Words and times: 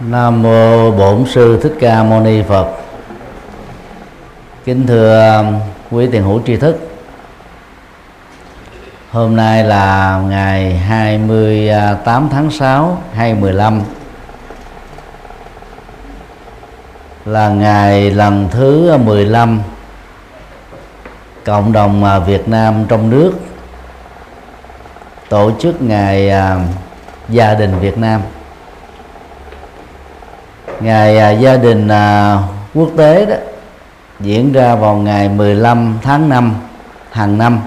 Nam 0.00 0.42
mô 0.42 0.90
Bổn 0.90 1.24
sư 1.26 1.60
Thích 1.62 1.74
Ca 1.80 2.02
Mâu 2.02 2.20
Ni 2.20 2.42
Phật. 2.42 2.68
Kính 4.64 4.86
thưa 4.86 5.36
um, 5.36 5.60
quý 5.90 6.08
tiền 6.12 6.22
hữu 6.22 6.40
tri 6.46 6.56
thức. 6.56 6.90
Hôm 9.10 9.36
nay 9.36 9.64
là 9.64 10.20
ngày 10.28 10.76
28 10.76 12.28
tháng 12.32 12.50
6 12.50 13.02
2015 13.14 13.82
là 17.24 17.48
ngày 17.48 18.10
lần 18.10 18.48
thứ 18.50 18.96
15 18.96 19.62
cộng 21.44 21.72
đồng 21.72 22.04
à, 22.04 22.18
Việt 22.18 22.48
Nam 22.48 22.84
trong 22.88 23.10
nước 23.10 23.32
tổ 25.28 25.50
chức 25.60 25.82
ngày 25.82 26.30
à, 26.30 26.56
gia 27.28 27.54
đình 27.54 27.78
Việt 27.80 27.98
Nam 27.98 28.20
ngày 30.80 31.18
à, 31.18 31.30
gia 31.30 31.56
đình 31.56 31.88
à, 31.88 32.38
quốc 32.74 32.88
tế 32.96 33.26
đó 33.26 33.34
diễn 34.20 34.52
ra 34.52 34.74
vào 34.74 34.96
ngày 34.96 35.28
15 35.28 35.98
tháng 36.02 36.28
5 36.28 36.54
hàng 37.10 37.38
năm. 37.38 37.60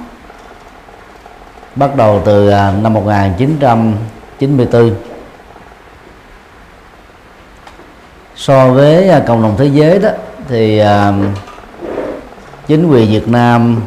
Bắt 1.75 1.95
đầu 1.95 2.21
từ 2.25 2.49
à, 2.49 2.73
năm 2.81 2.93
1994 2.93 4.95
so 8.35 8.67
với 8.67 9.11
cộng 9.27 9.41
đồng 9.41 9.55
thế 9.57 9.65
giới 9.65 9.99
đó 9.99 10.09
thì 10.47 10.81
chính 12.67 12.87
quyền 12.87 13.11
Việt 13.11 13.27
Nam 13.27 13.81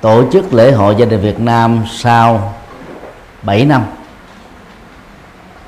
tổ 0.00 0.32
chức 0.32 0.54
lễ 0.54 0.72
hội 0.72 0.94
gia 0.98 1.06
đình 1.06 1.20
Việt 1.20 1.40
Nam 1.40 1.84
sau 1.90 2.54
7 3.42 3.64
năm. 3.64 3.84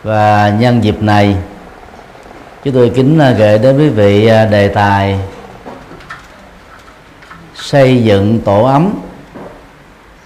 Và 0.02 0.52
nhân 0.58 0.84
dịp 0.84 1.02
này 1.02 1.36
chúng 2.66 2.74
tôi 2.74 2.92
kính 2.94 3.18
à, 3.18 3.30
gửi 3.30 3.58
đến 3.58 3.78
quý 3.78 3.88
vị 3.88 4.26
à, 4.26 4.44
đề 4.44 4.68
tài 4.68 5.18
xây 7.54 8.04
dựng 8.04 8.40
tổ 8.40 8.64
ấm, 8.64 8.94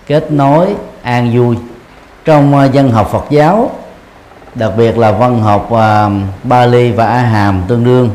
kết 0.07 0.33
nối, 0.33 0.75
an 1.03 1.33
vui 1.35 1.57
trong 2.25 2.59
à, 2.59 2.65
dân 2.65 2.91
học 2.91 3.09
Phật 3.13 3.25
giáo, 3.31 3.71
đặc 4.55 4.73
biệt 4.77 4.99
là 4.99 5.13
văn 5.13 5.43
học 5.43 5.71
Bali 6.43 6.93
và 6.93 7.07
A 7.07 7.19
Hàm 7.19 7.63
tương 7.69 7.85
đương. 7.85 8.11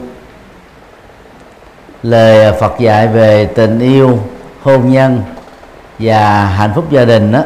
Lời 2.03 2.53
Phật 2.59 2.79
dạy 2.79 3.07
về 3.07 3.45
tình 3.45 3.79
yêu, 3.79 4.19
hôn 4.61 4.91
nhân 4.91 5.21
và 5.99 6.45
hạnh 6.45 6.71
phúc 6.75 6.91
gia 6.91 7.05
đình 7.05 7.31
đó 7.31 7.43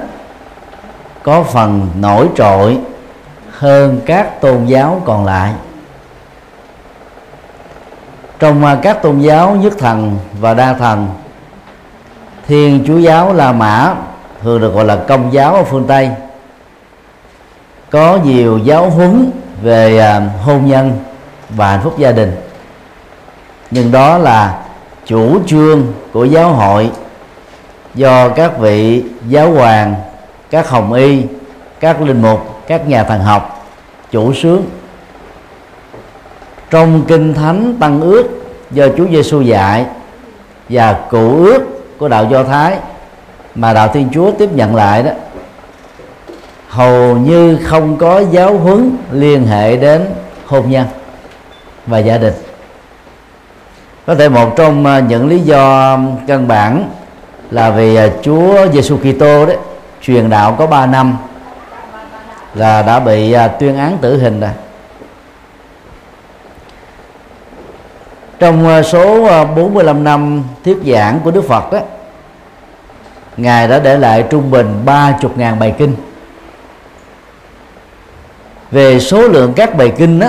có 1.23 1.43
phần 1.43 1.87
nổi 1.99 2.27
trội 2.35 2.77
hơn 3.51 4.01
các 4.05 4.41
tôn 4.41 4.65
giáo 4.65 5.01
còn 5.05 5.25
lại 5.25 5.53
trong 8.39 8.65
à, 8.65 8.79
các 8.81 9.01
tôn 9.01 9.19
giáo 9.19 9.55
nhất 9.55 9.73
thần 9.79 10.17
và 10.39 10.53
đa 10.53 10.73
thần, 10.73 11.07
thiên 12.47 12.83
chúa 12.87 12.97
giáo 12.97 13.33
la 13.33 13.51
mã, 13.51 13.95
thường 14.41 14.61
được 14.61 14.73
gọi 14.73 14.85
là 14.85 14.95
công 14.95 15.33
giáo 15.33 15.55
ở 15.55 15.63
phương 15.63 15.87
tây, 15.87 16.09
có 17.89 18.19
nhiều 18.25 18.57
giáo 18.57 18.89
huấn 18.89 19.31
về 19.61 19.99
à, 19.99 20.21
hôn 20.43 20.65
nhân 20.67 20.91
và 21.49 21.71
hạnh 21.71 21.79
phúc 21.83 21.95
gia 21.97 22.11
đình. 22.11 22.35
Nhưng 23.71 23.91
đó 23.91 24.17
là 24.17 24.59
chủ 25.05 25.39
trương 25.47 25.93
của 26.13 26.25
giáo 26.25 26.53
hội 26.53 26.91
do 27.95 28.29
các 28.29 28.59
vị 28.59 29.03
giáo 29.27 29.51
hoàng, 29.51 29.95
các 30.49 30.69
hồng 30.69 30.93
y, 30.93 31.23
các 31.79 32.01
linh 32.01 32.21
mục, 32.21 32.61
các 32.67 32.87
nhà 32.87 33.03
thần 33.03 33.21
học 33.21 33.67
chủ 34.11 34.33
sướng 34.33 34.65
trong 36.69 37.03
kinh 37.07 37.33
thánh 37.33 37.73
tăng 37.79 38.01
ước, 38.01 38.27
do 38.71 38.87
Chúa 38.97 39.05
Giêsu 39.11 39.41
dạy 39.41 39.85
và 40.69 40.93
cụ 41.09 41.43
ước 41.43 41.61
của 41.97 42.07
đạo 42.07 42.25
Do 42.25 42.43
Thái 42.43 42.77
mà 43.55 43.73
đạo 43.73 43.87
Thiên 43.87 44.09
Chúa 44.13 44.31
tiếp 44.31 44.49
nhận 44.53 44.75
lại 44.75 45.03
đó, 45.03 45.11
hầu 46.69 47.17
như 47.17 47.57
không 47.65 47.97
có 47.97 48.23
giáo 48.31 48.57
huấn 48.57 48.97
liên 49.11 49.47
hệ 49.47 49.77
đến 49.77 50.05
hôn 50.45 50.71
nhân 50.71 50.85
và 51.87 51.97
gia 51.97 52.17
đình. 52.17 52.33
Có 54.05 54.15
thể 54.15 54.29
một 54.29 54.53
trong 54.55 54.85
à, 54.85 54.99
những 54.99 55.27
lý 55.27 55.39
do 55.39 55.97
căn 56.27 56.47
bản 56.47 56.89
là 57.51 57.69
vì 57.69 57.95
à, 57.95 58.09
Chúa 58.21 58.67
Giêsu 58.73 58.97
Kitô 58.97 59.45
đấy 59.45 59.57
truyền 60.01 60.29
đạo 60.29 60.55
có 60.59 60.67
3 60.67 60.85
năm 60.85 61.17
là 62.55 62.81
đã 62.81 62.99
bị 62.99 63.31
à, 63.31 63.47
tuyên 63.47 63.77
án 63.77 63.97
tử 64.01 64.17
hình 64.17 64.39
rồi. 64.39 64.49
Trong 68.39 68.67
ờ, 68.67 68.83
số 68.83 69.25
ờ, 69.25 69.45
45 69.45 70.03
năm 70.03 70.43
thuyết 70.65 70.77
giảng 70.85 71.19
của 71.23 71.31
Đức 71.31 71.47
Phật 71.47 71.71
đó 71.71 71.79
Ngài 73.37 73.67
đã 73.67 73.79
để 73.79 73.97
lại 73.97 74.23
trung 74.29 74.51
bình 74.51 74.81
30.000 74.85 75.59
bài 75.59 75.73
kinh. 75.77 75.95
Về 78.71 78.99
số 78.99 79.21
lượng 79.21 79.53
các 79.55 79.75
bài 79.75 79.93
kinh 79.97 80.19
đó 80.19 80.27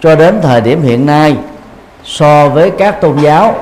Cho 0.00 0.14
đến 0.14 0.40
thời 0.42 0.60
điểm 0.60 0.82
hiện 0.82 1.06
nay, 1.06 1.36
So 2.04 2.48
với 2.48 2.70
các 2.70 3.00
tôn 3.00 3.18
giáo, 3.18 3.54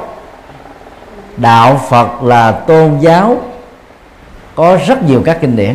Đạo 1.37 1.81
Phật 1.89 2.23
là 2.23 2.53
tôn 2.53 2.99
giáo, 3.01 3.37
Có 4.55 4.79
rất 4.87 5.03
nhiều 5.03 5.23
các 5.25 5.39
kinh 5.41 5.57
điển. 5.57 5.75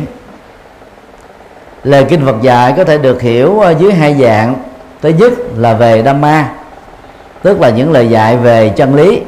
Lời 1.84 2.04
kinh 2.08 2.24
Phật 2.24 2.42
dạy 2.42 2.74
có 2.76 2.84
thể 2.84 2.98
được 2.98 3.22
hiểu 3.22 3.60
ờ, 3.60 3.70
dưới 3.70 3.92
hai 3.92 4.14
dạng. 4.14 4.54
Thứ 5.02 5.08
nhất 5.08 5.32
là 5.56 5.74
về 5.74 6.02
Dhamma 6.02 6.55
tức 7.46 7.60
là 7.60 7.70
những 7.70 7.92
lời 7.92 8.08
dạy 8.08 8.36
về 8.36 8.68
chân 8.68 8.94
lý. 8.94 9.20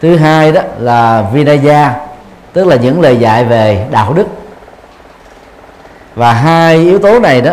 Thứ 0.00 0.16
hai 0.16 0.52
đó 0.52 0.60
là 0.78 1.24
vinaya 1.32 1.94
tức 2.52 2.66
là 2.66 2.76
những 2.76 3.00
lời 3.00 3.16
dạy 3.16 3.44
về 3.44 3.86
đạo 3.90 4.12
đức. 4.12 4.26
Và 6.14 6.32
hai 6.32 6.76
yếu 6.76 6.98
tố 6.98 7.18
này 7.18 7.40
đó 7.40 7.52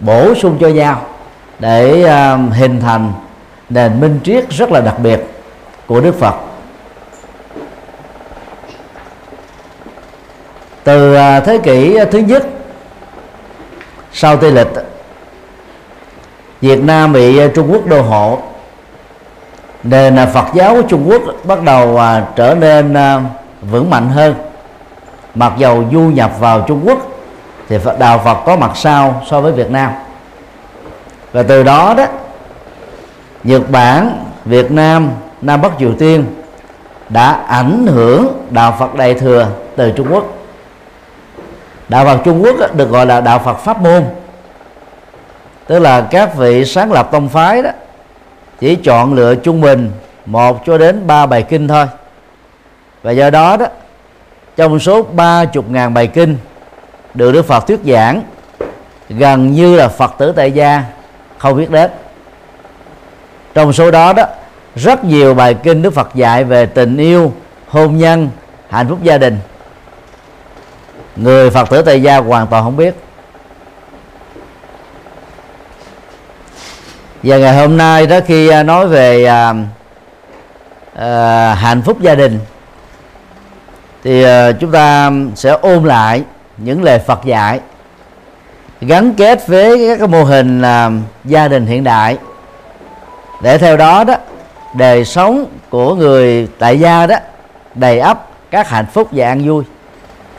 bổ 0.00 0.34
sung 0.34 0.58
cho 0.60 0.68
nhau 0.68 1.06
để 1.58 2.02
uh, 2.02 2.54
hình 2.54 2.80
thành 2.80 3.12
nền 3.68 4.00
minh 4.00 4.20
triết 4.24 4.50
rất 4.50 4.70
là 4.70 4.80
đặc 4.80 4.98
biệt 4.98 5.20
của 5.86 6.00
Đức 6.00 6.14
Phật. 6.18 6.34
Từ 10.84 11.14
uh, 11.14 11.44
thế 11.44 11.58
kỷ 11.62 11.98
thứ 12.10 12.18
nhất 12.18 12.46
sau 14.12 14.36
Tây 14.36 14.52
lịch 14.52 14.68
Việt 16.60 16.82
Nam 16.82 17.12
bị 17.12 17.40
Trung 17.54 17.72
Quốc 17.72 17.86
đô 17.86 18.02
hộ 18.02 18.42
nền 19.84 20.16
Phật 20.32 20.46
giáo 20.54 20.74
của 20.74 20.82
Trung 20.82 21.04
Quốc 21.08 21.22
bắt 21.44 21.62
đầu 21.62 21.98
à, 21.98 22.26
trở 22.36 22.54
nên 22.54 22.94
à, 22.94 23.20
vững 23.62 23.90
mạnh 23.90 24.08
hơn. 24.08 24.34
Mặc 25.34 25.52
dầu 25.58 25.84
du 25.92 26.00
nhập 26.00 26.32
vào 26.38 26.60
Trung 26.60 26.80
Quốc 26.84 26.98
thì 27.68 27.78
đạo 27.98 28.20
Phật 28.24 28.38
có 28.46 28.56
mặt 28.56 28.70
sau 28.74 29.22
so 29.30 29.40
với 29.40 29.52
Việt 29.52 29.70
Nam. 29.70 29.92
Và 31.32 31.42
từ 31.42 31.62
đó 31.62 31.94
đó 31.94 32.04
Nhật 33.44 33.70
Bản 33.70 34.24
Việt 34.44 34.70
Nam 34.70 35.10
Nam 35.42 35.62
Bắc 35.62 35.72
Triều 35.78 35.92
Tiên 35.98 36.24
đã 37.08 37.40
ảnh 37.48 37.86
hưởng 37.86 38.46
đạo 38.50 38.76
Phật 38.78 38.94
Đại 38.94 39.14
thừa 39.14 39.48
từ 39.76 39.90
Trung 39.90 40.06
Quốc. 40.10 40.24
Đạo 41.88 42.04
Phật 42.04 42.18
Trung 42.24 42.42
Quốc 42.42 42.76
được 42.76 42.90
gọi 42.90 43.06
là 43.06 43.20
đạo 43.20 43.38
Phật 43.38 43.54
pháp 43.54 43.80
môn. 43.80 44.04
Tức 45.66 45.78
là 45.78 46.00
các 46.10 46.36
vị 46.36 46.64
sáng 46.64 46.92
lập 46.92 47.08
tông 47.12 47.28
phái 47.28 47.62
đó 47.62 47.70
chỉ 48.60 48.76
chọn 48.76 49.14
lựa 49.14 49.34
trung 49.34 49.60
bình 49.60 49.90
một 50.26 50.62
cho 50.66 50.78
đến 50.78 51.06
ba 51.06 51.26
bài 51.26 51.42
kinh 51.42 51.68
thôi. 51.68 51.86
Và 53.02 53.12
do 53.12 53.30
đó 53.30 53.56
đó, 53.56 53.66
trong 54.56 54.78
số 54.78 55.02
ba 55.02 55.44
chục 55.44 55.70
ngàn 55.70 55.94
bài 55.94 56.06
kinh 56.06 56.36
được 57.14 57.32
Đức 57.32 57.46
Phật 57.46 57.66
thuyết 57.66 57.80
giảng, 57.84 58.22
gần 59.08 59.52
như 59.52 59.76
là 59.76 59.88
Phật 59.88 60.14
tử 60.18 60.32
tại 60.36 60.52
gia 60.52 60.82
không 61.38 61.56
biết 61.56 61.70
đến. 61.70 61.90
Trong 63.54 63.72
số 63.72 63.90
đó 63.90 64.12
đó, 64.12 64.24
rất 64.76 65.04
nhiều 65.04 65.34
bài 65.34 65.54
kinh 65.54 65.82
Đức 65.82 65.94
Phật 65.94 66.14
dạy 66.14 66.44
về 66.44 66.66
tình 66.66 66.96
yêu, 66.96 67.32
hôn 67.68 67.98
nhân, 67.98 68.28
hạnh 68.68 68.88
phúc 68.88 68.98
gia 69.02 69.18
đình. 69.18 69.38
Người 71.16 71.50
Phật 71.50 71.70
tử 71.70 71.82
tại 71.82 72.02
gia 72.02 72.16
hoàn 72.16 72.46
toàn 72.46 72.64
không 72.64 72.76
biết. 72.76 72.94
Và 77.24 77.38
ngày 77.38 77.56
hôm 77.56 77.76
nay 77.76 78.06
đó 78.06 78.18
khi 78.26 78.48
à, 78.48 78.62
nói 78.62 78.86
về 78.86 79.24
à, 79.24 79.54
à, 80.94 81.54
hạnh 81.54 81.82
phúc 81.82 82.00
gia 82.00 82.14
đình 82.14 82.38
thì 84.02 84.22
à, 84.22 84.52
chúng 84.52 84.72
ta 84.72 85.10
sẽ 85.34 85.50
ôm 85.50 85.84
lại 85.84 86.22
những 86.56 86.82
lời 86.82 86.98
Phật 86.98 87.24
dạy 87.24 87.60
gắn 88.80 89.14
kết 89.14 89.46
với 89.46 89.88
các 89.88 89.98
cái 89.98 90.08
mô 90.08 90.24
hình 90.24 90.62
à, 90.62 90.90
gia 91.24 91.48
đình 91.48 91.66
hiện 91.66 91.84
đại. 91.84 92.18
Để 93.42 93.58
theo 93.58 93.76
đó 93.76 94.04
đó 94.04 94.14
đời 94.74 95.04
sống 95.04 95.46
của 95.70 95.94
người 95.94 96.48
tại 96.58 96.80
gia 96.80 97.06
đó 97.06 97.16
đầy 97.74 98.00
ắp 98.00 98.28
các 98.50 98.68
hạnh 98.68 98.86
phúc 98.92 99.08
và 99.12 99.26
an 99.26 99.48
vui. 99.48 99.64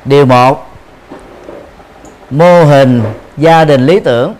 Điều 0.05 0.25
một 0.25 0.67
mô 2.29 2.63
hình 2.63 3.01
gia 3.37 3.65
đình 3.65 3.85
lý 3.85 3.99
tưởng 3.99 4.33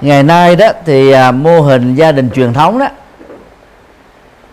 ngày 0.00 0.22
nay 0.22 0.56
đó 0.56 0.66
thì 0.84 1.10
à, 1.10 1.32
mô 1.32 1.60
hình 1.60 1.94
gia 1.94 2.12
đình 2.12 2.30
truyền 2.30 2.52
thống 2.52 2.78
đó 2.78 2.88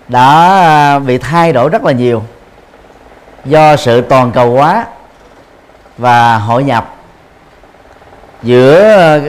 đã 0.08 0.30
à, 0.62 1.00
bị 1.00 1.18
thay 1.18 1.54
đổi 1.54 1.70
rất 1.70 1.84
là 1.84 1.92
nhiều 1.92 2.24
do 3.46 3.76
sự 3.76 4.02
toàn 4.02 4.32
cầu 4.32 4.52
hóa 4.52 4.86
và 5.98 6.38
hội 6.38 6.64
nhập 6.64 6.96
giữa 8.44 8.98
à, 8.98 9.20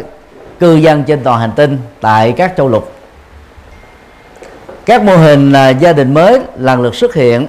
cư 0.61 0.75
dân 0.75 1.05
trên 1.05 1.25
toàn 1.25 1.41
hành 1.41 1.53
tinh 1.57 1.79
tại 2.01 2.35
các 2.37 2.53
châu 2.57 2.69
lục. 2.69 2.93
Các 4.87 5.03
mô 5.03 5.17
hình 5.17 5.53
à, 5.53 5.69
gia 5.69 5.93
đình 5.93 6.15
mới 6.15 6.41
lần 6.57 6.83
lượt 6.83 6.95
xuất 6.95 7.15
hiện. 7.15 7.47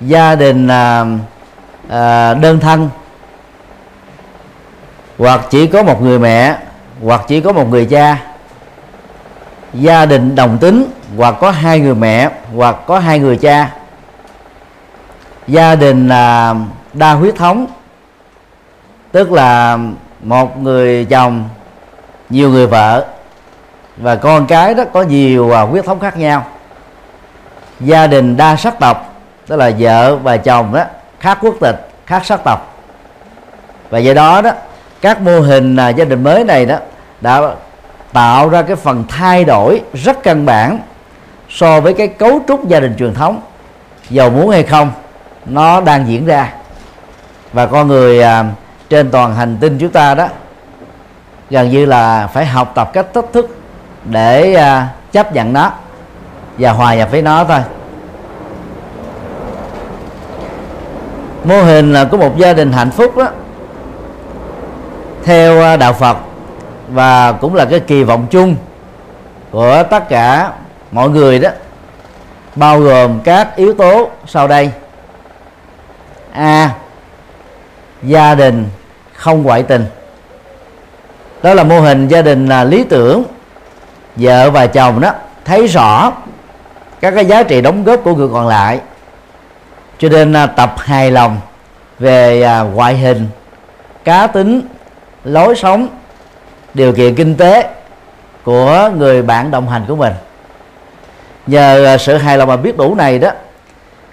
Gia 0.00 0.34
đình 0.34 0.68
à, 0.68 1.04
à, 1.88 2.34
đơn 2.34 2.60
thân 2.60 2.90
hoặc 5.18 5.40
chỉ 5.50 5.66
có 5.66 5.82
một 5.82 6.02
người 6.02 6.18
mẹ 6.18 6.56
hoặc 7.04 7.20
chỉ 7.28 7.40
có 7.40 7.52
một 7.52 7.68
người 7.68 7.86
cha. 7.86 8.18
Gia 9.74 10.06
đình 10.06 10.34
đồng 10.34 10.58
tính 10.58 10.90
hoặc 11.16 11.34
có 11.40 11.50
hai 11.50 11.80
người 11.80 11.94
mẹ 11.94 12.30
hoặc 12.56 12.76
có 12.86 12.98
hai 12.98 13.18
người 13.18 13.36
cha. 13.36 13.70
Gia 15.46 15.74
đình 15.74 16.08
là 16.08 16.54
đa 16.92 17.12
huyết 17.12 17.36
thống, 17.36 17.66
tức 19.12 19.32
là 19.32 19.78
một 20.22 20.58
người 20.58 21.04
chồng, 21.04 21.48
nhiều 22.30 22.50
người 22.50 22.66
vợ 22.66 23.06
và 23.96 24.16
con 24.16 24.46
cái 24.46 24.74
đó 24.74 24.84
có 24.92 25.02
nhiều 25.02 25.56
à, 25.56 25.60
huyết 25.60 25.84
thống 25.84 26.00
khác 26.00 26.16
nhau. 26.16 26.46
Gia 27.80 28.06
đình 28.06 28.36
đa 28.36 28.56
sắc 28.56 28.78
tộc, 28.78 29.14
tức 29.46 29.56
là 29.56 29.72
vợ 29.78 30.16
và 30.16 30.36
chồng 30.36 30.74
đó, 30.74 30.84
khác 31.20 31.38
quốc 31.40 31.54
tịch, 31.60 31.88
khác 32.06 32.26
sắc 32.26 32.40
tộc. 32.44 32.74
Và 33.90 33.98
do 33.98 34.14
đó 34.14 34.42
đó 34.42 34.50
các 35.00 35.20
mô 35.20 35.40
hình 35.40 35.76
à, 35.76 35.88
gia 35.88 36.04
đình 36.04 36.24
mới 36.24 36.44
này 36.44 36.66
đó 36.66 36.76
đã 37.20 37.40
tạo 38.12 38.48
ra 38.48 38.62
cái 38.62 38.76
phần 38.76 39.04
thay 39.08 39.44
đổi 39.44 39.82
rất 39.94 40.22
căn 40.22 40.46
bản 40.46 40.78
so 41.48 41.80
với 41.80 41.94
cái 41.94 42.08
cấu 42.08 42.40
trúc 42.48 42.68
gia 42.68 42.80
đình 42.80 42.96
truyền 42.98 43.14
thống. 43.14 43.40
Giàu 44.10 44.30
muốn 44.30 44.50
hay 44.50 44.62
không 44.62 44.92
nó 45.46 45.80
đang 45.80 46.08
diễn 46.08 46.26
ra. 46.26 46.52
Và 47.52 47.66
con 47.66 47.88
người 47.88 48.22
à, 48.22 48.44
trên 48.88 49.10
toàn 49.10 49.34
hành 49.34 49.56
tinh 49.60 49.78
chúng 49.78 49.90
ta 49.90 50.14
đó 50.14 50.28
gần 51.50 51.70
như 51.70 51.86
là 51.86 52.26
phải 52.26 52.46
học 52.46 52.72
tập 52.74 52.90
cách 52.92 53.06
thách 53.14 53.32
thức 53.32 53.56
để 54.04 54.54
à, 54.54 54.88
chấp 55.12 55.34
nhận 55.34 55.52
nó 55.52 55.72
và 56.58 56.72
hòa 56.72 56.94
nhập 56.94 57.10
với 57.10 57.22
nó 57.22 57.44
thôi. 57.44 57.60
Mô 61.44 61.62
hình 61.62 61.92
là 61.92 62.04
có 62.04 62.16
một 62.16 62.36
gia 62.36 62.52
đình 62.52 62.72
hạnh 62.72 62.90
phúc 62.90 63.16
đó 63.16 63.28
theo 65.24 65.62
à, 65.62 65.76
đạo 65.76 65.92
Phật. 65.92 66.16
Và 66.88 67.32
cũng 67.32 67.54
là 67.54 67.64
cái 67.64 67.80
kỳ 67.80 68.02
vọng 68.02 68.26
chung 68.30 68.56
của 69.50 69.82
tất 69.90 70.08
cả 70.08 70.52
mọi 70.92 71.10
người 71.10 71.38
đó, 71.38 71.50
bao 72.56 72.80
gồm 72.80 73.20
các 73.20 73.56
yếu 73.56 73.74
tố 73.74 74.10
sau 74.26 74.48
đây. 74.48 74.70
A, 76.32 76.70
gia 78.02 78.34
đình 78.34 78.68
không 79.14 79.42
ngoại 79.42 79.62
tình. 79.62 79.86
Đó 81.42 81.54
là 81.54 81.64
mô 81.64 81.80
hình 81.80 82.08
gia 82.08 82.22
đình 82.22 82.46
là 82.46 82.64
lý 82.64 82.84
tưởng. 82.84 83.24
Vợ 84.16 84.50
và 84.50 84.66
chồng 84.66 85.00
đó 85.00 85.12
thấy 85.44 85.66
rõ 85.66 86.12
các 87.00 87.14
cái 87.14 87.26
giá 87.26 87.42
trị 87.42 87.60
đóng 87.60 87.84
góp 87.84 88.00
của 88.04 88.14
người 88.14 88.28
còn 88.32 88.46
lại, 88.46 88.80
cho 89.98 90.08
nên 90.08 90.32
à, 90.32 90.46
tập 90.46 90.74
hài 90.78 91.10
lòng 91.10 91.40
về 91.98 92.42
à, 92.42 92.60
ngoại 92.60 92.96
hình, 92.96 93.28
cá 94.04 94.26
tính 94.26 94.62
lối 95.24 95.56
sống, 95.56 95.88
điều 96.74 96.92
kiện 96.92 97.14
kinh 97.14 97.36
tế 97.36 97.68
của 98.44 98.90
người 98.96 99.22
bạn 99.22 99.50
đồng 99.50 99.68
hành 99.68 99.84
của 99.88 99.96
mình. 99.96 100.12
Nhờ 101.46 101.84
à, 101.84 101.98
sự 101.98 102.16
hài 102.16 102.38
lòng 102.38 102.48
và 102.48 102.56
biết 102.56 102.76
đủ 102.76 102.94
này 102.94 103.18
đó, 103.18 103.30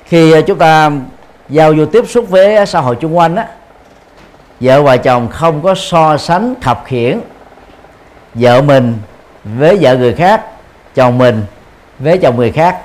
khi 0.06 0.32
à, 0.32 0.42
chúng 0.42 0.58
ta 0.58 0.92
giao 1.50 1.76
du 1.76 1.86
tiếp 1.86 2.04
xúc 2.08 2.30
với 2.30 2.66
xã 2.66 2.80
hội 2.80 2.96
chung 2.96 3.18
quanh 3.18 3.36
á, 3.36 3.48
vợ 4.60 4.82
và 4.82 4.98
chồng 4.98 5.28
không 5.30 5.62
có 5.62 5.76
so 5.76 6.18
sánh 6.18 6.54
khập 6.62 6.84
khiển 6.86 7.20
vợ 8.34 8.62
mình 8.62 8.98
với 9.44 9.78
vợ 9.82 9.98
người 9.98 10.14
khác, 10.14 10.46
chồng 10.96 11.18
mình 11.18 11.44
với 12.00 12.18
chồng 12.18 12.38
người 12.38 12.52
khác. 12.52 12.78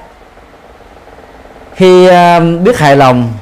Khi 1.75 2.07
à, 2.09 2.41
biết 2.41 2.79
hài 2.79 2.97
lòng 2.97 3.33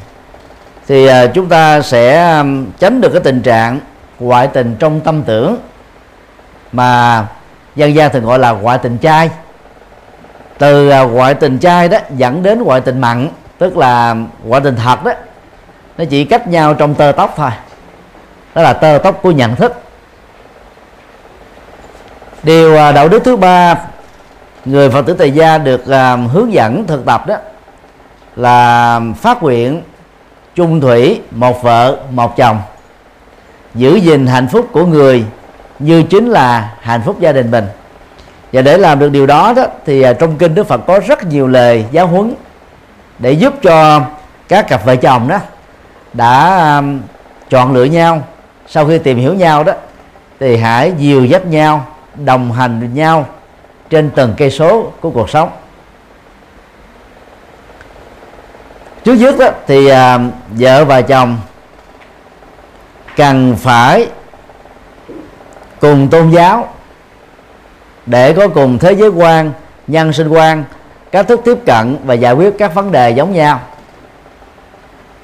thì 0.88 1.08
chúng 1.34 1.48
ta 1.48 1.82
sẽ 1.82 2.34
tránh 2.78 3.00
được 3.00 3.10
cái 3.12 3.20
tình 3.24 3.42
trạng 3.42 3.80
ngoại 4.20 4.46
tình 4.46 4.76
trong 4.78 5.00
tâm 5.00 5.22
tưởng, 5.22 5.56
mà 6.72 7.26
dân 7.76 7.94
gian 7.94 8.12
thường 8.12 8.24
gọi 8.24 8.38
là 8.38 8.50
ngoại 8.50 8.78
tình 8.78 8.98
trai. 8.98 9.30
Từ 10.58 10.90
à, 10.90 11.02
ngoại 11.02 11.34
tình 11.34 11.58
trai 11.58 11.88
đó 11.88 11.98
dẫn 12.16 12.42
đến 12.42 12.62
ngoại 12.62 12.80
tình 12.80 13.00
mặn, 13.00 13.28
tức 13.58 13.76
là 13.76 14.16
ngoại 14.44 14.60
tình 14.64 14.76
thật 14.76 15.04
đó. 15.04 15.12
Nó 15.98 16.04
chỉ 16.04 16.24
cách 16.24 16.48
nhau 16.48 16.74
trong 16.74 16.94
tơ 16.94 17.12
tóc 17.12 17.34
thôi. 17.36 17.50
Đó 18.54 18.62
là 18.62 18.72
tơ 18.72 18.98
tóc 18.98 19.18
của 19.22 19.30
nhận 19.30 19.56
thức. 19.56 19.82
Điều 22.42 22.76
à, 22.76 22.92
đạo 22.92 23.08
đức 23.08 23.24
thứ 23.24 23.36
ba, 23.36 23.78
người 24.64 24.90
phật 24.90 25.06
tử 25.06 25.14
tại 25.14 25.30
gia 25.30 25.58
được 25.58 25.86
à, 25.88 26.16
hướng 26.16 26.52
dẫn 26.52 26.86
thực 26.86 27.06
tập 27.06 27.26
đó 27.26 27.36
là 28.36 29.00
phát 29.20 29.42
nguyện 29.42 29.82
chung 30.54 30.80
thủy 30.80 31.20
một 31.30 31.62
vợ, 31.62 31.96
một 32.10 32.36
chồng 32.36 32.58
giữ 33.74 33.96
gìn 33.96 34.26
hạnh 34.26 34.48
phúc 34.48 34.68
của 34.72 34.86
người 34.86 35.24
như 35.78 36.02
chính 36.02 36.28
là 36.28 36.74
hạnh 36.80 37.02
phúc 37.04 37.20
gia 37.20 37.32
đình 37.32 37.50
mình. 37.50 37.66
Và 38.52 38.62
để 38.62 38.78
làm 38.78 38.98
được 38.98 39.08
điều 39.08 39.26
đó 39.26 39.52
đó 39.56 39.66
thì 39.86 40.02
à, 40.02 40.12
trong 40.12 40.36
kinh 40.36 40.54
đức 40.54 40.68
phật 40.68 40.80
có 40.86 41.00
rất 41.06 41.26
nhiều 41.26 41.46
lời 41.46 41.84
giáo 41.90 42.06
huấn 42.06 42.34
để 43.18 43.32
giúp 43.32 43.54
cho 43.62 44.02
các 44.48 44.68
cặp 44.68 44.84
vợ 44.84 44.96
chồng 44.96 45.28
đó 45.28 45.38
đã 46.12 46.56
à, 46.56 46.82
chọn 47.50 47.72
lựa 47.72 47.84
nhau. 47.84 48.22
Sau 48.66 48.86
khi 48.86 48.98
tìm 48.98 49.18
hiểu 49.18 49.34
nhau 49.34 49.64
đó 49.64 49.72
thì 50.40 50.56
hãy 50.56 50.92
dìu 50.98 51.24
dắt 51.24 51.46
nhau 51.46 51.86
đồng 52.14 52.52
hành 52.52 52.80
với 52.80 52.88
nhau 52.88 53.26
trên 53.90 54.10
từng 54.10 54.34
cây 54.36 54.50
số 54.50 54.92
của 55.00 55.10
cuộc 55.10 55.30
sống. 55.30 55.50
Trước 59.04 59.14
nhất 59.14 59.34
đó 59.38 59.48
thì 59.66 59.86
à, 59.86 60.18
vợ 60.50 60.84
và 60.84 61.00
chồng 61.00 61.38
cần 63.20 63.56
phải 63.56 64.06
cùng 65.80 66.08
tôn 66.08 66.30
giáo 66.30 66.68
để 68.06 68.32
có 68.32 68.48
cùng 68.48 68.78
thế 68.78 68.92
giới 68.92 69.08
quan, 69.08 69.52
nhân 69.86 70.12
sinh 70.12 70.28
quan, 70.28 70.64
cách 71.12 71.28
thức 71.28 71.40
tiếp 71.44 71.58
cận 71.66 71.96
và 72.04 72.14
giải 72.14 72.32
quyết 72.32 72.54
các 72.58 72.74
vấn 72.74 72.92
đề 72.92 73.10
giống 73.10 73.32
nhau. 73.32 73.60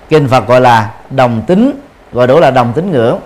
Kinh 0.08 0.28
phật 0.28 0.48
gọi 0.48 0.60
là 0.60 0.90
đồng 1.10 1.42
tính 1.46 1.80
gọi 2.12 2.26
đủ 2.26 2.40
là 2.40 2.50
đồng 2.50 2.72
tính 2.72 2.92
ngưỡng. 2.92 3.20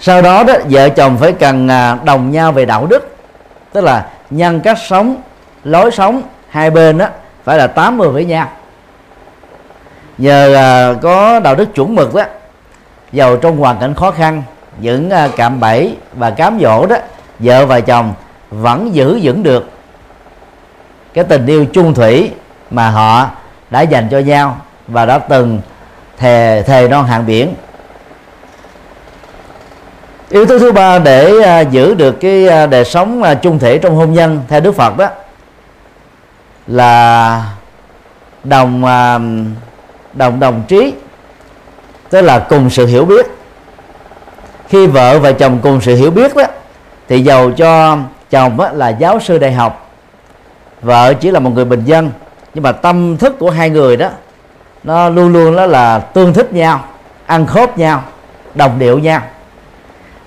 Sau 0.00 0.22
đó 0.22 0.44
đó, 0.44 0.54
vợ 0.70 0.88
chồng 0.88 1.16
phải 1.20 1.32
cần 1.32 1.68
à, 1.68 1.98
đồng 2.04 2.30
nhau 2.30 2.52
về 2.52 2.64
đạo 2.64 2.86
đức, 2.86 3.16
tức 3.72 3.84
là 3.84 4.06
nhân 4.30 4.60
cách 4.60 4.78
sống, 4.88 5.16
lối 5.64 5.90
sống, 5.90 6.22
hai 6.48 6.70
bên 6.70 6.98
đó 6.98 7.06
phải 7.44 7.58
là 7.58 7.66
80 7.66 8.08
với 8.08 8.24
nhau. 8.24 8.48
Nhờ 10.18 10.54
à, 10.54 10.94
có 11.02 11.40
đạo 11.40 11.54
đức 11.54 11.74
chuẩn 11.74 11.94
mực 11.94 12.14
đó 12.14 12.24
giàu 13.12 13.36
trong 13.36 13.56
hoàn 13.56 13.78
cảnh 13.78 13.94
khó 13.94 14.10
khăn 14.10 14.42
những 14.80 15.10
à, 15.10 15.28
cạm 15.36 15.60
bẫy 15.60 15.96
và 16.14 16.30
cám 16.30 16.58
dỗ 16.60 16.86
đó, 16.86 16.96
vợ 17.38 17.66
và 17.66 17.80
chồng 17.80 18.14
vẫn 18.50 18.94
giữ 18.94 19.20
vững 19.22 19.42
được 19.42 19.70
cái 21.14 21.24
tình 21.24 21.46
yêu 21.46 21.66
chung 21.72 21.94
thủy 21.94 22.30
mà 22.70 22.90
họ 22.90 23.30
đã 23.70 23.80
dành 23.80 24.08
cho 24.10 24.18
nhau 24.18 24.56
và 24.88 25.06
đã 25.06 25.18
từng 25.18 25.60
thề 26.18 26.62
thề 26.66 26.88
non 26.88 27.06
hàng 27.06 27.26
biển. 27.26 27.54
Yếu 30.28 30.46
tố 30.46 30.58
thứ 30.58 30.72
ba 30.72 30.98
để 30.98 31.42
à, 31.44 31.60
giữ 31.60 31.94
được 31.94 32.12
cái 32.20 32.48
à, 32.48 32.66
đời 32.66 32.84
sống 32.84 33.22
chung 33.42 33.58
thể 33.58 33.78
trong 33.78 33.96
hôn 33.96 34.12
nhân 34.12 34.42
theo 34.48 34.60
Đức 34.60 34.72
Phật 34.72 34.96
đó 34.96 35.08
là 36.66 37.44
đồng 38.44 38.84
đồng 40.12 40.40
đồng 40.40 40.62
trí 40.68 40.94
tức 42.10 42.20
là 42.20 42.38
cùng 42.38 42.70
sự 42.70 42.86
hiểu 42.86 43.04
biết. 43.04 43.26
Khi 44.68 44.86
vợ 44.86 45.18
và 45.18 45.32
chồng 45.32 45.58
cùng 45.62 45.80
sự 45.80 45.96
hiểu 45.96 46.10
biết 46.10 46.36
đó 46.36 46.44
thì 47.08 47.20
giàu 47.20 47.50
cho 47.50 47.98
chồng 48.30 48.60
á, 48.60 48.72
là 48.72 48.88
giáo 48.88 49.20
sư 49.20 49.38
đại 49.38 49.52
học. 49.52 49.90
Vợ 50.82 51.14
chỉ 51.14 51.30
là 51.30 51.40
một 51.40 51.50
người 51.54 51.64
bình 51.64 51.84
dân 51.84 52.10
nhưng 52.54 52.62
mà 52.62 52.72
tâm 52.72 53.16
thức 53.16 53.38
của 53.38 53.50
hai 53.50 53.70
người 53.70 53.96
đó 53.96 54.08
nó 54.84 55.08
luôn 55.08 55.32
luôn 55.32 55.56
đó 55.56 55.66
là 55.66 55.98
tương 55.98 56.32
thích 56.34 56.52
nhau 56.52 56.84
ăn 57.26 57.46
khớp 57.46 57.78
nhau 57.78 58.02
đồng 58.54 58.78
điệu 58.78 58.98
nhau. 58.98 59.20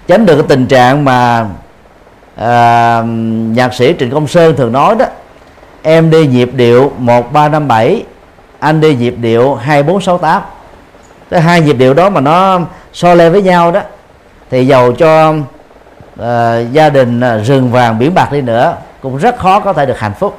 Tránh 0.08 0.26
được 0.26 0.36
cái 0.36 0.46
tình 0.48 0.68
trạng 0.68 1.06
mà 1.06 1.48
à, 2.36 3.04
nhạc 3.52 3.74
sĩ 3.74 3.96
Trịnh 4.00 4.12
Công 4.12 4.28
Sơn 4.28 4.56
thường 4.56 4.72
nói 4.72 4.96
đó 4.96 5.06
em 5.82 6.10
đi 6.10 6.28
nhịp 6.28 6.50
điệu 6.54 6.92
1357 6.98 8.06
anh 8.60 8.82
đi 8.82 8.96
nhịp 8.96 9.16
điệu 9.18 9.56
2468 9.56 10.42
cái 11.32 11.42
hai 11.42 11.62
nhịp 11.62 11.74
điệu 11.74 11.94
đó 11.94 12.10
mà 12.10 12.22
nó 12.22 12.60
so 12.94 13.14
le 13.14 13.30
với 13.30 13.42
nhau 13.42 13.72
đó 13.72 13.82
thì 14.50 14.68
giàu 14.68 14.92
cho 14.92 15.30
uh, 15.30 16.72
gia 16.72 16.90
đình 16.90 17.22
ờ, 17.22 17.44
rừng 17.44 17.72
vàng 17.72 18.00
biển 18.00 18.14
bạc 18.14 18.32
đi 18.32 18.42
nữa 18.42 18.76
cũng 19.02 19.18
rất 19.18 19.38
khó 19.38 19.60
có 19.60 19.74
thể 19.74 19.86
được 19.86 20.00
hạnh 20.00 20.14
phúc. 20.20 20.38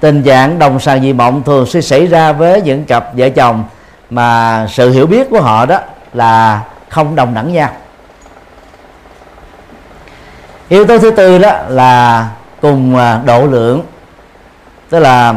Tình 0.00 0.22
trạng 0.22 0.58
đồng 0.58 0.80
sàng 0.80 1.02
dị 1.02 1.12
mộng 1.12 1.42
thường 1.42 1.66
sẽ 1.66 1.80
xảy 1.80 2.06
ra 2.06 2.32
với 2.32 2.62
những 2.62 2.84
cặp 2.84 3.14
vợ 3.14 3.28
chồng 3.28 3.64
mà 4.10 4.66
sự 4.70 4.90
hiểu 4.90 5.06
biết 5.06 5.30
của 5.30 5.40
họ 5.40 5.66
đó 5.66 5.78
là 6.14 6.60
không 6.88 7.16
đồng 7.16 7.34
đẳng 7.34 7.52
nhau. 7.52 7.70
Yếu 10.68 10.84
tố 10.84 10.98
thứ 10.98 11.10
tư 11.10 11.38
đó 11.38 11.52
là 11.68 12.28
cùng 12.60 12.96
ờ, 12.96 13.20
độ 13.24 13.46
lượng 13.46 13.82
tức 14.90 14.98
là 14.98 15.34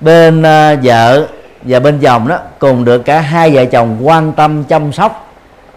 bên 0.00 0.42
vợ 0.82 1.26
và 1.64 1.80
bên 1.80 1.98
chồng 1.98 2.28
đó 2.28 2.38
cùng 2.58 2.84
được 2.84 2.98
cả 2.98 3.20
hai 3.20 3.50
vợ 3.50 3.64
chồng 3.64 3.98
quan 4.02 4.32
tâm 4.32 4.64
chăm 4.64 4.92
sóc 4.92 5.32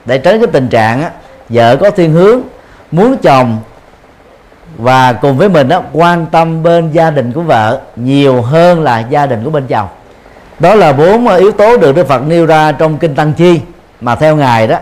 để 0.06 0.18
tránh 0.18 0.40
cái 0.40 0.48
tình 0.52 0.68
trạng 0.68 1.02
đó, 1.02 1.08
vợ 1.50 1.76
có 1.76 1.90
thiên 1.90 2.12
hướng 2.12 2.42
muốn 2.92 3.18
chồng 3.18 3.58
và 4.78 5.14
cùng 5.14 5.38
với 5.38 5.50
mình 5.50 5.68
đó 5.68 5.82
quan 5.94 6.26
tâm 6.26 6.64
bên 6.64 6.92
gia 6.92 7.12
đình 7.12 7.32
của 7.32 7.42
vợ 7.42 7.82
nhiều 7.96 8.42
hơn 8.42 8.84
là 8.84 9.00
gia 9.00 9.26
đình 9.26 9.44
của 9.44 9.50
bên 9.50 9.68
chồng. 9.68 9.88
Đó 10.60 10.76
là 10.76 10.94
bốn 10.94 11.28
yếu 11.28 11.52
tố 11.52 11.78
được 11.78 11.96
Đức 11.96 12.08
Phật 12.08 12.24
nêu 12.28 12.46
ra 12.46 12.72
trong 12.72 12.98
kinh 12.98 13.16
Tăng 13.16 13.34
Chi 13.34 13.62
mà 14.02 14.16
theo 14.16 14.36
ngài 14.36 14.68
đó 14.68 14.78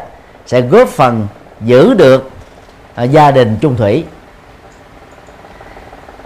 sẽ 0.45 0.62
góp 0.62 0.89
phần 0.89 1.27
giữ 1.62 1.93
được 1.93 2.29
à, 2.95 3.03
gia 3.03 3.31
đình 3.31 3.57
chung 3.62 3.75
thủy. 3.75 4.05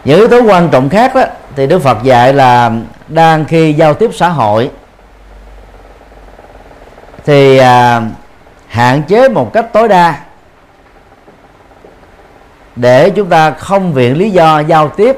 Những 0.05 0.19
yếu 0.19 0.27
tố 0.27 0.41
quan 0.41 0.69
trọng 0.69 0.89
khác 0.89 1.15
đó 1.15 1.23
thì 1.55 1.67
Đức 1.67 1.79
Phật 1.79 2.03
dạy 2.03 2.33
là 2.33 2.71
đang 3.09 3.45
khi 3.45 3.73
giao 3.73 3.93
tiếp 3.93 4.11
xã 4.13 4.29
hội 4.29 4.69
thì 7.25 7.57
à, 7.57 8.01
hạn 8.67 9.03
chế 9.03 9.29
một 9.29 9.53
cách 9.53 9.65
tối 9.73 9.87
đa 9.87 10.15
để 12.75 13.09
chúng 13.09 13.29
ta 13.29 13.51
không 13.51 13.93
viện 13.93 14.17
lý 14.17 14.29
do 14.29 14.59
giao 14.59 14.89
tiếp 14.89 15.17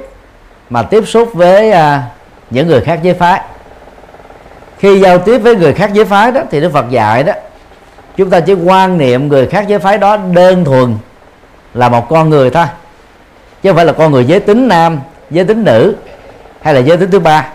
mà 0.70 0.84
tiếp 0.84 1.04
xúc 1.08 1.30
với 1.34 1.72
à, 1.72 2.04
những 2.50 2.68
người 2.68 2.82
khác 2.82 3.00
giới 3.04 3.14
phái. 3.14 3.42
Khi 4.78 5.00
giao 5.00 5.18
tiếp 5.18 5.38
với 5.38 5.56
người 5.56 5.74
khác 5.74 5.94
giới 5.94 6.06
phái 6.06 6.32
đó 6.32 6.42
thì 6.52 6.62
Đức 6.62 6.74
Phật 6.74 6.90
dạy 6.90 7.24
đó 7.24 7.34
chúng 8.18 8.30
ta 8.30 8.40
chỉ 8.40 8.54
quan 8.54 8.98
niệm 8.98 9.28
người 9.28 9.48
khác 9.48 9.68
giới 9.68 9.80
phái 9.80 9.98
đó 9.98 10.18
đơn 10.18 10.66
thuần 10.66 10.98
là 11.74 11.90
một 11.90 12.10
con 12.10 12.30
người 12.30 12.50
thôi 12.50 12.66
chứ 13.62 13.70
không 13.70 13.76
phải 13.76 13.86
là 13.86 13.94
con 13.94 14.12
người 14.12 14.26
giới 14.26 14.40
tính 14.40 14.68
nam 14.68 15.00
giới 15.30 15.46
tính 15.46 15.64
nữ 15.64 15.96
hay 16.62 16.74
là 16.74 16.80
giới 16.80 16.98
tính 16.98 17.12
thứ 17.12 17.20
ba 17.20 17.48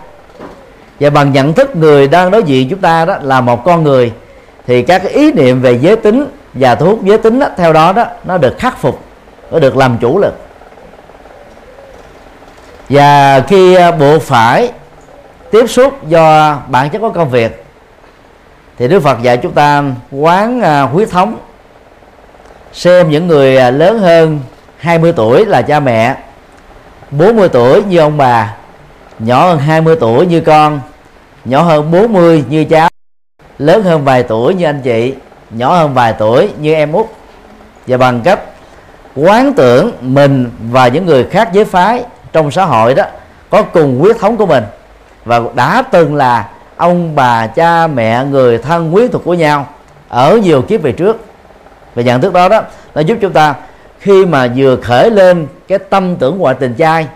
và 0.99 1.09
bằng 1.09 1.31
nhận 1.31 1.53
thức 1.53 1.75
người 1.75 2.07
đang 2.07 2.31
đối 2.31 2.43
diện 2.43 2.69
chúng 2.69 2.79
ta 2.79 3.05
đó 3.05 3.17
là 3.21 3.41
một 3.41 3.63
con 3.63 3.83
người 3.83 4.11
thì 4.67 4.81
các 4.81 4.99
cái 5.03 5.11
ý 5.11 5.31
niệm 5.31 5.61
về 5.61 5.79
giới 5.81 5.95
tính 5.95 6.27
và 6.53 6.75
thu 6.75 6.85
hút 6.85 7.03
giới 7.03 7.17
tính 7.17 7.39
đó, 7.39 7.47
theo 7.57 7.73
đó 7.73 7.93
đó 7.93 8.05
nó 8.23 8.37
được 8.37 8.57
khắc 8.59 8.81
phục 8.81 9.01
nó 9.51 9.59
được 9.59 9.77
làm 9.77 9.97
chủ 9.97 10.19
lực. 10.19 10.33
Và 12.89 13.39
khi 13.47 13.77
bộ 13.77 13.91
buộc 13.91 14.21
phải 14.21 14.71
tiếp 15.51 15.67
xúc 15.67 16.07
do 16.07 16.57
bản 16.67 16.89
chất 16.89 16.99
có 16.99 17.09
công 17.09 17.29
việc 17.29 17.63
thì 18.77 18.87
Đức 18.87 18.99
Phật 18.99 19.21
dạy 19.21 19.37
chúng 19.37 19.51
ta 19.51 19.83
quán 20.11 20.61
à, 20.61 20.81
huyết 20.81 21.09
thống. 21.09 21.37
Xem 22.73 23.09
những 23.09 23.27
người 23.27 23.57
à, 23.57 23.71
lớn 23.71 23.99
hơn 23.99 24.39
20 24.77 25.13
tuổi 25.15 25.45
là 25.45 25.61
cha 25.61 25.79
mẹ 25.79 26.15
40 27.11 27.49
tuổi 27.49 27.83
như 27.83 27.97
ông 27.97 28.17
bà 28.17 28.55
nhỏ 29.19 29.47
hơn 29.47 29.59
20 29.59 29.95
tuổi 29.99 30.25
như 30.25 30.41
con, 30.41 30.79
nhỏ 31.45 31.61
hơn 31.61 31.91
40 31.91 32.43
như 32.49 32.65
cháu, 32.65 32.89
lớn 33.57 33.83
hơn 33.83 34.03
vài 34.03 34.23
tuổi 34.23 34.53
như 34.53 34.65
anh 34.65 34.81
chị, 34.81 35.13
nhỏ 35.49 35.75
hơn 35.75 35.93
vài 35.93 36.13
tuổi 36.13 36.49
như 36.59 36.73
em 36.73 36.91
út. 36.91 37.05
Và 37.87 37.97
bằng 37.97 38.21
cách 38.21 38.39
quán 39.15 39.53
tưởng 39.53 39.91
mình 40.01 40.51
và 40.71 40.87
những 40.87 41.05
người 41.05 41.23
khác 41.23 41.49
giới 41.53 41.65
phái 41.65 42.03
trong 42.33 42.51
xã 42.51 42.65
hội 42.65 42.95
đó 42.95 43.03
có 43.49 43.63
cùng 43.63 43.99
huyết 43.99 44.19
thống 44.19 44.37
của 44.37 44.45
mình 44.45 44.63
và 45.25 45.41
đã 45.55 45.83
từng 45.91 46.15
là 46.15 46.49
ông 46.77 47.15
bà, 47.15 47.47
cha, 47.47 47.87
mẹ, 47.87 48.23
người 48.25 48.57
thân 48.57 48.95
quý 48.95 49.07
thuộc 49.07 49.23
của 49.23 49.33
nhau 49.33 49.67
ở 50.09 50.37
nhiều 50.37 50.61
kiếp 50.61 50.81
về 50.81 50.91
trước. 50.91 51.25
Và 51.95 52.01
nhận 52.03 52.21
thức 52.21 52.33
đó 52.33 52.49
đó, 52.49 52.61
nó 52.95 53.01
giúp 53.01 53.17
chúng 53.21 53.33
ta 53.33 53.55
khi 53.99 54.25
mà 54.25 54.47
vừa 54.55 54.75
khởi 54.75 55.11
lên 55.11 55.47
cái 55.67 55.79
tâm 55.79 56.15
tưởng 56.15 56.37
ngoại 56.37 56.55
tình 56.59 56.73
trai 56.73 57.07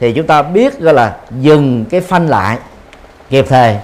thì 0.00 0.12
chúng 0.12 0.26
ta 0.26 0.42
biết, 0.42 0.78
gọi 0.78 0.94
là, 0.94 1.16
dừng 1.30 1.84
cái 1.90 2.00
phanh 2.00 2.28
lại 2.28 2.58
kịp 3.30 3.46
thời. 3.48 3.76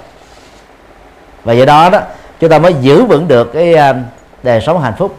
Và 1.44 1.52
do 1.52 1.64
đó 1.64 1.90
đó, 1.90 2.00
chúng 2.40 2.50
ta 2.50 2.58
mới 2.58 2.74
giữ 2.80 3.04
vững 3.04 3.28
được 3.28 3.52
cái 3.52 3.74
à, 3.74 3.94
đời 4.42 4.60
sống 4.60 4.80
hạnh 4.80 4.94
phúc 4.98 5.16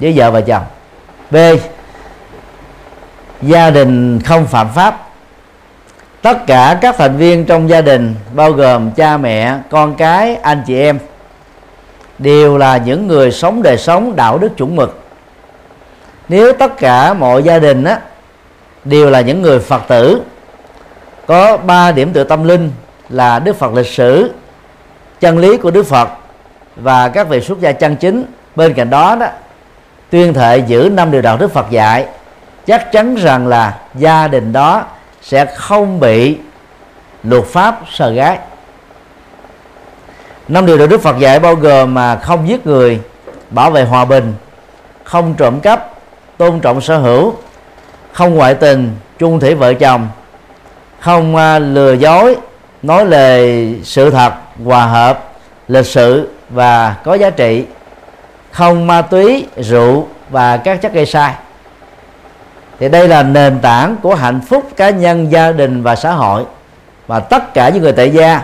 với 0.00 0.12
vợ 0.16 0.30
và 0.30 0.40
chồng. 0.40 0.62
B. 1.30 1.36
Gia 3.42 3.70
đình 3.70 4.20
không 4.20 4.46
phạm 4.46 4.68
pháp. 4.74 5.08
Tất 6.22 6.46
cả 6.46 6.78
các 6.80 6.94
thành 6.98 7.16
viên 7.16 7.44
trong 7.44 7.68
gia 7.68 7.80
đình, 7.80 8.14
bao 8.34 8.52
gồm 8.52 8.90
cha 8.90 9.16
mẹ, 9.16 9.58
con 9.70 9.94
cái, 9.94 10.36
anh 10.36 10.62
chị 10.66 10.80
em, 10.80 10.98
đều 12.18 12.58
là 12.58 12.76
những 12.76 13.06
người 13.06 13.32
sống 13.32 13.62
đời 13.62 13.78
sống 13.78 14.16
đạo 14.16 14.38
đức 14.38 14.56
chuẩn 14.56 14.76
mực. 14.76 15.00
Nếu 16.28 16.52
tất 16.52 16.76
cả 16.78 17.14
mọi 17.14 17.42
gia 17.42 17.58
đình 17.58 17.84
á 17.84 17.98
đều 18.86 19.10
là 19.10 19.20
những 19.20 19.42
người 19.42 19.58
phật 19.58 19.82
tử. 19.88 20.22
Có 21.26 21.56
ba 21.56 21.92
điểm 21.92 22.12
tựa 22.12 22.24
tâm 22.24 22.44
linh 22.44 22.70
là 23.08 23.38
đức 23.38 23.56
phật 23.56 23.74
lịch 23.74 23.86
sử, 23.86 24.32
chân 25.20 25.38
lý 25.38 25.56
của 25.56 25.70
đức 25.70 25.86
phật 25.86 26.08
và 26.76 27.08
các 27.08 27.28
vị 27.28 27.40
xuất 27.40 27.60
gia 27.60 27.72
chân 27.72 27.96
chính. 27.96 28.24
Bên 28.56 28.74
cạnh 28.74 28.90
đó 28.90 29.16
đó, 29.20 29.26
tuyên 30.10 30.34
thệ 30.34 30.58
giữ 30.58 30.90
năm 30.92 31.10
điều 31.10 31.22
đạo 31.22 31.36
đức 31.36 31.52
phật 31.52 31.70
dạy, 31.70 32.06
chắc 32.66 32.92
chắn 32.92 33.14
rằng 33.14 33.46
là 33.46 33.78
gia 33.94 34.28
đình 34.28 34.52
đó 34.52 34.84
sẽ 35.22 35.44
không 35.44 36.00
bị 36.00 36.38
luật 37.22 37.44
pháp 37.44 37.80
sờ 37.92 38.10
gái 38.10 38.38
năm 40.48 40.66
điều 40.66 40.78
đạo 40.78 40.86
đức 40.86 41.02
phật 41.02 41.18
dạy 41.18 41.40
bao 41.40 41.54
gồm 41.54 41.94
mà 41.94 42.16
không 42.16 42.48
giết 42.48 42.66
người, 42.66 43.00
bảo 43.50 43.70
vệ 43.70 43.84
hòa 43.84 44.04
bình, 44.04 44.34
không 45.04 45.34
trộm 45.34 45.60
cắp, 45.60 45.90
tôn 46.36 46.60
trọng 46.60 46.80
sở 46.80 46.98
hữu 46.98 47.34
không 48.16 48.34
ngoại 48.34 48.54
tình 48.54 48.90
chung 49.18 49.40
thủy 49.40 49.54
vợ 49.54 49.74
chồng. 49.74 50.08
Không 51.00 51.34
uh, 51.36 51.62
lừa 51.62 51.92
dối 51.92 52.36
nói 52.82 53.06
lời 53.06 53.74
sự 53.84 54.10
thật 54.10 54.32
hòa 54.64 54.86
hợp 54.86 55.24
lịch 55.68 55.86
sự 55.86 56.28
và 56.50 56.96
có 57.04 57.14
giá 57.14 57.30
trị. 57.30 57.64
Không 58.50 58.86
ma 58.86 59.02
túy 59.02 59.46
rượu 59.56 60.06
và 60.30 60.56
các 60.56 60.82
chất 60.82 60.92
gây 60.92 61.06
sai. 61.06 61.34
Thì 62.78 62.88
đây 62.88 63.08
là 63.08 63.22
nền 63.22 63.58
tảng 63.60 63.96
của 64.02 64.14
hạnh 64.14 64.40
phúc 64.48 64.68
cá 64.76 64.90
nhân 64.90 65.32
gia 65.32 65.52
đình 65.52 65.82
và 65.82 65.96
xã 65.96 66.12
hội. 66.12 66.44
Và 67.06 67.20
tất 67.20 67.54
cả 67.54 67.68
những 67.68 67.82
người 67.82 67.92
tại 67.92 68.10
gia 68.10 68.42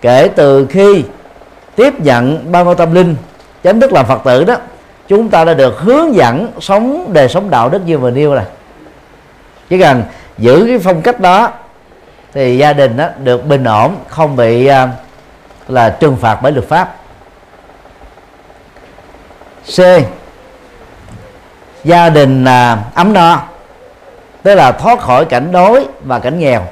kể 0.00 0.30
từ 0.36 0.66
khi 0.66 1.04
tiếp 1.76 2.00
nhận 2.00 2.52
ba 2.52 2.62
ngôi 2.62 2.74
tâm 2.74 2.94
linh 2.94 3.16
chánh 3.64 3.80
đức 3.80 3.92
làm 3.92 4.06
phật 4.06 4.20
tử 4.24 4.44
đó 4.44 4.56
chúng 5.08 5.28
ta 5.28 5.44
đã 5.44 5.54
được 5.54 5.78
hướng 5.78 6.14
dẫn 6.14 6.48
sống 6.60 7.10
đời 7.12 7.28
sống 7.28 7.50
đạo 7.50 7.68
đức 7.68 7.86
như 7.86 7.98
vừa 7.98 8.10
nêu 8.10 8.34
này 8.34 8.44
chỉ 9.72 9.78
cần 9.78 10.02
giữ 10.38 10.64
cái 10.68 10.78
phong 10.78 11.02
cách 11.02 11.20
đó 11.20 11.50
thì 12.32 12.58
gia 12.58 12.72
đình 12.72 12.96
đó 12.96 13.08
được 13.18 13.46
bình 13.46 13.64
ổn 13.64 13.96
không 14.08 14.36
bị 14.36 14.70
uh, 14.70 14.74
là 15.68 15.96
trừng 16.00 16.16
phạt 16.16 16.38
bởi 16.42 16.52
luật 16.52 16.68
pháp. 16.68 16.96
C. 19.76 19.80
Gia 21.84 22.08
đình 22.08 22.44
à, 22.44 22.78
ấm 22.94 23.12
no 23.12 23.42
tức 24.42 24.54
là 24.54 24.72
thoát 24.72 25.00
khỏi 25.00 25.24
cảnh 25.24 25.52
đói 25.52 25.86
và 26.04 26.18
cảnh 26.18 26.38
nghèo. 26.38 26.66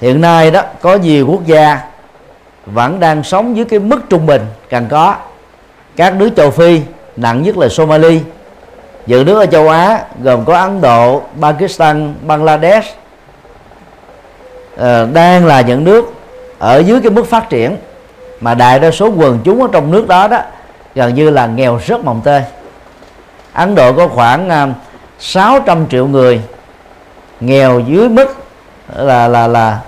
Hiện 0.00 0.20
nay 0.20 0.50
đó 0.50 0.62
có 0.80 0.96
nhiều 0.96 1.26
quốc 1.26 1.46
gia 1.46 1.80
vẫn 2.66 3.00
đang 3.00 3.22
sống 3.22 3.56
dưới 3.56 3.64
cái 3.64 3.78
mức 3.78 4.00
trung 4.10 4.26
bình 4.26 4.42
cần 4.70 4.86
có. 4.90 5.16
Các 5.96 6.14
nước 6.14 6.30
châu 6.36 6.50
phi 6.50 6.80
nặng 7.16 7.42
nhất 7.42 7.56
là 7.56 7.68
somali 7.68 8.20
những 9.06 9.26
nước 9.26 9.38
ở 9.38 9.46
châu 9.46 9.68
á 9.68 10.04
gồm 10.22 10.44
có 10.44 10.58
ấn 10.58 10.80
độ, 10.80 11.22
pakistan, 11.40 12.14
bangladesh 12.22 12.86
ờ, 14.76 15.08
đang 15.12 15.46
là 15.46 15.60
những 15.60 15.84
nước 15.84 16.14
ở 16.58 16.78
dưới 16.78 17.00
cái 17.00 17.10
mức 17.10 17.26
phát 17.26 17.50
triển 17.50 17.76
mà 18.40 18.54
đại 18.54 18.78
đa 18.78 18.90
số 18.90 19.08
quần 19.08 19.40
chúng 19.44 19.62
ở 19.62 19.68
trong 19.72 19.90
nước 19.90 20.08
đó 20.08 20.28
đó 20.28 20.38
gần 20.94 21.14
như 21.14 21.30
là 21.30 21.46
nghèo 21.46 21.80
rất 21.86 22.04
mồng 22.04 22.20
tơi. 22.24 22.42
Ấn 23.52 23.74
Độ 23.74 23.92
có 23.92 24.08
khoảng 24.08 24.48
ờ, 24.48 24.68
600 25.18 25.86
triệu 25.88 26.06
người 26.06 26.40
nghèo 27.40 27.80
dưới 27.80 28.08
mức 28.08 28.36
là 28.96 29.28
là 29.28 29.46
là 29.46 29.78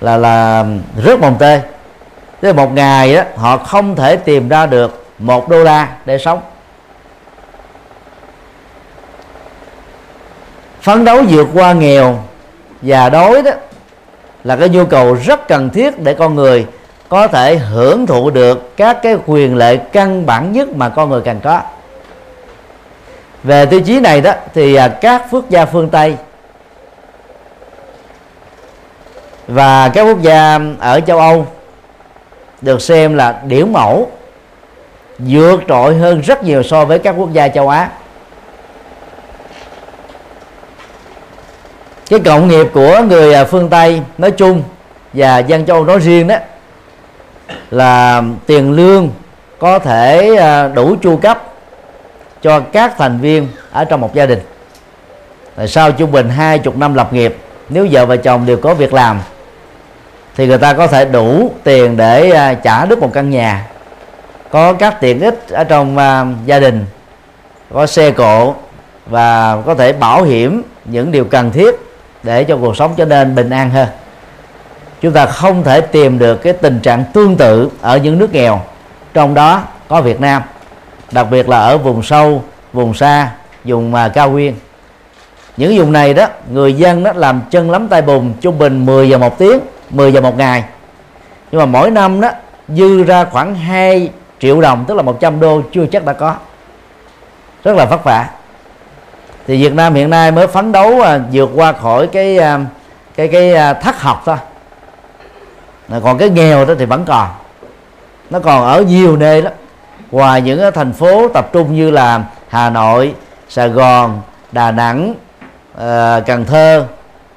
là 0.00 0.16
là 0.16 0.64
rất 1.04 1.20
mồng 1.20 1.36
tê 1.38 1.60
thế 2.42 2.52
một 2.52 2.74
ngày 2.74 3.14
đó, 3.14 3.22
họ 3.36 3.56
không 3.56 3.96
thể 3.96 4.16
tìm 4.16 4.48
ra 4.48 4.66
được 4.66 5.04
một 5.18 5.48
đô 5.48 5.64
la 5.64 5.88
để 6.04 6.18
sống. 6.18 6.40
Phấn 10.80 11.04
đấu 11.04 11.22
vượt 11.28 11.48
qua 11.54 11.72
nghèo 11.72 12.18
và 12.82 13.08
đói 13.08 13.42
đó 13.42 13.50
là 14.44 14.56
cái 14.56 14.68
nhu 14.68 14.84
cầu 14.84 15.14
rất 15.14 15.48
cần 15.48 15.70
thiết 15.70 16.00
để 16.00 16.14
con 16.14 16.34
người 16.34 16.66
có 17.08 17.28
thể 17.28 17.56
hưởng 17.56 18.06
thụ 18.06 18.30
được 18.30 18.76
các 18.76 18.98
cái 19.02 19.16
quyền 19.26 19.56
lợi 19.56 19.80
căn 19.92 20.26
bản 20.26 20.52
nhất 20.52 20.68
mà 20.76 20.88
con 20.88 21.10
người 21.10 21.20
cần 21.20 21.40
có. 21.40 21.60
Về 23.42 23.66
tiêu 23.66 23.80
chí 23.80 24.00
này 24.00 24.20
đó 24.20 24.32
thì 24.54 24.74
à, 24.74 24.88
các 24.88 25.26
quốc 25.30 25.50
gia 25.50 25.66
phương 25.66 25.88
tây 25.88 26.16
và 29.48 29.88
các 29.88 30.02
quốc 30.02 30.22
gia 30.22 30.58
ở 30.80 31.00
châu 31.00 31.18
âu 31.18 31.46
được 32.60 32.82
xem 32.82 33.16
là 33.16 33.40
điểm 33.46 33.72
mẫu, 33.72 34.10
vượt 35.18 35.60
trội 35.68 35.94
hơn 35.96 36.20
rất 36.20 36.44
nhiều 36.44 36.62
so 36.62 36.84
với 36.84 36.98
các 36.98 37.14
quốc 37.18 37.32
gia 37.32 37.48
châu 37.48 37.68
á. 37.68 37.90
Cái 42.10 42.20
cộng 42.20 42.48
nghiệp 42.48 42.66
của 42.72 43.00
người 43.08 43.34
à, 43.34 43.44
phương 43.44 43.68
tây 43.68 44.02
nói 44.18 44.30
chung 44.30 44.62
và 45.12 45.38
dân 45.38 45.66
châu 45.66 45.84
nói 45.84 45.98
riêng 45.98 46.28
đó 46.28 46.36
là 47.70 48.22
tiền 48.46 48.72
lương 48.72 49.10
có 49.58 49.78
thể 49.78 50.36
à, 50.36 50.68
đủ 50.68 50.96
chu 51.02 51.16
cấp 51.16 51.42
cho 52.42 52.60
các 52.60 52.94
thành 52.98 53.20
viên 53.20 53.48
ở 53.72 53.84
trong 53.84 54.00
một 54.00 54.14
gia 54.14 54.26
đình. 54.26 54.40
Sau 55.66 55.92
trung 55.92 56.12
bình 56.12 56.28
hai 56.28 56.58
chục 56.58 56.76
năm 56.76 56.94
lập 56.94 57.12
nghiệp, 57.12 57.36
nếu 57.68 57.88
vợ 57.90 58.06
và 58.06 58.16
chồng 58.16 58.46
đều 58.46 58.56
có 58.56 58.74
việc 58.74 58.94
làm, 58.94 59.20
thì 60.36 60.46
người 60.46 60.58
ta 60.58 60.72
có 60.72 60.86
thể 60.86 61.04
đủ 61.04 61.50
tiền 61.64 61.96
để 61.96 62.30
à, 62.30 62.54
trả 62.54 62.84
đứt 62.84 62.98
một 62.98 63.10
căn 63.12 63.30
nhà. 63.30 63.66
Có 64.50 64.72
các 64.72 65.00
tiện 65.00 65.20
ích 65.20 65.48
ở 65.48 65.64
trong 65.64 65.96
gia 66.46 66.58
đình, 66.58 66.84
có 67.74 67.86
xe 67.86 68.10
cộ 68.10 68.54
và 69.06 69.58
có 69.66 69.74
thể 69.74 69.92
bảo 69.92 70.22
hiểm 70.22 70.62
những 70.84 71.12
điều 71.12 71.24
cần 71.24 71.50
thiết 71.50 71.89
để 72.22 72.44
cho 72.44 72.56
cuộc 72.56 72.76
sống 72.76 72.94
trở 72.96 73.04
nên 73.04 73.34
bình 73.34 73.50
an 73.50 73.70
hơn. 73.70 73.88
Chúng 75.00 75.12
ta 75.12 75.26
không 75.26 75.62
thể 75.62 75.80
tìm 75.80 76.18
được 76.18 76.36
cái 76.36 76.52
tình 76.52 76.80
trạng 76.80 77.04
tương 77.12 77.36
tự 77.36 77.70
ở 77.80 77.96
những 77.96 78.18
nước 78.18 78.32
nghèo, 78.32 78.60
trong 79.14 79.34
đó 79.34 79.62
có 79.88 80.00
Việt 80.00 80.20
Nam, 80.20 80.42
đặc 81.12 81.26
biệt 81.30 81.48
là 81.48 81.58
ở 81.58 81.78
vùng 81.78 82.02
sâu, 82.02 82.44
vùng 82.72 82.94
xa, 82.94 83.30
vùng 83.64 83.92
mà 83.92 84.08
cao 84.08 84.30
nguyên. 84.30 84.54
Những 85.56 85.78
vùng 85.78 85.92
này 85.92 86.14
đó, 86.14 86.26
người 86.50 86.74
dân 86.74 87.04
đó 87.04 87.12
làm 87.14 87.40
chân 87.50 87.70
lắm 87.70 87.88
tay 87.88 88.02
bùn 88.02 88.32
trung 88.40 88.58
bình 88.58 88.86
10 88.86 89.08
giờ 89.08 89.18
một 89.18 89.38
tiếng 89.38 89.60
10 89.90 90.12
giờ 90.12 90.20
một 90.20 90.38
ngày. 90.38 90.64
Nhưng 91.52 91.58
mà 91.58 91.66
mỗi 91.66 91.90
năm 91.90 92.20
đó, 92.20 92.30
dư 92.68 93.02
ra 93.02 93.24
khoảng 93.24 93.54
2 93.54 94.10
triệu 94.40 94.60
đồng, 94.60 94.84
tức 94.88 94.94
là 94.94 95.02
100 95.02 95.40
đô 95.40 95.62
chưa 95.72 95.86
chắc 95.86 96.04
đã 96.04 96.12
có. 96.12 96.34
Rất 97.64 97.76
là 97.76 97.84
vất 97.84 98.04
vả 98.04 98.28
thì 99.46 99.62
Việt 99.62 99.72
Nam 99.72 99.94
hiện 99.94 100.10
nay 100.10 100.30
mới 100.30 100.46
phấn 100.46 100.72
đấu 100.72 101.00
à, 101.00 101.20
vượt 101.32 101.50
qua 101.54 101.72
khỏi 101.72 102.06
cái 102.06 102.38
à, 102.38 102.58
cái 103.16 103.28
cái 103.28 103.54
à, 103.54 103.72
thất 103.72 104.00
học 104.00 104.22
thôi. 104.26 104.36
Còn 106.02 106.18
cái 106.18 106.30
nghèo 106.30 106.64
đó 106.64 106.74
thì 106.78 106.84
vẫn 106.84 107.04
còn. 107.04 107.28
Nó 108.30 108.38
còn 108.40 108.64
ở 108.64 108.82
nhiều 108.82 109.16
nơi 109.16 109.42
lắm. 109.42 109.52
Ngoài 110.10 110.42
những 110.42 110.72
thành 110.74 110.92
phố 110.92 111.28
tập 111.28 111.48
trung 111.52 111.74
như 111.74 111.90
là 111.90 112.22
Hà 112.48 112.70
Nội 112.70 113.14
Sài 113.48 113.68
Gòn 113.68 114.20
Đà 114.52 114.70
Nẵng 114.70 115.14
à, 115.78 116.20
Cần 116.26 116.44
Thơ 116.44 116.84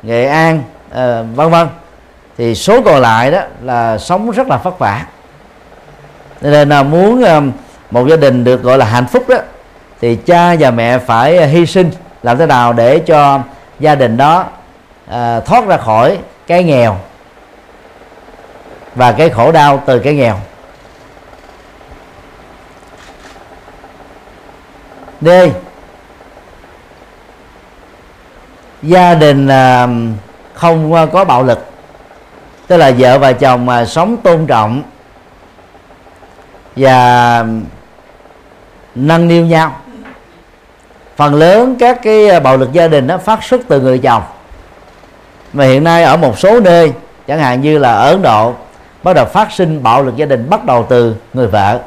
Nghệ 0.03 0.25
An 0.25 0.63
à, 0.91 1.22
vân 1.36 1.50
vân. 1.50 1.67
Thì 2.38 2.55
số 2.55 2.81
còn 2.81 3.01
lại 3.01 3.31
đó 3.31 3.39
là 3.62 3.98
sống 3.98 4.31
rất 4.31 4.48
là 4.48 4.57
vất 4.57 4.79
vả. 4.79 5.05
Nên 6.41 6.69
là 6.69 6.83
muốn 6.83 7.24
à, 7.24 7.41
một 7.91 8.07
gia 8.07 8.15
đình 8.15 8.43
được 8.43 8.63
gọi 8.63 8.77
là 8.77 8.86
hạnh 8.86 9.05
phúc 9.07 9.29
đó 9.29 9.38
thì 10.03 10.15
cha 10.15 10.55
và 10.60 10.72
mẹ 10.72 10.98
phải 10.98 11.38
à, 11.38 11.45
hy 11.45 11.65
sinh 11.65 11.91
làm 12.24 12.38
thế 12.38 12.45
nào 12.45 12.74
để 12.74 13.00
cho 13.00 13.39
gia 13.79 13.95
đình 13.95 14.17
đó 14.17 14.45
à, 15.07 15.39
thoát 15.39 15.67
ra 15.67 15.77
khỏi 15.77 16.17
cái 16.48 16.63
nghèo 16.63 16.98
và 18.95 19.12
cái 19.12 19.29
khổ 19.29 19.51
đau 19.51 19.83
từ 19.86 20.00
cái 20.00 20.13
nghèo. 20.15 20.39
D. 25.22 25.29
Gia 28.81 29.13
đình 29.13 29.48
à, 29.48 29.88
không 30.54 30.93
à, 30.93 31.06
có 31.06 31.25
bạo 31.25 31.43
lực 31.43 31.65
tức 32.67 32.77
là 32.77 32.91
vợ 32.97 33.19
và 33.19 33.34
chồng 33.34 33.65
mà 33.65 33.86
sống 33.86 34.17
tôn 34.17 34.47
trọng 34.47 34.84
và 36.75 36.93
à, 37.39 37.45
nâng 38.95 39.27
niu 39.27 39.45
nhau 39.45 39.75
phần 41.23 41.36
lớn 41.36 41.75
các 41.79 41.99
cái 42.03 42.29
à, 42.29 42.39
bạo 42.39 42.57
lực 42.57 42.73
gia 42.73 42.88
đình 42.88 43.07
nó 43.07 43.17
phát 43.17 43.43
xuất 43.43 43.62
từ 43.67 43.81
người 43.81 43.99
chồng. 43.99 44.23
Mà 45.53 45.65
hiện 45.65 45.83
nay 45.83 46.03
ở 46.03 46.17
một 46.17 46.39
số 46.39 46.59
nơi, 46.59 46.91
chẳng 47.27 47.39
hạn 47.39 47.62
như 47.62 47.77
là 47.77 47.93
ở 47.93 48.09
Ấn 48.09 48.21
Độ, 48.21 48.53
bắt 49.03 49.13
đầu 49.13 49.25
phát 49.25 49.51
sinh 49.51 49.83
bạo 49.83 50.03
lực 50.03 50.15
gia 50.15 50.25
đình 50.25 50.49
bắt 50.49 50.65
đầu 50.65 50.86
từ 50.89 51.15
người 51.33 51.47
vợ. 51.47 51.79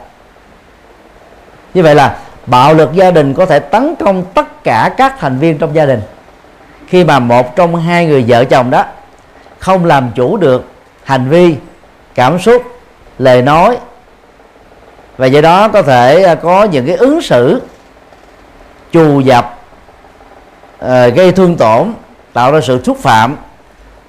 Như 1.74 1.82
vậy 1.82 1.94
là 1.94 2.16
bạo 2.46 2.74
lực 2.74 2.92
gia 2.92 3.10
đình 3.10 3.34
có 3.34 3.46
thể 3.46 3.58
tấn 3.58 3.94
công 3.96 4.24
tất 4.34 4.64
cả 4.64 4.94
các 4.96 5.14
thành 5.18 5.38
viên 5.38 5.58
trong 5.58 5.74
gia 5.74 5.86
đình. 5.86 6.00
Khi 6.86 7.04
mà 7.04 7.18
một 7.18 7.56
trong 7.56 7.76
hai 7.76 8.06
người 8.06 8.24
vợ 8.28 8.44
chồng 8.44 8.70
đó 8.70 8.84
không 9.58 9.84
làm 9.84 10.10
chủ 10.14 10.36
được 10.36 10.64
hành 11.04 11.28
vi, 11.28 11.56
cảm 12.14 12.38
xúc, 12.38 12.62
lời 13.18 13.42
nói, 13.42 13.76
và 15.16 15.26
do 15.26 15.40
đó 15.40 15.68
có 15.68 15.82
thể 15.82 16.22
à, 16.22 16.34
có 16.34 16.64
những 16.64 16.86
cái 16.86 16.96
ứng 16.96 17.22
xử 17.22 17.60
trù 18.96 19.20
dập 19.20 19.58
uh, 20.84 20.90
gây 21.14 21.32
thương 21.32 21.56
tổn 21.56 21.92
tạo 22.32 22.52
ra 22.52 22.60
sự 22.60 22.82
xúc 22.84 22.98
phạm 23.02 23.36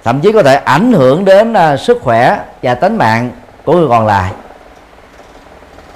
thậm 0.04 0.20
chí 0.20 0.32
có 0.32 0.42
thể 0.42 0.54
ảnh 0.54 0.92
hưởng 0.92 1.24
đến 1.24 1.52
uh, 1.52 1.80
sức 1.80 1.98
khỏe 2.02 2.40
và 2.62 2.74
tính 2.74 2.96
mạng 2.96 3.30
của 3.64 3.72
người 3.72 3.88
còn 3.88 4.06
lại. 4.06 4.32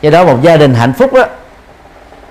Do 0.01 0.11
đó 0.11 0.25
một 0.25 0.43
gia 0.43 0.57
đình 0.57 0.75
hạnh 0.75 0.93
phúc 0.93 1.13
đó 1.13 1.25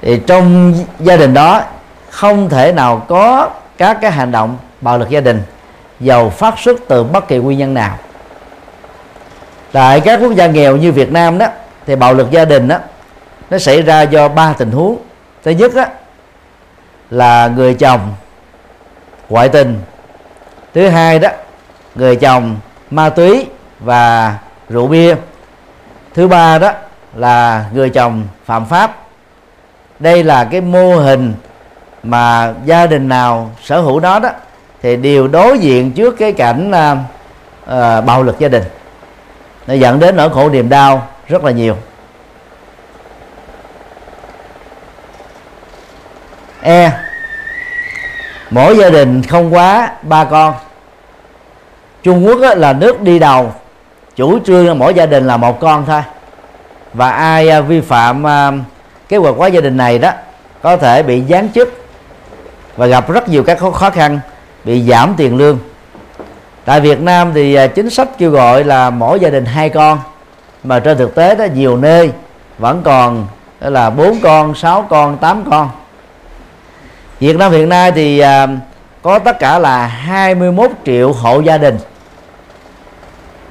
thì 0.02 0.21
trong 0.28 0.76
gia 1.00 1.17
đình 1.17 1.34
đó 1.34 1.63
không 2.10 2.50
thể 2.50 2.71
nào 2.71 3.06
có 3.08 3.50
các 3.78 3.97
cái 4.02 4.12
hành 4.12 4.32
động 4.32 4.58
bạo 4.82 4.97
lực 4.97 5.10
gia 5.10 5.19
đình 5.21 5.41
giàu 6.00 6.30
phát 6.30 6.60
xuất 6.60 6.80
từ 6.88 7.04
bất 7.04 7.28
kỳ 7.28 7.38
nguyên 7.38 7.58
nhân 7.58 7.74
nào. 7.74 7.97
Tại 9.71 10.00
các 10.00 10.19
quốc 10.21 10.34
gia 10.36 10.47
nghèo 10.47 10.78
như 10.78 10.91
Việt 10.91 11.12
Nam 11.12 11.38
đó 11.38 11.47
thì 11.86 11.95
bạo 11.95 12.13
lực 12.13 12.32
gia 12.32 12.45
đình 12.45 12.67
đó 12.67 12.78
nó 13.50 13.58
xảy 13.58 13.82
ra 13.82 14.02
do 14.02 14.28
ba 14.28 14.54
tình 14.58 14.71
huống. 14.71 14.97
Thứ 15.43 15.52
nhất 15.52 15.76
đó 15.76 15.86
là 17.12 17.47
người 17.47 17.74
chồng 17.74 18.13
ngoại 19.30 19.50
tình. 19.50 19.82
Thứ 20.74 20.88
hai 20.88 21.19
đó 21.19 21.30
người 21.95 22.15
chồng 22.15 22.58
ma 22.91 23.10
túy 23.10 23.45
và 23.80 24.36
rượu 24.69 24.88
bia. 24.88 25.15
Thứ 26.13 26.28
ba 26.28 26.60
đó 26.60 26.71
là 27.15 27.65
người 27.74 27.89
chồng 27.89 28.28
phạm 28.45 28.65
pháp. 28.65 28.97
Đây 30.00 30.24
là 30.24 30.43
cái 30.43 30.62
mô 30.62 30.95
hình 30.95 31.34
mà 32.04 32.54
gia 32.65 32.88
đình 32.88 33.10
nào 33.10 33.52
sở 33.63 33.82
hữu 33.82 34.00
đó 34.00 34.19
đó 34.19 34.30
thì 34.82 34.95
đều 34.95 35.28
đối 35.28 35.60
diện 35.60 35.91
trước 35.91 36.15
cái 36.19 36.34
cảnh 36.34 36.71
uh, 36.71 36.97
uh, 37.63 38.06
bạo 38.06 38.24
lực 38.24 38.39
gia 38.39 38.47
đình. 38.47 38.63
Nó 39.67 39.74
dẫn 39.74 40.00
đến 40.00 40.15
nỗi 40.15 40.30
khổ 40.30 40.50
niềm 40.50 40.69
đau 40.69 41.08
rất 41.28 41.43
là 41.43 41.52
nhiều. 41.52 41.76
E 46.62 46.91
mỗi 48.51 48.77
gia 48.77 48.89
đình 48.89 49.23
không 49.23 49.53
quá 49.53 49.91
ba 50.01 50.23
con. 50.23 50.53
Trung 52.03 52.27
Quốc 52.27 52.39
là 52.57 52.73
nước 52.73 53.01
đi 53.01 53.19
đầu. 53.19 53.53
Chủ 54.15 54.39
trương 54.45 54.67
là 54.67 54.73
mỗi 54.73 54.93
gia 54.93 55.05
đình 55.05 55.27
là 55.27 55.37
một 55.37 55.59
con 55.59 55.85
thôi. 55.85 56.01
Và 56.93 57.11
ai 57.11 57.49
à, 57.49 57.61
vi 57.61 57.81
phạm 57.81 58.23
cái 58.23 58.51
kế 59.09 59.17
hoạch 59.17 59.35
hóa 59.37 59.47
gia 59.47 59.61
đình 59.61 59.77
này 59.77 59.99
đó, 59.99 60.11
có 60.61 60.77
thể 60.77 61.03
bị 61.03 61.23
giáng 61.29 61.49
chức 61.49 61.85
và 62.77 62.85
gặp 62.85 63.09
rất 63.09 63.29
nhiều 63.29 63.43
các 63.43 63.59
khó 63.73 63.89
khăn, 63.89 64.19
bị 64.63 64.83
giảm 64.89 65.13
tiền 65.17 65.37
lương. 65.37 65.59
Tại 66.65 66.81
Việt 66.81 67.01
Nam 67.01 67.31
thì 67.33 67.55
à, 67.55 67.67
chính 67.67 67.89
sách 67.89 68.07
kêu 68.17 68.31
gọi 68.31 68.63
là 68.63 68.89
mỗi 68.89 69.19
gia 69.19 69.29
đình 69.29 69.45
hai 69.45 69.69
con. 69.69 69.99
Mà 70.63 70.79
trên 70.79 70.97
thực 70.97 71.15
tế 71.15 71.35
đó, 71.35 71.45
nhiều 71.53 71.77
nơi 71.77 72.11
vẫn 72.57 72.81
còn 72.83 73.27
là 73.59 73.89
bốn 73.89 74.19
con, 74.23 74.55
sáu 74.55 74.85
con, 74.89 75.17
tám 75.17 75.43
con. 75.51 75.69
Việt 77.21 77.38
Nam 77.38 77.51
hiện 77.51 77.69
nay 77.69 77.91
thì 77.91 78.19
à, 78.19 78.47
có 79.01 79.19
tất 79.19 79.39
cả 79.39 79.60
là 79.60 79.88
21 79.88 80.71
triệu 80.86 81.12
hộ 81.12 81.39
gia 81.39 81.57
đình. 81.57 81.77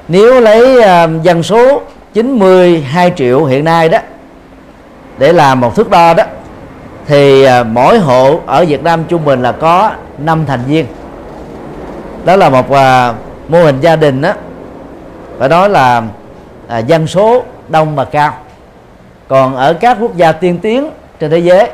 Nếu 0.09 0.41
lấy 0.41 0.83
à, 0.83 1.09
dân 1.23 1.43
số 1.43 1.81
92 2.13 3.13
triệu 3.17 3.45
hiện 3.45 3.65
nay 3.65 3.89
đó, 3.89 3.99
để 5.19 5.33
làm 5.33 5.61
một 5.61 5.77
thước 5.77 5.91
đo 5.91 6.15
đó, 6.15 6.25
thì 7.07 7.45
à, 7.45 7.63
mỗi 7.63 7.99
hộ 7.99 8.41
ở 8.47 8.65
Việt 8.65 8.83
Nam 8.83 9.05
trung 9.09 9.25
bình 9.25 9.43
là 9.43 9.53
có 9.53 9.91
5 10.19 10.47
thành 10.47 10.61
viên. 10.67 10.87
Đó 12.25 12.37
là 12.37 12.51
một 12.51 12.71
mô 13.49 13.63
hình 13.65 13.81
gia 13.81 13.97
đình 13.97 14.21
đó, 14.21 14.33
phải 15.39 15.49
nói 15.49 15.69
là 15.69 16.03
dân 16.87 17.07
số 17.07 17.43
đông 17.69 17.97
và 17.97 18.05
cao. 18.05 18.35
Còn 19.29 19.57
ở 19.57 19.73
các 19.73 19.97
quốc 20.01 20.17
gia 20.17 20.33
tiên 20.33 20.59
tiến 20.63 20.91
trên 21.21 21.31
thế 21.31 21.39
giới 21.39 21.71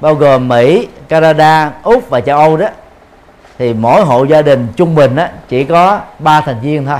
bao 0.00 0.14
gồm 0.14 0.48
Mỹ, 0.48 0.88
Canada, 1.08 1.72
Úc 1.82 2.10
và 2.10 2.20
châu 2.20 2.38
Âu 2.38 2.56
đó. 2.56 2.66
Thì 3.58 3.74
mỗi 3.74 4.02
hộ 4.02 4.24
gia 4.24 4.42
đình 4.42 4.68
trung 4.76 4.94
bình 4.94 5.16
đó 5.16 5.26
chỉ 5.48 5.64
có 5.64 6.00
3 6.18 6.40
thành 6.40 6.60
viên 6.60 6.86
thôi. 6.86 6.98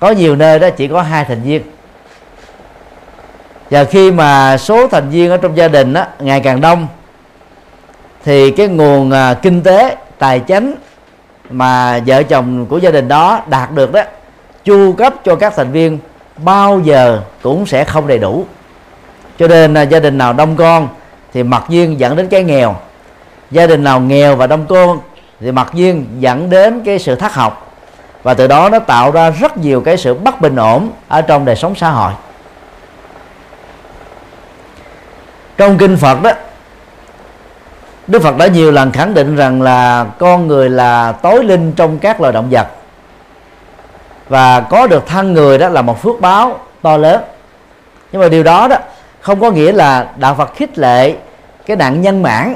Có 0.00 0.10
nhiều 0.10 0.36
nơi 0.36 0.58
đó 0.58 0.70
chỉ 0.70 0.88
có 0.88 1.02
hai 1.02 1.24
thành 1.24 1.42
viên. 1.42 1.62
Và 3.70 3.84
khi 3.84 4.10
mà 4.10 4.58
số 4.58 4.88
thành 4.88 5.10
viên 5.10 5.30
ở 5.30 5.36
trong 5.36 5.56
gia 5.56 5.68
đình 5.68 5.92
đó, 5.92 6.04
ngày 6.18 6.40
càng 6.40 6.60
đông 6.60 6.86
thì 8.24 8.50
cái 8.50 8.68
nguồn 8.68 9.10
à, 9.10 9.34
kinh 9.34 9.62
tế 9.62 9.96
tài 10.18 10.40
chính 10.40 10.74
mà 11.50 12.00
vợ 12.06 12.22
chồng 12.22 12.66
của 12.66 12.78
gia 12.78 12.90
đình 12.90 13.08
đó 13.08 13.42
đạt 13.46 13.70
được 13.70 13.92
đó 13.92 14.02
chu 14.64 14.92
cấp 14.92 15.14
cho 15.24 15.36
các 15.36 15.52
thành 15.56 15.72
viên 15.72 15.98
bao 16.36 16.80
giờ 16.80 17.20
cũng 17.42 17.66
sẽ 17.66 17.84
không 17.84 18.06
đầy 18.06 18.18
đủ. 18.18 18.44
Cho 19.38 19.48
nên 19.48 19.74
à, 19.74 19.82
gia 19.82 20.00
đình 20.00 20.18
nào 20.18 20.32
đông 20.32 20.56
con 20.56 20.88
thì 21.34 21.42
mặc 21.42 21.64
nhiên 21.68 22.00
dẫn 22.00 22.16
đến 22.16 22.28
cái 22.28 22.44
nghèo. 22.44 22.76
Gia 23.50 23.66
đình 23.66 23.84
nào 23.84 24.00
nghèo 24.00 24.36
và 24.36 24.46
đông 24.46 24.66
con 24.66 24.98
thì 25.40 25.52
mặc 25.52 25.68
nhiên 25.72 26.06
dẫn 26.18 26.50
đến 26.50 26.82
cái 26.84 26.98
sự 26.98 27.14
thất 27.14 27.34
học. 27.34 27.72
Và 28.22 28.34
từ 28.34 28.46
đó 28.46 28.68
nó 28.68 28.78
tạo 28.78 29.10
ra 29.10 29.30
rất 29.30 29.56
nhiều 29.56 29.80
cái 29.80 29.96
sự 29.96 30.14
bất 30.14 30.40
bình 30.40 30.56
ổn 30.56 30.90
ở 31.08 31.22
trong 31.22 31.44
đời 31.44 31.56
sống 31.56 31.74
xã 31.74 31.90
hội. 31.90 32.12
Trong 35.56 35.78
kinh 35.78 35.96
Phật 35.96 36.22
đó, 36.22 36.30
Đức 38.06 38.22
Phật 38.22 38.36
đã 38.36 38.46
nhiều 38.46 38.70
lần 38.72 38.92
khẳng 38.92 39.14
định 39.14 39.36
rằng 39.36 39.62
là 39.62 40.06
con 40.18 40.46
người 40.46 40.70
là 40.70 41.12
tối 41.12 41.44
linh 41.44 41.72
trong 41.72 41.98
các 41.98 42.20
loài 42.20 42.32
động 42.32 42.48
vật. 42.50 42.66
Và 44.28 44.60
có 44.60 44.86
được 44.86 45.06
thân 45.06 45.32
người 45.32 45.58
đó 45.58 45.68
là 45.68 45.82
một 45.82 46.02
phước 46.02 46.20
báo 46.20 46.58
to 46.82 46.96
lớn. 46.96 47.22
Nhưng 48.12 48.22
mà 48.22 48.28
điều 48.28 48.42
đó 48.42 48.68
đó 48.68 48.76
không 49.24 49.40
có 49.40 49.50
nghĩa 49.50 49.72
là 49.72 50.06
đạo 50.16 50.34
Phật 50.34 50.54
khích 50.56 50.78
lệ 50.78 51.14
cái 51.66 51.76
nạn 51.76 52.02
nhân 52.02 52.22
mãn. 52.22 52.54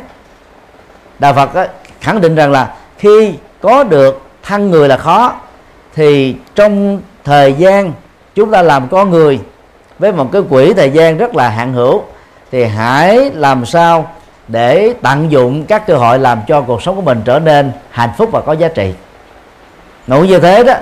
Đạo 1.18 1.34
Phật 1.34 1.70
khẳng 2.00 2.20
định 2.20 2.34
rằng 2.34 2.52
là 2.52 2.74
khi 2.98 3.34
có 3.60 3.84
được 3.84 4.22
thân 4.42 4.70
người 4.70 4.88
là 4.88 4.96
khó, 4.96 5.34
thì 5.94 6.36
trong 6.54 7.00
thời 7.24 7.52
gian 7.52 7.92
chúng 8.34 8.50
ta 8.50 8.62
làm 8.62 8.88
con 8.88 9.10
người 9.10 9.40
với 9.98 10.12
một 10.12 10.32
cái 10.32 10.42
quỹ 10.50 10.74
thời 10.74 10.90
gian 10.90 11.18
rất 11.18 11.36
là 11.36 11.48
hạn 11.48 11.72
hữu, 11.72 12.02
thì 12.52 12.64
hãy 12.64 13.30
làm 13.34 13.66
sao 13.66 14.10
để 14.48 14.94
tận 15.02 15.30
dụng 15.30 15.64
các 15.64 15.86
cơ 15.86 15.96
hội 15.96 16.18
làm 16.18 16.40
cho 16.48 16.60
cuộc 16.60 16.82
sống 16.82 16.96
của 16.96 17.02
mình 17.02 17.22
trở 17.24 17.38
nên 17.38 17.72
hạnh 17.90 18.10
phúc 18.18 18.28
và 18.32 18.40
có 18.40 18.52
giá 18.52 18.68
trị. 18.68 18.94
Ngủ 20.06 20.24
như 20.24 20.38
thế 20.38 20.64
đó, 20.64 20.74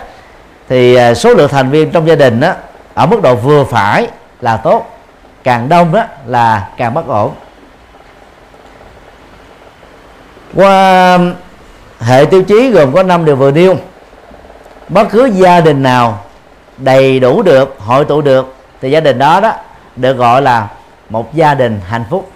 thì 0.68 0.94
à, 0.94 1.14
số 1.14 1.34
lượng 1.34 1.50
thành 1.50 1.70
viên 1.70 1.90
trong 1.90 2.08
gia 2.08 2.14
đình 2.14 2.40
đó 2.40 2.52
ở 2.94 3.06
mức 3.06 3.22
độ 3.22 3.34
vừa 3.34 3.64
phải 3.64 4.08
là 4.40 4.56
tốt 4.56 4.95
càng 5.46 5.68
đông 5.68 5.92
đó 5.92 6.04
là 6.26 6.68
càng 6.76 6.94
bất 6.94 7.06
ổn. 7.08 7.32
Qua 10.54 11.14
um, 11.14 11.34
hệ 12.00 12.24
tiêu 12.24 12.42
chí 12.42 12.70
gồm 12.70 12.92
có 12.92 13.02
năm 13.02 13.24
điều 13.24 13.36
vừa 13.36 13.50
nêu. 13.50 13.76
Bất 14.88 15.08
cứ 15.10 15.24
gia 15.24 15.60
đình 15.60 15.82
nào 15.82 16.24
đầy 16.76 17.20
đủ 17.20 17.42
được, 17.42 17.76
hội 17.78 18.04
tụ 18.04 18.20
được, 18.20 18.54
thì 18.80 18.90
gia 18.90 19.00
đình 19.00 19.18
đó 19.18 19.40
đó 19.40 19.52
được 19.96 20.12
gọi 20.12 20.42
là 20.42 20.68
một 21.10 21.34
gia 21.34 21.54
đình 21.54 21.80
hạnh 21.88 22.04
phúc. 22.10 22.30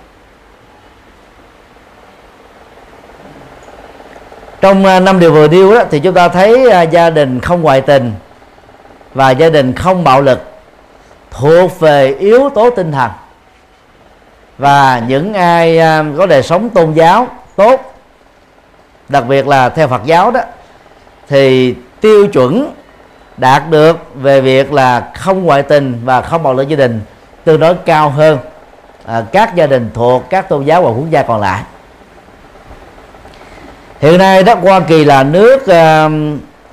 Trong 4.61 4.85
uh, 4.97 5.03
năm 5.03 5.21
điều 5.21 5.33
vừa 5.33 5.49
nêu 5.49 5.75
đó, 5.75 5.85
thì 5.91 6.01
chúng 6.01 6.15
ta 6.15 6.29
thấy 6.29 6.67
uh, 6.67 6.91
gia 6.91 7.11
đình 7.11 7.41
không 7.41 7.63
ngoại 7.63 7.81
tình 7.81 8.13
và 9.15 9.31
gia 9.31 9.49
đình 9.51 9.75
không 9.75 10.05
bạo 10.05 10.21
lực 10.21 10.50
thuộc 11.31 11.81
về 11.81 12.15
yếu 12.19 12.51
tố 12.51 12.71
tinh 12.71 12.93
thần. 12.93 13.11
Và 14.59 15.03
những 15.09 15.35
ai 15.35 15.79
à, 15.79 16.05
có 16.19 16.27
đời 16.27 16.43
sống 16.43 16.71
tôn 16.71 16.93
giáo 16.93 17.27
tốt 17.57 17.95
đặc 19.09 19.25
biệt 19.29 19.47
là 19.47 19.69
theo 19.69 19.89
Phật 19.89 20.05
giáo 20.05 20.31
đó 20.31 20.41
thì 21.29 21.75
tiêu 22.01 22.27
chuẩn 22.27 22.75
đạt 23.37 23.71
được 23.71 23.99
về 24.15 24.41
việc 24.41 24.73
là 24.73 25.11
không 25.15 25.45
ngoại 25.45 25.63
tình 25.63 26.01
và 26.05 26.21
không 26.21 26.43
bạo 26.43 26.55
lực 26.55 26.69
gia 26.69 26.77
đình 26.77 27.01
tương 27.45 27.61
đối 27.61 27.75
cao 27.75 28.11
hơn 28.11 28.39
à, 29.07 29.23
các 29.33 29.55
gia 29.55 29.67
đình 29.67 29.91
thuộc 29.95 30.31
các 30.31 30.49
tôn 30.49 30.65
giáo 30.65 30.83
và 30.83 30.91
quốc 30.91 31.11
gia 31.11 31.23
còn 31.23 31.41
lại. 31.41 31.63
Hiện 34.01 34.19
nay 34.19 34.43
đó 34.43 34.55
Hoa 34.55 34.81
Kỳ 34.81 35.05
là 35.05 35.23
nước 35.23 35.67
à, 35.67 36.09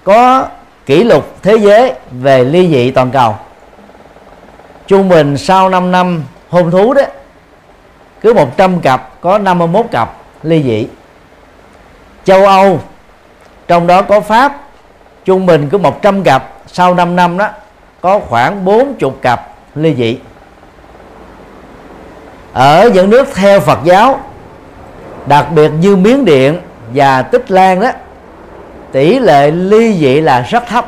có 0.04 0.48
kỷ 0.86 1.04
lục 1.04 1.36
thế 1.44 1.58
giới 1.58 1.94
về 2.12 2.44
ly 2.44 2.68
dị 2.68 2.92
toàn 2.92 3.12
cầu 3.12 3.36
trung 4.88 5.10
bình 5.10 5.38
sau 5.38 5.70
5 5.70 5.92
năm 5.92 6.24
hôn 6.50 6.72
thú 6.72 6.94
đó, 6.94 7.02
cứ 8.22 8.34
100 8.34 8.80
cặp, 8.80 9.22
có 9.22 9.38
51 9.38 9.86
cặp 9.92 10.14
ly 10.44 10.64
dị. 10.64 10.88
Châu 12.24 12.46
Âu, 12.46 12.80
trong 13.68 13.88
đó 13.88 14.02
có 14.02 14.20
Pháp, 14.22 14.62
trung 15.26 15.46
bình 15.46 15.70
cứ 15.70 15.78
100 15.78 16.24
cặp, 16.24 16.50
sau 16.68 16.94
5 16.94 17.16
năm 17.16 17.38
đó, 17.38 17.50
có 18.02 18.20
khoảng 18.20 18.66
40 18.66 19.12
cặp 19.22 19.50
ly 19.76 19.96
dị. 19.96 20.18
Ở 22.54 22.90
những 22.94 23.10
nước 23.10 23.28
theo 23.36 23.60
Phật 23.60 23.80
giáo, 23.84 24.20
đặc 25.26 25.48
biệt 25.52 25.72
như 25.80 25.96
Miến 25.96 26.26
Điện 26.26 26.62
và 26.94 27.22
Tích 27.22 27.52
Lan 27.52 27.80
đó, 27.80 27.92
tỷ 28.92 29.20
lệ 29.20 29.52
ly 29.52 29.98
dị 29.98 30.22
là 30.22 30.42
rất 30.42 30.68
thấp 30.68 30.86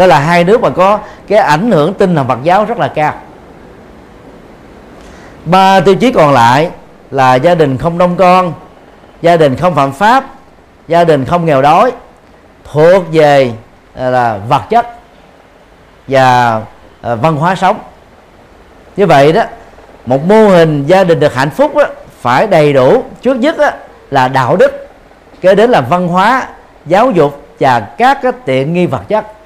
đó 0.00 0.06
là 0.06 0.18
hai 0.18 0.44
nước 0.44 0.60
mà 0.60 0.70
có 0.70 0.98
cái 1.28 1.38
ảnh 1.38 1.70
hưởng 1.70 1.94
tinh 1.94 2.14
thần 2.14 2.28
Phật 2.28 2.38
giáo 2.42 2.64
rất 2.64 2.78
là 2.78 2.88
cao. 2.88 3.14
Ba 5.44 5.80
tiêu 5.80 5.94
chí 5.94 6.12
còn 6.12 6.32
lại 6.32 6.70
là 7.10 7.34
gia 7.34 7.54
đình 7.54 7.78
không 7.78 7.98
đông 7.98 8.16
con 8.16 8.52
gia 9.22 9.36
đình 9.36 9.56
không 9.56 9.74
phạm 9.74 9.92
pháp 9.92 10.24
gia 10.88 11.04
đình 11.04 11.24
không 11.24 11.46
nghèo 11.46 11.62
đói 11.62 11.92
thuộc 12.72 13.02
về 13.12 13.52
à, 13.94 14.10
là 14.10 14.38
vật 14.48 14.62
chất 14.70 14.86
và 16.08 16.60
à, 17.02 17.14
văn 17.14 17.36
hóa 17.36 17.54
sống. 17.54 17.78
Như 18.96 19.06
vậy 19.06 19.32
đó 19.32 19.42
một 20.06 20.24
mô 20.24 20.48
hình 20.48 20.86
gia 20.86 21.04
đình 21.04 21.20
được 21.20 21.34
hạnh 21.34 21.50
phúc 21.50 21.76
đó, 21.76 21.84
phải 22.20 22.46
đầy 22.46 22.72
đủ 22.72 23.04
trước 23.22 23.36
nhất 23.36 23.58
đó, 23.58 23.70
là 24.10 24.28
đạo 24.28 24.56
đức 24.56 24.88
kế 25.40 25.54
đến 25.54 25.70
là 25.70 25.80
văn 25.80 26.08
hóa 26.08 26.48
giáo 26.86 27.10
dục 27.10 27.46
và 27.60 27.80
các 27.80 28.18
cái 28.22 28.32
tiện 28.44 28.72
nghi 28.72 28.86
vật 28.86 29.02
chất 29.08 29.39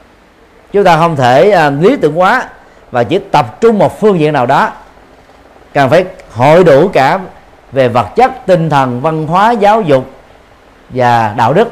chúng 0.75 0.85
ta 0.85 0.97
không 0.97 1.17
thể 1.17 1.67
uh, 1.69 1.83
lý 1.83 1.97
tưởng 1.97 2.15
hóa 2.15 2.49
và 2.91 3.05
chỉ 3.05 3.19
tập 3.19 3.61
trung 3.61 3.79
một 3.79 4.01
phương 4.01 4.21
diện 4.21 4.33
nào 4.33 4.47
đó. 4.47 4.71
Cần 5.75 5.91
phải 5.91 6.05
hội 6.33 6.65
đủ 6.65 6.89
cả 6.89 7.19
về 7.73 7.89
vật 7.89 8.07
chất 8.17 8.47
tinh 8.47 8.71
thần 8.71 9.01
văn 9.01 9.27
hóa 9.27 9.53
giáo 9.53 9.83
dục 9.83 10.11
và 10.91 11.35
đạo 11.37 11.53
đức 11.53 11.69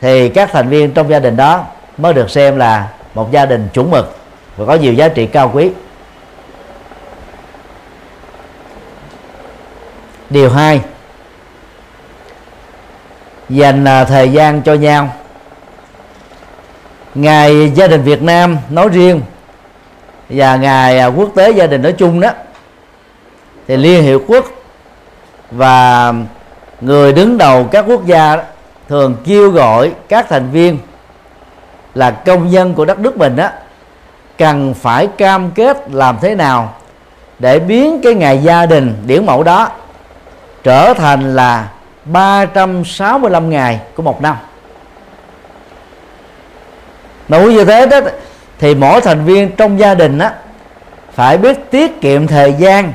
thì 0.00 0.28
các 0.28 0.50
thành 0.52 0.68
viên 0.68 0.94
trong 0.94 1.10
gia 1.10 1.18
đình 1.18 1.36
đó 1.36 1.64
mới 1.98 2.12
được 2.12 2.30
xem 2.30 2.56
là 2.56 2.88
một 3.14 3.32
gia 3.32 3.46
đình 3.46 3.68
chuẩn 3.74 3.90
mực 3.90 4.16
và 4.56 4.66
có 4.66 4.74
nhiều 4.74 4.92
giá 4.92 5.08
trị 5.08 5.26
cao 5.26 5.50
quý. 5.54 5.70
Điều 10.30 10.50
hai 10.50 10.80
dành 13.48 13.84
à, 13.84 14.04
thời 14.04 14.28
gian 14.28 14.62
cho 14.62 14.74
nhau 14.74 15.08
ngày 17.14 17.72
gia 17.74 17.86
đình 17.86 18.02
Việt 18.02 18.22
Nam 18.22 18.58
nói 18.70 18.88
riêng 18.88 19.20
và 20.28 20.56
ngày 20.56 20.98
à, 20.98 21.06
quốc 21.06 21.30
tế 21.34 21.50
gia 21.50 21.66
đình 21.66 21.82
nói 21.82 21.92
chung 21.92 22.20
đó. 22.20 22.30
Thì 23.68 23.76
Liên 23.76 24.02
Hiệp 24.02 24.20
Quốc 24.26 24.44
và 25.50 26.12
người 26.80 27.12
đứng 27.12 27.38
đầu 27.38 27.64
các 27.64 27.84
quốc 27.88 28.06
gia 28.06 28.36
đó, 28.36 28.42
thường 28.88 29.16
kêu 29.24 29.50
gọi 29.50 29.92
các 30.08 30.26
thành 30.28 30.50
viên 30.50 30.78
là 31.94 32.10
công 32.10 32.52
dân 32.52 32.74
của 32.74 32.84
đất 32.84 32.98
nước 32.98 33.16
mình 33.16 33.36
đó 33.36 33.48
cần 34.38 34.74
phải 34.74 35.06
cam 35.06 35.50
kết 35.50 35.90
làm 35.90 36.18
thế 36.20 36.34
nào 36.34 36.74
để 37.38 37.58
biến 37.58 38.00
cái 38.02 38.14
ngày 38.14 38.38
gia 38.38 38.66
đình 38.66 39.02
điển 39.06 39.26
mẫu 39.26 39.42
đó 39.42 39.70
trở 40.62 40.94
thành 40.94 41.36
là 41.36 41.68
365 42.04 43.50
ngày 43.50 43.80
của 43.94 44.02
một 44.02 44.22
năm 44.22 44.36
nói 47.28 47.52
như 47.52 47.64
thế 47.64 47.86
đó, 47.86 48.00
thì 48.58 48.74
mỗi 48.74 49.00
thành 49.00 49.24
viên 49.24 49.50
trong 49.56 49.78
gia 49.78 49.94
đình 49.94 50.18
á, 50.18 50.32
phải 51.12 51.38
biết 51.38 51.70
tiết 51.70 52.00
kiệm 52.00 52.26
thời 52.26 52.52
gian, 52.52 52.92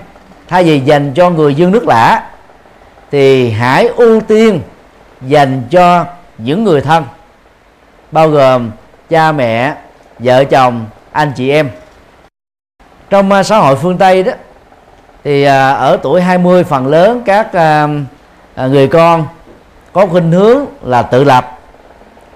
thay 0.48 0.64
vì 0.64 0.80
dành 0.80 1.14
cho 1.14 1.30
người 1.30 1.56
dương 1.56 1.72
nước 1.72 1.88
lã, 1.88 2.24
thì 3.12 3.52
hãy 3.52 3.88
ưu 3.88 4.22
tiên 4.22 4.62
dành 5.22 5.64
cho 5.72 6.06
những 6.38 6.64
người 6.64 6.82
thân, 6.82 7.04
bao 8.12 8.30
gồm 8.30 8.72
cha 9.10 9.32
mẹ, 9.32 9.76
vợ 10.20 10.44
chồng, 10.44 10.86
anh 11.12 11.32
chị 11.36 11.50
em. 11.50 11.70
Trong 13.10 13.32
à, 13.32 13.44
xã 13.44 13.58
hội 13.58 13.76
phương 13.76 13.98
Tây 13.98 14.24
đó, 14.24 14.32
thì 15.24 15.44
à, 15.44 15.72
ở 15.72 15.98
tuổi 16.04 16.22
20 16.22 16.64
phần 16.64 16.88
lớn 16.88 17.22
các 17.26 17.54
à, 17.54 17.88
người 18.56 18.88
con 18.88 19.28
có 19.94 20.06
khuynh 20.06 20.32
hướng 20.32 20.66
là 20.84 21.02
tự 21.02 21.24
lập, 21.24 21.60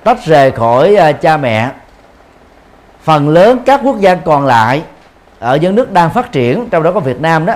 tách 0.03 0.25
rời 0.25 0.51
khỏi 0.51 0.97
cha 1.21 1.38
mẹ 1.38 1.69
phần 3.03 3.29
lớn 3.29 3.59
các 3.65 3.81
quốc 3.83 3.99
gia 3.99 4.15
còn 4.15 4.45
lại 4.45 4.83
ở 5.39 5.55
những 5.55 5.75
nước 5.75 5.91
đang 5.91 6.09
phát 6.09 6.31
triển, 6.31 6.69
trong 6.69 6.83
đó 6.83 6.91
có 6.91 6.99
Việt 6.99 7.21
Nam 7.21 7.45
đó, 7.45 7.53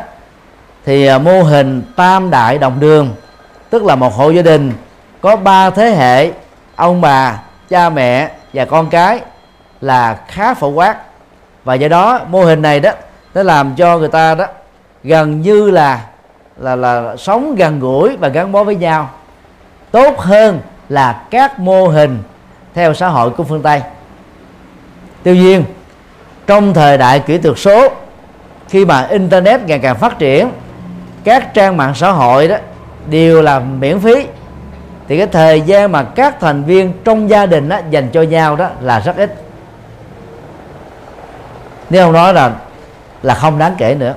thì 0.86 1.08
à, 1.08 1.18
mô 1.18 1.42
hình 1.44 1.82
tam 1.96 2.30
đại 2.30 2.58
đồng 2.58 2.80
đường, 2.80 3.10
tức 3.70 3.84
là 3.84 3.96
một 3.96 4.14
hộ 4.14 4.30
gia 4.30 4.42
đình, 4.42 4.74
có 5.22 5.36
ba 5.36 5.70
thế 5.70 5.90
hệ, 5.90 6.32
ông 6.76 7.02
bà, 7.02 7.40
cha 7.70 7.90
mẹ 7.90 8.32
và 8.54 8.66
con 8.66 8.90
cái, 8.90 9.20
là 9.82 10.18
khá 10.28 10.54
phổ 10.54 10.70
quát. 10.70 10.98
Và 11.64 11.74
do 11.74 11.88
đó, 11.88 12.20
mô 12.30 12.44
hình 12.44 12.62
này 12.62 12.80
đó, 12.80 12.92
nó 13.34 13.44
làm 13.44 13.76
cho 13.76 13.98
người 13.98 14.10
ta 14.10 14.36
đó 14.36 14.46
gần 15.04 15.42
như 15.42 15.72
là 15.72 16.02
là 16.58 16.76
là 16.76 17.16
sống 17.16 17.56
gần 17.56 17.80
gũi 17.80 18.18
và 18.18 18.28
gắn 18.28 18.52
bó 18.52 18.64
với 18.64 18.76
nhau. 18.76 19.10
Tốt 19.92 20.18
hơn 20.18 20.62
là 20.90 21.22
các 21.30 21.60
mô 21.60 21.88
hình 21.88 22.24
theo 22.74 22.94
xã 22.94 23.08
hội 23.08 23.30
của 23.30 23.44
phương 23.44 23.62
tây 23.62 23.82
tuy 25.28 25.40
nhiên 25.40 25.64
trong 26.46 26.74
thời 26.74 26.98
đại 26.98 27.20
kỹ 27.20 27.38
thuật 27.38 27.58
số 27.58 27.90
khi 28.70 28.86
mà 28.86 29.08
internet 29.08 29.62
ngày 29.62 29.80
càng 29.80 29.96
phát 29.96 30.20
triển 30.20 30.50
các 31.24 31.54
trang 31.54 31.78
mạng 31.78 31.96
xã 31.96 32.12
hội 32.12 32.48
đó 32.48 32.58
đều 33.10 33.42
là 33.42 33.60
miễn 33.60 34.00
phí. 34.00 34.28
Thì 35.08 35.18
cái 35.18 35.28
thời 35.28 35.62
gian 35.62 35.92
mà 35.92 36.04
các 36.04 36.40
thành 36.40 36.64
viên 36.64 36.94
trong 37.04 37.30
gia 37.30 37.46
đình 37.46 37.70
đó, 37.70 37.80
dành 37.90 38.10
cho 38.14 38.22
nhau 38.22 38.56
đó 38.56 38.70
là 38.82 39.00
rất 39.00 39.18
ít. 39.18 39.36
Nếu 41.90 42.06
không 42.06 42.14
nói 42.14 42.34
là 42.34 42.52
là 43.24 43.34
không 43.34 43.60
đáng 43.60 43.76
kể 43.78 43.96
nữa. 43.96 44.14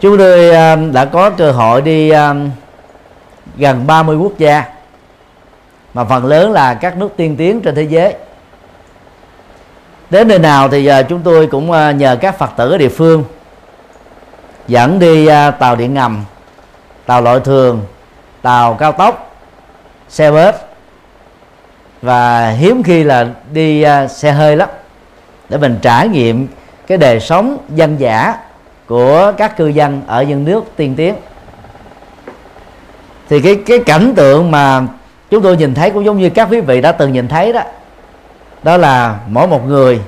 Chúng 0.00 0.18
tôi 0.18 0.50
à, 0.50 0.76
đã 0.76 1.04
có 1.04 1.30
cơ 1.30 1.52
hội 1.52 1.82
đi 1.82 2.10
à, 2.10 2.34
gần 3.56 3.86
30 3.86 4.16
quốc 4.16 4.38
gia 4.38 4.64
mà 5.94 6.04
phần 6.04 6.26
lớn 6.26 6.52
là 6.52 6.74
các 6.74 6.96
nước 6.96 7.08
tiên 7.16 7.36
tiến 7.36 7.60
trên 7.60 7.74
thế 7.74 7.82
giới 7.82 8.14
đến 10.10 10.28
nơi 10.28 10.38
nào 10.38 10.68
thì 10.68 10.86
à, 10.86 11.02
chúng 11.02 11.20
tôi 11.22 11.46
cũng 11.46 11.72
à, 11.72 11.92
nhờ 11.92 12.16
các 12.20 12.38
phật 12.38 12.50
tử 12.56 12.70
ở 12.72 12.78
địa 12.78 12.88
phương 12.88 13.24
dẫn 14.68 14.98
đi 14.98 15.26
à, 15.26 15.50
tàu 15.50 15.76
điện 15.76 15.94
ngầm 15.94 16.24
tàu 17.06 17.22
loại 17.22 17.40
thường 17.40 17.82
tàu 18.42 18.74
cao 18.74 18.92
tốc 18.92 19.36
xe 20.08 20.30
bus. 20.30 20.54
Và 22.02 22.50
hiếm 22.50 22.82
khi 22.82 23.04
là 23.04 23.28
đi 23.52 23.82
à, 23.82 24.08
xe 24.08 24.32
hơi 24.32 24.56
lắm 24.56 24.68
để 25.48 25.58
mình 25.58 25.78
trải 25.82 26.08
nghiệm 26.08 26.48
cái 26.86 26.98
đời 26.98 27.20
sống 27.20 27.58
dân 27.74 28.00
giả 28.00 28.34
của 28.86 29.32
các 29.36 29.56
cư 29.56 29.66
dân 29.66 30.02
ở 30.06 30.20
dân 30.20 30.44
nước 30.44 30.64
tiên 30.76 30.94
tiến. 30.96 31.14
Thì 33.28 33.40
cái 33.40 33.58
cái 33.66 33.78
cảnh 33.86 34.12
tượng 34.16 34.50
mà 34.50 34.82
chúng 35.30 35.42
tôi 35.42 35.56
nhìn 35.56 35.74
thấy 35.74 35.90
cũng 35.90 36.04
giống 36.04 36.18
như 36.18 36.30
các 36.30 36.48
quý 36.50 36.60
vị 36.60 36.80
đã 36.80 36.92
từng 36.92 37.12
nhìn 37.12 37.28
thấy 37.28 37.52
đó 37.52 37.62
đó 38.62 38.76
là 38.76 39.18
mỗi 39.28 39.46
một 39.46 39.66
người 39.66 40.00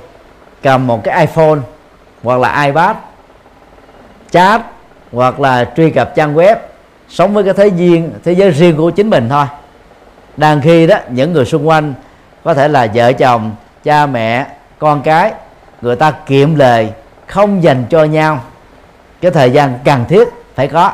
cầm 0.62 0.86
một 0.86 1.04
cái 1.04 1.20
iPhone 1.20 1.58
hoặc 2.22 2.40
là 2.40 2.62
iPad, 2.64 2.96
chat 4.30 4.62
hoặc 5.12 5.40
là 5.40 5.64
truy 5.76 5.90
cập 5.90 6.14
trang 6.14 6.34
web, 6.34 6.56
sống 7.08 7.34
với 7.34 7.44
cái 7.44 7.54
thế 7.54 7.66
duyên, 7.66 8.12
thế 8.24 8.32
giới 8.32 8.50
riêng 8.50 8.76
của 8.76 8.90
chính 8.90 9.10
mình 9.10 9.28
thôi. 9.28 9.46
Đang 10.36 10.60
khi 10.60 10.86
đó, 10.86 10.96
những 11.08 11.32
người 11.32 11.44
xung 11.44 11.68
quanh 11.68 11.94
có 12.44 12.54
thể 12.54 12.68
là 12.68 12.86
vợ 12.94 13.12
chồng, 13.12 13.54
cha 13.84 14.06
mẹ, 14.06 14.46
con 14.78 15.02
cái, 15.02 15.32
người 15.82 15.96
ta 15.96 16.10
kiệm 16.10 16.54
lời, 16.54 16.92
không 17.26 17.62
dành 17.62 17.84
cho 17.90 18.04
nhau. 18.04 18.40
Cái 19.20 19.30
thời 19.30 19.50
gian 19.50 19.78
cần 19.84 20.04
thiết 20.08 20.28
phải 20.54 20.68
có. 20.68 20.92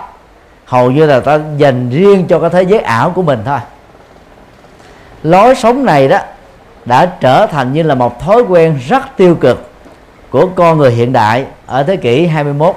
Hầu 0.65 0.91
như 0.91 1.07
là 1.07 1.21
ta 1.21 1.39
dành 1.57 1.91
riêng 1.91 2.27
cho 2.29 2.39
cái 2.39 2.51
thế 2.51 2.63
giới 2.63 2.81
ảo 2.81 3.11
của 3.11 3.23
mình 3.23 3.43
thôi. 3.45 3.59
Lối 5.23 5.55
sống 5.55 5.85
này 5.85 6.09
đó 6.09 6.19
đã 6.87 7.07
trở 7.21 7.47
thành 7.47 7.73
như 7.73 7.83
là 7.83 7.95
một 7.95 8.21
thói 8.21 8.43
quen 8.43 8.79
rất 8.89 9.03
tiêu 9.17 9.35
cực 9.35 9.71
của 10.31 10.47
con 10.47 10.79
người 10.79 10.91
hiện 10.91 11.13
đại 11.13 11.45
ở 11.67 11.83
thế 11.83 11.97
kỷ 11.97 12.27
21 12.27 12.75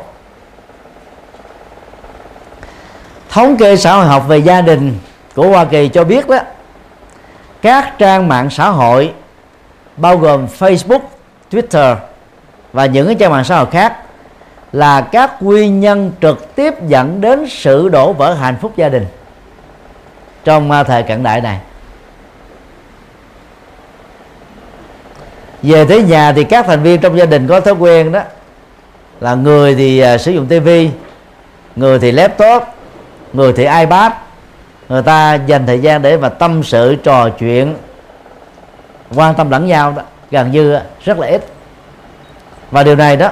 thống 3.29 3.57
kê 3.57 3.75
xã 3.75 3.95
hội 3.95 4.05
học 4.05 4.23
về 4.27 4.37
gia 4.37 4.61
đình 4.61 4.99
của 5.35 5.47
Hoa 5.47 5.65
Kỳ 5.65 5.87
cho 5.87 6.03
biết 6.03 6.27
đó 6.27 6.37
các 7.61 7.97
trang 7.97 8.27
mạng 8.27 8.49
xã 8.49 8.69
hội 8.69 9.13
bao 9.97 10.17
gồm 10.17 10.47
Facebook, 10.59 10.99
Twitter 11.51 11.95
và 12.73 12.85
những 12.85 13.05
cái 13.05 13.15
trang 13.15 13.31
mạng 13.31 13.43
xã 13.43 13.57
hội 13.57 13.65
khác 13.71 13.97
là 14.71 15.01
các 15.01 15.43
nguyên 15.43 15.79
nhân 15.79 16.11
trực 16.21 16.55
tiếp 16.55 16.73
dẫn 16.87 17.21
đến 17.21 17.45
sự 17.49 17.89
đổ 17.89 18.13
vỡ 18.13 18.33
hạnh 18.33 18.55
phúc 18.61 18.71
gia 18.75 18.89
đình 18.89 19.05
trong 20.43 20.71
à, 20.71 20.83
thời 20.83 21.03
cận 21.03 21.23
đại 21.23 21.41
này. 21.41 21.59
Về 25.63 25.85
tới 25.85 26.03
nhà 26.03 26.31
thì 26.33 26.43
các 26.43 26.65
thành 26.65 26.83
viên 26.83 27.01
trong 27.01 27.17
gia 27.17 27.25
đình 27.25 27.47
có 27.47 27.59
thói 27.59 27.73
quen 27.73 28.11
đó. 28.11 28.21
Là 29.19 29.35
người 29.35 29.75
thì 29.75 30.03
uh, 30.15 30.21
sử 30.21 30.31
dụng 30.31 30.45
tivi 30.45 30.89
người 31.75 31.99
thì 31.99 32.11
laptop 32.11 32.63
người 33.33 33.53
thì 33.53 33.63
ipad. 33.63 34.11
Người 34.89 35.01
ta 35.01 35.33
dành 35.33 35.65
thời 35.67 35.79
gian 35.79 36.01
để 36.01 36.17
mà 36.17 36.29
tâm 36.29 36.63
sự 36.63 36.95
trò 36.95 37.29
chuyện 37.29 37.75
quan 39.15 39.35
tâm 39.35 39.49
lẫn 39.49 39.67
nhau 39.67 39.93
đó 39.95 40.01
gần 40.31 40.51
như 40.51 40.79
rất 41.03 41.19
là 41.19 41.27
ít. 41.27 41.45
Và 42.71 42.83
điều 42.83 42.95
này 42.95 43.15
đó 43.15 43.29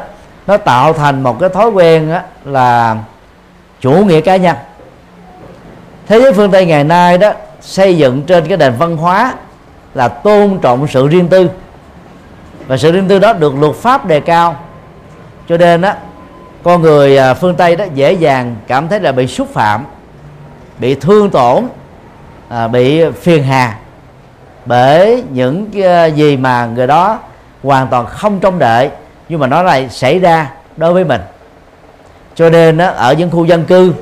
nó 0.47 0.57
tạo 0.57 0.93
thành 0.93 1.23
một 1.23 1.39
cái 1.39 1.49
thói 1.49 1.69
quen 1.69 2.11
đó 2.11 2.19
là 2.45 2.97
chủ 3.79 3.91
nghĩa 3.91 4.21
cá 4.21 4.35
nhân. 4.35 4.55
Thế 6.07 6.21
giới 6.21 6.33
phương 6.33 6.51
tây 6.51 6.65
ngày 6.65 6.83
nay 6.83 7.17
đó 7.17 7.33
xây 7.61 7.97
dựng 7.97 8.21
trên 8.21 8.47
cái 8.47 8.57
nền 8.57 8.73
văn 8.77 8.97
hóa 8.97 9.33
là 9.93 10.07
tôn 10.07 10.59
trọng 10.61 10.87
sự 10.87 11.07
riêng 11.07 11.27
tư 11.27 11.49
và 12.67 12.77
sự 12.77 12.91
riêng 12.91 13.07
tư 13.07 13.19
đó 13.19 13.33
được 13.33 13.55
luật 13.55 13.75
pháp 13.75 14.05
đề 14.05 14.19
cao. 14.19 14.55
Cho 15.49 15.57
nên 15.57 15.81
á 15.81 15.95
con 16.63 16.81
người 16.81 17.17
à, 17.17 17.33
phương 17.33 17.55
tây 17.55 17.75
đó 17.75 17.85
dễ 17.93 18.13
dàng 18.13 18.55
cảm 18.67 18.87
thấy 18.87 18.99
là 18.99 19.11
bị 19.11 19.27
xúc 19.27 19.47
phạm 19.53 19.85
bị 20.79 20.95
thương 20.95 21.29
tổn 21.29 21.63
à, 22.49 22.67
bị 22.67 23.11
phiền 23.11 23.43
hà 23.43 23.77
bởi 24.65 25.23
những 25.31 25.69
à, 25.83 26.05
gì 26.05 26.37
mà 26.37 26.65
người 26.65 26.87
đó 26.87 27.19
hoàn 27.63 27.87
toàn 27.87 28.05
không 28.05 28.39
trông 28.39 28.59
đợi 28.59 28.89
nhưng 29.29 29.39
mà 29.39 29.47
nó 29.47 29.63
lại 29.63 29.89
xảy 29.89 30.19
ra 30.19 30.51
đối 30.77 30.93
với 30.93 31.03
mình. 31.03 31.21
Cho 32.35 32.49
nên 32.49 32.77
đó, 32.77 32.87
ở 32.87 33.13
những 33.13 33.31
khu 33.31 33.45
dân 33.45 33.65
cư 33.65 33.93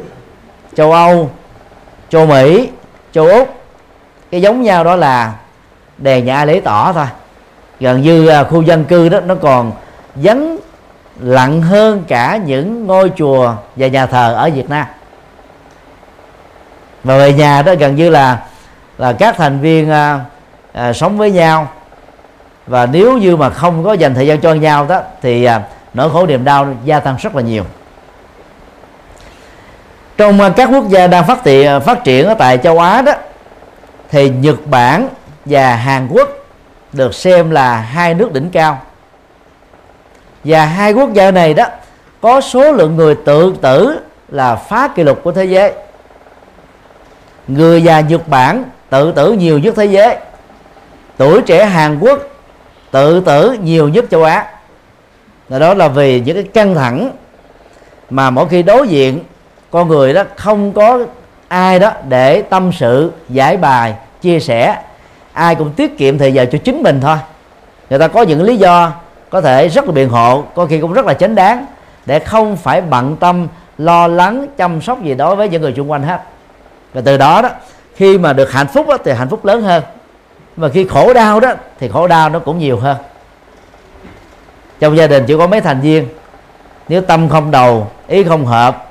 châu 0.76 0.92
âu 0.92 1.30
châu 2.10 2.26
mỹ 2.26 2.70
châu 3.12 3.28
úc 3.28 3.56
cái 4.32 4.42
giống 4.42 4.62
nhau 4.62 4.84
đó 4.84 4.96
là 4.96 5.34
đèn 5.98 6.26
nhà 6.26 6.36
ai 6.36 6.48
lấy 6.48 6.62
tỏ 6.62 6.94
thôi 6.94 7.06
gần 7.80 8.02
như 8.02 8.28
à, 8.28 8.44
khu 8.44 8.62
dân 8.62 8.86
cư 8.86 9.10
đó 9.10 9.20
nó 9.20 9.36
còn 9.36 9.72
vắng 10.16 10.58
lặng 11.20 11.62
hơn 11.62 12.04
cả 12.08 12.40
những 12.46 12.88
ngôi 12.88 13.12
chùa 13.18 13.54
và 13.76 13.88
nhà 13.88 14.06
thờ 14.06 14.34
ở 14.34 14.50
Việt 14.54 14.70
Nam. 14.70 14.86
Và 17.04 17.18
về 17.18 17.34
nhà 17.34 17.62
đó 17.62 17.74
gần 17.80 17.96
như 17.96 18.10
là 18.10 18.38
là 18.98 19.14
các 19.14 19.36
thành 19.38 19.60
viên 19.60 19.90
à, 19.90 20.20
à, 20.74 20.94
sống 20.94 21.18
với 21.18 21.32
nhau. 21.32 21.68
Và 22.68 22.86
nếu 22.86 23.18
như 23.18 23.38
mà 23.38 23.50
không 23.50 23.84
có 23.84 23.94
dành 23.94 24.14
thời 24.16 24.28
gian 24.28 24.42
cho 24.42 24.54
nhau 24.54 24.86
đó 24.90 25.02
thì 25.22 25.44
à, 25.44 25.62
nỗi 25.94 26.10
khổ 26.10 26.26
niềm 26.26 26.46
đau 26.46 26.68
gia 26.84 27.00
tăng 27.00 27.16
rất 27.20 27.36
là 27.36 27.42
nhiều. 27.42 27.64
Trong 30.18 30.42
à, 30.42 30.50
các 30.50 30.70
quốc 30.74 30.90
gia 30.90 31.08
đang 31.08 31.28
phát 31.28 31.44
triển 31.44 31.68
à, 31.68 31.80
phát 31.80 32.04
triển 32.04 32.28
ở 32.28 32.34
tại 32.34 32.58
châu 32.58 32.80
Á 32.80 33.02
đó 33.02 33.14
thì 34.10 34.30
Nhật 34.30 34.68
Bản 34.68 35.08
và 35.46 35.76
Hàn 35.76 36.08
Quốc 36.08 36.45
được 36.96 37.16
xem 37.16 37.52
là 37.52 37.78
hai 37.78 38.14
nước 38.14 38.34
đỉnh 38.34 38.50
cao. 38.50 38.82
Và 40.44 40.66
hai 40.66 40.94
quốc 40.94 41.14
gia 41.14 41.32
này 41.32 41.54
đó, 41.54 41.66
có 42.22 42.42
số 42.42 42.72
lượng 42.72 42.96
người 42.96 43.16
tự 43.26 43.56
tử 43.62 44.00
là 44.30 44.56
phá 44.56 44.88
kỷ 44.88 45.04
lục 45.04 45.24
của 45.24 45.32
thế 45.32 45.46
giới. 45.46 45.74
Người 47.48 47.84
già 47.84 48.00
Nhật 48.00 48.28
Bản 48.28 48.64
tự 48.90 49.12
tử 49.12 49.34
nhiều 49.34 49.60
nhất 49.60 49.74
thế 49.78 49.86
giới. 49.86 50.18
Tuổi 51.18 51.42
trẻ 51.42 51.66
Hàn 51.66 52.00
Quốc 52.00 52.20
tự 52.92 53.20
tử 53.20 53.58
nhiều 53.64 53.90
nhất 53.90 54.06
châu 54.12 54.24
Á. 54.24 54.48
Đó 55.50 55.74
là 55.74 55.88
vì 55.88 56.20
những 56.20 56.36
cái 56.36 56.44
căng 56.44 56.76
thẳng 56.76 57.12
mà 58.10 58.30
mỗi 58.30 58.50
khi 58.50 58.64
đối 58.64 58.88
diện, 58.88 59.24
con 59.72 59.88
người 59.88 60.14
đó 60.14 60.24
không 60.36 60.74
có 60.74 61.00
ai 61.48 61.80
đó 61.80 61.92
để 62.10 62.42
tâm 62.42 62.72
sự, 62.74 63.12
giải 63.30 63.58
bài, 63.58 63.96
chia 64.22 64.40
sẻ 64.40 64.78
ai 65.36 65.56
cũng 65.56 65.72
tiết 65.72 65.98
kiệm 65.98 66.18
thời 66.18 66.34
giờ 66.34 66.46
cho 66.52 66.58
chính 66.64 66.84
mình 66.84 67.02
thôi. 67.02 67.18
Người 67.90 68.00
ta 68.00 68.08
có 68.08 68.22
những 68.22 68.44
lý 68.44 68.58
do 68.58 68.92
có 69.30 69.42
thể 69.42 69.68
rất 69.68 69.86
là 69.86 69.92
biện 69.92 70.10
hộ 70.10 70.44
có 70.56 70.66
khi 70.66 70.80
cũng 70.80 70.94
rất 70.94 71.06
là 71.06 71.14
chánh 71.14 71.36
đáng 71.36 71.66
để 72.06 72.20
không 72.20 72.58
phải 72.58 72.82
bận 72.82 73.16
tâm 73.16 73.48
lo 73.78 74.08
lắng 74.08 74.48
chăm 74.58 74.82
sóc 74.82 75.04
gì 75.04 75.14
đối 75.14 75.36
với 75.36 75.50
những 75.50 75.62
người 75.62 75.74
xung 75.78 75.92
quanh 75.92 76.04
hết. 76.04 76.22
Và 76.94 77.02
từ 77.06 77.18
đó 77.18 77.42
đó 77.42 77.50
khi 77.96 78.18
mà 78.18 78.34
được 78.34 78.52
hạnh 78.52 78.68
phúc 78.68 78.88
đó, 78.88 78.98
thì 79.06 79.12
hạnh 79.12 79.30
phúc 79.30 79.46
lớn 79.46 79.62
hơn. 79.62 79.84
Mà 80.58 80.70
khi 80.70 80.88
khổ 80.88 81.14
đau 81.14 81.40
đó 81.40 81.54
thì 81.80 81.90
khổ 81.90 82.08
đau 82.08 82.30
nó 82.30 82.40
cũng 82.40 82.60
nhiều 82.60 82.80
hơn. 82.80 82.98
Trong 84.80 84.98
gia 84.98 85.08
đình 85.08 85.24
chỉ 85.28 85.36
có 85.38 85.48
mấy 85.48 85.62
thành 85.62 85.82
viên. 85.82 86.08
Nếu 86.88 87.02
tâm 87.02 87.30
không 87.30 87.52
đầu 87.52 87.88
ý 88.08 88.24
không 88.24 88.46
hợp 88.46 88.88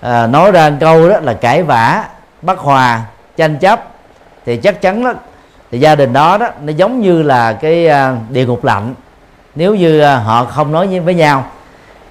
à, 0.00 0.26
nói 0.26 0.52
ra 0.52 0.72
câu 0.80 1.08
đó 1.08 1.20
là 1.20 1.34
cãi 1.34 1.62
vã 1.62 2.04
bất 2.42 2.58
hòa 2.58 3.02
tranh 3.36 3.58
chấp 3.58 3.84
thì 4.46 4.56
chắc 4.56 4.80
chắn 4.80 5.04
đó 5.04 5.12
thì 5.72 5.78
gia 5.78 5.94
đình 5.94 6.12
đó 6.12 6.38
đó 6.38 6.48
nó 6.62 6.72
giống 6.72 7.00
như 7.00 7.22
là 7.22 7.52
cái 7.52 7.88
à, 7.88 8.16
địa 8.30 8.46
ngục 8.46 8.64
lạnh. 8.64 8.94
Nếu 9.54 9.74
như 9.74 10.00
à, 10.00 10.16
họ 10.16 10.44
không 10.44 10.72
nói 10.72 11.00
với 11.00 11.14
nhau 11.14 11.44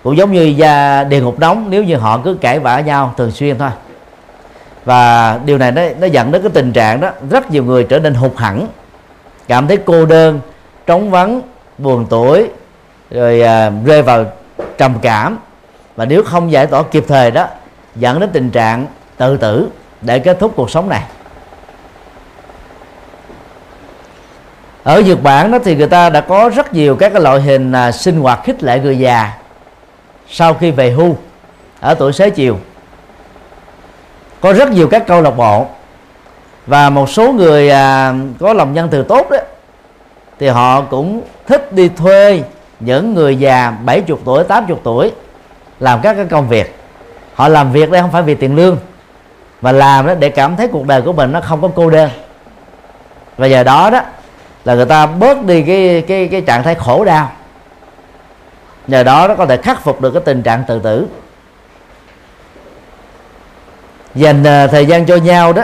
cũng 0.03 0.17
giống 0.17 0.31
như 0.31 0.43
gia 0.43 1.03
địa 1.03 1.21
ngục 1.21 1.39
nóng 1.39 1.67
nếu 1.69 1.83
như 1.83 1.97
họ 1.97 2.17
cứ 2.17 2.37
cãi 2.41 2.59
vã 2.59 2.79
nhau 2.79 3.13
thường 3.17 3.31
xuyên 3.31 3.57
thôi. 3.57 3.69
Và 4.85 5.39
điều 5.45 5.57
này 5.57 5.71
nó 5.71 5.81
nó 5.99 6.07
dẫn 6.07 6.31
đến 6.31 6.41
cái 6.41 6.51
tình 6.53 6.73
trạng 6.73 7.01
đó 7.01 7.09
rất 7.29 7.51
nhiều 7.51 7.63
người 7.63 7.83
trở 7.83 7.99
nên 7.99 8.13
hụt 8.13 8.31
hẳn 8.37 8.67
cảm 9.47 9.67
thấy 9.67 9.77
cô 9.77 10.05
đơn 10.05 10.39
trống 10.85 11.11
vắng 11.11 11.41
buồn 11.77 12.05
tuổi 12.09 12.47
rồi 13.11 13.41
à, 13.41 13.71
rơi 13.85 14.01
vào 14.01 14.25
trầm 14.77 14.93
cảm. 15.01 15.37
Và 15.95 16.05
nếu 16.05 16.23
không 16.23 16.51
giải 16.51 16.67
tỏa 16.67 16.83
kịp 16.83 17.05
thời 17.07 17.31
đó 17.31 17.47
dẫn 17.95 18.19
đến 18.19 18.29
tình 18.33 18.49
trạng 18.49 18.85
tự 19.17 19.37
tử 19.37 19.69
để 20.01 20.19
kết 20.19 20.39
thúc 20.39 20.53
cuộc 20.55 20.69
sống 20.69 20.89
này. 20.89 21.03
Ở 24.83 24.99
Nhật 24.99 25.23
Bản 25.23 25.51
đó 25.51 25.57
thì 25.63 25.75
người 25.75 25.87
ta 25.87 26.09
đã 26.09 26.21
có 26.21 26.49
rất 26.55 26.73
nhiều 26.73 26.95
các 26.95 27.13
cái 27.13 27.21
loại 27.21 27.41
hình 27.41 27.71
à, 27.71 27.91
sinh 27.91 28.19
hoạt 28.19 28.43
khích 28.43 28.63
lệ 28.63 28.79
người 28.79 28.99
già 28.99 29.33
sau 30.29 30.53
khi 30.53 30.71
về 30.71 30.91
hưu 30.91 31.15
ở 31.79 31.93
tuổi 31.93 32.13
xế 32.13 32.29
chiều. 32.29 32.57
Có 34.41 34.53
rất 34.53 34.71
nhiều 34.71 34.87
các 34.87 35.07
câu 35.07 35.21
lạc 35.21 35.31
bộ 35.31 35.65
và 36.67 36.89
một 36.89 37.09
số 37.09 37.33
người 37.33 37.69
à, 37.69 38.13
có 38.39 38.53
lòng 38.53 38.73
nhân 38.73 38.87
từ 38.91 39.03
tốt 39.03 39.29
đó 39.31 39.37
thì 40.39 40.47
họ 40.47 40.81
cũng 40.81 41.21
thích 41.47 41.73
đi 41.73 41.89
thuê 41.89 42.43
những 42.79 43.13
người 43.13 43.35
già 43.35 43.73
70 43.85 44.17
tuổi 44.25 44.43
80 44.43 44.77
tuổi 44.83 45.11
làm 45.79 46.01
các 46.01 46.13
cái 46.13 46.25
công 46.25 46.47
việc. 46.47 46.75
Họ 47.35 47.47
làm 47.47 47.71
việc 47.71 47.91
đây 47.91 48.01
không 48.01 48.11
phải 48.11 48.21
vì 48.21 48.35
tiền 48.35 48.55
lương 48.55 48.77
mà 49.61 49.71
làm 49.71 50.07
đó 50.07 50.13
để 50.13 50.29
cảm 50.29 50.55
thấy 50.55 50.67
cuộc 50.67 50.87
đời 50.87 51.01
của 51.01 51.13
mình 51.13 51.31
nó 51.31 51.41
không 51.41 51.61
có 51.61 51.69
cô 51.75 51.89
đơn. 51.89 52.09
Và 53.37 53.47
giờ 53.47 53.63
đó 53.63 53.89
đó 53.89 54.01
là 54.65 54.75
người 54.75 54.85
ta 54.85 55.05
bớt 55.05 55.45
đi 55.45 55.61
cái 55.61 56.03
cái 56.07 56.27
cái 56.27 56.41
trạng 56.41 56.63
thái 56.63 56.75
khổ 56.75 57.05
đau. 57.05 57.31
Nhờ 58.87 59.03
đó 59.03 59.27
nó 59.27 59.35
có 59.35 59.45
thể 59.45 59.57
khắc 59.57 59.83
phục 59.83 60.01
được 60.01 60.11
cái 60.11 60.21
tình 60.25 60.43
trạng 60.43 60.63
tự 60.67 60.79
tử. 60.79 61.07
Dành 64.15 64.43
à, 64.43 64.67
thời 64.67 64.85
gian 64.85 65.05
cho 65.05 65.15
nhau 65.15 65.53
đó, 65.53 65.63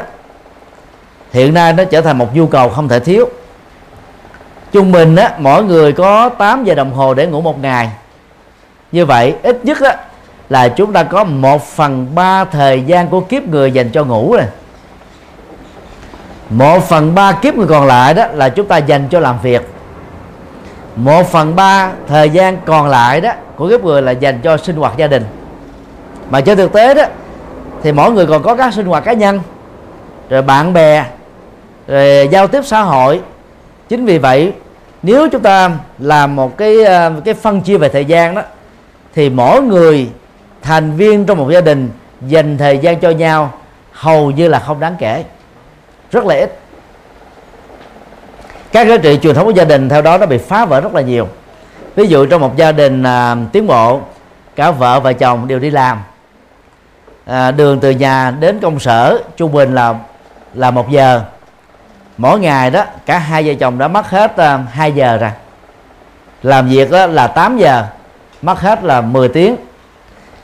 hiện 1.31 1.53
nay 1.53 1.73
nó 1.73 1.83
trở 1.83 2.01
thành 2.01 2.17
một 2.17 2.35
nhu 2.35 2.47
cầu 2.47 2.69
không 2.69 2.87
thể 2.87 2.99
thiếu. 2.99 3.29
Trung 4.71 4.91
bình 4.91 5.15
á, 5.15 5.33
mỗi 5.37 5.63
người 5.63 5.93
có 5.93 6.29
8 6.29 6.63
giờ 6.63 6.75
đồng 6.75 6.93
hồ 6.93 7.13
để 7.13 7.27
ngủ 7.27 7.41
một 7.41 7.59
ngày. 7.61 7.89
Như 8.91 9.05
vậy, 9.05 9.35
ít 9.43 9.65
nhất 9.65 9.81
á, 9.81 9.97
là 10.49 10.69
chúng 10.69 10.93
ta 10.93 11.03
có 11.03 11.23
một 11.23 11.67
phần 11.67 12.15
ba 12.15 12.45
thời 12.45 12.81
gian 12.81 13.07
của 13.07 13.21
kiếp 13.21 13.43
người 13.43 13.71
dành 13.71 13.89
cho 13.91 14.03
ngủ 14.03 14.33
rồi 14.33 14.45
một 16.49 16.79
phần 16.79 17.15
ba 17.15 17.31
kiếp 17.31 17.55
người 17.55 17.67
còn 17.67 17.87
lại 17.87 18.13
đó 18.13 18.25
là 18.33 18.49
chúng 18.49 18.67
ta 18.67 18.77
dành 18.77 19.07
cho 19.09 19.19
làm 19.19 19.35
việc. 19.41 19.69
Một 20.95 21.31
phần 21.31 21.55
ba 21.55 21.91
thời 22.07 22.29
gian 22.29 22.57
còn 22.65 22.87
lại 22.87 23.21
đó 23.21 23.31
của 23.55 23.69
kiếp 23.69 23.83
người 23.83 24.01
là 24.01 24.11
dành 24.11 24.39
cho 24.43 24.57
sinh 24.57 24.75
hoạt 24.75 24.97
gia 24.97 25.07
đình. 25.07 25.25
Mà 26.29 26.41
trên 26.41 26.57
thực 26.57 26.73
tế 26.73 26.93
đó, 26.93 27.03
thì 27.83 27.91
mỗi 27.91 28.11
người 28.11 28.25
còn 28.25 28.43
có 28.43 28.55
các 28.55 28.73
sinh 28.73 28.85
hoạt 28.85 29.03
cá 29.03 29.13
nhân, 29.13 29.39
rồi 30.29 30.41
bạn 30.41 30.73
bè, 30.73 31.05
rồi 31.87 32.27
giao 32.31 32.47
tiếp 32.47 32.61
xã 32.65 32.81
hội. 32.81 33.21
Chính 33.89 34.05
vì 34.05 34.17
vậy, 34.17 34.53
nếu 35.03 35.27
chúng 35.29 35.41
ta 35.41 35.71
làm 35.99 36.35
một 36.35 36.57
cái 36.57 36.83
ờ, 36.83 37.11
cái 37.25 37.33
phân 37.33 37.61
chia 37.61 37.77
về 37.77 37.89
thời 37.89 38.05
gian 38.05 38.35
đó, 38.35 38.41
thì 39.15 39.29
mỗi 39.29 39.61
người 39.61 40.09
thành 40.61 40.91
viên 40.91 41.25
trong 41.25 41.37
một 41.37 41.49
gia 41.51 41.61
đình 41.61 41.89
dành 42.21 42.57
thời 42.57 42.77
gian 42.77 42.99
cho 42.99 43.09
nhau 43.09 43.51
hầu 43.91 44.31
như 44.31 44.47
là 44.47 44.59
không 44.59 44.79
đáng 44.79 44.95
kể 44.99 45.23
rất 46.11 46.25
là 46.25 46.35
ít. 46.35 46.59
Các 48.71 48.87
giá 48.87 48.97
trị 48.97 49.19
truyền 49.21 49.35
thống 49.35 49.45
của 49.45 49.51
gia 49.51 49.63
đình 49.63 49.89
theo 49.89 50.01
đó 50.01 50.17
nó 50.17 50.25
bị 50.25 50.37
phá 50.37 50.65
vỡ 50.65 50.81
rất 50.81 50.95
là 50.95 51.01
nhiều. 51.01 51.27
Ví 51.95 52.07
dụ 52.07 52.25
trong 52.25 52.41
một 52.41 52.57
gia 52.57 52.71
đình 52.71 53.03
à, 53.03 53.35
tiến 53.51 53.67
bộ 53.67 54.01
cả 54.55 54.71
vợ 54.71 54.99
và 54.99 55.13
chồng 55.13 55.47
đều 55.47 55.59
đi 55.59 55.69
làm 55.69 56.01
à, 57.25 57.51
đường 57.51 57.79
từ 57.79 57.89
nhà 57.89 58.31
đến 58.31 58.59
công 58.59 58.79
sở 58.79 59.21
trung 59.37 59.51
bình 59.51 59.75
là 59.75 59.95
là 60.53 60.71
một 60.71 60.89
giờ. 60.89 61.21
Mỗi 62.17 62.39
ngày 62.39 62.71
đó 62.71 62.85
cả 63.05 63.17
hai 63.19 63.43
vợ 63.43 63.53
chồng 63.59 63.77
đã 63.77 63.87
mất 63.87 64.09
hết 64.09 64.37
à, 64.37 64.57
2 64.71 64.91
giờ 64.91 65.17
rồi. 65.17 65.31
Làm 66.43 66.69
việc 66.69 66.91
đó 66.91 67.07
là 67.07 67.27
8 67.27 67.57
giờ 67.57 67.85
mất 68.41 68.59
hết 68.59 68.83
là 68.83 69.01
10 69.01 69.29
tiếng. 69.29 69.55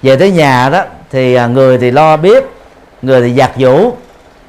Về 0.01 0.15
tới 0.15 0.31
nhà 0.31 0.69
đó 0.69 0.83
thì 1.09 1.35
à, 1.35 1.47
người 1.47 1.77
thì 1.77 1.91
lo 1.91 2.17
bếp 2.17 2.43
người 3.01 3.21
thì 3.21 3.33
giặt 3.33 3.51
giũ 3.57 3.93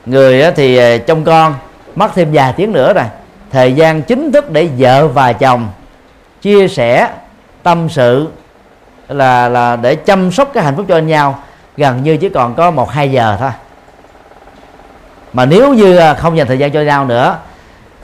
người 0.06 0.52
thì 0.56 0.76
trong 0.76 1.06
trông 1.06 1.24
con 1.24 1.54
mất 1.94 2.14
thêm 2.14 2.28
vài 2.32 2.52
tiếng 2.52 2.72
nữa 2.72 2.92
rồi. 2.92 3.04
Thời 3.50 3.72
gian 3.72 4.02
chính 4.02 4.32
thức 4.32 4.50
để 4.50 4.68
vợ 4.78 5.08
và 5.08 5.32
chồng 5.32 5.68
chia 6.42 6.68
sẻ 6.68 7.08
tâm 7.62 7.88
sự 7.88 8.28
là 9.08 9.48
là 9.48 9.76
để 9.76 9.94
chăm 9.94 10.32
sóc 10.32 10.50
cái 10.54 10.64
hạnh 10.64 10.76
phúc 10.76 10.86
cho 10.88 10.98
nhau 10.98 11.38
gần 11.76 12.02
như 12.02 12.16
chỉ 12.16 12.28
còn 12.28 12.54
có 12.54 12.70
một 12.70 12.90
hai 12.90 13.12
giờ 13.12 13.36
thôi. 13.40 13.50
Mà 15.32 15.44
nếu 15.44 15.74
như 15.74 15.96
à, 15.96 16.14
không 16.14 16.36
dành 16.36 16.46
thời 16.46 16.58
gian 16.58 16.72
cho 16.72 16.80
nhau 16.80 17.04
nữa 17.04 17.36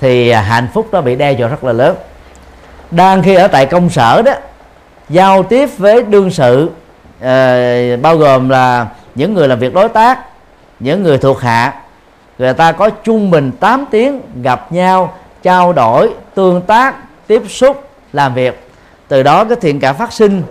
thì 0.00 0.30
à, 0.30 0.40
hạnh 0.40 0.68
phúc 0.74 0.88
nó 0.92 1.00
bị 1.00 1.16
đe 1.16 1.32
dọa 1.32 1.48
rất 1.48 1.64
là 1.64 1.72
lớn. 1.72 1.96
Đang 2.90 3.22
khi 3.22 3.34
ở 3.34 3.48
tại 3.48 3.66
công 3.66 3.90
sở 3.90 4.22
đó 4.22 4.32
giao 5.08 5.42
tiếp 5.42 5.70
với 5.78 6.02
đương 6.02 6.30
sự 6.30 6.70
uh, 7.18 8.02
bao 8.02 8.16
gồm 8.16 8.48
là 8.48 8.86
những 9.14 9.34
người 9.34 9.48
làm 9.48 9.58
việc 9.58 9.74
đối 9.74 9.88
tác 9.88 10.18
những 10.80 11.02
người 11.02 11.18
thuộc 11.18 11.40
hạ 11.40 11.74
người 12.40 12.54
ta 12.54 12.72
có 12.72 12.90
trung 12.90 13.30
bình 13.30 13.52
8 13.60 13.84
tiếng, 13.90 14.20
gặp 14.42 14.72
nhau, 14.72 15.14
trao 15.42 15.72
đổi, 15.72 16.10
tương 16.34 16.60
tác, 16.60 16.94
tiếp 17.26 17.42
xúc, 17.48 17.88
làm 18.12 18.34
việc 18.34 18.68
từ 19.08 19.22
đó 19.22 19.44
cái 19.44 19.56
thiện 19.60 19.80
cảm 19.80 19.96
phát 19.96 20.12
sinh 20.12 20.42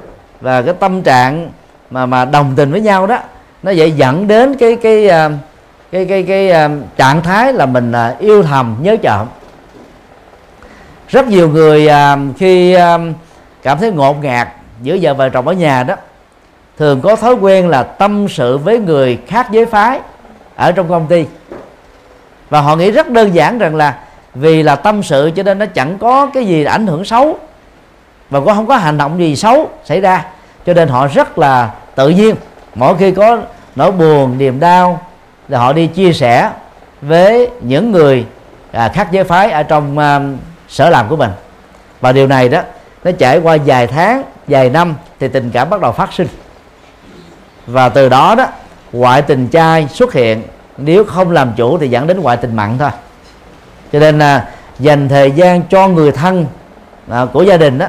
và 0.42 0.62
cái 0.62 0.74
tâm 0.80 1.02
trạng 1.02 1.52
mà 1.90 2.06
mà 2.06 2.26
đồng 2.26 2.54
tình 2.56 2.72
với 2.72 2.82
nhau 2.82 3.08
đó, 3.08 3.20
nó 3.64 3.72
dễ 3.72 3.88
dẫn 3.88 4.28
đến 4.28 4.56
cái 4.58 4.76
cái 4.76 5.10
à, 5.10 5.30
cái 5.92 6.06
cái 6.06 6.24
cái 6.24 6.24
cái 6.24 6.50
cái 6.50 6.70
trạng 6.98 7.24
thái 7.24 7.54
là 7.54 7.66
mình 7.66 7.92
à, 7.92 8.16
yêu 8.20 8.44
thầm, 8.44 8.76
nhớ 8.82 8.98
chậm. 9.02 9.28
rất 11.10 11.28
nhiều 11.28 11.50
người 11.50 11.90
khi 12.38 12.78
cảm 13.64 13.78
thấy 13.78 13.92
ngột 13.92 14.24
ngạt 14.24 14.48
giữa 14.82 14.98
vợ 15.02 15.14
và 15.14 15.30
chồng 15.30 15.48
ở 15.48 15.54
nhà 15.54 15.84
đó, 15.84 15.96
thường 16.78 17.02
có 17.02 17.16
thói 17.16 17.34
quen 17.34 17.68
là 17.68 17.84
tâm 17.84 18.28
sự 18.30 18.58
với 18.58 18.80
người 18.80 19.20
khác 19.28 19.48
giới 19.52 19.66
phái 19.66 20.00
ở 20.56 20.72
trong 20.72 20.90
công 20.90 21.08
ty 21.08 21.26
và 22.50 22.62
họ 22.62 22.76
nghĩ 22.76 22.92
rất 22.92 23.10
đơn 23.10 23.36
giản 23.36 23.58
rằng 23.58 23.76
là 23.76 23.98
vì 24.36 24.64
là 24.64 24.76
tâm 24.76 25.04
sự 25.04 25.32
cho 25.36 25.44
nên 25.44 25.60
nó 25.60 25.66
chẳng 25.66 25.98
có 25.98 26.26
cái 26.34 26.46
gì 26.46 26.64
ảnh 26.64 26.88
hưởng 26.88 27.06
xấu. 27.06 27.38
Và 28.30 28.40
cũng 28.40 28.54
không 28.54 28.68
có 28.68 28.78
hành 28.78 28.98
động 28.98 29.20
gì 29.20 29.36
xấu 29.36 29.70
xảy 29.86 30.02
ra. 30.02 30.26
Cho 30.66 30.74
nên 30.74 30.88
họ 30.88 31.08
rất 31.08 31.38
là 31.38 31.72
tự 31.96 32.10
nhiên. 32.10 32.36
Mỗi 32.76 32.98
khi 32.98 33.12
có 33.12 33.42
nỗi 33.76 33.92
buồn 33.92 34.38
niềm 34.38 34.60
đau 34.60 35.02
thì 35.50 35.56
họ 35.56 35.74
đi 35.74 35.88
chia 35.88 36.14
sẻ 36.14 36.52
với 37.02 37.50
những 37.62 37.92
người 37.92 38.26
à, 38.72 38.92
khác 38.94 39.08
giới 39.12 39.24
phái 39.24 39.52
ở 39.52 39.64
trong 39.64 39.98
à, 39.98 40.20
sở 40.68 40.90
làm 40.90 41.10
của 41.10 41.16
mình. 41.16 41.32
Và 42.02 42.12
điều 42.12 42.28
này 42.28 42.50
đó 42.50 42.62
nó 43.04 43.12
trải 43.12 43.38
qua 43.38 43.58
vài 43.66 43.88
tháng 43.88 44.24
vài 44.48 44.70
năm 44.70 44.96
thì 45.20 45.28
tình 45.28 45.50
cảm 45.54 45.70
bắt 45.70 45.82
đầu 45.82 45.92
phát 45.92 46.14
sinh. 46.14 46.28
Và 47.68 47.90
từ 47.90 48.10
đó 48.10 48.36
đó 48.36 48.48
ngoại 48.92 49.22
tình 49.22 49.48
trai 49.48 49.88
xuất 49.88 50.14
hiện 50.14 50.44
nếu 50.82 51.04
không 51.04 51.32
làm 51.32 51.54
chủ 51.56 51.78
thì 51.78 51.88
dẫn 51.88 52.08
đến 52.08 52.20
ngoại 52.20 52.38
tình 52.38 52.56
mặn 52.56 52.78
thôi. 52.78 52.90
Cho 53.94 54.00
nên 54.00 54.20
là 54.20 54.50
dành 54.80 55.10
thời 55.10 55.32
gian 55.32 55.62
cho 55.62 55.88
người 55.88 56.12
thân 56.12 56.46
à, 57.10 57.26
của 57.34 57.44
gia 57.44 57.58
đình 57.58 57.78
đó 57.78 57.88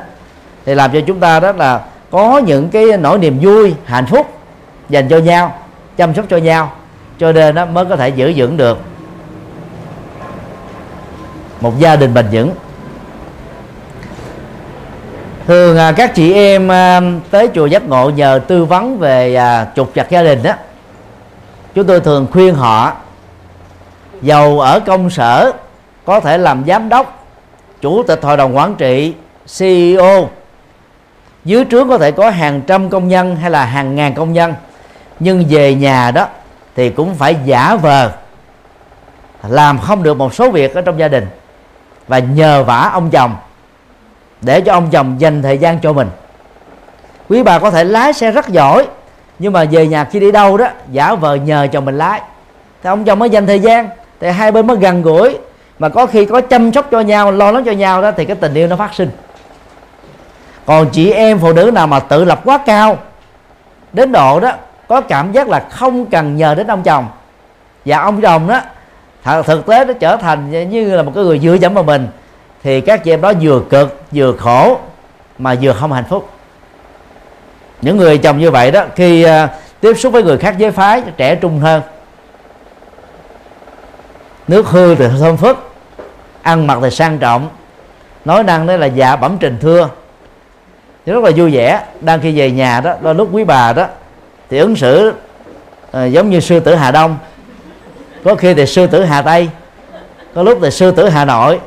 thì 0.66 0.74
làm 0.74 0.92
cho 0.92 1.00
chúng 1.06 1.20
ta 1.20 1.40
đó 1.40 1.52
là 1.52 1.80
có 2.10 2.38
những 2.38 2.68
cái 2.68 2.84
nỗi 2.98 3.18
niềm 3.18 3.38
vui 3.40 3.74
hạnh 3.84 4.06
phúc 4.06 4.26
dành 4.88 5.08
cho 5.08 5.18
nhau 5.18 5.58
chăm 5.96 6.14
sóc 6.14 6.24
cho 6.30 6.36
nhau. 6.36 6.72
Cho 7.18 7.32
nên 7.32 7.54
nó 7.54 7.66
mới 7.66 7.84
có 7.84 7.96
thể 7.96 8.08
giữ 8.08 8.32
vững 8.36 8.56
được 8.56 8.78
một 11.60 11.78
gia 11.78 11.96
đình 11.96 12.14
bền 12.14 12.26
vững. 12.32 12.50
Thường 15.46 15.78
à, 15.78 15.92
các 15.92 16.14
chị 16.14 16.32
em 16.32 16.70
à, 16.70 17.00
tới 17.30 17.48
chùa 17.54 17.66
giác 17.66 17.88
ngộ 17.88 18.10
nhờ 18.10 18.40
tư 18.48 18.64
vấn 18.64 18.98
về 18.98 19.34
à, 19.34 19.66
trục 19.76 19.94
chặt 19.94 20.10
gia 20.10 20.22
đình 20.22 20.42
đó 20.42 20.52
chúng 21.74 21.86
tôi 21.86 22.00
thường 22.00 22.26
khuyên 22.32 22.54
họ, 22.54 22.92
giàu 24.22 24.60
ở 24.60 24.80
công 24.80 25.10
sở, 25.10 25.52
có 26.04 26.20
thể 26.20 26.38
làm 26.38 26.64
giám 26.66 26.88
đốc, 26.88 27.26
chủ 27.80 28.02
tịch 28.02 28.20
hội 28.22 28.36
đồng 28.36 28.56
quản 28.56 28.74
trị 28.74 29.14
CEO 29.58 30.28
dưới 31.44 31.64
trướng 31.70 31.88
có 31.88 31.98
thể 31.98 32.10
có 32.10 32.30
hàng 32.30 32.62
trăm 32.66 32.90
công 32.90 33.08
nhân 33.08 33.36
hay 33.36 33.50
là 33.50 33.64
hàng 33.64 33.94
ngàn 33.94 34.14
công 34.14 34.32
nhân. 34.32 34.54
Nhưng 35.18 35.44
về 35.48 35.74
nhà 35.74 36.10
đó 36.10 36.26
thì 36.76 36.90
cũng 36.90 37.14
phải 37.14 37.36
giả 37.44 37.76
vờ, 37.76 38.12
làm 39.48 39.78
không 39.78 40.02
được 40.02 40.16
một 40.16 40.34
số 40.34 40.50
việc 40.50 40.74
ở 40.74 40.82
trong 40.82 40.98
gia 40.98 41.08
đình. 41.08 41.26
Và 42.08 42.18
nhờ 42.18 42.64
vả 42.64 42.90
ông 42.92 43.10
chồng, 43.10 43.36
để 44.40 44.60
cho 44.60 44.72
ông 44.72 44.90
chồng 44.90 45.20
dành 45.20 45.42
thời 45.42 45.58
gian 45.58 45.80
cho 45.80 45.92
mình. 45.92 46.08
Quý 47.28 47.42
bà 47.42 47.58
có 47.58 47.70
thể 47.70 47.84
lái 47.84 48.12
xe 48.12 48.30
rất 48.30 48.48
giỏi 48.48 48.86
nhưng 49.42 49.52
mà 49.52 49.64
về 49.64 49.86
nhà 49.86 50.04
khi 50.04 50.20
đi 50.20 50.32
đâu 50.32 50.56
đó, 50.56 50.66
giả 50.92 51.14
vờ 51.14 51.34
nhờ 51.34 51.66
chồng 51.72 51.84
mình 51.84 51.98
lái. 51.98 52.20
Thì 52.82 52.88
ông 52.88 53.04
chồng 53.04 53.18
mới 53.18 53.30
dành 53.30 53.46
thời 53.46 53.58
gian, 53.58 53.88
thì 54.20 54.30
hai 54.30 54.52
bên 54.52 54.66
mới 54.66 54.76
gần 54.76 55.02
gũi. 55.02 55.38
Mà 55.78 55.88
có 55.88 56.06
khi 56.06 56.24
có 56.24 56.40
chăm 56.40 56.72
sóc 56.72 56.86
cho 56.90 57.00
nhau, 57.00 57.32
lo 57.32 57.50
lắng 57.50 57.64
cho 57.64 57.72
nhau 57.72 58.02
đó, 58.02 58.10
thì 58.16 58.24
cái 58.24 58.36
tình 58.36 58.54
yêu 58.54 58.66
nó 58.66 58.76
phát 58.76 58.94
sinh. 58.94 59.10
Còn 60.66 60.88
chị 60.88 61.10
em 61.10 61.38
phụ 61.38 61.52
nữ 61.52 61.70
nào 61.74 61.86
mà 61.86 62.00
tự 62.00 62.24
lập 62.24 62.40
quá 62.44 62.58
cao, 62.66 62.98
đến 63.92 64.12
độ 64.12 64.40
đó, 64.40 64.52
có 64.88 65.00
cảm 65.00 65.32
giác 65.32 65.48
là 65.48 65.60
không 65.70 66.06
cần 66.06 66.36
nhờ 66.36 66.54
đến 66.54 66.66
ông 66.66 66.82
chồng. 66.82 67.06
Và 67.84 67.98
ông 67.98 68.20
chồng 68.20 68.48
đó 68.48 68.60
thực 69.42 69.66
tế 69.66 69.84
nó 69.84 69.92
trở 69.92 70.16
thành 70.16 70.70
như 70.70 70.96
là 70.96 71.02
một 71.02 71.12
cái 71.14 71.24
người 71.24 71.38
dựa 71.38 71.54
dẫm 71.54 71.74
vào 71.74 71.84
mình. 71.84 72.08
Thì 72.62 72.80
các 72.80 73.04
chị 73.04 73.12
em 73.12 73.20
đó 73.20 73.32
vừa 73.40 73.60
cực, 73.70 74.02
vừa 74.12 74.32
khổ, 74.32 74.78
mà 75.38 75.54
vừa 75.62 75.72
không 75.72 75.92
hạnh 75.92 76.04
phúc 76.08 76.28
những 77.82 77.96
người 77.96 78.18
chồng 78.18 78.38
như 78.38 78.50
vậy 78.50 78.70
đó 78.70 78.84
khi 78.96 79.26
uh, 79.26 79.30
tiếp 79.80 79.94
xúc 79.94 80.12
với 80.12 80.22
người 80.22 80.38
khác 80.38 80.54
giới 80.58 80.70
phái 80.70 81.02
trẻ 81.16 81.34
trung 81.34 81.58
hơn 81.58 81.82
nước 84.48 84.66
hư 84.66 84.94
thì 84.94 85.04
thơm 85.20 85.36
phức 85.36 85.70
ăn 86.42 86.66
mặc 86.66 86.78
thì 86.82 86.90
sang 86.90 87.18
trọng 87.18 87.48
nói 88.24 88.42
năng 88.42 88.66
đó 88.66 88.76
là 88.76 88.86
dạ 88.86 89.16
bẩm 89.16 89.36
trình 89.40 89.58
thưa. 89.60 89.88
Thì 91.06 91.12
rất 91.12 91.24
là 91.24 91.30
vui 91.36 91.50
vẻ 91.50 91.84
đang 92.00 92.20
khi 92.20 92.38
về 92.38 92.50
nhà 92.50 92.80
đó 92.80 92.94
đôi 93.00 93.14
lúc 93.14 93.28
quý 93.32 93.44
bà 93.44 93.72
đó 93.72 93.86
thì 94.50 94.58
ứng 94.58 94.76
xử 94.76 95.12
à, 95.92 96.04
giống 96.04 96.30
như 96.30 96.40
sư 96.40 96.60
tử 96.60 96.74
hà 96.74 96.90
đông. 96.90 97.16
Có 98.24 98.34
khi 98.34 98.54
thì 98.54 98.66
sư 98.66 98.86
tử 98.86 99.04
hà 99.04 99.22
tây 99.22 99.48
có 100.34 100.42
lúc 100.42 100.58
thì 100.62 100.70
sư 100.70 100.90
tử 100.90 101.08
hà 101.08 101.24
nội 101.24 101.60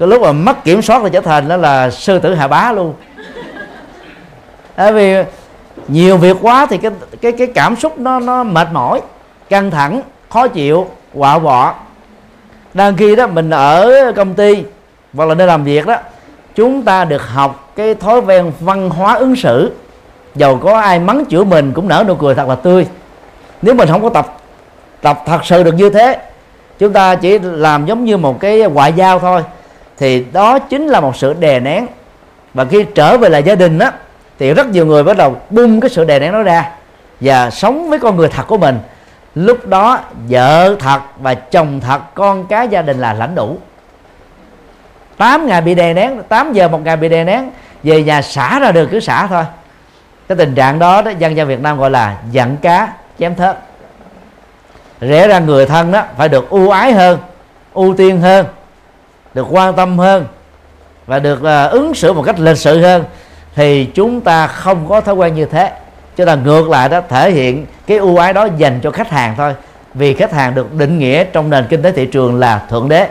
có 0.00 0.06
lúc 0.06 0.22
mà 0.22 0.32
mất 0.32 0.64
kiểm 0.64 0.82
soát 0.82 1.00
thì 1.04 1.10
trở 1.12 1.20
thành 1.20 1.48
đó 1.48 1.56
là 1.56 1.90
sư 1.90 2.18
tử 2.18 2.34
hà 2.34 2.48
bá 2.48 2.72
luôn 2.72 2.94
tại 4.78 4.92
vì 4.92 5.16
nhiều 5.88 6.16
việc 6.16 6.36
quá 6.42 6.66
thì 6.70 6.78
cái 6.78 6.90
cái 7.20 7.32
cái 7.32 7.46
cảm 7.46 7.76
xúc 7.76 7.98
nó 7.98 8.20
nó 8.20 8.44
mệt 8.44 8.68
mỏi, 8.72 9.00
căng 9.48 9.70
thẳng, 9.70 10.00
khó 10.28 10.48
chịu, 10.48 10.86
quạ 11.14 11.38
quọ. 11.38 11.74
Đang 12.74 12.96
khi 12.96 13.16
đó 13.16 13.26
mình 13.26 13.50
ở 13.50 14.12
công 14.16 14.34
ty 14.34 14.64
hoặc 15.14 15.24
là 15.24 15.34
nơi 15.34 15.46
làm 15.46 15.64
việc 15.64 15.86
đó, 15.86 15.96
chúng 16.54 16.82
ta 16.82 17.04
được 17.04 17.22
học 17.28 17.72
cái 17.76 17.94
thói 17.94 18.20
quen 18.20 18.52
văn 18.60 18.90
hóa 18.90 19.14
ứng 19.14 19.36
xử. 19.36 19.72
Dầu 20.34 20.56
có 20.56 20.80
ai 20.80 20.98
mắng 20.98 21.24
chửi 21.30 21.44
mình 21.44 21.72
cũng 21.72 21.88
nở 21.88 22.04
nụ 22.08 22.14
cười 22.14 22.34
thật 22.34 22.48
là 22.48 22.54
tươi. 22.54 22.86
Nếu 23.62 23.74
mình 23.74 23.88
không 23.88 24.02
có 24.02 24.08
tập 24.08 24.36
tập 25.00 25.22
thật 25.26 25.40
sự 25.44 25.62
được 25.62 25.74
như 25.74 25.90
thế, 25.90 26.18
chúng 26.78 26.92
ta 26.92 27.14
chỉ 27.14 27.38
làm 27.38 27.86
giống 27.86 28.04
như 28.04 28.16
một 28.16 28.40
cái 28.40 28.60
ngoại 28.60 28.92
giao 28.92 29.18
thôi, 29.18 29.42
thì 29.96 30.24
đó 30.32 30.58
chính 30.58 30.86
là 30.86 31.00
một 31.00 31.16
sự 31.16 31.32
đè 31.32 31.60
nén. 31.60 31.86
Và 32.54 32.64
khi 32.64 32.84
trở 32.94 33.18
về 33.18 33.28
lại 33.28 33.42
gia 33.42 33.54
đình 33.54 33.78
đó 33.78 33.90
thì 34.38 34.54
rất 34.54 34.66
nhiều 34.66 34.86
người 34.86 35.02
bắt 35.02 35.16
đầu 35.16 35.36
bung 35.50 35.80
cái 35.80 35.90
sự 35.90 36.04
đè 36.04 36.18
nén 36.18 36.32
đó 36.32 36.42
ra 36.42 36.70
và 37.20 37.50
sống 37.50 37.90
với 37.90 37.98
con 37.98 38.16
người 38.16 38.28
thật 38.28 38.46
của 38.46 38.58
mình. 38.58 38.78
Lúc 39.34 39.66
đó 39.66 40.00
vợ 40.28 40.76
thật 40.78 41.00
và 41.18 41.34
chồng 41.34 41.80
thật 41.80 42.00
con 42.14 42.46
cái 42.46 42.68
gia 42.68 42.82
đình 42.82 42.98
là 42.98 43.12
lãnh 43.12 43.34
đủ. 43.34 43.58
8 45.16 45.46
ngày 45.46 45.60
bị 45.60 45.74
đè 45.74 45.94
nén 45.94 46.22
8 46.28 46.52
giờ 46.52 46.68
một 46.68 46.80
ngày 46.84 46.96
bị 46.96 47.08
đè 47.08 47.24
nén 47.24 47.50
về 47.82 48.02
nhà 48.02 48.22
xả 48.22 48.58
ra 48.60 48.72
được 48.72 48.88
cứ 48.90 49.00
xả 49.00 49.26
thôi. 49.26 49.44
Cái 50.28 50.38
tình 50.38 50.54
trạng 50.54 50.78
đó 50.78 51.02
đó 51.02 51.10
dân 51.18 51.36
gian 51.36 51.46
Việt 51.46 51.60
Nam 51.60 51.78
gọi 51.78 51.90
là 51.90 52.16
giận 52.30 52.56
cá 52.56 52.92
chém 53.18 53.34
thớt. 53.34 53.58
Rẽ 55.00 55.28
ra 55.28 55.38
người 55.38 55.66
thân 55.66 55.92
đó 55.92 56.02
phải 56.16 56.28
được 56.28 56.50
ưu 56.50 56.70
ái 56.70 56.92
hơn 56.92 57.18
ưu 57.74 57.94
tiên 57.94 58.20
hơn 58.20 58.46
được 59.34 59.46
quan 59.50 59.74
tâm 59.74 59.98
hơn 59.98 60.26
và 61.06 61.18
được 61.18 61.38
uh, 61.38 61.72
ứng 61.72 61.94
xử 61.94 62.12
một 62.12 62.22
cách 62.22 62.40
lịch 62.40 62.58
sự 62.58 62.80
hơn 62.80 63.04
thì 63.58 63.84
chúng 63.84 64.20
ta 64.20 64.46
không 64.46 64.88
có 64.88 65.00
thói 65.00 65.14
quen 65.14 65.34
như 65.34 65.44
thế. 65.44 65.72
Cho 66.16 66.24
ta 66.24 66.34
ngược 66.34 66.68
lại 66.68 66.88
đó 66.88 67.00
thể 67.08 67.30
hiện 67.30 67.66
cái 67.86 67.98
ưu 67.98 68.16
ái 68.16 68.32
đó 68.32 68.48
dành 68.56 68.80
cho 68.82 68.90
khách 68.90 69.10
hàng 69.10 69.34
thôi. 69.36 69.54
Vì 69.94 70.14
khách 70.14 70.32
hàng 70.32 70.54
được 70.54 70.74
định 70.74 70.98
nghĩa 70.98 71.24
trong 71.24 71.50
nền 71.50 71.66
kinh 71.68 71.82
tế 71.82 71.92
thị 71.92 72.06
trường 72.06 72.38
là 72.38 72.62
thượng 72.70 72.88
đế. 72.88 73.08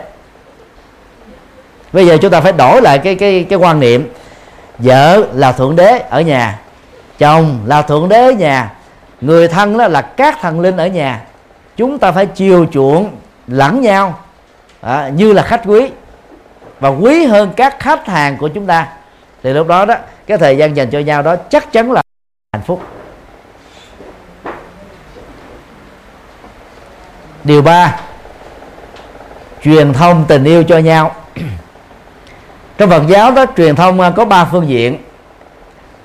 Bây 1.92 2.06
giờ 2.06 2.16
chúng 2.22 2.30
ta 2.30 2.40
phải 2.40 2.52
đổi 2.52 2.82
lại 2.82 2.98
cái 2.98 3.14
cái 3.14 3.46
cái 3.48 3.58
quan 3.58 3.80
niệm. 3.80 4.12
Vợ 4.78 5.22
là 5.32 5.52
thượng 5.52 5.76
đế 5.76 5.98
ở 5.98 6.20
nhà 6.20 6.58
chồng 7.18 7.58
là 7.66 7.82
thượng 7.82 8.08
đế 8.08 8.24
ở 8.24 8.30
nhà 8.30 8.72
người 9.20 9.48
thân 9.48 9.78
đó 9.78 9.88
là 9.88 10.02
các 10.02 10.38
thần 10.40 10.60
linh 10.60 10.76
ở 10.76 10.86
nhà. 10.86 11.22
Chúng 11.76 11.98
ta 11.98 12.12
phải 12.12 12.26
chiều 12.26 12.66
chuộng 12.72 13.10
lẫn 13.46 13.80
nhau 13.80 14.18
à, 14.80 15.08
như 15.08 15.32
là 15.32 15.42
khách 15.42 15.62
quý 15.64 15.90
và 16.80 16.88
quý 16.88 17.26
hơn 17.26 17.52
các 17.56 17.80
khách 17.80 18.06
hàng 18.06 18.36
của 18.36 18.48
chúng 18.48 18.66
ta. 18.66 18.86
Thì 19.42 19.52
lúc 19.52 19.66
đó 19.66 19.84
đó 19.84 19.94
cái 20.28 20.38
thời 20.38 20.56
gian 20.56 20.76
dành 20.76 20.90
cho 20.90 20.98
nhau 20.98 21.22
đó 21.22 21.36
chắc 21.36 21.72
chắn 21.72 21.92
là 21.92 22.02
hạnh 22.52 22.62
phúc. 22.66 22.82
Điều 27.44 27.62
ba, 27.62 28.00
truyền 29.62 29.92
thông 29.92 30.24
tình 30.28 30.44
yêu 30.44 30.64
cho 30.64 30.78
nhau. 30.78 31.14
Trong 32.78 32.90
Phật 32.90 33.02
giáo 33.08 33.30
đó, 33.30 33.44
truyền 33.56 33.76
thông 33.76 34.00
à, 34.00 34.10
có 34.10 34.24
ba 34.24 34.44
phương 34.44 34.68
diện. 34.68 34.98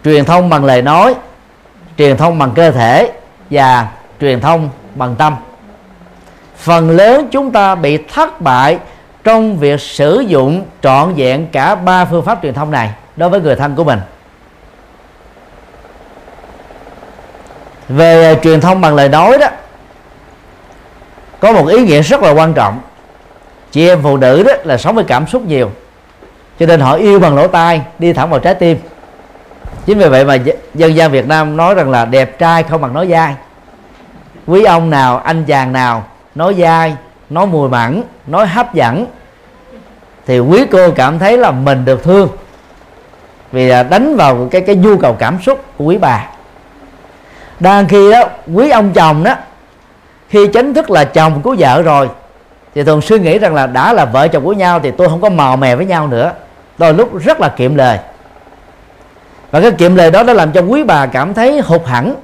Truyền 0.03 0.25
thông 0.25 0.49
bằng 0.49 0.65
lời 0.65 0.81
nói, 0.81 1.15
truyền 1.97 2.17
thông 2.17 2.39
bằng 2.39 2.51
cơ 2.55 2.71
thể 2.71 3.11
và 3.49 3.87
truyền 4.21 4.41
thông 4.41 4.69
bằng 4.95 5.15
tâm. 5.15 5.35
Phần 6.57 6.89
lớn 6.89 7.27
chúng 7.31 7.51
ta 7.51 7.75
bị 7.75 7.97
thất 8.13 8.41
bại 8.41 8.79
trong 9.23 9.57
việc 9.57 9.81
sử 9.81 10.19
dụng 10.19 10.65
trọn 10.81 11.13
vẹn 11.13 11.47
cả 11.51 11.75
ba 11.75 12.05
phương 12.05 12.25
pháp 12.25 12.39
truyền 12.41 12.53
thông 12.53 12.71
này 12.71 12.89
đối 13.15 13.29
với 13.29 13.41
người 13.41 13.55
thân 13.55 13.75
của 13.75 13.83
mình. 13.83 13.99
Về 17.89 18.25
à, 18.25 18.39
truyền 18.43 18.61
thông 18.61 18.81
bằng 18.81 18.95
lời 18.95 19.09
nói 19.09 19.37
đó, 19.37 19.47
có 21.39 21.51
một 21.51 21.67
ý 21.67 21.81
nghĩa 21.81 22.01
rất 22.01 22.21
là 22.21 22.31
quan 22.31 22.53
trọng. 22.53 22.79
Chị 23.71 23.89
em 23.89 23.99
phụ 24.03 24.17
nữ 24.17 24.43
đó 24.43 24.53
là 24.63 24.77
sống 24.77 24.95
với 24.95 25.03
cảm 25.03 25.27
xúc 25.27 25.41
nhiều, 25.45 25.71
cho 26.59 26.65
nên 26.65 26.79
họ 26.79 26.93
yêu 26.93 27.19
bằng 27.19 27.35
lỗ 27.35 27.47
tai, 27.47 27.81
đi 27.99 28.13
thẳng 28.13 28.29
vào 28.29 28.39
trái 28.39 28.55
tim. 28.55 28.77
Chính 29.85 29.99
vì 29.99 30.09
vậy 30.09 30.25
mà 30.25 30.37
dân 30.73 30.95
gian 30.95 31.11
Việt 31.11 31.27
Nam 31.27 31.57
nói 31.57 31.75
rằng 31.75 31.91
là 31.91 32.05
đẹp 32.05 32.39
trai 32.39 32.63
không 32.63 32.81
bằng 32.81 32.93
nói 32.93 33.07
dai. 33.11 33.35
Quý 34.47 34.63
ông 34.63 34.89
nào, 34.89 35.17
anh 35.17 35.45
chàng 35.45 35.73
nào 35.73 36.03
nói 36.35 36.55
dai, 36.59 36.95
nói 37.29 37.45
mùi 37.47 37.69
mặn 37.69 38.03
nói 38.27 38.47
hấp 38.47 38.73
dẫn, 38.73 39.05
thì 40.27 40.39
quý 40.39 40.65
cô 40.71 40.91
cảm 40.91 41.19
thấy 41.19 41.37
là 41.37 41.51
mình 41.51 41.85
được 41.85 42.03
thương. 42.03 42.29
Vì 43.51 43.69
đánh 43.69 44.15
vào 44.15 44.47
cái 44.51 44.61
cái 44.61 44.75
nhu 44.75 44.97
cầu 44.97 45.13
cảm 45.19 45.41
xúc 45.41 45.63
của 45.77 45.85
quý 45.85 45.97
bà 45.97 46.25
đang 47.63 47.87
khi 47.87 48.11
đó, 48.11 48.23
quý 48.53 48.69
ông 48.69 48.93
chồng 48.93 49.23
đó, 49.23 49.35
khi 50.29 50.47
chính 50.47 50.73
thức 50.73 50.89
là 50.89 51.03
chồng 51.03 51.41
của 51.41 51.55
vợ 51.59 51.81
rồi, 51.81 52.09
thì 52.75 52.83
thường 52.83 53.01
suy 53.01 53.19
nghĩ 53.19 53.39
rằng 53.39 53.55
là 53.55 53.67
đã 53.67 53.93
là 53.93 54.05
vợ 54.05 54.27
chồng 54.27 54.43
của 54.43 54.53
nhau 54.53 54.79
thì 54.79 54.91
tôi 54.91 55.09
không 55.09 55.21
có 55.21 55.29
mò 55.29 55.55
mè 55.55 55.75
với 55.75 55.85
nhau 55.85 56.07
nữa. 56.07 56.31
Đôi 56.77 56.93
lúc 56.93 57.23
rất 57.23 57.41
là 57.41 57.49
kiệm 57.49 57.75
lời. 57.75 57.99
Và 59.51 59.61
cái 59.61 59.71
kiệm 59.71 59.95
lời 59.95 60.11
đó 60.11 60.23
đã 60.23 60.33
làm 60.33 60.51
cho 60.51 60.61
quý 60.61 60.83
bà 60.83 61.05
cảm 61.05 61.33
thấy 61.33 61.61
hụt 61.61 61.85
hẳn. 61.85 62.15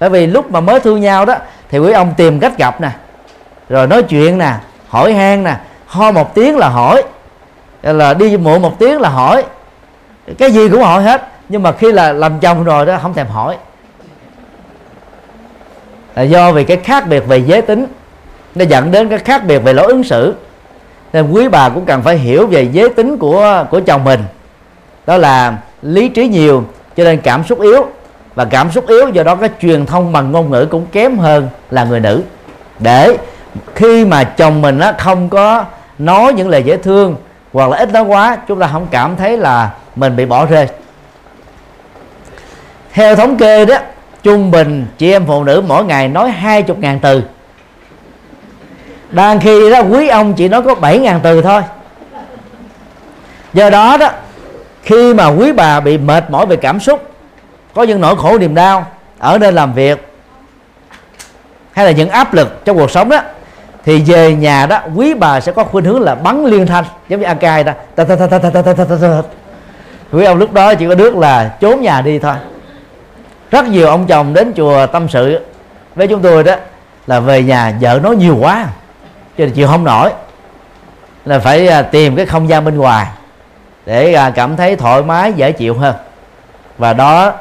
Bởi 0.00 0.10
vì 0.10 0.26
lúc 0.26 0.50
mà 0.50 0.60
mới 0.60 0.80
thương 0.80 1.00
nhau 1.00 1.24
đó, 1.24 1.34
thì 1.70 1.78
quý 1.78 1.92
ông 1.92 2.14
tìm 2.16 2.40
cách 2.40 2.58
gặp 2.58 2.80
nè, 2.80 2.90
rồi 3.68 3.86
nói 3.86 4.02
chuyện 4.02 4.38
nè, 4.38 4.54
hỏi 4.88 5.14
han 5.14 5.44
nè, 5.44 5.56
ho 5.86 6.10
một 6.10 6.34
tiếng 6.34 6.56
là 6.56 6.68
hỏi, 6.68 7.02
là 7.82 8.14
đi 8.14 8.36
muộn 8.36 8.62
một 8.62 8.78
tiếng 8.78 9.00
là 9.00 9.08
hỏi. 9.08 9.44
Cái 10.38 10.50
gì 10.50 10.68
cũng 10.68 10.82
hỏi 10.82 11.02
hết, 11.02 11.28
nhưng 11.48 11.62
mà 11.62 11.72
khi 11.72 11.92
là 11.92 12.12
làm 12.12 12.40
chồng 12.40 12.64
rồi 12.64 12.86
đó, 12.86 12.98
không 13.02 13.14
thèm 13.14 13.26
hỏi 13.26 13.56
là 16.14 16.22
do 16.22 16.52
vì 16.52 16.64
cái 16.64 16.76
khác 16.76 17.08
biệt 17.08 17.20
về 17.20 17.38
giới 17.38 17.62
tính 17.62 17.86
nó 18.54 18.64
dẫn 18.64 18.90
đến 18.90 19.08
cái 19.08 19.18
khác 19.18 19.44
biệt 19.46 19.58
về 19.58 19.72
lối 19.72 19.86
ứng 19.86 20.04
xử. 20.04 20.34
Nên 21.12 21.30
quý 21.30 21.48
bà 21.48 21.68
cũng 21.68 21.84
cần 21.84 22.02
phải 22.02 22.16
hiểu 22.16 22.46
về 22.46 22.68
giới 22.72 22.88
tính 22.88 23.18
của 23.18 23.64
của 23.70 23.80
chồng 23.80 24.04
mình. 24.04 24.20
Đó 25.06 25.16
là 25.16 25.54
lý 25.82 26.08
trí 26.08 26.28
nhiều 26.28 26.64
cho 26.96 27.04
nên 27.04 27.20
cảm 27.20 27.44
xúc 27.44 27.60
yếu. 27.60 27.86
Và 28.34 28.44
cảm 28.44 28.70
xúc 28.70 28.88
yếu 28.88 29.08
do 29.08 29.22
đó 29.22 29.34
cái 29.34 29.48
truyền 29.60 29.86
thông 29.86 30.12
bằng 30.12 30.32
ngôn 30.32 30.50
ngữ 30.50 30.66
cũng 30.70 30.86
kém 30.92 31.18
hơn 31.18 31.48
là 31.70 31.84
người 31.84 32.00
nữ. 32.00 32.22
Để 32.78 33.16
khi 33.74 34.04
mà 34.04 34.24
chồng 34.24 34.62
mình 34.62 34.80
á, 34.80 34.92
không 34.98 35.28
có 35.28 35.64
nói 35.98 36.32
những 36.32 36.48
lời 36.48 36.62
dễ 36.62 36.76
thương 36.76 37.16
hoặc 37.52 37.70
là 37.70 37.76
ít 37.76 37.92
nói 37.92 38.02
quá 38.02 38.36
chúng 38.48 38.60
ta 38.60 38.68
không 38.72 38.86
cảm 38.90 39.16
thấy 39.16 39.36
là 39.36 39.70
mình 39.96 40.16
bị 40.16 40.24
bỏ 40.24 40.46
rơi. 40.46 40.68
Theo 42.92 43.16
thống 43.16 43.36
kê 43.36 43.64
đó 43.64 43.76
trung 44.22 44.50
bình 44.50 44.86
chị 44.98 45.12
em 45.12 45.26
phụ 45.26 45.44
nữ 45.44 45.62
mỗi 45.66 45.84
ngày 45.84 46.08
nói 46.08 46.30
hai 46.30 46.62
chục 46.62 46.78
ngàn 46.78 46.98
từ. 47.02 47.22
Đang 49.10 49.40
khi 49.40 49.70
đó 49.70 49.80
quý 49.80 50.08
ông 50.08 50.34
chỉ 50.34 50.48
nói 50.48 50.62
có 50.62 50.74
bảy 50.74 50.98
ngàn 50.98 51.20
từ 51.22 51.42
thôi. 51.42 51.62
Do 53.52 53.70
đó 53.70 53.96
đó, 53.96 54.10
khi 54.82 55.14
mà 55.14 55.26
quý 55.26 55.52
bà 55.52 55.80
bị 55.80 55.98
mệt 55.98 56.30
mỏi 56.30 56.46
về 56.46 56.56
cảm 56.56 56.80
xúc, 56.80 57.10
có 57.74 57.82
những 57.82 58.00
nỗi 58.00 58.16
khổ 58.16 58.38
niềm 58.38 58.54
đau 58.54 58.86
ở 59.18 59.38
nơi 59.38 59.52
làm 59.52 59.74
việc, 59.74 60.08
hay 61.72 61.86
là 61.86 61.92
những 61.92 62.08
áp 62.08 62.34
lực 62.34 62.64
trong 62.64 62.76
cuộc 62.78 62.90
sống 62.90 63.08
đó, 63.08 63.20
thì 63.84 64.02
về 64.06 64.34
nhà 64.34 64.66
đó 64.66 64.80
quý 64.94 65.14
bà 65.14 65.40
sẽ 65.40 65.52
có 65.52 65.64
khuynh 65.64 65.84
hướng 65.84 66.00
là 66.00 66.14
bắn 66.14 66.44
liên 66.44 66.66
thanh, 66.66 66.84
giống 67.08 67.20
như 67.20 67.26
AK 67.26 67.66
đó. 67.66 67.72
Quý 70.12 70.24
ông 70.24 70.38
lúc 70.38 70.52
đó 70.52 70.74
chỉ 70.74 70.88
có 70.88 70.94
nước 70.94 71.16
là 71.16 71.56
trốn 71.60 71.82
nhà 71.82 72.00
đi 72.00 72.18
thôi 72.18 72.34
rất 73.52 73.68
nhiều 73.68 73.86
ông 73.86 74.06
chồng 74.06 74.34
đến 74.34 74.52
chùa 74.56 74.86
tâm 74.86 75.08
sự 75.08 75.40
với 75.94 76.08
chúng 76.08 76.22
tôi 76.22 76.44
đó 76.44 76.54
là 77.06 77.20
về 77.20 77.42
nhà 77.42 77.74
vợ 77.80 78.00
nói 78.02 78.16
nhiều 78.16 78.36
quá 78.40 78.66
cho 79.38 79.44
nên 79.44 79.54
chịu 79.54 79.68
không 79.68 79.84
nổi. 79.84 80.10
Là 81.24 81.38
phải 81.38 81.68
à, 81.68 81.82
tìm 81.82 82.16
cái 82.16 82.26
không 82.26 82.48
gian 82.48 82.64
bên 82.64 82.76
ngoài 82.76 83.06
để 83.86 84.14
à, 84.14 84.30
cảm 84.30 84.56
thấy 84.56 84.76
thoải 84.76 85.02
mái 85.02 85.32
dễ 85.32 85.52
chịu 85.52 85.74
hơn. 85.74 85.94
Và 86.78 86.92
đó 86.92 87.32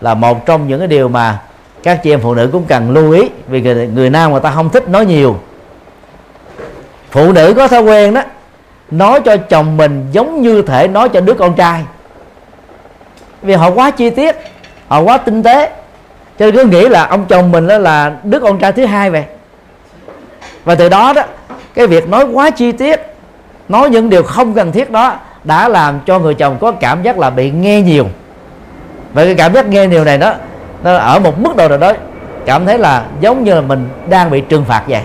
là 0.00 0.14
một 0.14 0.46
trong 0.46 0.68
những 0.68 0.78
cái 0.78 0.88
điều 0.88 1.08
mà 1.08 1.38
các 1.82 2.02
chị 2.02 2.12
em 2.12 2.20
phụ 2.20 2.34
nữ 2.34 2.48
cũng 2.52 2.64
cần 2.64 2.90
lưu 2.90 3.12
ý 3.12 3.28
vì 3.48 3.62
người, 3.62 3.88
người 3.88 4.10
nam 4.10 4.32
người 4.32 4.40
ta 4.40 4.50
không 4.50 4.70
thích 4.70 4.88
nói 4.88 5.06
nhiều. 5.06 5.38
Phụ 7.10 7.32
nữ 7.32 7.54
có 7.56 7.68
thói 7.68 7.82
quen 7.82 8.14
đó 8.14 8.22
nói 8.90 9.20
cho 9.20 9.36
chồng 9.36 9.76
mình 9.76 10.06
giống 10.12 10.42
như 10.42 10.62
thể 10.62 10.88
nói 10.88 11.08
cho 11.08 11.20
đứa 11.20 11.34
con 11.34 11.54
trai. 11.54 11.84
Vì 13.42 13.54
họ 13.54 13.70
quá 13.70 13.90
chi 13.90 14.10
tiết 14.10 14.36
họ 14.90 15.00
quá 15.00 15.18
tinh 15.18 15.42
tế. 15.42 15.70
Cho 16.38 16.46
nên 16.46 16.54
cứ 16.54 16.64
nghĩ 16.64 16.88
là 16.88 17.06
ông 17.06 17.24
chồng 17.28 17.52
mình 17.52 17.68
đó 17.68 17.78
là 17.78 18.12
đứa 18.22 18.40
con 18.40 18.58
trai 18.58 18.72
thứ 18.72 18.86
hai 18.86 19.10
vậy. 19.10 19.24
Và 20.64 20.74
từ 20.74 20.88
đó 20.88 21.12
đó, 21.12 21.22
cái 21.74 21.86
việc 21.86 22.08
nói 22.08 22.24
quá 22.24 22.50
chi 22.50 22.72
tiết, 22.72 23.00
nói 23.68 23.90
những 23.90 24.10
điều 24.10 24.22
không 24.22 24.54
cần 24.54 24.72
thiết 24.72 24.90
đó 24.90 25.16
đã 25.44 25.68
làm 25.68 26.00
cho 26.06 26.18
người 26.18 26.34
chồng 26.34 26.56
có 26.60 26.72
cảm 26.72 27.02
giác 27.02 27.18
là 27.18 27.30
bị 27.30 27.50
nghe 27.50 27.82
nhiều. 27.82 28.06
Và 29.12 29.24
cái 29.24 29.34
cảm 29.34 29.54
giác 29.54 29.66
nghe 29.66 29.86
nhiều 29.86 30.04
này 30.04 30.18
đó, 30.18 30.34
nó 30.82 30.96
ở 30.96 31.18
một 31.18 31.40
mức 31.40 31.56
độ 31.56 31.68
nào 31.68 31.78
đó, 31.78 31.92
cảm 32.46 32.66
thấy 32.66 32.78
là 32.78 33.04
giống 33.20 33.44
như 33.44 33.54
là 33.54 33.60
mình 33.60 33.88
đang 34.08 34.30
bị 34.30 34.40
trừng 34.40 34.64
phạt 34.64 34.82
vậy. 34.88 35.02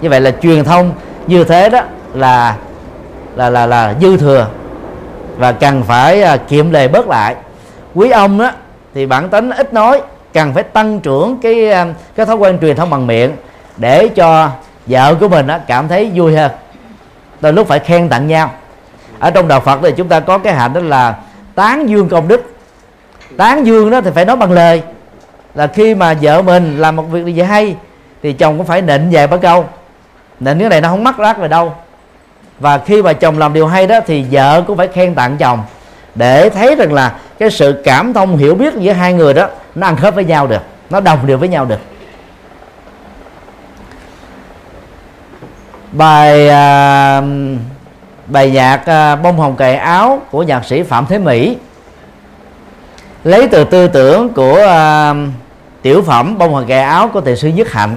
Như 0.00 0.08
vậy 0.08 0.20
là 0.20 0.30
truyền 0.42 0.64
thông 0.64 0.92
như 1.26 1.44
thế 1.44 1.68
đó 1.68 1.80
là 2.14 2.56
là 3.36 3.50
là 3.50 3.66
là 3.66 3.94
dư 4.00 4.16
thừa 4.16 4.46
và 5.36 5.52
cần 5.52 5.82
phải 5.82 6.22
à, 6.22 6.36
kiệm 6.36 6.70
lề 6.70 6.88
bớt 6.88 7.08
lại. 7.08 7.36
Quý 7.94 8.10
ông 8.10 8.38
đó 8.38 8.50
thì 8.94 9.06
bản 9.06 9.28
tính 9.28 9.50
ít 9.50 9.74
nói, 9.74 10.02
cần 10.32 10.54
phải 10.54 10.62
tăng 10.62 11.00
trưởng 11.00 11.38
cái 11.42 11.70
à, 11.70 11.86
cái 12.16 12.26
thói 12.26 12.36
quen 12.36 12.58
truyền 12.60 12.76
thông 12.76 12.90
bằng 12.90 13.06
miệng 13.06 13.36
để 13.76 14.08
cho 14.08 14.50
vợ 14.86 15.14
của 15.20 15.28
mình 15.28 15.46
cảm 15.66 15.88
thấy 15.88 16.10
vui 16.14 16.36
hơn. 16.36 16.50
Đôi 17.40 17.52
lúc 17.52 17.68
phải 17.68 17.78
khen 17.78 18.08
tặng 18.08 18.28
nhau. 18.28 18.50
Ở 19.18 19.30
trong 19.30 19.48
đạo 19.48 19.60
Phật 19.60 19.80
thì 19.82 19.92
chúng 19.96 20.08
ta 20.08 20.20
có 20.20 20.38
cái 20.38 20.54
hạnh 20.54 20.72
đó 20.72 20.80
là 20.80 21.16
tán 21.54 21.88
dương 21.88 22.08
công 22.08 22.28
đức. 22.28 22.54
Tán 23.36 23.66
dương 23.66 23.90
đó 23.90 24.00
thì 24.00 24.10
phải 24.14 24.24
nói 24.24 24.36
bằng 24.36 24.52
lời. 24.52 24.82
Là 25.54 25.66
khi 25.66 25.94
mà 25.94 26.14
vợ 26.22 26.42
mình 26.42 26.78
làm 26.78 26.96
một 26.96 27.02
việc 27.02 27.34
gì 27.34 27.42
hay, 27.42 27.76
thì 28.22 28.32
chồng 28.32 28.58
cũng 28.58 28.66
phải 28.66 28.82
nịnh 28.82 29.08
vài 29.12 29.26
ba 29.26 29.36
câu. 29.36 29.64
Nịnh 30.40 30.58
cái 30.58 30.68
này 30.68 30.80
nó 30.80 30.88
không 30.88 31.04
mắc 31.04 31.18
rác 31.18 31.38
về 31.38 31.48
đâu. 31.48 31.74
Và 32.60 32.78
khi 32.78 33.02
mà 33.02 33.12
chồng 33.12 33.38
làm 33.38 33.52
điều 33.52 33.66
hay 33.66 33.86
đó 33.86 34.00
thì 34.06 34.24
vợ 34.30 34.62
cũng 34.66 34.76
phải 34.76 34.88
khen 34.88 35.14
tặng 35.14 35.36
chồng 35.36 35.62
để 36.14 36.50
thấy 36.50 36.74
rằng 36.74 36.92
là 36.92 37.18
cái 37.38 37.50
sự 37.50 37.82
cảm 37.84 38.12
thông 38.12 38.36
hiểu 38.36 38.54
biết 38.54 38.74
giữa 38.78 38.92
hai 38.92 39.12
người 39.12 39.34
đó 39.34 39.48
nó 39.74 39.86
ăn 39.86 39.96
khớp 39.96 40.14
với 40.14 40.24
nhau 40.24 40.46
được 40.46 40.62
nó 40.90 41.00
đồng 41.00 41.26
đều 41.26 41.38
với 41.38 41.48
nhau 41.48 41.64
được. 41.64 41.78
Bài 45.92 46.48
à, 46.48 47.22
bài 48.26 48.50
nhạc 48.50 48.86
à, 48.86 49.16
bông 49.16 49.38
hồng 49.38 49.56
cài 49.56 49.76
áo 49.76 50.22
của 50.30 50.42
nhạc 50.42 50.64
sĩ 50.64 50.82
phạm 50.82 51.06
thế 51.06 51.18
mỹ. 51.18 51.56
Lấy 53.24 53.48
từ 53.48 53.64
tư 53.64 53.88
tưởng 53.88 54.28
của 54.28 54.58
à, 54.68 55.14
tiểu 55.82 56.02
phẩm 56.02 56.38
bông 56.38 56.54
hồng 56.54 56.66
cài 56.66 56.82
áo 56.82 57.08
của 57.08 57.20
thầy 57.20 57.36
sư 57.36 57.48
nhất 57.48 57.72
hạnh. 57.72 57.96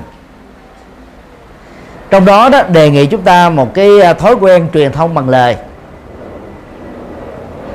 Trong 2.09 2.25
đó 2.25 2.49
đó 2.49 2.63
đề 2.63 2.89
nghị 2.89 3.05
chúng 3.05 3.21
ta 3.21 3.49
một 3.49 3.73
cái 3.73 4.01
à, 4.01 4.13
thói 4.13 4.33
quen 4.35 4.67
truyền 4.73 4.91
thông 4.91 5.13
bằng 5.13 5.29
lời 5.29 5.55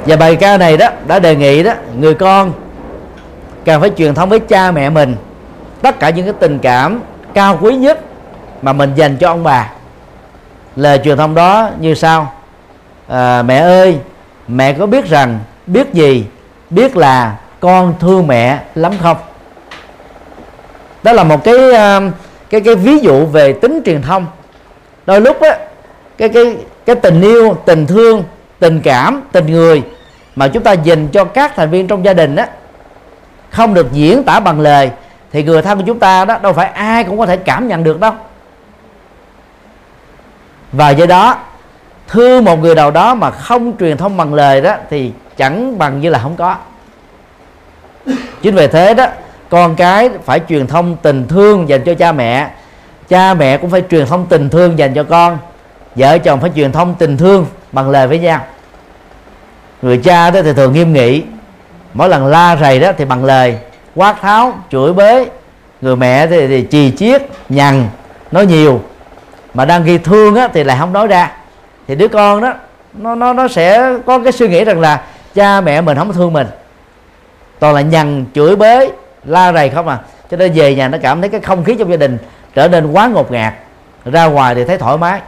và 0.06 0.16
bài 0.16 0.36
ca 0.36 0.58
này 0.58 0.76
đó 0.76 0.88
đã 1.06 1.18
đề 1.18 1.36
nghị 1.36 1.62
đó 1.62 1.72
người 1.98 2.14
con 2.14 2.52
cần 3.64 3.80
phải 3.80 3.90
truyền 3.96 4.14
thông 4.14 4.28
với 4.28 4.40
cha 4.40 4.70
mẹ 4.70 4.90
mình. 4.90 5.16
Tất 5.82 5.98
cả 5.98 6.10
những 6.10 6.24
cái 6.24 6.34
tình 6.40 6.58
cảm 6.58 7.00
cao 7.34 7.58
quý 7.62 7.74
nhất 7.74 8.00
mà 8.62 8.72
mình 8.72 8.92
dành 8.94 9.16
cho 9.16 9.28
ông 9.28 9.42
bà. 9.44 9.70
Lời 10.76 11.00
truyền 11.04 11.16
thông 11.16 11.34
đó 11.34 11.70
như 11.80 11.94
sau. 11.94 12.32
À, 13.08 13.42
mẹ 13.42 13.58
ơi 13.58 13.98
mẹ 14.48 14.72
có 14.72 14.86
biết 14.86 15.06
rằng 15.06 15.38
biết 15.66 15.92
gì 15.92 16.24
biết 16.70 16.96
là 16.96 17.36
con 17.60 17.94
thương 18.00 18.26
mẹ 18.26 18.58
lắm 18.74 18.92
không? 19.02 19.16
Đó 21.02 21.12
là 21.12 21.24
một 21.24 21.44
cái 21.44 21.72
à, 21.74 22.00
cái 22.50 22.60
cái 22.60 22.74
ví 22.74 22.98
dụ 22.98 23.26
về 23.26 23.52
tính 23.52 23.80
truyền 23.84 24.02
thông. 24.02 24.26
Đôi 25.06 25.20
lúc 25.20 25.40
á 25.40 25.58
cái 26.18 26.28
cái 26.28 26.56
cái 26.86 26.96
tình 26.96 27.20
yêu 27.22 27.56
tình 27.64 27.86
thương 27.86 28.24
tình 28.58 28.80
cảm 28.80 29.22
tình 29.32 29.46
người 29.46 29.82
mà 30.36 30.48
chúng 30.48 30.62
ta 30.62 30.72
dành 30.72 31.08
cho 31.08 31.24
các 31.24 31.52
thành 31.56 31.70
viên 31.70 31.88
trong 31.88 32.04
gia 32.04 32.12
đình 32.12 32.36
á, 32.36 32.48
không 33.50 33.74
được 33.74 33.92
diễn 33.92 34.24
tả 34.24 34.40
bằng 34.40 34.60
lời, 34.60 34.90
thì 35.32 35.42
người 35.42 35.62
thân 35.62 35.78
của 35.78 35.84
chúng 35.86 35.98
ta 35.98 36.24
đó, 36.24 36.38
đâu 36.38 36.52
phải 36.52 36.66
ai 36.66 37.04
cũng 37.04 37.18
có 37.18 37.26
thể 37.26 37.36
cảm 37.36 37.68
nhận 37.68 37.84
được 37.84 38.00
đâu. 38.00 38.12
Và 40.72 40.90
do 40.90 41.06
đó 41.06 41.38
thương 42.08 42.44
một 42.44 42.56
người 42.56 42.74
nào 42.74 42.90
đó 42.90 43.14
mà 43.14 43.30
không 43.30 43.72
truyền 43.78 43.96
thông 43.96 44.16
bằng 44.16 44.34
lời 44.34 44.60
đó, 44.60 44.76
thì 44.90 45.12
chẳng 45.36 45.78
bằng 45.78 46.00
như 46.00 46.10
là 46.10 46.18
không 46.18 46.36
có. 46.36 46.56
Chính 48.42 48.54
vì 48.54 48.66
thế 48.66 48.94
đó, 48.94 49.06
con 49.48 49.76
cái 49.76 50.10
phải 50.24 50.40
truyền 50.48 50.66
thông 50.66 50.96
tình 50.96 51.28
thương 51.28 51.68
dành 51.68 51.84
cho 51.84 51.94
cha 51.94 52.12
mẹ 52.12 52.50
cha 53.08 53.34
mẹ 53.34 53.56
cũng 53.56 53.70
phải 53.70 53.82
truyền 53.90 54.06
thông 54.06 54.26
tình 54.26 54.50
thương 54.50 54.78
dành 54.78 54.94
cho 54.94 55.04
con. 55.04 55.38
Vợ 55.94 56.18
chồng 56.18 56.40
phải 56.40 56.50
truyền 56.56 56.72
thông 56.72 56.94
tình 56.94 57.16
thương 57.16 57.46
bằng 57.72 57.90
lời 57.90 58.06
với 58.06 58.18
nhau 58.18 58.40
người 59.86 59.98
cha 59.98 60.30
đó 60.30 60.40
thì 60.42 60.52
thường 60.52 60.72
nghiêm 60.72 60.92
nghị. 60.92 61.22
Mỗi 61.94 62.08
lần 62.08 62.26
la 62.26 62.56
rầy 62.56 62.80
đó 62.80 62.92
thì 62.98 63.04
bằng 63.04 63.24
lời 63.24 63.58
quát 63.94 64.16
tháo 64.20 64.54
chửi 64.70 64.92
bới 64.92 65.26
người 65.80 65.96
mẹ 65.96 66.26
thì, 66.26 66.46
thì 66.46 66.66
chì 66.70 66.90
chiết 66.90 67.22
nhằn 67.48 67.88
nói 68.32 68.46
nhiều. 68.46 68.80
Mà 69.54 69.64
đang 69.64 69.84
ghi 69.84 69.98
thương 69.98 70.34
á, 70.34 70.48
thì 70.52 70.64
lại 70.64 70.76
không 70.80 70.92
nói 70.92 71.06
ra. 71.06 71.32
Thì 71.88 71.94
đứa 71.94 72.08
con 72.08 72.42
đó 72.42 72.52
nó 72.94 73.14
nó 73.14 73.32
nó 73.32 73.48
sẽ 73.48 73.92
có 74.06 74.18
cái 74.18 74.32
suy 74.32 74.48
nghĩ 74.48 74.64
rằng 74.64 74.80
là 74.80 75.02
cha 75.34 75.60
mẹ 75.60 75.80
mình 75.80 75.98
không 75.98 76.12
thương 76.12 76.32
mình. 76.32 76.46
Toàn 77.58 77.74
là 77.74 77.80
nhằn 77.80 78.24
chửi 78.34 78.56
bới 78.56 78.92
la 79.24 79.52
rầy 79.52 79.70
không 79.70 79.88
à. 79.88 79.98
Cho 80.30 80.36
nên 80.36 80.52
về 80.52 80.74
nhà 80.74 80.88
nó 80.88 80.98
cảm 81.02 81.20
thấy 81.20 81.30
cái 81.30 81.40
không 81.40 81.64
khí 81.64 81.76
trong 81.78 81.90
gia 81.90 81.96
đình 81.96 82.18
trở 82.54 82.68
nên 82.68 82.92
quá 82.92 83.06
ngột 83.06 83.30
ngạt. 83.30 83.54
Ra 84.04 84.26
ngoài 84.26 84.54
thì 84.54 84.64
thấy 84.64 84.78
thoải 84.78 84.98
mái. 84.98 85.20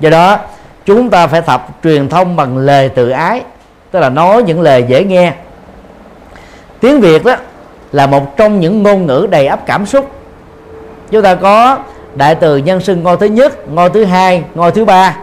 Do 0.00 0.10
đó 0.10 0.38
chúng 0.86 1.10
ta 1.10 1.26
phải 1.26 1.40
tập 1.42 1.68
truyền 1.84 2.08
thông 2.08 2.36
bằng 2.36 2.58
lời 2.58 2.88
tự 2.88 3.10
ái 3.10 3.42
tức 3.90 4.00
là 4.00 4.08
nói 4.08 4.42
những 4.42 4.60
lời 4.60 4.84
dễ 4.88 5.04
nghe. 5.04 5.32
Tiếng 6.80 7.00
việt 7.00 7.24
đó 7.24 7.36
là 7.92 8.06
một 8.06 8.36
trong 8.36 8.60
những 8.60 8.82
ngôn 8.82 9.06
ngữ 9.06 9.26
đầy 9.30 9.46
ắp 9.46 9.60
cảm 9.66 9.86
xúc. 9.86 10.10
Chúng 11.10 11.22
ta 11.22 11.34
có 11.34 11.78
đại 12.14 12.34
từ 12.34 12.56
nhân 12.56 12.80
xưng 12.80 13.02
ngôi 13.02 13.16
thứ 13.16 13.26
nhất 13.26 13.68
ngôi 13.68 13.90
thứ 13.90 14.04
hai 14.04 14.44
ngôi 14.54 14.72
thứ 14.72 14.84
ba. 14.84 15.16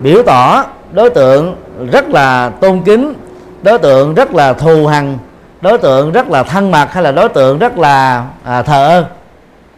Biểu 0.00 0.22
tỏ 0.22 0.64
đối 0.92 1.10
tượng 1.10 1.56
rất 1.92 2.08
là 2.08 2.50
tôn 2.60 2.82
kính 2.82 3.14
đối 3.62 3.78
tượng 3.78 4.14
rất 4.14 4.34
là 4.34 4.52
thù 4.52 4.86
hằn 4.86 5.18
đối 5.60 5.78
tượng 5.78 6.12
rất 6.12 6.28
là 6.28 6.42
thân 6.42 6.70
mật 6.70 6.92
hay 6.92 7.02
là 7.02 7.12
đối 7.12 7.28
tượng 7.28 7.58
rất 7.58 7.78
là 7.78 8.24
à, 8.44 8.62
thờ 8.62 8.88
ơ. 8.88 9.04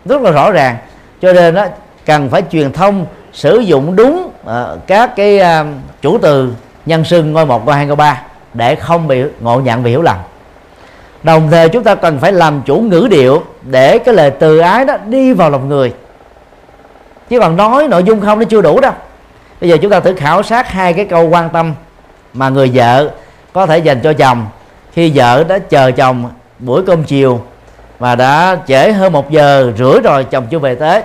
Rất 0.04 0.20
là 0.20 0.30
rõ 0.30 0.50
ràng. 0.50 0.76
Cho 1.22 1.32
nên 1.32 1.54
đó 1.54 1.66
cần 2.06 2.30
phải 2.30 2.42
truyền 2.52 2.72
thông 2.72 3.06
sử 3.32 3.58
dụng 3.58 3.96
đúng 3.96 4.30
à, 4.46 4.66
các 4.86 5.16
cái 5.16 5.38
à, 5.38 5.64
chủ 6.02 6.18
từ 6.18 6.52
nhân 6.86 7.04
xưng 7.04 7.32
ngôi 7.32 7.46
một 7.46 7.66
ngôi 7.66 7.74
hai 7.74 7.86
ngôi 7.86 7.96
ba 7.96 8.22
để 8.54 8.74
không 8.74 9.08
bị 9.08 9.22
ngộ 9.40 9.60
nhận 9.60 9.82
bị 9.82 9.90
hiểu 9.90 10.02
lầm. 10.02 10.16
Đồng 11.22 11.50
thời 11.50 11.68
chúng 11.68 11.84
ta 11.84 11.94
cần 11.94 12.18
phải 12.18 12.32
làm 12.32 12.62
chủ 12.62 12.76
ngữ 12.76 13.08
điệu 13.10 13.42
để 13.62 13.98
cái 13.98 14.14
lời 14.14 14.30
từ 14.30 14.58
ái 14.58 14.84
đó 14.84 14.96
đi 15.06 15.32
vào 15.32 15.50
lòng 15.50 15.68
người. 15.68 15.92
Chứ 17.28 17.40
còn 17.40 17.56
nói 17.56 17.88
nội 17.88 18.02
dung 18.04 18.20
không 18.20 18.38
nó 18.38 18.44
chưa 18.44 18.62
đủ 18.62 18.80
đâu. 18.80 18.92
Bây 19.60 19.70
giờ 19.70 19.76
chúng 19.82 19.90
ta 19.90 20.00
thử 20.00 20.14
khảo 20.14 20.42
sát 20.42 20.68
hai 20.68 20.92
cái 20.92 21.04
câu 21.04 21.28
quan 21.28 21.48
tâm 21.48 21.74
mà 22.32 22.48
người 22.48 22.70
vợ 22.74 23.10
có 23.52 23.66
thể 23.66 23.78
dành 23.78 24.00
cho 24.00 24.12
chồng 24.12 24.46
khi 24.92 25.12
vợ 25.14 25.44
đã 25.44 25.58
chờ 25.58 25.90
chồng 25.90 26.30
buổi 26.58 26.82
cơm 26.86 27.04
chiều 27.04 27.40
và 27.98 28.14
đã 28.14 28.56
trễ 28.66 28.92
hơn 28.92 29.12
một 29.12 29.30
giờ 29.30 29.72
rưỡi 29.78 30.00
rồi 30.04 30.24
chồng 30.24 30.46
chưa 30.50 30.58
về 30.58 30.74
tới. 30.74 31.02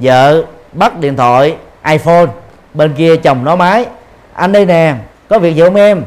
Vợ 0.00 0.42
bắt 0.72 0.98
điện 0.98 1.16
thoại 1.16 1.56
iphone 1.86 2.26
bên 2.76 2.94
kia 2.94 3.16
chồng 3.16 3.44
nói 3.44 3.56
máy 3.56 3.86
anh 4.34 4.52
đây 4.52 4.66
nè, 4.66 4.94
có 5.28 5.38
việc 5.38 5.56
gì 5.56 5.62
không 5.62 5.74
em? 5.74 6.02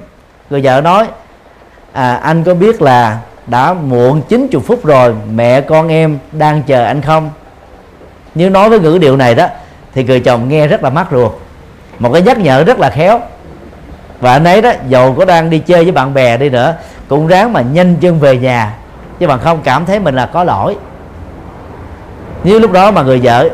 Người 0.49 0.61
vợ 0.63 0.81
nói 0.81 1.07
à 1.93 2.15
anh 2.15 2.43
có 2.43 2.53
biết 2.53 2.81
là 2.81 3.19
đã 3.47 3.73
muộn 3.73 4.21
90 4.29 4.61
phút 4.67 4.85
rồi 4.85 5.15
mẹ 5.33 5.61
con 5.61 5.87
em 5.87 6.17
đang 6.31 6.63
chờ 6.63 6.85
anh 6.85 7.01
không? 7.01 7.29
Nếu 8.35 8.49
nói 8.49 8.69
với 8.69 8.79
ngữ 8.79 8.97
điệu 8.97 9.17
này 9.17 9.35
đó, 9.35 9.47
thì 9.93 10.03
người 10.03 10.19
chồng 10.19 10.49
nghe 10.49 10.67
rất 10.67 10.83
là 10.83 10.89
mắc 10.89 11.07
ruột. 11.11 11.31
Một 11.99 12.13
cái 12.13 12.21
nhắc 12.21 12.37
nhở 12.37 12.63
rất 12.63 12.79
là 12.79 12.89
khéo. 12.89 13.21
Và 14.19 14.31
anh 14.31 14.43
ấy 14.43 14.61
đó, 14.61 14.71
dầu 14.87 15.15
có 15.17 15.25
đang 15.25 15.49
đi 15.49 15.59
chơi 15.59 15.83
với 15.83 15.91
bạn 15.91 16.13
bè 16.13 16.37
đi 16.37 16.49
nữa, 16.49 16.75
cũng 17.07 17.27
ráng 17.27 17.53
mà 17.53 17.61
nhanh 17.61 17.95
chân 17.95 18.19
về 18.19 18.37
nhà. 18.37 18.73
Chứ 19.19 19.27
bằng 19.27 19.39
không 19.39 19.61
cảm 19.63 19.85
thấy 19.85 19.99
mình 19.99 20.15
là 20.15 20.25
có 20.25 20.43
lỗi. 20.43 20.77
Nếu 22.43 22.59
lúc 22.59 22.71
đó 22.71 22.91
mà 22.91 23.01
người 23.01 23.19
vợ, 23.23 23.49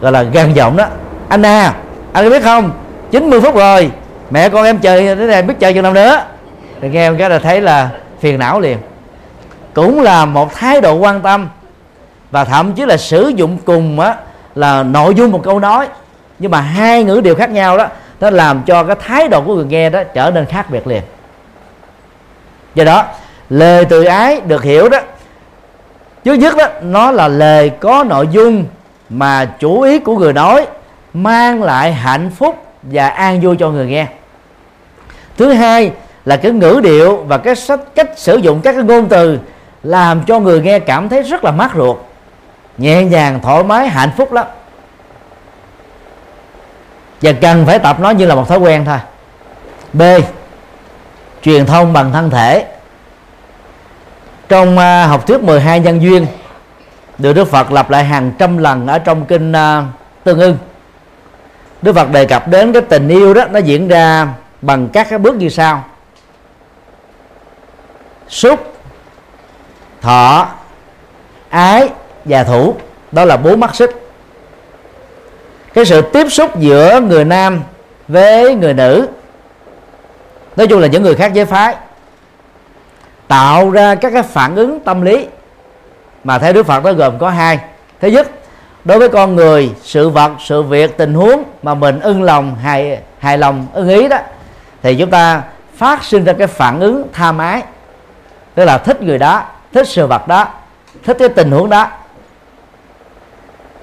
gọi 0.00 0.12
là 0.12 0.22
gan 0.22 0.52
giọng 0.52 0.76
đó, 0.76 0.86
anh 1.28 1.46
à 1.46 1.74
anh 2.16 2.24
có 2.24 2.30
biết 2.30 2.42
không? 2.42 2.70
90 3.10 3.40
phút 3.40 3.54
rồi. 3.54 3.90
Mẹ 4.30 4.48
con 4.48 4.64
em 4.64 4.78
chờ, 4.78 4.96
thế 5.00 5.14
này 5.14 5.42
biết 5.42 5.54
chờ 5.58 5.72
chừng 5.72 5.82
nào 5.82 5.92
nữa. 5.92 6.22
Thì 6.80 6.88
nghe 6.88 7.06
em 7.06 7.18
cái 7.18 7.30
là 7.30 7.38
thấy 7.38 7.60
là 7.60 7.90
phiền 8.20 8.38
não 8.38 8.60
liền. 8.60 8.78
Cũng 9.74 10.00
là 10.00 10.24
một 10.24 10.54
thái 10.54 10.80
độ 10.80 10.94
quan 10.94 11.20
tâm 11.20 11.48
và 12.30 12.44
thậm 12.44 12.72
chí 12.72 12.84
là 12.86 12.96
sử 12.96 13.28
dụng 13.28 13.58
cùng 13.64 14.00
á, 14.00 14.14
là 14.54 14.82
nội 14.82 15.14
dung 15.14 15.32
một 15.32 15.40
câu 15.44 15.60
nói. 15.60 15.88
Nhưng 16.38 16.50
mà 16.50 16.60
hai 16.60 17.04
ngữ 17.04 17.20
đều 17.24 17.34
khác 17.34 17.50
nhau 17.50 17.78
đó, 17.78 17.86
nó 18.20 18.30
làm 18.30 18.62
cho 18.62 18.84
cái 18.84 18.96
thái 19.06 19.28
độ 19.28 19.40
của 19.40 19.54
người 19.54 19.64
nghe 19.64 19.90
đó 19.90 20.02
trở 20.14 20.30
nên 20.30 20.46
khác 20.46 20.70
biệt 20.70 20.86
liền. 20.86 21.02
Do 22.74 22.84
đó, 22.84 23.04
lời 23.50 23.84
từ 23.84 24.04
ái 24.04 24.40
được 24.40 24.62
hiểu 24.62 24.88
đó, 24.88 24.98
trước 26.24 26.34
nhất 26.34 26.56
đó, 26.56 26.66
nó 26.82 27.10
là 27.10 27.28
lời 27.28 27.70
có 27.70 28.04
nội 28.08 28.28
dung 28.30 28.64
mà 29.08 29.44
chủ 29.44 29.80
ý 29.80 29.98
của 29.98 30.16
người 30.16 30.32
nói 30.32 30.66
mang 31.22 31.62
lại 31.62 31.92
hạnh 31.92 32.30
phúc 32.30 32.66
và 32.82 33.08
an 33.08 33.40
vui 33.40 33.56
cho 33.58 33.70
người 33.70 33.86
nghe. 33.86 34.06
Thứ 35.36 35.52
hai 35.52 35.92
là 36.24 36.36
cái 36.36 36.52
ngữ 36.52 36.80
điệu 36.82 37.16
và 37.16 37.38
cái 37.38 37.54
cách 37.94 38.10
sử 38.16 38.36
dụng 38.36 38.60
các 38.60 38.72
cái 38.72 38.82
ngôn 38.82 39.08
từ 39.08 39.38
làm 39.82 40.22
cho 40.22 40.40
người 40.40 40.60
nghe 40.60 40.78
cảm 40.78 41.08
thấy 41.08 41.22
rất 41.22 41.44
là 41.44 41.50
mát 41.50 41.70
ruột 41.76 41.96
nhẹ 42.78 43.04
nhàng 43.04 43.40
thoải 43.42 43.64
mái 43.64 43.88
hạnh 43.88 44.10
phúc 44.16 44.32
lắm. 44.32 44.46
Và 47.22 47.32
cần 47.40 47.66
phải 47.66 47.78
tập 47.78 48.00
nó 48.00 48.10
như 48.10 48.26
là 48.26 48.34
một 48.34 48.48
thói 48.48 48.58
quen 48.58 48.84
thôi. 48.84 48.98
B. 49.92 50.02
Truyền 51.42 51.66
thông 51.66 51.92
bằng 51.92 52.12
thân 52.12 52.30
thể. 52.30 52.66
Trong 54.48 54.78
uh, 54.78 55.08
học 55.08 55.26
thuyết 55.26 55.42
12 55.42 55.80
nhân 55.80 56.02
duyên 56.02 56.26
được 57.18 57.32
Đức 57.32 57.48
Phật 57.48 57.72
lặp 57.72 57.90
lại 57.90 58.04
hàng 58.04 58.32
trăm 58.38 58.58
lần 58.58 58.86
ở 58.86 58.98
trong 58.98 59.24
kinh 59.24 59.52
uh, 59.52 59.84
Tương 60.24 60.40
ưng. 60.40 60.58
Đức 61.86 61.92
Phật 61.92 62.10
đề 62.10 62.24
cập 62.24 62.48
đến 62.48 62.72
cái 62.72 62.82
tình 62.82 63.08
yêu 63.08 63.34
đó, 63.34 63.44
nó 63.50 63.58
diễn 63.58 63.88
ra 63.88 64.28
bằng 64.62 64.88
các 64.92 65.06
cái 65.10 65.18
bước 65.18 65.34
như 65.34 65.48
sau. 65.48 65.84
Xúc, 68.28 68.74
thọ, 70.00 70.48
ái 71.48 71.88
và 72.24 72.44
thủ. 72.44 72.74
Đó 73.12 73.24
là 73.24 73.36
bốn 73.36 73.60
mắt 73.60 73.74
xích. 73.74 73.90
Cái 75.74 75.84
sự 75.84 76.02
tiếp 76.02 76.26
xúc 76.30 76.58
giữa 76.58 77.00
người 77.00 77.24
nam 77.24 77.62
với 78.08 78.54
người 78.54 78.74
nữ, 78.74 79.08
nói 80.56 80.66
chung 80.66 80.80
là 80.80 80.86
những 80.86 81.02
người 81.02 81.14
khác 81.14 81.32
giới 81.34 81.44
phái, 81.44 81.76
tạo 83.28 83.70
ra 83.70 83.94
các 83.94 84.10
cái 84.12 84.22
phản 84.22 84.56
ứng 84.56 84.80
tâm 84.80 85.02
lý 85.02 85.26
mà 86.24 86.38
theo 86.38 86.52
Đức 86.52 86.66
Phật 86.66 86.84
nó 86.84 86.92
gồm 86.92 87.18
có 87.18 87.30
hai. 87.30 87.58
Thứ 88.00 88.08
nhất 88.08 88.30
đối 88.86 88.98
với 88.98 89.08
con 89.08 89.36
người 89.36 89.70
sự 89.82 90.08
vật 90.08 90.32
sự 90.44 90.62
việc 90.62 90.96
tình 90.96 91.14
huống 91.14 91.42
mà 91.62 91.74
mình 91.74 92.00
ưng 92.00 92.22
lòng 92.22 92.54
hài 92.54 93.00
hài 93.18 93.38
lòng 93.38 93.66
ưng 93.72 93.88
ý 93.88 94.08
đó 94.08 94.18
thì 94.82 94.94
chúng 94.94 95.10
ta 95.10 95.42
phát 95.76 96.04
sinh 96.04 96.24
ra 96.24 96.32
cái 96.32 96.46
phản 96.46 96.80
ứng 96.80 97.04
tha 97.12 97.32
mái 97.32 97.62
tức 98.54 98.64
là 98.64 98.78
thích 98.78 99.02
người 99.02 99.18
đó 99.18 99.42
thích 99.72 99.88
sự 99.88 100.06
vật 100.06 100.28
đó 100.28 100.48
thích 101.04 101.16
cái 101.18 101.28
tình 101.28 101.50
huống 101.50 101.70
đó. 101.70 101.88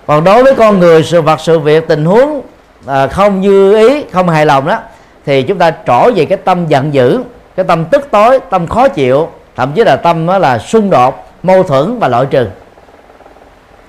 Còn 0.07 0.23
đối 0.23 0.43
với 0.43 0.55
con 0.55 0.79
người 0.79 1.03
sự 1.03 1.21
vật 1.21 1.39
sự 1.39 1.59
việc 1.59 1.87
tình 1.87 2.05
huống 2.05 2.41
à, 2.87 3.07
không 3.07 3.41
như 3.41 3.87
ý 3.89 4.05
không 4.11 4.29
hài 4.29 4.45
lòng 4.45 4.67
đó 4.67 4.79
thì 5.25 5.43
chúng 5.43 5.57
ta 5.57 5.71
trỏ 5.87 6.09
về 6.15 6.25
cái 6.25 6.37
tâm 6.37 6.67
giận 6.67 6.93
dữ 6.93 7.23
cái 7.55 7.65
tâm 7.65 7.85
tức 7.85 8.07
tối 8.11 8.39
tâm 8.49 8.67
khó 8.67 8.87
chịu 8.87 9.29
thậm 9.55 9.71
chí 9.75 9.83
là 9.83 9.95
tâm 9.95 10.27
đó 10.27 10.37
là 10.37 10.59
xung 10.59 10.89
đột 10.89 11.29
mâu 11.43 11.63
thuẫn 11.63 11.99
và 11.99 12.07
loại 12.07 12.25
trừ. 12.25 12.47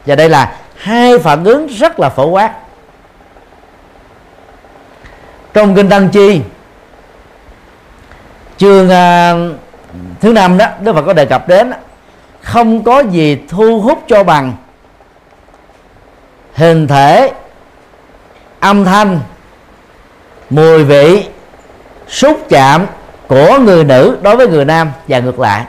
Và 0.06 0.14
đây 0.14 0.28
là 0.28 0.52
hai 0.84 1.18
phản 1.18 1.44
ứng 1.44 1.66
rất 1.66 2.00
là 2.00 2.08
phổ 2.08 2.26
quát. 2.26 2.52
Trong 5.52 5.74
kinh 5.74 5.88
tăng 5.88 6.08
chi 6.08 6.40
chương 8.56 8.86
uh, 8.86 8.92
à, 8.92 9.34
thứ 10.20 10.32
năm 10.32 10.58
đó 10.58 10.66
đức 10.80 10.92
phật 10.92 11.02
có 11.02 11.12
đề 11.12 11.24
cập 11.24 11.48
đến 11.48 11.72
không 12.42 12.84
có 12.84 13.00
gì 13.00 13.38
thu 13.48 13.80
hút 13.80 14.02
cho 14.08 14.24
bằng 14.24 14.52
hình 16.54 16.88
thể 16.88 17.32
âm 18.60 18.84
thanh 18.84 19.20
mùi 20.50 20.84
vị 20.84 21.24
xúc 22.08 22.38
chạm 22.48 22.86
của 23.26 23.58
người 23.58 23.84
nữ 23.84 24.18
đối 24.22 24.36
với 24.36 24.48
người 24.48 24.64
nam 24.64 24.92
và 25.08 25.18
ngược 25.18 25.40
lại. 25.40 25.64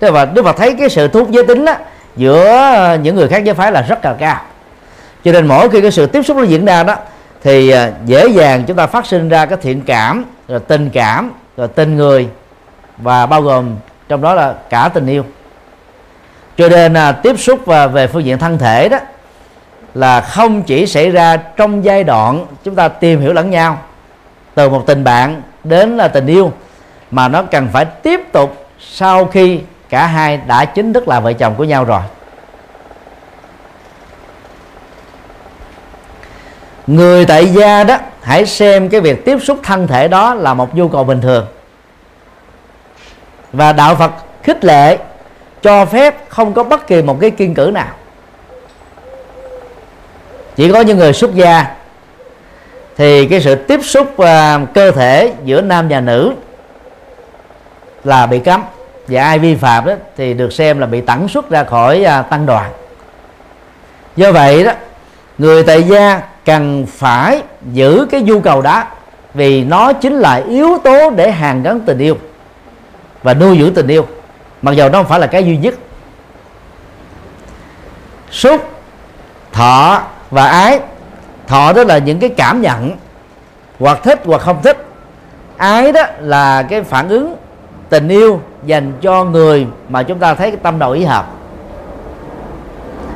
Thế 0.00 0.10
và 0.10 0.24
Đức 0.24 0.42
Phật 0.42 0.56
thấy 0.56 0.76
cái 0.78 0.88
sự 0.88 1.08
thu 1.08 1.20
hút 1.20 1.30
giới 1.30 1.46
tính 1.46 1.64
đó, 1.64 1.74
giữa 2.18 2.96
những 3.02 3.16
người 3.16 3.28
khác 3.28 3.44
giới 3.44 3.54
phái 3.54 3.72
là 3.72 3.82
rất 3.82 4.04
là 4.04 4.14
cao. 4.14 4.40
Cho 5.24 5.32
nên 5.32 5.46
mỗi 5.46 5.70
khi 5.70 5.80
cái 5.80 5.90
sự 5.90 6.06
tiếp 6.06 6.22
xúc 6.22 6.36
nó 6.36 6.42
diễn 6.42 6.64
ra 6.64 6.82
đó, 6.82 6.96
thì 7.42 7.70
à, 7.70 7.90
dễ 8.06 8.28
dàng 8.28 8.64
chúng 8.66 8.76
ta 8.76 8.86
phát 8.86 9.06
sinh 9.06 9.28
ra 9.28 9.46
cái 9.46 9.58
thiện 9.62 9.80
cảm, 9.80 10.24
rồi 10.48 10.60
tình 10.60 10.90
cảm, 10.90 11.32
rồi 11.56 11.68
tình 11.68 11.96
người, 11.96 12.28
và 12.96 13.26
bao 13.26 13.42
gồm 13.42 13.76
trong 14.08 14.22
đó 14.22 14.34
là 14.34 14.54
cả 14.70 14.90
tình 14.94 15.06
yêu. 15.06 15.24
Cho 16.56 16.68
nên 16.68 16.92
là 16.92 17.12
tiếp 17.12 17.40
xúc 17.40 17.60
và 17.66 17.86
về 17.86 18.06
phương 18.06 18.24
diện 18.24 18.38
thân 18.38 18.58
thể 18.58 18.88
đó, 18.88 18.98
là 19.94 20.20
không 20.20 20.62
chỉ 20.62 20.86
xảy 20.86 21.10
ra 21.10 21.36
trong 21.36 21.84
giai 21.84 22.04
đoạn 22.04 22.46
chúng 22.64 22.74
ta 22.74 22.88
tìm 22.88 23.20
hiểu 23.20 23.32
lẫn 23.32 23.50
nhau, 23.50 23.78
từ 24.54 24.68
một 24.68 24.84
tình 24.86 25.04
bạn 25.04 25.42
đến 25.64 25.96
là 25.96 26.08
tình 26.08 26.26
yêu, 26.26 26.52
mà 27.10 27.28
nó 27.28 27.42
cần 27.42 27.68
phải 27.72 27.84
tiếp 27.84 28.20
tục 28.32 28.68
sau 28.80 29.24
khi 29.24 29.60
cả 29.88 30.06
hai 30.06 30.36
đã 30.36 30.64
chính 30.64 30.92
thức 30.92 31.08
là 31.08 31.20
vợ 31.20 31.32
chồng 31.32 31.54
của 31.54 31.64
nhau 31.64 31.84
rồi. 31.84 32.00
Người 36.86 37.26
tại 37.26 37.46
gia 37.46 37.84
đó 37.84 37.98
hãy 38.22 38.46
xem 38.46 38.88
cái 38.88 39.00
việc 39.00 39.24
tiếp 39.24 39.38
xúc 39.42 39.58
thân 39.62 39.86
thể 39.86 40.08
đó 40.08 40.34
là 40.34 40.54
một 40.54 40.74
nhu 40.74 40.88
cầu 40.88 41.04
bình 41.04 41.20
thường. 41.20 41.46
Và 43.52 43.72
đạo 43.72 43.94
phật 43.94 44.10
khích 44.42 44.64
lệ 44.64 44.98
cho 45.62 45.86
phép 45.86 46.28
không 46.28 46.54
có 46.54 46.64
bất 46.64 46.86
kỳ 46.86 47.02
một 47.02 47.18
cái 47.20 47.30
kiên 47.30 47.54
cử 47.54 47.70
nào. 47.74 47.88
Chỉ 50.56 50.72
có 50.72 50.80
những 50.80 50.98
người 50.98 51.12
xuất 51.12 51.34
gia 51.34 51.66
thì 52.96 53.26
cái 53.26 53.40
sự 53.40 53.54
tiếp 53.54 53.80
xúc 53.82 54.06
uh, 54.12 54.26
cơ 54.74 54.90
thể 54.90 55.32
giữa 55.44 55.60
nam 55.60 55.88
và 55.88 56.00
nữ 56.00 56.32
là 58.04 58.26
bị 58.26 58.38
cấm 58.38 58.62
và 59.08 59.22
ai 59.22 59.38
vi 59.38 59.54
phạm 59.54 59.84
đó 59.84 59.92
thì 60.16 60.34
được 60.34 60.52
xem 60.52 60.78
là 60.78 60.86
bị 60.86 61.00
tẩn 61.00 61.28
xuất 61.28 61.50
ra 61.50 61.64
khỏi 61.64 62.04
à, 62.04 62.22
tăng 62.22 62.46
đoàn. 62.46 62.70
Do 64.16 64.32
vậy 64.32 64.64
đó 64.64 64.72
người 65.38 65.62
tại 65.62 65.82
gia 65.82 66.22
cần 66.44 66.86
phải 66.86 67.42
giữ 67.72 68.06
cái 68.10 68.22
nhu 68.22 68.40
cầu 68.40 68.62
đó 68.62 68.84
vì 69.34 69.64
nó 69.64 69.92
chính 69.92 70.18
là 70.18 70.34
yếu 70.34 70.78
tố 70.84 71.10
để 71.10 71.30
hàn 71.30 71.62
gắn 71.62 71.80
tình 71.80 71.98
yêu 71.98 72.16
và 73.22 73.34
nuôi 73.34 73.58
dưỡng 73.58 73.74
tình 73.74 73.88
yêu 73.88 74.06
mặc 74.62 74.72
dù 74.72 74.88
nó 74.88 74.98
không 74.98 75.08
phải 75.08 75.20
là 75.20 75.26
cái 75.26 75.44
duy 75.44 75.56
nhất. 75.56 75.74
Xúc 78.30 78.70
thọ 79.52 80.02
và 80.30 80.46
ái 80.46 80.80
thọ 81.46 81.72
đó 81.72 81.84
là 81.84 81.98
những 81.98 82.20
cái 82.20 82.30
cảm 82.30 82.60
nhận 82.60 82.96
hoặc 83.78 83.98
thích 84.02 84.20
hoặc 84.24 84.40
không 84.40 84.62
thích. 84.62 84.86
Ái 85.56 85.92
đó 85.92 86.02
là 86.20 86.62
cái 86.62 86.82
phản 86.82 87.08
ứng 87.08 87.36
tình 87.88 88.08
yêu 88.08 88.40
dành 88.64 88.92
cho 89.00 89.24
người 89.24 89.66
mà 89.88 90.02
chúng 90.02 90.18
ta 90.18 90.34
thấy 90.34 90.50
cái 90.50 90.60
tâm 90.62 90.78
đầu 90.78 90.90
ý 90.90 91.04
hợp. 91.04 91.26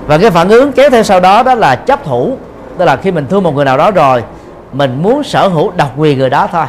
Và 0.06 0.18
cái 0.18 0.30
phản 0.30 0.48
ứng 0.48 0.72
kéo 0.72 0.90
theo 0.90 1.02
sau 1.02 1.20
đó 1.20 1.42
đó 1.42 1.54
là 1.54 1.76
chấp 1.76 2.04
thủ. 2.04 2.36
Tức 2.78 2.84
là 2.84 2.96
khi 2.96 3.10
mình 3.10 3.26
thương 3.26 3.42
một 3.42 3.54
người 3.54 3.64
nào 3.64 3.76
đó 3.76 3.90
rồi, 3.90 4.24
mình 4.72 5.02
muốn 5.02 5.24
sở 5.24 5.48
hữu 5.48 5.72
độc 5.76 5.92
quyền 5.96 6.18
người 6.18 6.30
đó 6.30 6.48
thôi. 6.52 6.66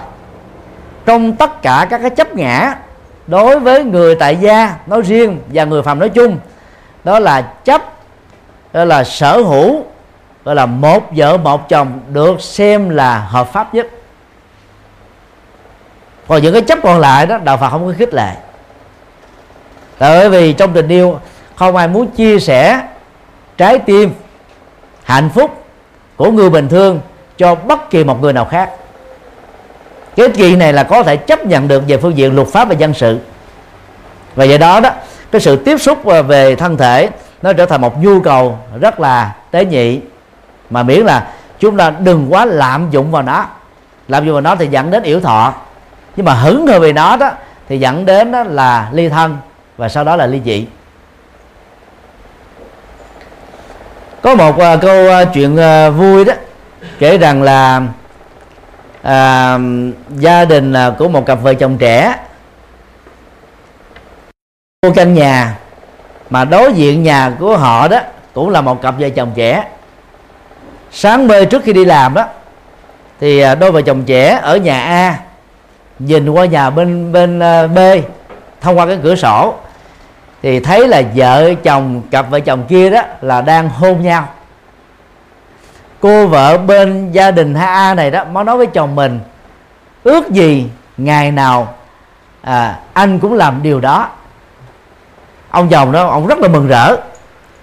Trong 1.05 1.36
tất 1.36 1.61
cả 1.61 1.88
các 1.89 1.97
cái 1.97 2.09
chấp 2.09 2.36
ngã 2.36 2.76
đối 3.28 3.59
với 3.59 3.84
người 3.84 4.15
tại 4.15 4.38
gia 4.38 4.76
nói 4.88 5.01
riêng 5.01 5.39
và 5.47 5.63
người 5.63 5.82
phàm 5.82 5.99
nói 5.99 6.09
chung, 6.09 6.38
đó 7.03 7.19
là 7.19 7.41
chấp, 7.41 7.82
đó 8.74 8.86
là 8.86 9.03
sở 9.03 9.38
hữu 9.41 9.84
gọi 10.45 10.55
là 10.55 10.65
một 10.65 11.03
vợ 11.15 11.38
một 11.38 11.69
chồng 11.69 11.99
được 12.09 12.41
xem 12.41 12.89
là 12.89 13.19
hợp 13.19 13.53
pháp 13.53 13.74
nhất. 13.74 13.88
Còn 16.28 16.41
những 16.41 16.53
cái 16.53 16.61
chấp 16.61 16.80
còn 16.84 16.99
lại 16.99 17.26
đó, 17.26 17.38
đạo 17.38 17.57
phật 17.57 17.69
không 17.69 17.88
có 17.88 17.93
khích 17.97 18.13
lệ 18.13 18.36
tại 19.98 20.18
bởi 20.18 20.30
vì 20.30 20.54
trong 20.54 20.74
tình 20.74 20.88
yêu, 20.88 21.20
không 21.56 21.76
ai 21.76 21.88
muốn 21.88 22.08
chia 22.08 22.39
sẻ 22.39 22.82
trái 23.58 23.80
tim, 23.80 24.14
hạnh 25.04 25.30
phúc 25.30 25.66
của 26.16 26.32
người 26.32 26.50
bình 26.50 26.70
thường 26.70 27.02
cho 27.38 27.56
bất 27.56 27.89
kỳ 27.89 28.04
một 28.04 28.22
người 28.22 28.34
nào 28.34 28.46
khác. 28.46 28.70
Cái 30.16 30.30
kỳ 30.30 30.56
này 30.56 30.74
là 30.74 30.84
có 30.84 31.04
thể 31.04 31.18
chấp 31.18 31.46
nhận 31.46 31.68
được 31.68 31.84
về 31.88 31.98
phương 31.98 32.18
diện 32.18 32.36
luật 32.36 32.48
pháp 32.48 32.68
và 32.68 32.76
dân 32.76 32.94
sự. 32.94 33.20
Và 34.36 34.46
do 34.46 34.58
đó 34.58 34.80
đó, 34.80 34.89
cái 35.32 35.41
sự 35.41 35.56
tiếp 35.56 35.78
xúc 35.78 36.04
về 36.28 36.56
thân 36.56 36.78
thể 36.78 37.10
nó 37.41 37.54
trở 37.54 37.66
thành 37.66 37.82
một 37.82 38.04
nhu 38.04 38.20
cầu 38.20 38.58
rất 38.82 39.00
là 39.00 39.36
tế 39.52 39.66
nhị. 39.66 40.00
Mà 40.70 40.84
miễn 40.84 41.06
là 41.06 41.28
chúng 41.60 41.78
ta 41.78 41.89
đừng 41.89 42.28
quá 42.30 42.46
lạm 42.46 42.91
dụng 42.91 43.12
vào 43.12 43.22
nó. 43.22 43.46
Lạm 44.08 44.26
dụng 44.26 44.34
vào 44.34 44.41
nó 44.41 44.56
thì 44.56 44.68
dẫn 44.68 44.91
đến 44.91 45.04
yểu 45.04 45.20
thọ. 45.20 45.54
Nhưng 46.16 46.26
mà 46.26 46.34
hứng 46.34 46.68
hơn 46.68 46.82
về 46.82 46.94
nó 46.94 47.16
đó, 47.16 47.32
thì 47.70 47.80
dẫn 47.80 48.06
đến 48.06 48.32
đó 48.32 48.44
là 48.44 48.89
ly 48.91 49.10
thân 49.10 49.38
và 49.78 49.89
sau 49.89 50.03
đó 50.03 50.15
là 50.15 50.26
ly 50.28 50.41
dị. 50.45 50.67
Có 54.21 54.36
một 54.36 54.55
uh, 54.55 54.82
câu 54.82 55.05
uh, 55.05 55.28
chuyện 55.34 55.53
uh, 55.53 55.95
vui 55.95 56.26
đó 56.26 56.34
kể 56.99 57.17
rằng 57.17 57.43
là 57.43 57.82
uh, 59.01 59.61
gia 60.09 60.45
đình 60.45 60.74
uh, 60.74 60.97
của 60.97 61.07
một 61.07 61.26
cặp 61.26 61.41
vợ 61.41 61.53
chồng 61.53 61.78
trẻ 61.78 62.15
mua 64.82 64.93
căn 64.93 65.13
nhà 65.13 65.57
mà 66.30 66.45
đối 66.45 66.74
diện 66.74 67.03
nhà 67.03 67.32
của 67.39 67.57
họ 67.57 67.88
đó 67.88 67.99
cũng 68.34 68.49
là 68.49 68.61
một 68.61 68.82
cặp 68.82 68.95
vợ 68.99 69.09
chồng 69.09 69.32
trẻ. 69.36 69.67
Sáng 70.91 71.28
mê 71.28 71.45
trước 71.45 71.63
khi 71.63 71.74
đi 71.74 71.86
làm 71.86 72.13
đó 72.13 72.26
thì 73.19 73.43
đôi 73.59 73.71
vợ 73.71 73.82
chồng 73.82 74.03
trẻ 74.03 74.39
ở 74.43 74.57
nhà 74.57 74.82
A 74.82 75.19
nhìn 75.99 76.30
qua 76.30 76.45
nhà 76.45 76.69
bên 76.69 77.11
bên 77.11 77.39
B 77.76 77.80
thông 78.61 78.78
qua 78.78 78.86
cái 78.86 78.97
cửa 79.03 79.15
sổ 79.15 79.55
thì 80.44 80.60
thấy 80.60 80.88
là 80.88 81.02
vợ 81.16 81.54
chồng 81.64 82.02
cặp 82.12 82.30
vợ 82.30 82.39
chồng 82.39 82.64
kia 82.68 82.89
đó 82.89 83.02
là 83.22 83.41
đang 83.41 83.70
hôn 83.70 84.04
nhau. 84.04 84.28
Cô 86.00 86.28
vợ 86.28 86.58
bên 86.58 87.12
gia 87.12 87.32
đình 87.32 87.54
A 87.54 87.94
này 87.94 88.12
đó 88.12 88.24
mới 88.24 88.44
nói 88.44 88.58
với 88.58 88.68
chồng 88.68 88.96
mình 88.96 89.20
ước 90.04 90.30
gì 90.30 90.70
ngày 90.98 91.32
nào 91.32 91.74
à, 92.41 92.80
anh 92.94 93.20
cũng 93.20 93.34
làm 93.34 93.64
điều 93.64 93.80
đó. 93.80 94.10
Ông 95.50 95.70
chồng 95.70 95.91
đó 95.91 96.08
ông 96.08 96.28
rất 96.28 96.39
là 96.39 96.48
mừng 96.48 96.68
rỡ 96.68 96.96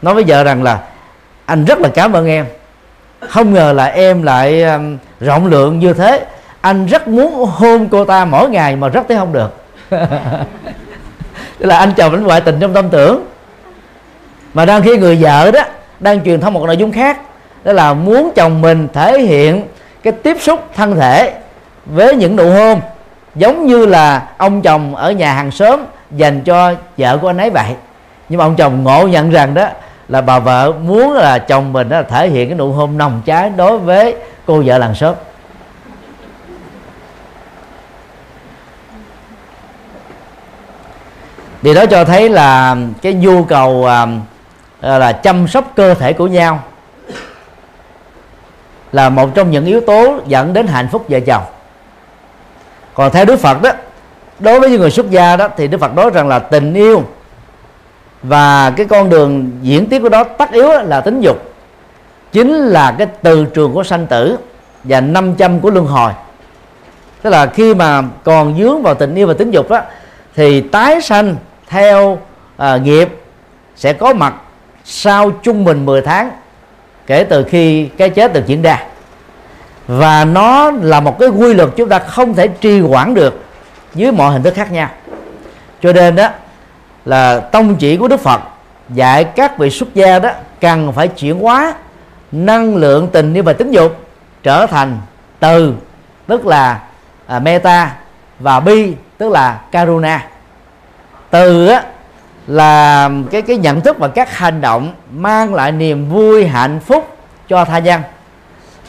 nói 0.02 0.14
với 0.14 0.24
vợ 0.26 0.44
rằng 0.44 0.62
là 0.62 0.78
anh 1.44 1.64
rất 1.64 1.78
là 1.78 1.88
cảm 1.94 2.12
ơn 2.12 2.26
em. 2.26 2.46
Không 3.28 3.54
ngờ 3.54 3.72
là 3.72 3.84
em 3.84 4.22
lại 4.22 4.62
um, 4.62 4.98
rộng 5.20 5.46
lượng 5.46 5.78
như 5.78 5.92
thế. 5.92 6.26
Anh 6.60 6.86
rất 6.86 7.08
muốn 7.08 7.44
hôn 7.46 7.88
cô 7.88 8.04
ta 8.04 8.24
mỗi 8.24 8.50
ngày 8.50 8.76
mà 8.76 8.88
rất 8.88 9.02
thấy 9.08 9.16
không 9.16 9.32
được. 9.32 9.56
Tức 11.60 11.66
là 11.66 11.76
anh 11.76 11.92
chồng 11.96 12.12
anh 12.12 12.24
ngoại 12.24 12.40
tình 12.40 12.60
trong 12.60 12.74
tâm 12.74 12.88
tưởng. 12.88 13.24
Mà 14.54 14.64
đang 14.64 14.82
khi 14.82 14.96
người 14.96 15.16
vợ 15.20 15.50
đó 15.50 15.60
đang 16.00 16.24
truyền 16.24 16.40
thông 16.40 16.54
một 16.54 16.66
nội 16.66 16.76
dung 16.76 16.92
khác. 16.92 17.20
Đó 17.64 17.72
là 17.72 17.94
muốn 17.94 18.30
chồng 18.36 18.60
mình 18.60 18.88
thể 18.92 19.20
hiện 19.20 19.62
cái 20.02 20.12
tiếp 20.12 20.36
xúc 20.40 20.60
thân 20.76 20.96
thể 20.96 21.32
với 21.86 22.14
những 22.16 22.36
nụ 22.36 22.50
hôn. 22.50 22.80
Giống 23.34 23.66
như 23.66 23.86
là 23.86 24.28
ông 24.38 24.62
chồng 24.62 24.94
ở 24.94 25.12
nhà 25.12 25.32
hàng 25.32 25.50
xóm 25.50 25.80
dành 26.10 26.40
cho 26.40 26.72
vợ 26.96 27.18
của 27.22 27.30
anh 27.30 27.38
ấy 27.38 27.50
vậy. 27.50 27.74
Nhưng 28.28 28.38
mà 28.38 28.44
ông 28.44 28.56
chồng 28.56 28.84
ngộ 28.84 29.06
nhận 29.06 29.30
rằng 29.30 29.54
đó 29.54 29.66
là 30.08 30.20
bà 30.20 30.38
vợ 30.38 30.72
muốn 30.72 31.12
là 31.12 31.38
chồng 31.38 31.72
mình 31.72 31.88
đó 31.88 32.02
thể 32.08 32.28
hiện 32.28 32.48
cái 32.48 32.58
nụ 32.58 32.72
hôn 32.72 32.98
nồng 32.98 33.22
cháy 33.24 33.50
đối 33.56 33.78
với 33.78 34.14
cô 34.46 34.62
vợ 34.66 34.78
làng 34.78 34.94
xóm. 34.94 35.14
Điều 41.62 41.74
đó 41.74 41.86
cho 41.86 42.04
thấy 42.04 42.28
là 42.28 42.76
cái 43.02 43.12
nhu 43.14 43.44
cầu 43.44 43.86
à, 43.86 44.06
là 44.80 45.12
chăm 45.12 45.48
sóc 45.48 45.72
cơ 45.76 45.94
thể 45.94 46.12
của 46.12 46.26
nhau 46.26 46.62
là 48.92 49.08
một 49.08 49.34
trong 49.34 49.50
những 49.50 49.66
yếu 49.66 49.80
tố 49.80 50.20
dẫn 50.26 50.52
đến 50.52 50.66
hạnh 50.66 50.88
phúc 50.92 51.04
vợ 51.08 51.20
chồng. 51.20 51.42
Còn 52.94 53.12
theo 53.12 53.24
đức 53.24 53.38
phật 53.38 53.62
đó 53.62 53.70
đối 54.38 54.60
với 54.60 54.70
những 54.70 54.80
người 54.80 54.90
xuất 54.90 55.10
gia 55.10 55.36
đó 55.36 55.48
thì 55.56 55.68
đức 55.68 55.78
phật 55.78 55.94
nói 55.94 56.10
rằng 56.14 56.28
là 56.28 56.38
tình 56.38 56.74
yêu 56.74 57.02
và 58.22 58.70
cái 58.70 58.86
con 58.86 59.10
đường 59.10 59.50
diễn 59.62 59.86
tiếp 59.86 60.00
của 60.02 60.08
đó 60.08 60.24
tất 60.24 60.52
yếu 60.52 60.68
là 60.68 61.00
tính 61.00 61.20
dục 61.20 61.52
chính 62.32 62.54
là 62.54 62.94
cái 62.98 63.06
từ 63.22 63.44
trường 63.44 63.72
của 63.72 63.84
sanh 63.84 64.06
tử 64.06 64.36
và 64.84 65.00
năm 65.00 65.34
trăm 65.34 65.60
của 65.60 65.70
luân 65.70 65.86
hồi. 65.86 66.12
Tức 67.22 67.30
là 67.30 67.46
khi 67.46 67.74
mà 67.74 68.02
còn 68.24 68.58
dướng 68.58 68.82
vào 68.82 68.94
tình 68.94 69.14
yêu 69.14 69.26
và 69.26 69.34
tính 69.34 69.50
dục 69.50 69.70
đó 69.70 69.80
thì 70.36 70.60
tái 70.60 71.00
sanh 71.00 71.36
theo 71.70 72.18
à, 72.56 72.76
nghiệp 72.76 73.08
sẽ 73.76 73.92
có 73.92 74.14
mặt 74.14 74.34
sau 74.84 75.30
trung 75.30 75.64
bình 75.64 75.86
10 75.86 76.02
tháng 76.02 76.30
kể 77.06 77.24
từ 77.24 77.44
khi 77.44 77.86
cái 77.86 78.10
chết 78.10 78.32
được 78.32 78.46
diễn 78.46 78.62
ra 78.62 78.84
và 79.86 80.24
nó 80.24 80.70
là 80.70 81.00
một 81.00 81.18
cái 81.18 81.28
quy 81.28 81.54
luật 81.54 81.68
chúng 81.76 81.88
ta 81.88 81.98
không 81.98 82.34
thể 82.34 82.48
trì 82.48 82.80
hoãn 82.80 83.14
được 83.14 83.44
dưới 83.94 84.12
mọi 84.12 84.32
hình 84.32 84.42
thức 84.42 84.54
khác 84.54 84.72
nhau. 84.72 84.88
Cho 85.82 85.92
nên 85.92 86.16
đó 86.16 86.28
là 87.04 87.40
tông 87.40 87.76
chỉ 87.76 87.96
của 87.96 88.08
Đức 88.08 88.20
Phật 88.20 88.40
dạy 88.88 89.24
các 89.24 89.58
vị 89.58 89.70
xuất 89.70 89.94
gia 89.94 90.18
đó 90.18 90.30
cần 90.60 90.92
phải 90.92 91.08
chuyển 91.08 91.38
hóa 91.38 91.74
năng 92.32 92.76
lượng 92.76 93.08
tình 93.12 93.34
yêu 93.34 93.42
và 93.42 93.52
tính 93.52 93.70
dục 93.70 93.96
trở 94.42 94.66
thành 94.66 94.98
từ 95.40 95.74
tức 96.26 96.46
là 96.46 96.80
à, 97.26 97.38
meta 97.38 97.96
và 98.38 98.60
bi 98.60 98.94
tức 99.18 99.28
là 99.28 99.60
karuna 99.72 100.29
từ 101.30 101.66
á, 101.66 101.82
là 102.46 103.10
cái 103.30 103.42
cái 103.42 103.56
nhận 103.56 103.80
thức 103.80 103.98
và 103.98 104.08
các 104.08 104.36
hành 104.36 104.60
động 104.60 104.92
mang 105.12 105.54
lại 105.54 105.72
niềm 105.72 106.08
vui 106.08 106.46
hạnh 106.46 106.80
phúc 106.80 107.16
cho 107.48 107.64
tha 107.64 107.78
nhân. 107.78 108.00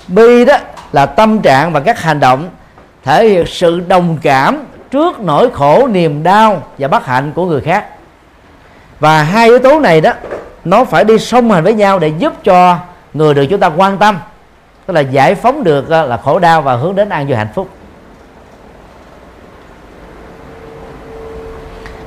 Bi 0.07 0.45
đó 0.45 0.57
là 0.91 1.05
tâm 1.05 1.41
trạng 1.41 1.71
và 1.71 1.79
các 1.79 2.01
hành 2.01 2.19
động 2.19 2.49
thể 3.03 3.27
hiện 3.27 3.45
sự 3.47 3.79
đồng 3.79 4.17
cảm 4.21 4.63
trước 4.91 5.19
nỗi 5.19 5.49
khổ 5.53 5.87
niềm 5.87 6.23
đau 6.23 6.63
và 6.77 6.87
bất 6.87 7.05
hạnh 7.05 7.31
của 7.35 7.45
người 7.45 7.61
khác. 7.61 7.85
Và 8.99 9.23
hai 9.23 9.47
yếu 9.47 9.59
tố 9.59 9.79
này 9.79 10.01
đó 10.01 10.11
nó 10.65 10.85
phải 10.85 11.03
đi 11.03 11.17
song 11.17 11.51
hành 11.51 11.63
với 11.63 11.73
nhau 11.73 11.99
để 11.99 12.07
giúp 12.07 12.33
cho 12.43 12.77
người 13.13 13.33
được 13.33 13.45
chúng 13.49 13.59
ta 13.59 13.67
quan 13.67 13.97
tâm 13.97 14.17
tức 14.85 14.93
là 14.93 15.01
giải 15.01 15.35
phóng 15.35 15.63
được 15.63 15.89
ờ, 15.89 16.05
là 16.05 16.17
khổ 16.17 16.39
đau 16.39 16.61
và 16.61 16.75
hướng 16.75 16.95
đến 16.95 17.09
an 17.09 17.27
vui 17.27 17.37
hạnh 17.37 17.47
phúc. 17.55 17.69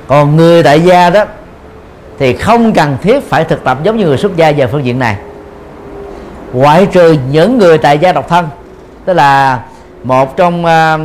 Còn 0.07 0.35
người 0.35 0.63
tại 0.63 0.81
gia 0.81 1.09
đó 1.09 1.25
thì 2.19 2.35
không 2.35 2.73
cần 2.73 2.97
thiết 3.01 3.29
phải 3.29 3.43
thực 3.43 3.63
tập 3.63 3.77
giống 3.83 3.97
như 3.97 4.05
người 4.05 4.17
xuất 4.17 4.35
gia 4.35 4.51
về 4.51 4.67
phương 4.67 4.85
diện 4.85 4.99
này. 4.99 5.15
Ngoại 6.53 6.87
trừ 6.91 7.17
những 7.31 7.57
người 7.57 7.77
tại 7.77 7.97
gia 7.97 8.11
độc 8.11 8.29
thân 8.29 8.47
tức 9.05 9.13
là 9.13 9.59
một 10.03 10.37
trong 10.37 10.65
à, 10.65 10.97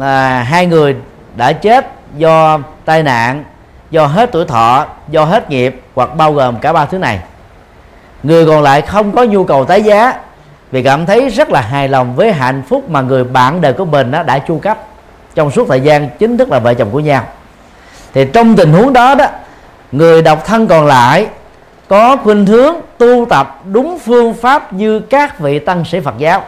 à, 0.00 0.42
hai 0.42 0.66
người 0.66 0.96
đã 1.36 1.52
chết 1.52 1.86
do 2.16 2.58
tai 2.84 3.02
nạn 3.02 3.44
do 3.90 4.06
hết 4.06 4.32
tuổi 4.32 4.44
thọ 4.44 4.86
do 5.08 5.24
hết 5.24 5.50
nghiệp 5.50 5.80
hoặc 5.94 6.16
bao 6.16 6.32
gồm 6.32 6.58
cả 6.58 6.72
ba 6.72 6.84
thứ 6.84 6.98
này. 6.98 7.20
Người 8.22 8.46
còn 8.46 8.62
lại 8.62 8.82
không 8.82 9.12
có 9.12 9.24
nhu 9.24 9.44
cầu 9.44 9.64
tái 9.64 9.82
giá 9.82 10.14
vì 10.70 10.82
cảm 10.82 11.06
thấy 11.06 11.28
rất 11.28 11.50
là 11.50 11.60
hài 11.60 11.88
lòng 11.88 12.14
với 12.14 12.32
hạnh 12.32 12.62
phúc 12.68 12.90
mà 12.90 13.00
người 13.00 13.24
bạn 13.24 13.60
đời 13.60 13.72
của 13.72 13.84
mình 13.84 14.10
đã 14.26 14.38
chu 14.38 14.58
cấp 14.58 14.78
trong 15.34 15.50
suốt 15.50 15.68
thời 15.68 15.80
gian 15.80 16.08
chính 16.18 16.38
thức 16.38 16.50
là 16.50 16.58
vợ 16.58 16.74
chồng 16.74 16.90
của 16.90 17.00
nhau 17.00 17.22
thì 18.14 18.24
trong 18.32 18.56
tình 18.56 18.72
huống 18.72 18.92
đó 18.92 19.14
đó, 19.14 19.26
người 19.92 20.22
độc 20.22 20.44
thân 20.44 20.66
còn 20.66 20.86
lại 20.86 21.28
có 21.88 22.16
khuynh 22.16 22.46
hướng 22.46 22.74
tu 22.98 23.26
tập 23.30 23.60
đúng 23.72 23.98
phương 23.98 24.34
pháp 24.34 24.72
như 24.72 25.00
các 25.00 25.38
vị 25.38 25.58
tăng 25.58 25.84
sĩ 25.84 26.00
Phật 26.00 26.14
giáo. 26.18 26.42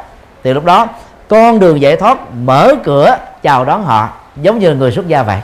Thì 0.44 0.54
lúc 0.54 0.64
đó, 0.64 0.88
con 1.28 1.58
đường 1.58 1.80
giải 1.80 1.96
thoát 1.96 2.18
mở 2.44 2.74
cửa 2.84 3.18
chào 3.42 3.64
đón 3.64 3.84
họ, 3.84 4.08
giống 4.36 4.58
như 4.58 4.74
người 4.74 4.92
xuất 4.92 5.08
gia 5.08 5.22
vậy. 5.22 5.38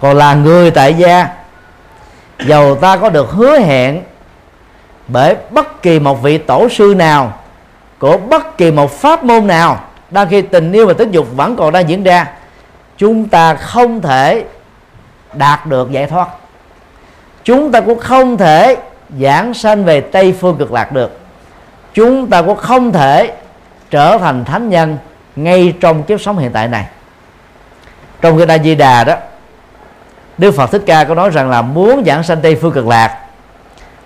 Còn 0.00 0.16
là 0.16 0.34
người 0.34 0.70
tại 0.70 0.94
gia 0.94 1.28
dầu 2.46 2.74
ta 2.74 2.96
có 2.96 3.10
được 3.10 3.30
hứa 3.30 3.58
hẹn 3.58 4.02
bởi 5.08 5.36
bất 5.50 5.82
kỳ 5.82 5.98
một 5.98 6.22
vị 6.22 6.38
tổ 6.38 6.68
sư 6.68 6.94
nào, 6.96 7.32
của 7.98 8.16
bất 8.16 8.58
kỳ 8.58 8.70
một 8.70 8.92
pháp 8.92 9.24
môn 9.24 9.46
nào, 9.46 9.80
đang 10.10 10.28
khi 10.28 10.42
tình 10.42 10.72
yêu 10.72 10.86
và 10.86 10.92
tính 10.92 11.10
dục 11.10 11.26
vẫn 11.36 11.56
còn 11.56 11.72
đang 11.72 11.88
diễn 11.88 12.02
ra 12.02 12.26
chúng 12.98 13.28
ta 13.28 13.54
không 13.54 14.02
thể 14.02 14.44
đạt 15.34 15.66
được 15.66 15.90
giải 15.90 16.06
thoát. 16.06 16.28
Chúng 17.44 17.72
ta 17.72 17.80
cũng 17.80 17.98
không 17.98 18.36
thể 18.36 18.76
giảng 19.20 19.54
sanh 19.54 19.84
về 19.84 20.00
tây 20.00 20.34
phương 20.40 20.56
cực 20.58 20.72
lạc 20.72 20.92
được. 20.92 21.18
Chúng 21.94 22.26
ta 22.30 22.42
cũng 22.42 22.56
không 22.56 22.92
thể 22.92 23.32
trở 23.90 24.18
thành 24.18 24.44
thánh 24.44 24.70
nhân 24.70 24.98
ngay 25.36 25.74
trong 25.80 26.02
kiếp 26.02 26.20
sống 26.20 26.38
hiện 26.38 26.52
tại 26.52 26.68
này. 26.68 26.86
Trong 28.20 28.38
kinh 28.38 28.48
A 28.48 28.58
di 28.58 28.74
đà 28.74 29.04
đó, 29.04 29.16
đức 30.38 30.50
phật 30.50 30.70
thích 30.70 30.82
ca 30.86 31.04
có 31.04 31.14
nói 31.14 31.30
rằng 31.30 31.50
là 31.50 31.62
muốn 31.62 32.04
giảng 32.06 32.22
sanh 32.22 32.40
tây 32.40 32.54
phương 32.54 32.72
cực 32.72 32.86
lạc, 32.86 33.18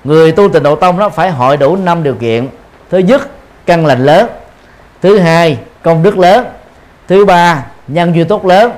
người 0.05 0.33
tu 0.33 0.49
tịnh 0.49 0.63
độ 0.63 0.77
tông 0.77 0.99
đó 0.99 1.09
phải 1.09 1.31
hội 1.31 1.57
đủ 1.57 1.77
năm 1.77 2.03
điều 2.03 2.15
kiện. 2.15 2.49
Thứ 2.91 2.99
nhất, 2.99 3.29
căn 3.67 3.87
lành 3.87 4.05
lớn. 4.05 4.29
Thứ 5.03 5.19
hai, 5.19 5.59
công 5.83 6.03
đức 6.03 6.19
lớn. 6.19 6.47
Thứ 7.09 7.25
ba 7.25 7.63
nhân 7.89 8.15
duyên 8.15 8.29
tốt 8.29 8.45
lớn. 8.45 8.73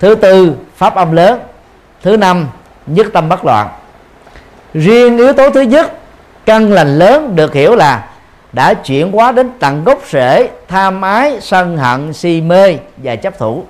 Thứ 0.00 0.14
tư, 0.14 0.56
pháp 0.76 0.94
âm 0.94 1.12
lớn. 1.12 1.40
Thứ 2.02 2.16
năm, 2.16 2.48
nhất 2.86 3.06
tâm 3.12 3.28
bất 3.28 3.44
loạn. 3.44 3.68
Riêng 4.74 5.18
yếu 5.18 5.32
tố 5.32 5.50
thứ 5.50 5.60
nhất, 5.60 5.92
căn 6.46 6.72
lành 6.72 6.98
lớn 6.98 7.36
được 7.36 7.54
hiểu 7.54 7.74
là 7.74 8.04
đã 8.52 8.74
chuyển 8.74 9.12
hóa 9.12 9.32
đến 9.32 9.50
tận 9.60 9.84
gốc 9.84 10.02
rễ, 10.10 10.48
tham 10.68 11.02
ái, 11.02 11.38
sân 11.40 11.76
hận, 11.76 12.12
si 12.12 12.40
mê 12.40 12.78
và 12.96 13.16
chấp 13.16 13.38
thủ. 13.38 13.64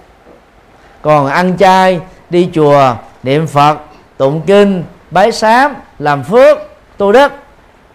Còn 1.02 1.26
ăn 1.26 1.58
chay, 1.58 2.00
đi 2.30 2.50
chùa, 2.54 2.94
niệm 3.22 3.46
phật, 3.46 3.78
tụng 4.16 4.42
kinh, 4.46 4.84
bái 5.10 5.32
sám, 5.32 5.74
làm 5.98 6.22
phước, 6.24 6.58
tu 6.96 7.12
đức, 7.12 7.32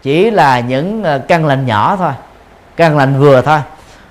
chỉ 0.01 0.31
là 0.31 0.59
những 0.59 1.03
ờ, 1.03 1.19
căn 1.27 1.45
lành 1.45 1.65
nhỏ 1.65 1.95
thôi, 1.99 2.11
căn 2.75 2.97
lành 2.97 3.19
vừa 3.19 3.41
thôi. 3.41 3.59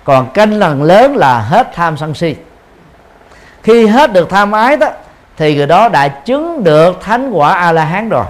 Còn 0.05 0.30
căn 0.34 0.53
lành 0.53 0.82
lớn 0.82 1.16
là 1.16 1.41
hết 1.41 1.68
tham 1.74 1.97
sân 1.97 2.14
si 2.14 2.37
khi 3.66 3.86
hết 3.86 4.12
được 4.12 4.30
tham 4.30 4.52
ái 4.52 4.76
đó 4.76 4.88
thì 5.36 5.56
người 5.56 5.66
đó 5.66 5.88
đã 5.88 6.08
chứng 6.08 6.64
được 6.64 7.00
thánh 7.00 7.30
quả 7.30 7.54
a 7.54 7.72
la 7.72 7.84
hán 7.84 8.08
rồi. 8.08 8.24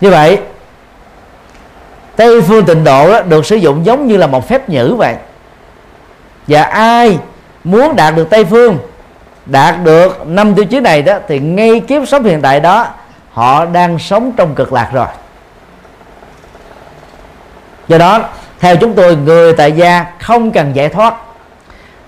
Như 0.00 0.10
vậy 0.10 0.38
tây 2.16 2.42
phương 2.42 2.64
tịnh 2.64 2.84
độ 2.84 3.12
đó, 3.12 3.22
được 3.22 3.46
sử 3.46 3.56
dụng 3.56 3.86
giống 3.86 4.06
như 4.06 4.16
là 4.16 4.26
một 4.26 4.48
phép 4.48 4.68
nhữ 4.68 4.94
vậy. 4.94 5.14
Và 6.46 6.62
ai 6.62 7.18
muốn 7.64 7.96
đạt 7.96 8.16
được 8.16 8.30
tây 8.30 8.44
phương 8.44 8.78
đạt 9.46 9.74
được 9.84 10.26
năm 10.26 10.54
tiêu 10.54 10.64
chí 10.64 10.80
này 10.80 11.02
đó 11.02 11.18
thì 11.28 11.38
ngay 11.38 11.80
kiếp 11.80 12.08
sống 12.08 12.24
hiện 12.24 12.42
tại 12.42 12.60
đó 12.60 12.86
họ 13.32 13.64
đang 13.64 13.98
sống 13.98 14.32
trong 14.36 14.54
cực 14.54 14.72
lạc 14.72 14.88
rồi. 14.92 15.06
Do 17.88 17.98
đó 17.98 18.20
theo 18.60 18.76
chúng 18.76 18.94
tôi 18.94 19.16
người 19.16 19.52
tại 19.52 19.72
gia 19.72 20.06
không 20.20 20.52
cần 20.52 20.76
giải 20.76 20.88
thoát 20.88 21.14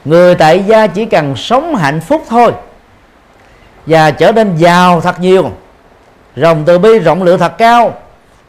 người 0.04 0.34
tại 0.34 0.64
gia 0.66 0.86
chỉ 0.86 1.04
cần 1.04 1.36
sống 1.36 1.76
hạnh 1.76 2.00
phúc 2.00 2.24
thôi 2.28 2.52
và 3.86 4.10
trở 4.10 4.32
nên 4.32 4.56
giàu 4.56 5.00
thật 5.00 5.20
nhiều. 5.20 5.50
Rồng 6.36 6.64
từ 6.64 6.78
bi 6.78 6.98
rộng 6.98 7.22
lượng 7.22 7.38
thật 7.38 7.58
cao. 7.58 7.94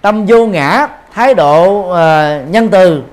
Tâm 0.02 0.26
vô 0.26 0.46
ngã 0.46 0.88
thái 1.14 1.34
độ 1.34 1.80
uh, 1.80 1.96
nhân 2.50 2.70
từ 2.72 3.04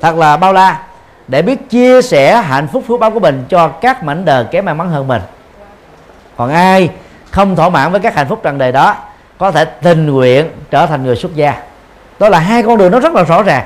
thật 0.00 0.16
là 0.16 0.36
bao 0.36 0.52
la. 0.52 0.82
Để 1.28 1.42
biết 1.42 1.70
chia 1.70 2.02
sẻ 2.02 2.36
hạnh 2.36 2.68
phúc 2.68 2.84
phước 2.88 3.00
báo 3.00 3.10
của 3.10 3.20
mình 3.20 3.44
cho 3.48 3.68
các 3.68 4.04
mảnh 4.04 4.24
đời 4.24 4.44
kém 4.50 4.64
may 4.64 4.74
mắn 4.74 4.88
hơn 4.90 5.08
mình. 5.08 5.22
Còn 6.36 6.50
ai 6.50 6.90
không 7.30 7.56
thỏa 7.56 7.68
mãn 7.68 7.92
với 7.92 8.00
các 8.00 8.14
hạnh 8.14 8.28
phúc 8.28 8.40
trần 8.42 8.58
đời 8.58 8.72
đó 8.72 8.96
có 9.38 9.50
thể 9.50 9.64
tình 9.64 10.06
nguyện 10.06 10.50
trở 10.70 10.86
thành 10.86 11.04
người 11.04 11.16
xuất 11.16 11.34
gia. 11.34 11.62
Đó 12.18 12.28
là 12.28 12.38
hai 12.38 12.62
con 12.62 12.78
đường 12.78 12.92
nó 12.92 13.00
rất 13.00 13.12
là 13.14 13.22
rõ 13.22 13.42
ràng. 13.42 13.64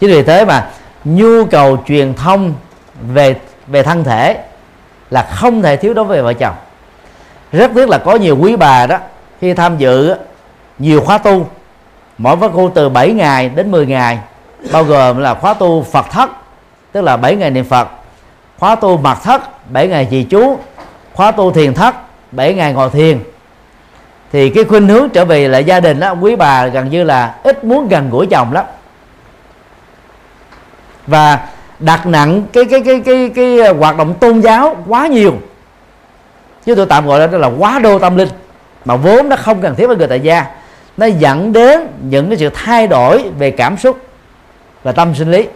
Chính 0.00 0.10
vì 0.10 0.22
thế 0.22 0.44
mà 0.44 0.70
nhu 1.04 1.44
cầu 1.44 1.78
truyền 1.86 2.14
thông 2.14 2.54
về 3.12 3.36
về 3.66 3.82
thân 3.82 4.04
thể 4.04 4.38
là 5.10 5.22
không 5.22 5.62
thể 5.62 5.76
thiếu 5.76 5.94
đối 5.94 6.04
với 6.04 6.22
vợ 6.22 6.32
chồng. 6.32 6.54
Rất 7.52 7.70
tiếc 7.74 7.88
là 7.88 7.98
có 7.98 8.14
nhiều 8.14 8.36
quý 8.40 8.56
bà 8.56 8.86
đó, 8.86 8.98
khi 9.40 9.54
tham 9.54 9.78
dự, 9.78 10.14
nhiều 10.78 11.00
khóa 11.00 11.18
tu, 11.18 11.46
mỗi 12.18 12.36
khóa 12.36 12.48
tu 12.48 12.70
từ 12.74 12.88
7 12.88 13.12
ngày 13.12 13.48
đến 13.48 13.70
10 13.70 13.86
ngày, 13.86 14.18
bao 14.72 14.84
gồm 14.84 15.18
là 15.18 15.34
khóa 15.34 15.54
tu 15.54 15.82
Phật 15.82 16.10
thất, 16.10 16.30
tức 16.92 17.00
là 17.00 17.16
7 17.16 17.36
ngày 17.36 17.50
niệm 17.50 17.64
Phật, 17.64 17.88
khóa 18.58 18.74
tu 18.74 18.96
mặt 18.96 19.18
thất 19.24 19.70
7 19.70 19.88
ngày 19.88 20.08
trì 20.10 20.24
chú, 20.24 20.58
khóa 21.12 21.30
tu 21.30 21.52
thiền 21.52 21.74
thất 21.74 21.94
7 22.32 22.54
ngày 22.54 22.72
ngồi 22.72 22.90
thiền. 22.90 23.20
Thì 24.32 24.50
cái 24.50 24.64
khuynh 24.64 24.88
hướng 24.88 25.08
trở 25.10 25.24
về 25.24 25.48
lại 25.48 25.64
gia 25.64 25.80
đình 25.80 26.00
đó, 26.00 26.14
quý 26.20 26.36
bà 26.36 26.66
gần 26.66 26.90
như 26.90 27.04
là 27.04 27.34
ít 27.42 27.64
muốn 27.64 27.88
gần 27.88 28.10
gũi 28.10 28.26
chồng 28.26 28.52
lắm 28.52 28.64
và 31.10 31.38
đặt 31.78 32.06
nặng 32.06 32.42
cái 32.52 32.64
cái 32.64 32.80
cái 32.80 33.00
cái 33.00 33.30
cái 33.34 33.68
hoạt 33.68 33.96
động 33.96 34.14
tôn 34.14 34.40
giáo 34.40 34.76
quá 34.88 35.06
nhiều. 35.06 35.34
Chứ 36.64 36.74
tôi 36.74 36.86
tạm 36.86 37.06
gọi 37.06 37.28
đó 37.28 37.38
là 37.38 37.50
quá 37.58 37.78
đô 37.78 37.98
tâm 37.98 38.16
linh 38.16 38.28
mà 38.84 38.96
vốn 38.96 39.28
nó 39.28 39.36
không 39.36 39.62
cần 39.62 39.74
thiết 39.74 39.86
với 39.86 39.96
người 39.96 40.08
tại 40.08 40.20
gia. 40.20 40.46
Nó 40.96 41.06
dẫn 41.06 41.52
đến 41.52 41.88
những 42.00 42.28
cái 42.28 42.38
sự 42.38 42.50
thay 42.54 42.86
đổi 42.86 43.24
về 43.38 43.50
cảm 43.50 43.76
xúc 43.76 43.98
và 44.82 44.92
tâm 44.92 45.14
sinh 45.14 45.30
lý. 45.30 45.46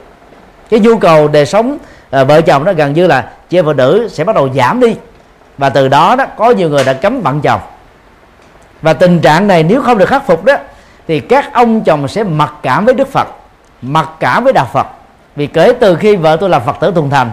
Cái 0.70 0.80
nhu 0.80 0.98
cầu 0.98 1.28
đời 1.28 1.46
sống 1.46 1.78
à, 2.10 2.24
vợ 2.24 2.40
chồng 2.40 2.64
nó 2.64 2.72
gần 2.72 2.92
như 2.92 3.06
là 3.06 3.32
chị 3.48 3.58
em 3.58 3.64
phụ 3.64 3.72
nữ 3.72 4.08
sẽ 4.12 4.24
bắt 4.24 4.36
đầu 4.36 4.48
giảm 4.54 4.80
đi. 4.80 4.94
Và 5.58 5.68
từ 5.68 5.88
đó 5.88 6.16
đó 6.16 6.26
có 6.36 6.50
nhiều 6.50 6.68
người 6.68 6.84
đã 6.84 6.92
cấm 6.92 7.22
bạn 7.22 7.40
chồng. 7.40 7.60
Và 8.82 8.92
tình 8.92 9.20
trạng 9.20 9.46
này 9.48 9.62
nếu 9.62 9.82
không 9.82 9.98
được 9.98 10.08
khắc 10.08 10.26
phục 10.26 10.44
đó 10.44 10.54
thì 11.08 11.20
các 11.20 11.52
ông 11.52 11.84
chồng 11.84 12.08
sẽ 12.08 12.24
mặc 12.24 12.52
cảm 12.62 12.84
với 12.84 12.94
đức 12.94 13.08
phật 13.08 13.28
mặc 13.82 14.08
cảm 14.20 14.44
với 14.44 14.52
đạo 14.52 14.68
phật 14.72 14.86
vì 15.36 15.46
kể 15.46 15.72
từ 15.80 15.96
khi 15.96 16.16
vợ 16.16 16.36
tôi 16.40 16.50
là 16.50 16.58
phật 16.58 16.76
tử 16.80 16.92
thuần 16.94 17.10
thành 17.10 17.30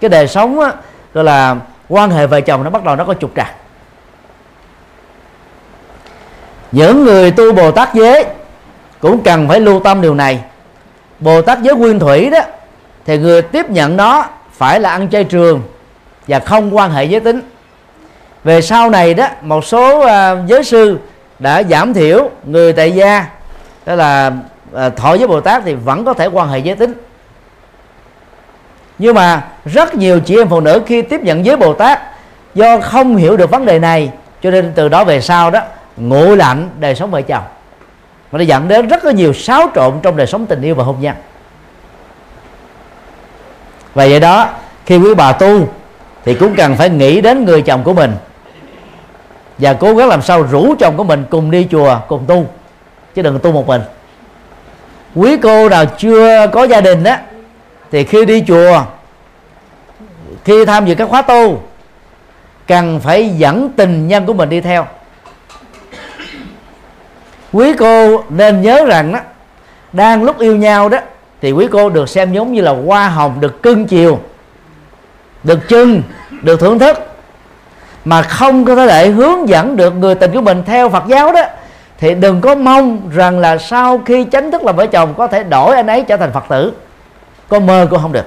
cái 0.00 0.08
đời 0.08 0.28
sống 0.28 0.60
á, 0.60 0.72
gọi 1.14 1.24
là 1.24 1.56
quan 1.88 2.10
hệ 2.10 2.26
vợ 2.26 2.40
chồng 2.40 2.64
nó 2.64 2.70
bắt 2.70 2.84
đầu 2.84 2.96
nó 2.96 3.04
có 3.04 3.14
trục 3.14 3.30
trặc. 3.36 3.50
Những 6.72 7.04
người 7.04 7.30
tu 7.30 7.52
bồ 7.52 7.70
tát 7.70 7.94
giới 7.94 8.24
cũng 9.00 9.22
cần 9.22 9.48
phải 9.48 9.60
lưu 9.60 9.80
tâm 9.80 10.00
điều 10.00 10.14
này. 10.14 10.40
Bồ 11.20 11.42
tát 11.42 11.62
giới 11.62 11.74
nguyên 11.74 11.98
thủy 11.98 12.30
đó 12.30 12.40
thì 13.06 13.18
người 13.18 13.42
tiếp 13.42 13.70
nhận 13.70 13.96
nó 13.96 14.26
phải 14.52 14.80
là 14.80 14.90
ăn 14.90 15.10
chay 15.10 15.24
trường 15.24 15.62
và 16.28 16.38
không 16.38 16.76
quan 16.76 16.90
hệ 16.90 17.04
giới 17.04 17.20
tính. 17.20 17.40
Về 18.44 18.62
sau 18.62 18.90
này 18.90 19.14
đó 19.14 19.28
một 19.42 19.64
số 19.64 19.98
uh, 19.98 20.46
giới 20.46 20.64
sư 20.64 20.98
đã 21.38 21.62
giảm 21.62 21.94
thiểu 21.94 22.30
người 22.44 22.72
tại 22.72 22.92
gia 22.92 23.26
đó 23.86 23.94
là 23.94 24.32
uh, 24.86 24.96
thọ 24.96 25.16
với 25.16 25.26
bồ 25.26 25.40
tát 25.40 25.62
thì 25.64 25.74
vẫn 25.74 26.04
có 26.04 26.14
thể 26.14 26.26
quan 26.26 26.48
hệ 26.48 26.58
giới 26.58 26.76
tính 26.76 26.92
nhưng 29.00 29.14
mà 29.14 29.44
rất 29.64 29.94
nhiều 29.94 30.20
chị 30.20 30.36
em 30.36 30.48
phụ 30.48 30.60
nữ 30.60 30.82
khi 30.86 31.02
tiếp 31.02 31.20
nhận 31.22 31.44
giới 31.44 31.56
bồ 31.56 31.74
tát 31.74 32.00
do 32.54 32.80
không 32.80 33.16
hiểu 33.16 33.36
được 33.36 33.50
vấn 33.50 33.66
đề 33.66 33.78
này, 33.78 34.10
cho 34.42 34.50
nên 34.50 34.72
từ 34.74 34.88
đó 34.88 35.04
về 35.04 35.20
sau 35.20 35.50
đó 35.50 35.60
nguội 35.96 36.36
lạnh 36.36 36.68
đời 36.78 36.94
sống 36.94 37.10
vợ 37.10 37.22
chồng. 37.22 37.42
Mà 38.32 38.38
nó 38.38 38.44
dẫn 38.44 38.68
đến 38.68 38.88
rất 38.88 39.04
là 39.04 39.12
nhiều 39.12 39.32
xáo 39.32 39.70
trộn 39.74 39.94
trong 40.02 40.16
đời 40.16 40.26
sống 40.26 40.46
tình 40.46 40.62
yêu 40.62 40.74
và 40.74 40.84
hôn 40.84 40.96
nhân. 41.00 41.14
Và 43.94 44.06
vậy 44.06 44.20
đó, 44.20 44.48
khi 44.86 44.96
quý 44.98 45.14
bà 45.14 45.32
tu 45.32 45.68
thì 46.24 46.34
cũng 46.34 46.54
cần 46.54 46.76
phải 46.76 46.90
nghĩ 46.90 47.20
đến 47.20 47.44
người 47.44 47.62
chồng 47.62 47.82
của 47.84 47.94
mình 47.94 48.12
và 49.58 49.72
cố 49.72 49.94
gắng 49.94 50.08
làm 50.08 50.22
sao 50.22 50.42
rủ 50.42 50.74
chồng 50.78 50.96
của 50.96 51.04
mình 51.04 51.24
cùng 51.30 51.50
đi 51.50 51.68
chùa, 51.70 51.98
cùng 52.08 52.24
tu, 52.26 52.46
chứ 53.14 53.22
đừng 53.22 53.38
tu 53.38 53.52
một 53.52 53.66
mình. 53.66 53.82
Quý 55.14 55.36
cô 55.36 55.68
nào 55.68 55.84
chưa 55.86 56.46
có 56.46 56.64
gia 56.64 56.80
đình 56.80 57.04
á 57.04 57.20
thì 57.90 58.04
khi 58.04 58.24
đi 58.24 58.44
chùa, 58.48 58.82
khi 60.44 60.64
tham 60.64 60.86
dự 60.86 60.94
các 60.94 61.08
khóa 61.08 61.22
tu, 61.22 61.62
cần 62.66 63.00
phải 63.00 63.28
dẫn 63.28 63.70
tình 63.76 64.08
nhân 64.08 64.26
của 64.26 64.32
mình 64.32 64.48
đi 64.48 64.60
theo. 64.60 64.86
Quý 67.52 67.72
cô 67.78 68.24
nên 68.28 68.62
nhớ 68.62 68.84
rằng 68.86 69.12
đó 69.12 69.18
đang 69.92 70.22
lúc 70.22 70.38
yêu 70.38 70.56
nhau 70.56 70.88
đó, 70.88 70.98
thì 71.40 71.52
quý 71.52 71.68
cô 71.72 71.88
được 71.88 72.08
xem 72.08 72.32
giống 72.32 72.52
như 72.52 72.60
là 72.60 72.74
hoa 72.86 73.08
hồng 73.08 73.40
được 73.40 73.62
cưng 73.62 73.86
chiều, 73.86 74.18
được 75.44 75.58
trưng 75.68 76.02
được 76.42 76.60
thưởng 76.60 76.78
thức, 76.78 76.98
mà 78.04 78.22
không 78.22 78.64
có 78.64 78.86
thể 78.86 79.08
hướng 79.08 79.48
dẫn 79.48 79.76
được 79.76 79.94
người 79.94 80.14
tình 80.14 80.32
của 80.34 80.40
mình 80.40 80.62
theo 80.66 80.88
Phật 80.88 81.04
giáo 81.06 81.32
đó, 81.32 81.42
thì 81.98 82.14
đừng 82.14 82.40
có 82.40 82.54
mong 82.54 83.10
rằng 83.14 83.38
là 83.38 83.58
sau 83.58 83.98
khi 84.06 84.26
chánh 84.32 84.50
thức 84.50 84.62
là 84.62 84.72
vợ 84.72 84.86
chồng 84.86 85.14
có 85.16 85.26
thể 85.26 85.42
đổi 85.42 85.76
anh 85.76 85.86
ấy 85.86 86.02
trở 86.02 86.16
thành 86.16 86.32
Phật 86.32 86.44
tử 86.48 86.72
có 87.50 87.60
mơ 87.60 87.86
cũng 87.90 87.98
không 88.02 88.12
được. 88.12 88.26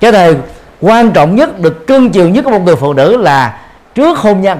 Cái 0.00 0.12
này 0.12 0.34
quan 0.80 1.12
trọng 1.12 1.36
nhất, 1.36 1.60
được 1.60 1.86
cưng 1.86 2.10
chiều 2.10 2.28
nhất 2.28 2.44
của 2.44 2.50
một 2.50 2.62
người 2.64 2.76
phụ 2.76 2.92
nữ 2.92 3.16
là 3.16 3.60
trước 3.94 4.18
hôn 4.18 4.40
nhân. 4.40 4.58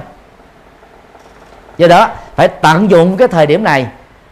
Do 1.77 1.87
đó, 1.87 2.09
phải 2.35 2.47
tận 2.47 2.91
dụng 2.91 3.17
cái 3.17 3.27
thời 3.27 3.45
điểm 3.45 3.63
này 3.63 3.87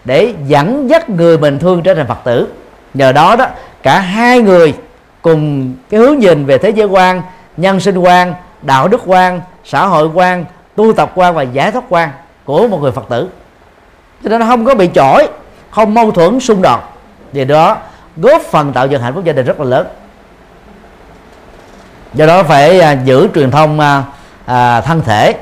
để 0.06 0.34
dẫn 0.48 0.90
dắt 0.90 1.10
người 1.10 1.38
mình 1.38 1.60
thương 1.60 1.84
trở 1.84 1.94
thành 1.94 2.08
phật 2.08 2.24
tử. 2.24 2.48
Nhờ 2.94 3.12
đó 3.12 3.36
đó, 3.36 3.48
cả 3.84 4.00
hai 4.00 4.42
người 4.42 4.74
cùng 5.22 5.74
cái 5.90 6.00
hướng 6.00 6.20
nhìn 6.20 6.46
về 6.46 6.58
thế 6.58 6.70
giới 6.70 6.88
quan, 6.88 7.22
nhân 7.58 7.80
sinh 7.80 7.98
quan, 7.98 8.34
đạo 8.62 8.88
đức 8.88 9.02
quan, 9.06 9.42
xã 9.64 9.86
hội 9.86 10.10
quan, 10.14 10.46
tu 10.76 10.94
tập 10.94 11.12
quan 11.16 11.36
và 11.36 11.42
giải 11.42 11.72
thoát 11.72 11.84
quan 11.90 12.10
của 12.46 12.68
một 12.68 12.82
người 12.82 12.92
phật 12.92 13.06
tử. 13.10 13.30
Cho 14.24 14.30
nên 14.30 14.40
nó 14.40 14.46
không 14.46 14.66
có 14.66 14.76
bị 14.76 14.90
chổi, 14.96 15.28
không 15.72 15.94
mâu 15.94 16.12
thuẫn 16.12 16.40
xung 16.40 16.62
đột 16.62 16.95
vì 17.36 17.46
đó 17.46 17.78
góp 18.18 18.42
phần 18.42 18.74
tạo 18.74 18.88
dựng 18.88 19.02
hạnh 19.02 19.14
phúc 19.14 19.24
gia 19.24 19.34
đình 19.34 19.46
rất 19.46 19.60
là 19.60 19.66
lớn. 19.66 19.88
Do 22.14 22.26
đó 22.26 22.44
phải 22.44 22.80
à, 22.80 22.92
giữ 22.92 23.28
truyền 23.36 23.52
thông 23.52 23.80
à, 23.80 24.04
à, 24.46 24.82
thân 24.82 25.02
thể. 25.02 25.36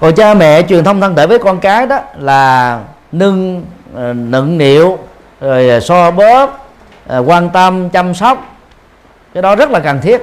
Còn 0.00 0.14
cha 0.14 0.34
mẹ 0.34 0.62
truyền 0.62 0.84
thông 0.84 1.00
thân 1.00 1.16
thể 1.16 1.26
với 1.26 1.38
con 1.38 1.60
cái 1.60 1.86
đó 1.86 1.98
là 2.18 2.80
nâng 3.12 3.64
à, 3.96 4.12
nựng 4.12 4.58
niệu 4.58 4.98
rồi 5.40 5.80
so 5.80 6.10
bóp 6.10 6.68
à, 7.08 7.18
quan 7.18 7.50
tâm 7.50 7.90
chăm 7.90 8.14
sóc. 8.14 8.56
Cái 9.34 9.42
đó 9.42 9.56
rất 9.56 9.70
là 9.70 9.80
cần 9.80 10.00
thiết. 10.00 10.22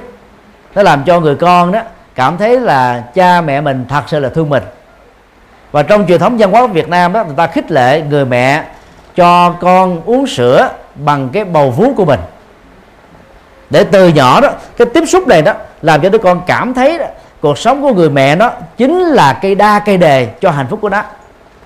Nó 0.74 0.82
làm 0.82 1.04
cho 1.04 1.20
người 1.20 1.34
con 1.34 1.72
đó 1.72 1.80
cảm 2.14 2.36
thấy 2.38 2.60
là 2.60 3.00
cha 3.14 3.40
mẹ 3.40 3.60
mình 3.60 3.84
thật 3.88 4.02
sự 4.06 4.20
là 4.20 4.28
thương 4.28 4.50
mình. 4.50 4.62
Và 5.72 5.82
trong 5.82 6.06
truyền 6.06 6.20
thống 6.20 6.36
văn 6.38 6.50
hóa 6.50 6.66
Việt 6.66 6.88
Nam 6.88 7.12
đó 7.12 7.24
người 7.24 7.36
ta 7.36 7.46
khích 7.46 7.70
lệ 7.70 8.00
người 8.00 8.24
mẹ 8.24 8.64
cho 9.16 9.50
con 9.60 10.00
uống 10.06 10.26
sữa 10.26 10.70
bằng 10.94 11.28
cái 11.32 11.44
bầu 11.44 11.70
vú 11.70 11.94
của 11.96 12.04
mình. 12.04 12.20
Để 13.70 13.84
từ 13.84 14.08
nhỏ 14.08 14.40
đó 14.40 14.48
cái 14.76 14.86
tiếp 14.94 15.04
xúc 15.06 15.28
này 15.28 15.42
đó 15.42 15.52
làm 15.82 16.00
cho 16.02 16.08
đứa 16.08 16.18
con 16.18 16.40
cảm 16.46 16.74
thấy 16.74 16.98
đó, 16.98 17.04
cuộc 17.40 17.58
sống 17.58 17.82
của 17.82 17.94
người 17.94 18.10
mẹ 18.10 18.36
nó 18.36 18.50
chính 18.76 19.00
là 19.00 19.32
cây 19.32 19.54
đa 19.54 19.78
cây 19.78 19.96
đề 19.96 20.28
cho 20.40 20.50
hạnh 20.50 20.66
phúc 20.70 20.78
của 20.82 20.88
nó. 20.88 21.02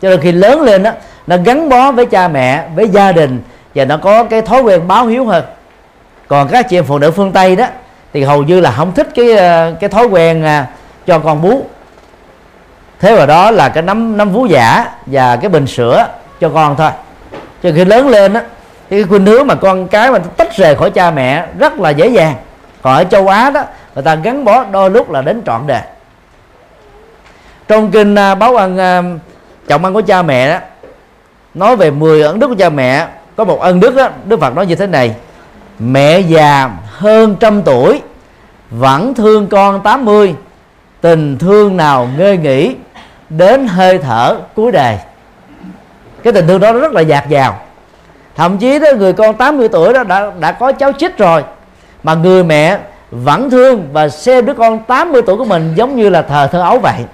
Cho 0.03 0.11
nên 0.11 0.21
khi 0.21 0.33
lớn 0.33 0.63
lên 0.63 0.83
đó 0.83 0.91
nó 1.27 1.37
gắn 1.45 1.69
bó 1.69 1.93
với 1.93 2.07
cha 2.07 2.29
mẹ 2.29 2.69
với 2.75 2.89
gia 2.89 3.13
đình 3.13 3.43
và 3.75 3.85
nó 3.85 3.97
có 3.97 4.25
cái 4.25 4.43
thói 4.43 4.63
quen 4.63 4.89
báo 4.89 5.07
hiếu 5.07 5.25
hơn. 5.25 5.45
Còn 6.29 6.49
các 6.49 6.69
chị 6.69 6.79
em 6.79 6.85
phụ 6.85 6.99
nữ 6.99 7.11
phương 7.11 7.33
tây 7.33 7.57
đó 7.57 7.67
thì 8.13 8.23
hầu 8.23 8.43
như 8.43 8.61
là 8.61 8.71
không 8.71 8.93
thích 8.93 9.09
cái 9.15 9.37
ờ, 9.37 9.75
cái 9.81 9.91
thói 9.91 10.07
quen 10.07 10.45
à, 10.45 10.67
cho 11.07 11.19
con 11.19 11.43
bú. 11.43 11.67
Thế 13.01 13.17
vào 13.17 13.27
đó 13.27 13.51
là 13.51 13.69
cái 13.69 13.83
nắm 13.83 14.17
nắm 14.17 14.33
vú 14.33 14.47
giả 14.47 14.87
và 15.07 15.37
cái 15.37 15.49
bình 15.49 15.67
sữa 15.67 16.07
cho 16.41 16.49
con 16.49 16.77
thôi 16.77 16.91
cho 17.63 17.71
khi 17.75 17.85
lớn 17.85 18.09
lên 18.09 18.35
á, 18.35 18.43
cái 18.91 19.03
khuynh 19.03 19.27
hướng 19.27 19.47
mà 19.47 19.55
con 19.55 19.89
cái 19.89 20.11
mà 20.11 20.19
tách 20.19 20.57
rời 20.57 20.75
khỏi 20.75 20.91
cha 20.91 21.11
mẹ 21.11 21.47
rất 21.59 21.81
là 21.81 21.91
dễ 21.91 22.09
dàng. 22.09 22.35
Còn 22.83 22.95
ở 22.95 23.05
châu 23.05 23.29
Á 23.29 23.51
đó, 23.51 23.63
người 23.95 24.05
ta 24.05 24.15
gắn 24.15 24.45
bó 24.45 24.65
đôi 24.65 24.91
lúc 24.91 25.11
là 25.11 25.23
đến 25.23 25.43
trọn 25.47 25.67
đời. 25.67 25.83
Trong 27.69 27.91
kinh 27.91 28.15
à, 28.15 28.35
báo 28.35 28.57
ân 28.57 28.79
à, 28.79 29.03
trọng 29.69 29.85
ăn 29.85 29.95
của 29.95 30.03
cha 30.03 30.23
mẹ 30.23 30.53
đó, 30.53 30.59
nói 31.55 31.77
về 31.77 31.91
10 31.91 32.23
ân 32.23 32.39
đức 32.39 32.49
của 32.49 32.55
cha 32.59 32.69
mẹ, 32.69 33.07
có 33.37 33.45
một 33.45 33.61
ân 33.61 33.81
đức 33.81 33.97
đó 33.97 34.09
Đức 34.25 34.41
Phật 34.41 34.55
nói 34.55 34.67
như 34.67 34.75
thế 34.75 34.87
này, 34.87 35.15
mẹ 35.79 36.21
già 36.21 36.71
hơn 36.87 37.37
trăm 37.41 37.63
tuổi, 37.63 38.03
vẫn 38.71 39.15
thương 39.15 39.47
con 39.47 39.81
80 39.83 40.35
tình 41.01 41.39
thương 41.39 41.77
nào 41.77 42.09
ngơi 42.19 42.37
nghỉ, 42.37 42.77
đến 43.29 43.69
hơi 43.69 43.99
thở 43.99 44.37
cuối 44.55 44.73
đời 44.73 44.99
cái 46.23 46.33
tình 46.33 46.47
thương 46.47 46.61
đó 46.61 46.73
rất 46.73 46.93
là 46.93 47.01
dạt 47.01 47.29
dào. 47.29 47.59
Thậm 48.37 48.59
chí 48.59 48.79
đó 48.79 48.89
người 48.97 49.13
con 49.13 49.37
80 49.37 49.69
tuổi 49.69 49.93
đó 49.93 50.05
đã 50.05 50.31
đã 50.41 50.53
có 50.53 50.73
cháu 50.73 50.93
chích 50.93 51.19
rồi 51.19 51.45
mà 52.03 52.15
người 52.15 52.45
mẹ 52.45 52.79
vẫn 53.11 53.51
thương 53.51 53.89
và 53.93 54.09
xem 54.09 54.47
đứa 54.47 54.55
con 54.55 54.79
80 54.85 55.23
tuổi 55.27 55.37
của 55.37 55.45
mình 55.45 55.73
giống 55.75 55.97
như 55.97 56.09
là 56.09 56.23
thờ 56.23 56.49
thơ 56.53 56.63
ấu 56.63 56.79
vậy. 56.79 57.05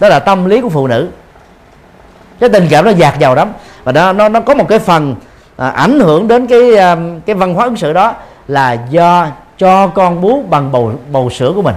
Đó 0.00 0.08
là 0.08 0.18
tâm 0.18 0.44
lý 0.44 0.60
của 0.60 0.68
phụ 0.68 0.86
nữ. 0.86 1.08
Cái 2.40 2.48
tình 2.48 2.66
cảm 2.70 2.84
nó 2.84 2.90
dạt 2.90 3.18
dào 3.18 3.34
lắm. 3.34 3.52
Và 3.84 3.92
nó 3.92 4.12
nó 4.12 4.28
nó 4.28 4.40
có 4.40 4.54
một 4.54 4.68
cái 4.68 4.78
phần 4.78 5.14
à, 5.56 5.68
ảnh 5.68 6.00
hưởng 6.00 6.28
đến 6.28 6.46
cái 6.46 6.76
à, 6.76 6.96
cái 7.26 7.36
văn 7.36 7.54
hóa 7.54 7.64
ứng 7.64 7.76
xử 7.76 7.92
đó 7.92 8.14
là 8.48 8.76
do 8.90 9.26
cho 9.58 9.86
con 9.86 10.20
bú 10.20 10.42
bằng 10.50 10.72
bầu 10.72 10.92
bầu 11.12 11.30
sữa 11.30 11.52
của 11.54 11.62
mình. 11.62 11.74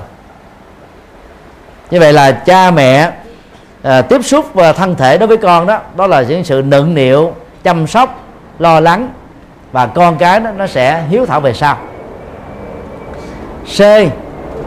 Như 1.92 2.00
vậy 2.00 2.14
là 2.14 2.32
cha 2.32 2.72
mẹ 2.72 3.12
à, 3.84 4.02
tiếp 4.02 4.26
xúc 4.26 4.54
và 4.54 4.74
thân 4.74 4.96
thể 4.96 5.18
đối 5.18 5.28
với 5.28 5.38
con 5.38 5.68
đó 5.68 5.80
đó 5.96 6.08
là 6.08 6.22
những 6.22 6.44
sự 6.44 6.62
nựng 6.66 6.94
niệu 6.94 7.34
chăm 7.64 7.88
sóc 7.88 8.24
lo 8.60 8.80
lắng 8.80 9.10
và 9.72 9.88
con 9.88 10.18
cái 10.18 10.40
đó 10.40 10.52
nó 10.58 10.68
sẽ 10.68 11.04
hiếu 11.10 11.26
thảo 11.26 11.40
về 11.40 11.54
sau. 11.54 11.78
C 13.78 13.80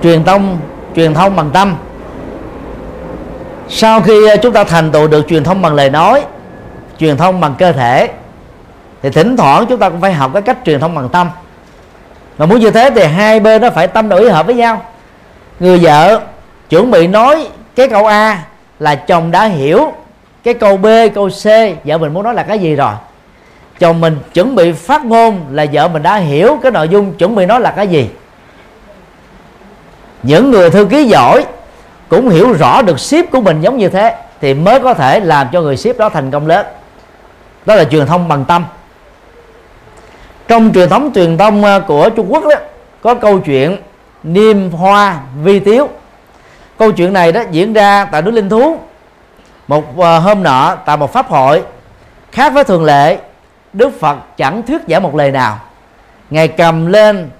truyền 0.02 0.24
thông 0.24 0.58
truyền 0.96 1.14
thông 1.14 1.36
bằng 1.36 1.50
tâm. 1.50 1.76
Sau 3.68 4.00
khi 4.00 4.28
à, 4.28 4.36
chúng 4.36 4.52
ta 4.52 4.64
thành 4.64 4.92
tựu 4.92 5.08
được 5.08 5.28
truyền 5.28 5.44
thông 5.44 5.62
bằng 5.62 5.74
lời 5.74 5.90
nói 5.90 6.22
truyền 6.98 7.16
thông 7.16 7.40
bằng 7.40 7.54
cơ 7.58 7.72
thể 7.72 8.08
thì 9.02 9.10
thỉnh 9.10 9.36
thoảng 9.36 9.66
chúng 9.68 9.78
ta 9.78 9.88
cũng 9.88 10.00
phải 10.00 10.12
học 10.12 10.30
cái 10.32 10.42
cách 10.42 10.58
truyền 10.64 10.80
thông 10.80 10.94
bằng 10.94 11.08
tâm. 11.08 11.30
Mà 12.38 12.46
muốn 12.46 12.60
như 12.60 12.70
thế 12.70 12.90
thì 12.94 13.04
hai 13.04 13.40
bên 13.40 13.62
nó 13.62 13.70
phải 13.70 13.86
tâm 13.86 14.08
đổi 14.08 14.30
hợp 14.30 14.46
với 14.46 14.54
nhau. 14.54 14.82
Người 15.60 15.78
vợ 15.78 16.20
chuẩn 16.70 16.90
bị 16.90 17.06
nói 17.06 17.48
cái 17.76 17.88
câu 17.88 18.06
a 18.06 18.42
là 18.78 18.94
chồng 18.94 19.30
đã 19.30 19.44
hiểu 19.44 19.92
cái 20.42 20.54
câu 20.54 20.76
b, 20.76 20.86
câu 21.14 21.28
c, 21.28 21.44
vợ 21.84 21.98
mình 21.98 22.14
muốn 22.14 22.24
nói 22.24 22.34
là 22.34 22.42
cái 22.42 22.58
gì 22.58 22.76
rồi. 22.76 22.92
Chồng 23.78 24.00
mình 24.00 24.18
chuẩn 24.34 24.54
bị 24.54 24.72
phát 24.72 25.04
ngôn 25.04 25.40
là 25.50 25.66
vợ 25.72 25.88
mình 25.88 26.02
đã 26.02 26.16
hiểu 26.16 26.58
cái 26.62 26.72
nội 26.72 26.88
dung 26.88 27.12
chuẩn 27.12 27.34
bị 27.34 27.46
nói 27.46 27.60
là 27.60 27.70
cái 27.70 27.88
gì. 27.88 28.10
Những 30.22 30.50
người 30.50 30.70
thư 30.70 30.84
ký 30.84 31.04
giỏi 31.04 31.44
cũng 32.08 32.28
hiểu 32.28 32.52
rõ 32.52 32.82
được 32.82 33.00
ship 33.00 33.30
của 33.30 33.40
mình 33.40 33.60
giống 33.60 33.78
như 33.78 33.88
thế 33.88 34.16
thì 34.40 34.54
mới 34.54 34.80
có 34.80 34.94
thể 34.94 35.20
làm 35.20 35.46
cho 35.52 35.60
người 35.60 35.76
ship 35.76 35.98
đó 35.98 36.08
thành 36.08 36.30
công 36.30 36.46
lớn. 36.46 36.66
Đó 37.66 37.74
là 37.74 37.84
truyền 37.84 38.06
thông 38.06 38.28
bằng 38.28 38.44
tâm. 38.44 38.64
Trong 40.48 40.72
truyền 40.74 40.88
thống 40.88 41.10
truyền 41.14 41.38
thông 41.38 41.64
à, 41.64 41.78
của 41.78 42.08
Trung 42.08 42.32
Quốc 42.32 42.44
đó, 42.44 42.56
có 43.02 43.14
câu 43.14 43.38
chuyện 43.38 43.76
niêm 44.22 44.70
hoa 44.70 45.20
vi 45.42 45.60
tiếu 45.60 45.88
câu 46.78 46.92
chuyện 46.92 47.12
này 47.12 47.32
đó 47.32 47.42
diễn 47.50 47.72
ra 47.72 48.04
tại 48.04 48.22
núi 48.22 48.32
Linh 48.32 48.48
Thú. 48.48 48.78
Một 49.68 49.98
ờ, 49.98 50.18
hôm 50.18 50.42
nọ 50.42 50.76
tại 50.86 50.96
một 50.96 51.12
pháp 51.12 51.28
hội 51.28 51.62
khác 52.32 52.52
với 52.52 52.64
thường 52.64 52.84
lệ 52.84 53.18
Đức 53.72 54.00
Phật 54.00 54.16
chẳng 54.36 54.62
thuyết 54.62 54.80
giảng 54.88 55.02
một 55.02 55.14
lời 55.14 55.30
nào. 55.30 55.58
Ngài 56.30 56.48
cầm 56.48 56.86
lên 56.86 57.30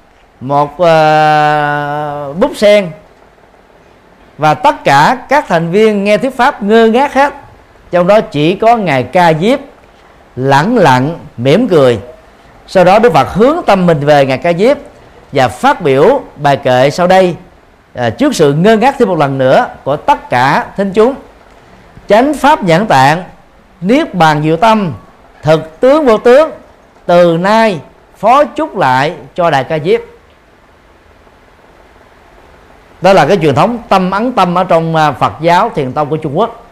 một 0.41 0.72
uh, 0.72 2.37
bút 2.37 2.57
sen 2.57 2.91
và 4.39 4.55
tất 4.55 4.85
cả 4.85 5.18
các 5.28 5.45
thành 5.49 5.70
viên 5.70 6.05
nghe 6.05 6.18
thuyết 6.18 6.37
pháp 6.37 6.62
ngơ 6.62 6.87
ngác 6.87 7.14
hết. 7.14 7.35
Trong 7.91 8.07
đó 8.07 8.20
chỉ 8.20 8.55
có 8.55 8.76
ngài 8.76 9.03
ca 9.03 9.32
diếp 9.32 9.61
lẳng 10.37 10.76
lặng 10.76 11.18
mỉm 11.37 11.68
cười. 11.68 11.99
Sau 12.66 12.85
đó 12.85 12.99
đức 12.99 13.12
phật 13.12 13.28
hướng 13.35 13.57
tâm 13.66 13.87
mình 13.87 14.01
về 14.01 14.26
ngài 14.26 14.39
ca 14.39 14.53
diếp 14.53 14.76
và 15.32 15.49
phát 15.49 15.80
biểu 15.80 16.20
bài 16.37 16.57
kệ 16.57 16.91
sau 16.91 17.07
đây 17.07 17.37
à, 17.95 18.11
trước 18.11 18.34
sự 18.34 18.53
ngơ 18.53 18.76
ngác 18.76 18.95
thêm 18.99 19.09
một 19.09 19.18
lần 19.18 19.38
nữa 19.38 19.68
của 19.84 19.97
tất 19.97 20.30
cả 20.30 20.66
thính 20.76 20.92
chúng 20.92 21.14
chánh 22.09 22.34
pháp 22.34 22.64
nhãn 22.64 22.86
tạng 22.86 23.22
niết 23.80 24.14
bàn 24.14 24.42
diệu 24.42 24.57
tâm 24.57 24.92
thực 25.42 25.80
tướng 25.80 26.07
vô 26.07 26.18
tướng 26.18 26.51
từ 27.07 27.36
nay 27.36 27.80
phó 28.16 28.45
chúc 28.45 28.76
lại 28.76 29.14
cho 29.34 29.51
đại 29.51 29.64
ca 29.64 29.78
diếp. 29.78 30.01
Đó 33.01 33.12
là 33.12 33.26
cái 33.26 33.38
truyền 33.42 33.55
thống 33.55 33.78
tâm 33.88 34.11
ấn 34.11 34.32
tâm 34.32 34.55
ở 34.55 34.64
trong 34.64 34.97
à, 34.97 35.12
Phật 35.12 35.32
giáo 35.40 35.70
thiền 35.74 35.92
tông 35.92 36.11
của 36.11 36.16
Trung 36.16 36.38
Quốc 36.38 36.64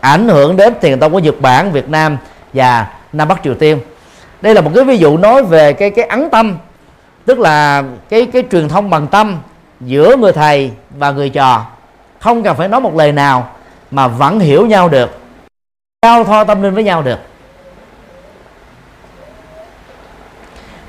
ảnh 0.00 0.28
hưởng 0.28 0.56
đến 0.56 0.74
thiền 0.80 1.00
tông 1.00 1.12
của 1.12 1.18
Nhật 1.18 1.40
Bản, 1.40 1.72
Việt 1.72 1.88
Nam 1.88 2.16
và 2.52 2.86
Nam 3.12 3.28
Bắc 3.28 3.42
Triều 3.44 3.54
Tiên. 3.54 3.78
Đây 4.40 4.54
là 4.54 4.60
một 4.60 4.70
cái 4.74 4.84
ví 4.84 4.96
dụ 4.96 5.16
nói 5.16 5.42
về 5.42 5.72
cái 5.72 5.90
cái 5.90 6.04
ấn 6.04 6.30
tâm 6.30 6.58
tức 7.24 7.38
là 7.38 7.82
cái 8.08 8.26
cái 8.26 8.44
truyền 8.52 8.68
thông 8.68 8.90
bằng 8.90 9.06
tâm 9.06 9.36
giữa 9.84 10.16
người 10.16 10.32
thầy 10.32 10.70
và 10.90 11.10
người 11.10 11.30
trò. 11.30 11.66
Không 12.20 12.42
cần 12.42 12.56
phải 12.56 12.68
nói 12.68 12.80
một 12.80 12.94
lời 12.94 13.12
nào 13.12 13.50
mà 13.90 14.08
vẫn 14.08 14.40
hiểu 14.40 14.66
nhau 14.66 14.88
được 14.88 15.18
giao 16.02 16.24
thoa 16.24 16.44
tâm 16.44 16.62
linh 16.62 16.74
với 16.74 16.84
nhau 16.84 17.02
được. 17.02 17.18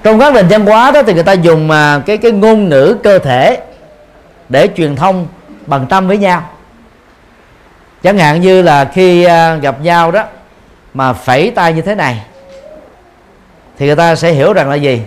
Trong 0.04 0.20
các 0.20 0.34
nền 0.34 0.48
văn 0.48 0.66
hóa 0.66 0.92
đó 0.92 1.02
thì 1.04 1.14
người 1.14 1.24
ta 1.24 1.34
dùng 1.34 1.68
mà 1.68 2.02
cái 2.06 2.18
cái 2.18 2.32
ngôn 2.32 2.70
ngữ 2.70 2.98
cơ 3.04 3.20
thể 3.20 3.62
để 4.50 4.70
truyền 4.76 4.96
thông 4.96 5.28
bằng 5.66 5.86
tâm 5.88 6.08
với 6.08 6.18
nhau. 6.18 6.50
Chẳng 8.04 8.18
hạn 8.18 8.42
như 8.42 8.62
là 8.62 8.86
khi 8.86 9.24
à, 9.24 9.56
gặp 9.56 9.82
nhau 9.82 10.12
đó 10.12 10.24
mà 10.94 11.14
phẩy 11.14 11.52
tay 11.52 11.74
như 11.74 11.82
thế 11.82 11.96
này 11.96 12.22
thì 13.78 13.86
người 13.86 13.96
ta 13.96 14.16
sẽ 14.16 14.32
hiểu 14.32 14.54
rằng 14.54 14.70
là 14.70 14.76
gì? 14.76 15.02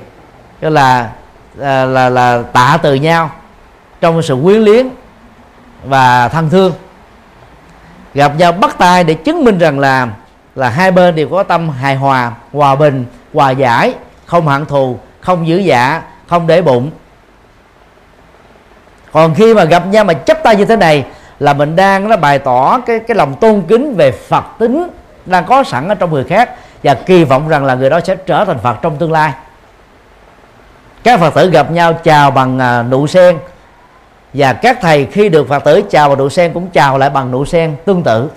Tức 0.61 0.69
là 0.69 1.11
là 1.57 1.85
là, 1.85 2.09
là 2.09 2.43
tạ 2.53 2.79
từ 2.83 2.95
nhau 2.95 3.31
trong 4.01 4.23
sự 4.23 4.39
quyến 4.45 4.61
liếng 4.61 4.89
và 5.85 6.29
thân 6.29 6.51
thương. 6.51 6.73
Gặp 8.15 8.33
nhau 8.37 8.53
bắt 8.53 8.79
tay 8.79 9.05
để 9.05 9.15
chứng 9.15 9.45
minh 9.45 9.59
rằng 9.59 9.79
là 9.79 10.09
là 10.55 10.69
hai 10.69 10.91
bên 10.91 11.15
đều 11.15 11.29
có 11.29 11.43
tâm 11.43 11.71
hài 11.71 11.97
hòa 11.97 12.33
hòa 12.53 12.75
bình, 12.75 13.05
hòa 13.35 13.51
giải, 13.51 13.95
không 14.27 14.47
hận 14.47 14.67
thù, 14.67 14.99
không 15.21 15.49
giữ 15.49 15.59
dạ 15.59 16.03
không 16.29 16.47
để 16.47 16.63
bụng. 16.63 16.91
Còn 19.13 19.35
khi 19.35 19.55
mà 19.55 19.65
gặp 19.65 19.87
nhau 19.87 20.05
mà 20.05 20.15
chấp 20.15 20.39
tay 20.43 20.57
như 20.57 20.65
thế 20.65 20.77
này 20.77 21.05
là 21.39 21.53
mình 21.53 21.77
đang 21.77 22.09
nó 22.09 22.17
bày 22.17 22.39
tỏ 22.39 22.81
cái 22.87 22.99
cái 22.99 23.15
lòng 23.15 23.35
tôn 23.35 23.63
kính 23.69 23.95
về 23.97 24.13
Phật 24.13 24.45
tính 24.59 24.89
đang 25.27 25.45
có 25.45 25.65
sẵn 25.65 25.89
ở 25.89 25.95
trong 25.95 26.13
người 26.13 26.25
khác 26.25 26.51
và 26.83 26.95
kỳ 26.95 27.25
vọng 27.25 27.49
rằng 27.49 27.65
là 27.65 27.75
người 27.75 27.91
đó 27.91 28.01
sẽ 28.01 28.17
trở 28.17 28.45
thành 28.45 28.59
Phật 28.59 28.77
trong 28.83 28.97
tương 28.97 29.13
lai. 29.13 29.33
Các 31.03 31.21
Phật 31.21 31.35
tử 31.35 31.51
gặp 31.51 31.71
nhau 31.71 31.93
chào 31.93 32.31
bằng 32.31 32.59
à, 32.59 32.83
nụ 32.83 33.07
sen 33.07 33.39
và 34.35 34.53
các 34.53 34.79
thầy 34.81 35.07
khi 35.07 35.29
được 35.29 35.49
Phật 35.49 35.65
tử 35.65 35.83
chào 35.91 36.09
và 36.09 36.17
nụ 36.17 36.29
sen 36.29 36.53
cũng 36.53 36.69
chào 36.71 36.99
lại 36.99 37.11
bằng 37.11 37.31
nụ 37.31 37.45
sen 37.45 37.77
tương 37.85 38.03
tự 38.03 38.29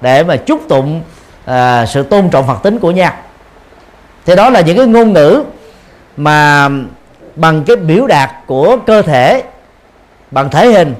để 0.00 0.24
mà 0.24 0.36
chúc 0.36 0.60
tụng 0.68 1.00
à, 1.44 1.86
sự 1.86 2.02
tôn 2.02 2.28
trọng 2.28 2.46
Phật 2.46 2.62
tính 2.62 2.78
của 2.78 2.90
nhau. 2.90 3.12
Thì 4.26 4.36
đó 4.36 4.50
là 4.50 4.60
những 4.60 4.76
cái 4.76 4.86
ngôn 4.86 5.12
ngữ 5.12 5.42
mà 6.16 6.68
bằng 7.36 7.64
cái 7.64 7.76
biểu 7.76 8.06
đạt 8.06 8.30
của 8.46 8.76
cơ 8.86 9.02
thể 9.02 9.42
bằng 10.30 10.50
thể 10.50 10.66
hình. 10.66 10.94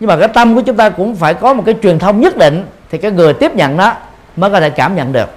Nhưng 0.00 0.08
mà 0.08 0.16
cái 0.16 0.28
tâm 0.28 0.54
của 0.54 0.60
chúng 0.60 0.76
ta 0.76 0.88
cũng 0.88 1.16
phải 1.16 1.34
có 1.34 1.54
một 1.54 1.62
cái 1.66 1.74
truyền 1.82 1.98
thông 1.98 2.20
nhất 2.20 2.36
định 2.36 2.66
thì 2.90 2.98
cái 2.98 3.10
người 3.10 3.32
tiếp 3.32 3.54
nhận 3.54 3.76
nó 3.76 3.94
mới 4.36 4.50
có 4.50 4.60
thể 4.60 4.70
cảm 4.70 4.96
nhận 4.96 5.12
được. 5.12 5.28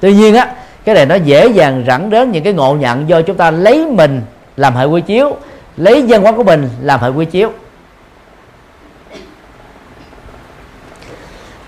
Tuy 0.00 0.14
nhiên 0.14 0.34
á 0.34 0.48
cái 0.84 0.94
này 0.94 1.06
nó 1.06 1.14
dễ 1.14 1.46
dàng 1.46 1.84
dẫn 1.86 2.10
đến 2.10 2.32
những 2.32 2.44
cái 2.44 2.52
ngộ 2.52 2.74
nhận 2.74 3.08
do 3.08 3.22
chúng 3.22 3.36
ta 3.36 3.50
lấy 3.50 3.86
mình 3.86 4.22
làm 4.56 4.76
hệ 4.76 4.84
quy 4.84 5.00
chiếu 5.00 5.36
lấy 5.76 6.02
dân 6.02 6.22
hóa 6.22 6.32
của 6.32 6.44
mình 6.44 6.70
làm 6.80 7.00
hệ 7.00 7.08
quy 7.08 7.24
chiếu. 7.24 7.52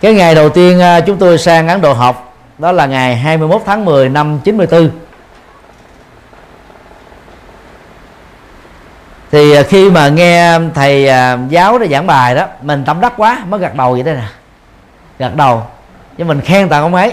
Cái 0.00 0.14
ngày 0.14 0.34
đầu 0.34 0.48
tiên 0.48 0.80
à, 0.80 1.00
chúng 1.00 1.16
tôi 1.16 1.38
sang 1.38 1.68
Ấn 1.68 1.80
Độ 1.80 1.92
học, 1.92 2.36
đó 2.59 2.72
là 2.72 2.86
ngày 2.86 3.16
21 3.16 3.62
tháng 3.66 3.84
10 3.84 4.09
năm 4.09 4.40
94 4.44 4.90
thì 9.30 9.52
à, 9.52 9.62
khi 9.62 9.90
mà 9.90 10.09
nghe 10.09 10.59
thầy 10.74 11.09
à, 11.09 11.38
giáo 11.48 11.78
để 11.78 11.88
giảng 11.88 12.07
bài 12.07 12.34
đó, 12.34 12.46
mình 12.62 12.84
tâm 12.84 13.00
đắc 13.00 13.12
quá, 13.16 13.38
mới 13.48 13.61
gật 13.61 13.74
đầu 13.74 13.92
vậy 13.92 14.02
đây 14.02 14.14
nè. 14.14 14.26
Gật 15.18 15.36
đầu. 15.36 15.62
Nhưng 16.16 16.28
mình 16.28 16.40
khen 16.40 16.68
tặng 16.68 16.82
ông 16.82 16.94
ấy. 16.94 17.12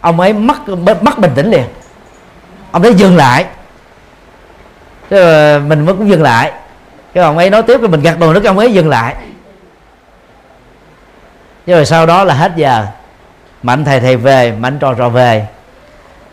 Ông 0.00 0.20
ấy 0.20 0.32
mất 0.32 0.68
mất 1.00 1.18
bình 1.18 1.32
tĩnh 1.34 1.50
liền. 1.50 1.64
Ông 2.70 2.82
ấy 2.82 2.94
dừng 2.94 3.16
lại. 3.16 3.44
Thế 5.10 5.58
mình 5.58 5.86
mới 5.86 5.94
cũng 5.94 6.08
dừng 6.08 6.22
lại. 6.22 6.52
Cái 7.14 7.24
ông 7.24 7.38
ấy 7.38 7.50
nói 7.50 7.62
tiếp 7.62 7.80
rồi 7.80 7.88
mình 7.88 8.02
gật 8.02 8.18
đầu 8.18 8.32
nước 8.32 8.44
ông 8.44 8.58
ấy 8.58 8.72
dừng 8.72 8.88
lại. 8.88 9.14
Nhưng 11.66 11.76
rồi 11.76 11.86
sau 11.86 12.06
đó 12.06 12.24
là 12.24 12.34
hết 12.34 12.52
giờ. 12.56 12.86
Mạnh 13.62 13.84
thầy 13.84 14.00
thầy 14.00 14.16
về 14.16 14.52
mạnh 14.52 14.78
trò 14.78 14.94
trò 14.94 15.08
về. 15.08 15.46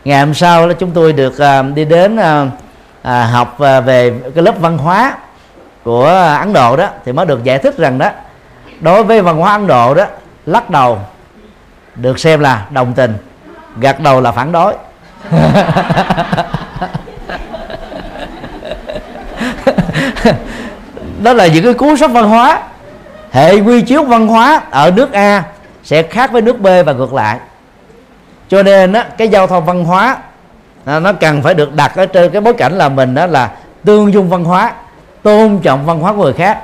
Ngày 0.05 0.19
hôm 0.19 0.33
sau 0.33 0.67
là 0.67 0.73
chúng 0.73 0.91
tôi 0.91 1.13
được 1.13 1.33
uh, 1.33 1.75
đi 1.75 1.85
đến 1.85 2.15
uh, 2.15 2.49
học 3.31 3.53
uh, 3.53 3.85
về 3.85 4.13
cái 4.35 4.43
lớp 4.43 4.55
văn 4.59 4.77
hóa 4.77 5.17
của 5.83 6.05
Ấn 6.39 6.53
Độ 6.53 6.75
đó 6.75 6.89
thì 7.05 7.11
mới 7.11 7.25
được 7.25 7.43
giải 7.43 7.57
thích 7.57 7.77
rằng 7.77 7.97
đó 7.97 8.09
đối 8.79 9.03
với 9.03 9.21
văn 9.21 9.37
hóa 9.37 9.51
Ấn 9.51 9.67
Độ 9.67 9.93
đó 9.93 10.05
lắc 10.45 10.69
đầu 10.69 10.99
được 11.95 12.19
xem 12.19 12.39
là 12.39 12.65
đồng 12.69 12.93
tình 12.93 13.17
gật 13.77 13.99
đầu 13.99 14.21
là 14.21 14.31
phản 14.31 14.51
đối. 14.51 14.73
đó 21.23 21.33
là 21.33 21.47
những 21.47 21.63
cái 21.63 21.73
cú 21.73 21.95
sốc 21.95 22.11
văn 22.11 22.29
hóa. 22.29 22.61
Hệ 23.31 23.59
quy 23.59 23.81
chiếu 23.81 24.03
văn 24.03 24.27
hóa 24.27 24.61
ở 24.69 24.91
nước 24.91 25.11
A 25.11 25.43
sẽ 25.83 26.03
khác 26.03 26.31
với 26.31 26.41
nước 26.41 26.59
B 26.61 26.67
và 26.85 26.93
ngược 26.93 27.13
lại. 27.13 27.39
Cho 28.49 28.63
nên 28.63 28.93
á, 28.93 29.05
cái 29.17 29.27
giao 29.27 29.47
thông 29.47 29.65
văn 29.65 29.85
hóa 29.85 30.17
à, 30.85 30.99
nó 30.99 31.13
cần 31.13 31.41
phải 31.41 31.53
được 31.53 31.75
đặt 31.75 31.95
ở 31.95 32.05
trên 32.05 32.31
cái 32.31 32.41
bối 32.41 32.53
cảnh 32.53 32.73
là 32.73 32.89
mình 32.89 33.13
đó 33.13 33.25
là 33.25 33.51
tương 33.85 34.13
dung 34.13 34.29
văn 34.29 34.43
hóa 34.43 34.73
tôn 35.23 35.59
trọng 35.59 35.85
văn 35.85 35.99
hóa 35.99 36.13
của 36.13 36.23
người 36.23 36.33
khác. 36.33 36.59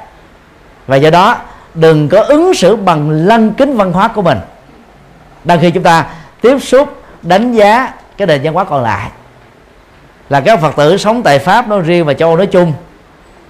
Và 0.88 0.96
do 0.96 1.10
đó 1.10 1.38
đừng 1.74 2.10
có 2.10 2.22
ứng 2.22 2.54
xử 2.54 2.76
bằng 2.76 3.10
lăng 3.10 3.54
kính 3.54 3.78
văn 3.78 3.92
hóa 3.92 4.08
của 4.08 4.22
mình. 4.22 4.38
Đang 5.44 5.60
khi 5.60 5.72
chúng 5.72 5.84
ta 5.84 6.06
tiếp 6.42 6.60
xúc 6.60 7.02
đánh 7.22 7.54
giá 7.54 7.94
cái 8.18 8.28
nền 8.28 8.42
văn 8.44 8.54
hóa 8.54 8.64
còn 8.64 8.84
lại 8.84 9.10
là 10.30 10.40
các 10.40 10.60
phật 10.60 10.76
tử 10.76 10.98
sống 10.98 11.24
tại 11.24 11.40
pháp 11.40 11.68
nói 11.68 11.82
riêng 11.82 12.06
và 12.06 12.14
châu 12.14 12.30
âu 12.30 12.38
nói 12.38 12.48
chung 12.48 12.74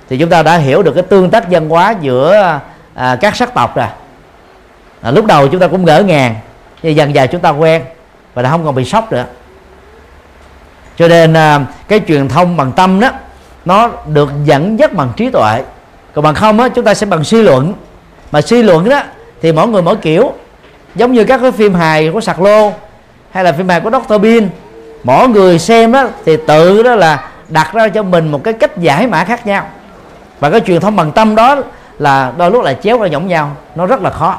thì 0.10 0.18
chúng 0.18 0.30
ta 0.30 0.44
đã 0.44 0.58
hiểu 0.58 0.84
được 0.84 0.94
cái 0.94 1.04
tương 1.04 1.30
tác 1.30 1.52
văn 1.52 1.70
hóa 1.70 1.96
giữa 2.02 2.60
à, 2.94 3.18
các 3.22 3.36
sắc 3.36 3.54
tộc 3.54 3.76
rồi. 3.76 3.88
À, 5.02 5.12
lúc 5.12 5.26
đầu 5.26 5.48
chúng 5.48 5.60
ta 5.60 5.68
cũng 5.68 5.86
ngỡ 5.86 6.04
ngàng 6.04 6.36
nhưng 6.84 6.96
dần 6.96 7.16
dần 7.16 7.28
chúng 7.32 7.42
ta 7.42 7.50
quen 7.50 7.82
và 8.34 8.42
đã 8.42 8.50
không 8.50 8.66
còn 8.66 8.76
bị 8.76 8.86
sốc 8.86 9.12
nữa. 9.12 9.26
Cho 10.98 11.08
nên 11.08 11.34
à, 11.34 11.60
cái 11.88 12.02
truyền 12.08 12.28
thông 12.28 12.58
bằng 12.58 12.72
tâm 12.72 13.00
đó 13.00 13.12
nó 13.66 13.90
được 14.08 14.30
dẫn 14.46 14.80
dắt 14.80 14.94
bằng 14.94 15.10
trí 15.16 15.30
tuệ. 15.30 15.64
Còn 16.14 16.24
bằng 16.24 16.36
không 16.36 16.60
á 16.60 16.70
chúng 16.70 16.86
ta 16.86 16.94
sẽ 16.94 17.06
bằng 17.06 17.24
suy 17.24 17.44
luận. 17.44 17.74
Mà 18.32 18.42
suy 18.42 18.64
luận 18.64 18.90
đó 18.90 19.02
thì 19.42 19.52
mỗi 19.52 19.68
người 19.68 19.82
mỗi 19.82 19.96
kiểu 19.96 20.34
giống 20.96 21.12
như 21.12 21.24
các 21.24 21.42
cái 21.42 21.52
phim 21.52 21.74
hài 21.74 22.10
của 22.10 22.22
sạc 22.22 22.42
lô 22.42 22.74
hay 23.32 23.44
là 23.44 23.52
phim 23.52 23.70
hài 23.70 23.82
của 23.82 23.90
Dr. 23.90 24.22
Bean 24.22 24.50
mỗi 25.04 25.28
người 25.28 25.60
xem 25.60 25.92
đó 25.92 26.08
thì 26.26 26.38
tự 26.48 26.84
đó 26.84 26.96
là 26.96 27.30
đặt 27.50 27.74
ra 27.74 27.88
cho 27.88 28.04
mình 28.04 28.32
một 28.32 28.44
cái 28.44 28.54
cách 28.54 28.78
giải 28.78 29.08
mã 29.08 29.24
khác 29.24 29.48
nhau 29.48 29.66
và 30.40 30.50
cái 30.50 30.60
truyền 30.60 30.82
thông 30.82 30.96
bằng 30.96 31.12
tâm 31.12 31.36
đó 31.36 31.56
là 32.00 32.34
đôi 32.38 32.52
lúc 32.52 32.64
là 32.64 32.74
chéo 32.74 33.00
ra 33.00 33.08
giống 33.08 33.28
nhau, 33.28 33.56
nó 33.76 33.86
rất 33.86 34.02
là 34.02 34.10
khó. 34.10 34.38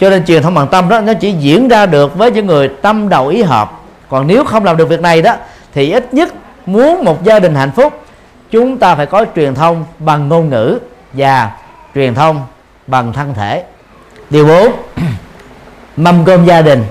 Cho 0.00 0.10
nên 0.10 0.24
truyền 0.24 0.42
thông 0.42 0.54
bằng 0.54 0.68
tâm 0.68 0.88
đó, 0.88 1.00
nó 1.00 1.14
chỉ 1.14 1.32
diễn 1.32 1.68
ra 1.68 1.86
được 1.86 2.18
với 2.18 2.30
những 2.30 2.46
người 2.46 2.68
tâm 2.68 3.08
đầu 3.08 3.28
ý 3.28 3.42
hợp. 3.42 3.72
Còn 4.08 4.26
nếu 4.26 4.44
không 4.44 4.64
làm 4.64 4.76
được 4.76 4.88
việc 4.88 5.00
này 5.00 5.22
đó, 5.22 5.34
thì 5.74 5.92
ít 5.92 6.14
nhất 6.14 6.34
muốn 6.66 7.04
một 7.04 7.24
gia 7.24 7.38
đình 7.38 7.54
hạnh 7.54 7.70
phúc, 7.76 8.04
chúng 8.50 8.78
ta 8.78 8.94
phải 8.94 9.06
có 9.06 9.24
truyền 9.36 9.54
thông 9.54 9.84
bằng 9.98 10.28
ngôn 10.28 10.50
ngữ 10.50 10.78
và 11.12 11.50
truyền 11.94 12.14
thông 12.14 12.46
bằng 12.86 13.12
thân 13.12 13.34
thể. 13.34 13.64
Điều 14.30 14.46
4 14.46 14.72
mâm 15.96 16.24
cơm 16.24 16.46
gia 16.46 16.62
đình. 16.62 16.84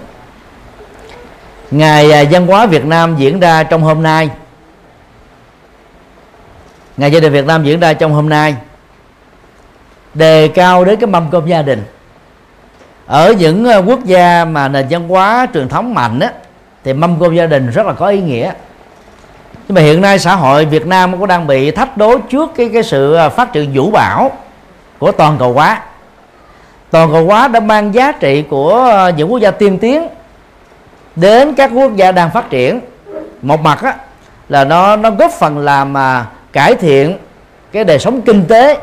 Ngày 1.71 2.11
à, 2.11 2.23
văn 2.31 2.47
hóa 2.47 2.65
Việt 2.65 2.85
Nam 2.85 3.15
diễn 3.17 3.39
ra 3.39 3.63
trong 3.63 3.81
hôm 3.81 4.03
nay 4.03 4.29
ngày 6.97 7.11
gia 7.11 7.19
đình 7.19 7.33
Việt 7.33 7.45
Nam 7.45 7.63
diễn 7.63 7.79
ra 7.79 7.93
trong 7.93 8.13
hôm 8.13 8.29
nay. 8.29 8.55
Đề 10.13 10.47
cao 10.47 10.85
đến 10.85 10.99
cái 10.99 11.07
mâm 11.07 11.29
cơm 11.31 11.47
gia 11.47 11.61
đình. 11.61 11.83
Ở 13.05 13.33
những 13.33 13.65
ờ, 13.65 13.83
quốc 13.85 14.05
gia 14.05 14.45
mà 14.45 14.67
nền 14.67 14.87
văn 14.89 15.07
hóa 15.07 15.47
truyền 15.53 15.69
thống 15.69 15.93
mạnh 15.93 16.19
á 16.19 16.31
thì 16.83 16.93
mâm 16.93 17.19
cơm 17.19 17.35
gia 17.35 17.45
đình 17.45 17.69
rất 17.69 17.85
là 17.85 17.93
có 17.93 18.07
ý 18.07 18.21
nghĩa. 18.21 18.51
Nhưng 19.67 19.75
mà 19.75 19.81
hiện 19.81 20.01
nay 20.01 20.19
xã 20.19 20.35
hội 20.35 20.65
Việt 20.65 20.87
Nam 20.87 21.11
cũng 21.19 21.27
đang 21.27 21.47
bị 21.47 21.71
thách 21.71 21.97
đố 21.97 22.17
trước 22.17 22.51
cái 22.55 22.69
cái 22.73 22.83
sự 22.83 23.13
ờ, 23.13 23.29
phát 23.29 23.53
triển 23.53 23.71
vũ 23.73 23.91
bão 23.91 24.31
của 24.99 25.11
toàn 25.11 25.37
cầu 25.39 25.53
hóa. 25.53 25.81
Toàn 26.91 27.11
cầu 27.11 27.25
hóa 27.25 27.47
đã 27.47 27.59
mang 27.59 27.93
giá 27.93 28.11
trị 28.11 28.41
của 28.49 28.75
ờ, 28.75 29.09
những 29.09 29.31
quốc 29.31 29.39
gia 29.39 29.51
tiên 29.51 29.77
tiến 29.77 30.07
đến 31.15 31.53
các 31.53 31.71
quốc 31.73 31.95
gia 31.95 32.11
đang 32.11 32.31
phát 32.31 32.49
triển. 32.49 32.79
Một 33.41 33.61
mặt 33.61 33.81
á, 33.81 33.95
là 34.49 34.63
nó 34.63 34.95
nó 34.95 35.11
góp 35.11 35.31
phần 35.31 35.57
làm 35.57 35.93
mà 35.93 36.25
cải 36.51 36.75
thiện 36.75 37.17
cái 37.71 37.83
đời 37.83 37.99
sống 37.99 38.21
kinh 38.21 38.45
tế 38.45 38.77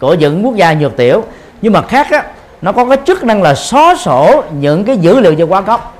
của 0.00 0.14
những 0.14 0.46
quốc 0.46 0.56
gia 0.56 0.72
nhược 0.72 0.96
tiểu. 0.96 1.24
Nhưng 1.62 1.72
mà 1.72 1.82
khác 1.82 2.10
á, 2.10 2.24
nó 2.62 2.72
có 2.72 2.84
cái 2.84 2.98
chức 3.06 3.24
năng 3.24 3.42
là 3.42 3.54
xóa 3.54 3.94
sổ 3.96 4.44
những 4.60 4.84
cái 4.84 4.96
dữ 4.96 5.20
liệu 5.20 5.34
về 5.34 5.44
quá 5.44 5.60
gốc. 5.60 5.98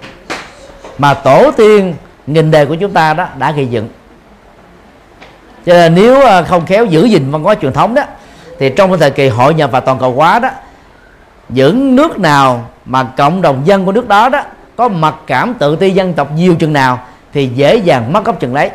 Mà 0.98 1.14
tổ 1.14 1.50
tiên 1.50 1.94
nghìn 2.26 2.50
đề 2.50 2.66
của 2.66 2.74
chúng 2.74 2.90
ta 2.90 3.14
đó 3.14 3.26
đã 3.38 3.52
gây 3.52 3.66
dựng. 3.66 3.88
Cho 5.66 5.72
nên 5.72 5.94
nếu 5.94 6.26
à, 6.26 6.42
không 6.42 6.66
khéo 6.66 6.84
giữ 6.84 7.04
gìn 7.04 7.30
văn 7.30 7.42
hóa 7.42 7.54
truyền 7.54 7.72
thống 7.72 7.94
đó 7.94 8.02
thì 8.58 8.70
trong 8.70 8.90
cái 8.90 8.98
thời 8.98 9.10
kỳ 9.10 9.28
hội 9.28 9.54
nhập 9.54 9.70
và 9.72 9.80
toàn 9.80 9.98
cầu 9.98 10.12
hóa 10.12 10.38
đó 10.38 10.48
những 11.48 11.96
nước 11.96 12.18
nào 12.18 12.70
mà 12.84 13.02
cộng 13.02 13.42
đồng 13.42 13.62
dân 13.64 13.84
của 13.84 13.92
nước 13.92 14.08
đó 14.08 14.28
đó 14.28 14.42
có 14.76 14.88
mặc 14.88 15.14
cảm 15.26 15.54
tự 15.54 15.76
ti 15.76 15.90
dân 15.90 16.12
tộc 16.14 16.28
nhiều 16.36 16.54
chừng 16.54 16.72
nào 16.72 17.00
thì 17.32 17.46
dễ 17.46 17.76
dàng 17.76 18.12
mất 18.12 18.24
gốc 18.24 18.40
chừng 18.40 18.54
đấy 18.54 18.70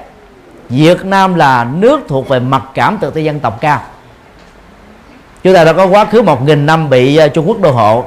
Việt 0.70 1.06
Nam 1.06 1.36
là 1.36 1.64
nước 1.64 2.00
thuộc 2.08 2.28
về 2.28 2.40
mặc 2.40 2.62
cảm 2.74 2.98
tự 2.98 3.12
ti 3.12 3.24
dân 3.24 3.40
tộc 3.40 3.62
cao. 3.62 3.82
Chúng 5.44 5.54
ta 5.54 5.64
đã 5.64 5.74
có 5.74 5.86
quá 5.86 6.06
khứ 6.06 6.22
một 6.22 6.44
nghìn 6.46 6.66
năm 6.66 6.90
bị 6.90 7.18
ờ, 7.18 7.28
Trung 7.28 7.48
Quốc 7.48 7.60
đô 7.60 7.72
hộ. 7.72 8.06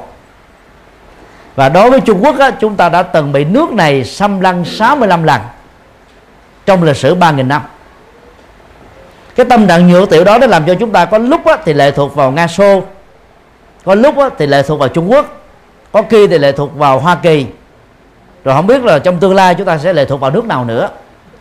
Và 1.55 1.69
đối 1.69 1.89
với 1.89 2.01
Trung 2.01 2.23
Quốc 2.23 2.39
á, 2.39 2.51
chúng 2.51 2.75
ta 2.75 2.89
đã 2.89 3.03
từng 3.03 3.31
bị 3.31 3.45
nước 3.45 3.71
này 3.71 4.03
xâm 4.03 4.39
lăng 4.39 4.65
65 4.65 5.23
lần 5.23 5.41
trong 6.65 6.83
lịch 6.83 6.97
sử 6.97 7.15
3.000 7.15 7.47
năm. 7.47 7.61
Cái 9.35 9.45
tâm 9.45 9.67
trạng 9.67 9.87
nhựa 9.87 10.05
tiểu 10.05 10.23
đó 10.23 10.37
đã 10.37 10.47
làm 10.47 10.65
cho 10.65 10.75
chúng 10.79 10.91
ta 10.91 11.05
có 11.05 11.17
lúc 11.17 11.45
á, 11.45 11.57
thì 11.65 11.73
lệ 11.73 11.91
thuộc 11.91 12.15
vào 12.15 12.31
Nga 12.31 12.47
Xô 12.47 12.83
có 13.85 13.95
lúc 13.95 14.17
á, 14.17 14.29
thì 14.37 14.45
lệ 14.45 14.63
thuộc 14.63 14.79
vào 14.79 14.89
Trung 14.89 15.11
Quốc 15.11 15.41
có 15.91 16.03
khi 16.09 16.27
thì 16.27 16.37
lệ 16.37 16.51
thuộc 16.51 16.75
vào 16.75 16.99
Hoa 16.99 17.15
Kỳ. 17.15 17.45
Rồi 18.43 18.55
không 18.55 18.67
biết 18.67 18.83
là 18.83 18.99
trong 18.99 19.19
tương 19.19 19.35
lai 19.35 19.55
chúng 19.55 19.65
ta 19.65 19.77
sẽ 19.77 19.93
lệ 19.93 20.05
thuộc 20.05 20.19
vào 20.19 20.31
nước 20.31 20.45
nào 20.45 20.65
nữa. 20.65 20.89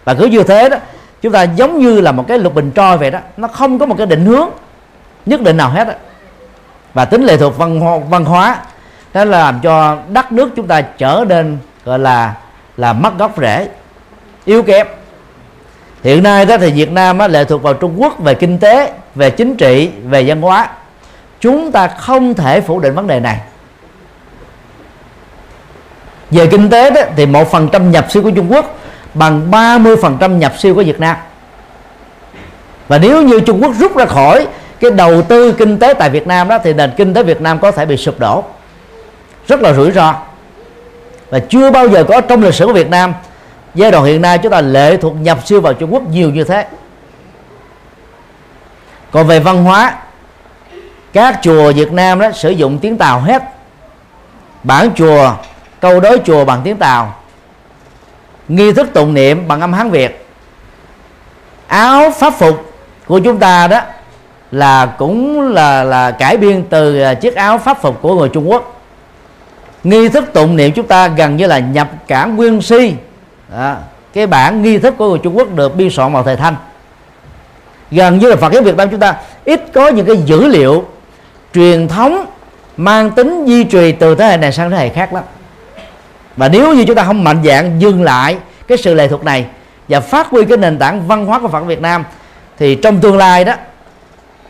Và 0.04 0.14
cứ 0.14 0.26
như 0.26 0.42
thế 0.42 0.68
đó 0.68 0.76
chúng 1.22 1.32
ta 1.32 1.42
giống 1.42 1.78
như 1.78 2.00
là 2.00 2.12
một 2.12 2.24
cái 2.28 2.38
lục 2.38 2.54
bình 2.54 2.70
trôi 2.70 2.98
vậy 2.98 3.10
đó. 3.10 3.18
Nó 3.36 3.48
không 3.48 3.78
có 3.78 3.86
một 3.86 3.94
cái 3.98 4.06
định 4.06 4.24
hướng 4.24 4.48
nhất 5.26 5.42
định 5.42 5.56
nào 5.56 5.70
hết 5.70 5.88
đó. 5.88 5.94
và 6.94 7.04
tính 7.04 7.24
lệ 7.24 7.36
thuộc 7.36 7.58
văn 7.58 7.80
hóa, 7.80 7.98
văn 8.08 8.24
hóa 8.24 8.56
đó 9.14 9.24
là 9.24 9.38
làm 9.38 9.60
cho 9.60 9.98
đất 10.08 10.32
nước 10.32 10.50
chúng 10.56 10.66
ta 10.66 10.80
trở 10.80 11.24
nên 11.28 11.58
gọi 11.84 11.98
là 11.98 12.34
là 12.76 12.92
mất 12.92 13.18
gốc 13.18 13.34
rễ 13.40 13.68
yếu 14.44 14.62
kém. 14.62 14.86
Hiện 16.02 16.22
nay 16.22 16.46
đó 16.46 16.56
thì 16.58 16.70
Việt 16.70 16.92
Nam 16.92 17.18
á, 17.18 17.28
lệ 17.28 17.44
thuộc 17.44 17.62
vào 17.62 17.74
Trung 17.74 18.02
Quốc 18.02 18.18
về 18.18 18.34
kinh 18.34 18.58
tế 18.58 18.92
về 19.14 19.30
chính 19.30 19.56
trị 19.56 19.90
về 20.04 20.24
văn 20.26 20.42
hóa. 20.42 20.68
Chúng 21.40 21.72
ta 21.72 21.88
không 21.88 22.34
thể 22.34 22.60
phủ 22.60 22.80
định 22.80 22.94
vấn 22.94 23.06
đề 23.06 23.20
này. 23.20 23.40
Về 26.30 26.46
kinh 26.46 26.70
tế 26.70 26.90
đó 26.90 27.00
thì 27.16 27.26
một 27.26 27.50
phần 27.50 27.68
trăm 27.72 27.90
nhập 27.90 28.06
siêu 28.10 28.22
của 28.22 28.30
Trung 28.30 28.52
Quốc 28.52 28.78
bằng 29.14 29.50
30% 29.50 30.38
nhập 30.38 30.52
siêu 30.58 30.74
của 30.74 30.82
Việt 30.82 31.00
Nam. 31.00 31.16
Và 32.88 32.98
nếu 32.98 33.22
như 33.22 33.40
Trung 33.40 33.62
Quốc 33.62 33.72
rút 33.78 33.96
ra 33.96 34.06
khỏi 34.06 34.46
cái 34.80 34.90
đầu 34.90 35.22
tư 35.22 35.52
kinh 35.52 35.78
tế 35.78 35.94
tại 35.94 36.10
Việt 36.10 36.26
Nam 36.26 36.48
đó, 36.48 36.58
thì 36.64 36.72
nền 36.72 36.90
kinh 36.96 37.14
tế 37.14 37.22
Việt 37.22 37.40
Nam 37.40 37.58
có 37.58 37.70
thể 37.70 37.86
bị 37.86 37.96
sụp 37.96 38.18
đổ. 38.18 38.44
Rất 39.48 39.60
là 39.60 39.72
rủi 39.72 39.90
ro. 39.90 40.14
Và 41.30 41.38
chưa 41.38 41.70
bao 41.70 41.88
giờ 41.88 42.04
có 42.04 42.20
trong 42.20 42.42
lịch 42.42 42.54
sử 42.54 42.66
của 42.66 42.72
Việt 42.72 42.90
Nam, 42.90 43.14
giai 43.74 43.90
đoạn 43.90 44.04
hiện 44.04 44.22
nay 44.22 44.38
chúng 44.38 44.52
ta 44.52 44.60
lệ 44.60 44.96
thuộc 44.96 45.14
nhập 45.20 45.38
siêu 45.46 45.60
vào 45.60 45.72
Trung 45.72 45.92
Quốc 45.92 46.02
nhiều 46.10 46.30
như 46.30 46.44
thế. 46.44 46.66
Còn 49.10 49.26
về 49.26 49.40
văn 49.40 49.64
hóa, 49.64 49.94
các 51.12 51.38
chùa 51.42 51.72
Việt 51.72 51.92
Nam 51.92 52.18
đó 52.18 52.30
sử 52.32 52.50
dụng 52.50 52.78
tiếng 52.78 52.98
Tàu 52.98 53.20
hết. 53.20 53.42
Bản 54.62 54.90
chùa, 54.94 55.34
câu 55.80 56.00
đối 56.00 56.18
chùa 56.24 56.44
bằng 56.44 56.60
tiếng 56.64 56.76
Tàu 56.76 57.14
nghi 58.48 58.72
thức 58.72 58.88
tụng 58.94 59.14
niệm 59.14 59.48
bằng 59.48 59.60
âm 59.60 59.72
Hán 59.72 59.90
Việt. 59.90 60.26
Áo 61.66 62.10
pháp 62.10 62.34
phục 62.38 62.72
của 63.06 63.18
chúng 63.18 63.38
ta 63.38 63.68
đó 63.68 63.80
là 64.52 64.86
cũng 64.86 65.40
là 65.52 65.84
là 65.84 66.10
cải 66.10 66.36
biên 66.36 66.64
từ 66.70 67.00
à, 67.00 67.14
chiếc 67.14 67.34
áo 67.34 67.58
pháp 67.58 67.82
phục 67.82 68.02
của 68.02 68.14
người 68.14 68.28
Trung 68.28 68.50
Quốc. 68.50 68.80
Nghi 69.84 70.08
thức 70.08 70.24
tụng 70.32 70.56
niệm 70.56 70.72
chúng 70.72 70.86
ta 70.86 71.08
gần 71.08 71.36
như 71.36 71.46
là 71.46 71.58
nhập 71.58 71.88
cả 72.06 72.24
nguyên 72.24 72.62
si. 72.62 72.94
Đó. 73.56 73.76
cái 74.12 74.26
bản 74.26 74.62
nghi 74.62 74.78
thức 74.78 74.94
của 74.98 75.08
người 75.08 75.18
Trung 75.18 75.36
Quốc 75.36 75.54
được 75.54 75.76
biên 75.76 75.90
soạn 75.90 76.12
vào 76.12 76.22
thời 76.22 76.36
Thanh. 76.36 76.56
Gần 77.90 78.18
như 78.18 78.28
là 78.28 78.36
Phật 78.36 78.52
giáo 78.52 78.62
Việt 78.62 78.76
Nam 78.76 78.88
chúng 78.90 79.00
ta 79.00 79.16
ít 79.44 79.60
có 79.72 79.88
những 79.88 80.06
cái 80.06 80.16
dữ 80.16 80.46
liệu 80.46 80.84
truyền 81.54 81.88
thống 81.88 82.26
mang 82.76 83.10
tính 83.10 83.44
di 83.46 83.64
truyền 83.64 83.96
từ 83.98 84.14
thế 84.14 84.26
hệ 84.26 84.36
này 84.36 84.52
sang 84.52 84.70
thế 84.70 84.76
hệ 84.76 84.88
khác 84.88 85.12
lắm 85.12 85.24
và 86.36 86.48
nếu 86.48 86.74
như 86.74 86.84
chúng 86.84 86.96
ta 86.96 87.04
không 87.04 87.24
mạnh 87.24 87.42
dạng, 87.44 87.80
dừng 87.80 88.02
lại 88.02 88.36
cái 88.68 88.78
sự 88.78 88.94
lệ 88.94 89.08
thuộc 89.08 89.24
này 89.24 89.46
và 89.88 90.00
phát 90.00 90.26
huy 90.26 90.44
cái 90.44 90.56
nền 90.58 90.78
tảng 90.78 91.08
văn 91.08 91.26
hóa 91.26 91.38
của 91.38 91.48
Phật 91.48 91.60
Việt 91.60 91.80
Nam, 91.80 92.04
thì 92.58 92.74
trong 92.74 93.00
tương 93.00 93.16
lai 93.16 93.44
đó, 93.44 93.54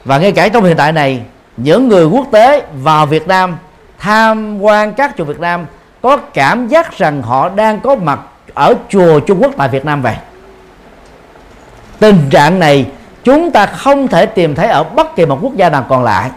và 0.05 0.19
ngay 0.19 0.33
cả 0.33 0.49
trong 0.49 0.65
hiện 0.65 0.77
tại 0.77 0.93
này, 0.93 1.21
những 1.57 1.89
người 1.89 2.05
quốc 2.05 2.27
tế 2.33 2.63
vào 2.75 3.07
Việt 3.07 3.29
Nam, 3.29 3.57
tham 3.99 4.61
quan 4.61 4.93
các 4.95 5.15
chùa 5.19 5.25
Việt 5.25 5.41
Nam, 5.41 5.67
có 6.03 6.17
cảm 6.17 6.69
giác 6.69 6.99
rằng 6.99 7.23
họ 7.23 7.49
đang 7.49 7.81
có 7.81 7.95
mặt 7.95 8.21
ở 8.55 8.75
chùa 8.89 9.21
Trung 9.21 9.43
Quốc 9.43 9.53
tại 9.57 9.69
Việt 9.69 9.85
Nam 9.85 10.03
vậy. 10.03 10.15
Tình 11.99 12.19
trạng 12.31 12.59
này 12.59 12.87
chúng 13.25 13.51
ta 13.51 13.67
không 13.67 14.09
thể 14.09 14.27
tìm 14.27 14.55
thấy 14.55 14.69
ở 14.69 14.85
bất 14.85 15.17
kỳ 15.17 15.27
một 15.27 15.39
quốc 15.43 15.57
gia 15.57 15.69
nào 15.69 15.87
còn 15.89 16.05
lại. 16.05 16.31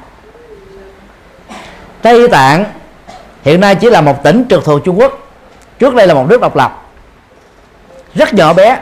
Tây 2.02 2.28
Tạng 2.28 2.66
hiện 3.44 3.60
nay 3.60 3.76
chỉ 3.76 3.90
là 3.90 4.02
một 4.02 4.24
tỉnh 4.24 4.46
trực 4.50 4.66
thuộc 4.66 4.84
Trung 4.86 5.00
Quốc 5.00 5.25
trước 5.80 5.96
đây 5.96 6.08
là 6.08 6.14
một 6.14 6.26
nước 6.30 6.42
độc 6.42 6.56
lập. 6.56 6.82
Rất 8.16 8.34
nhỏ 8.34 8.54
bé. 8.54 8.80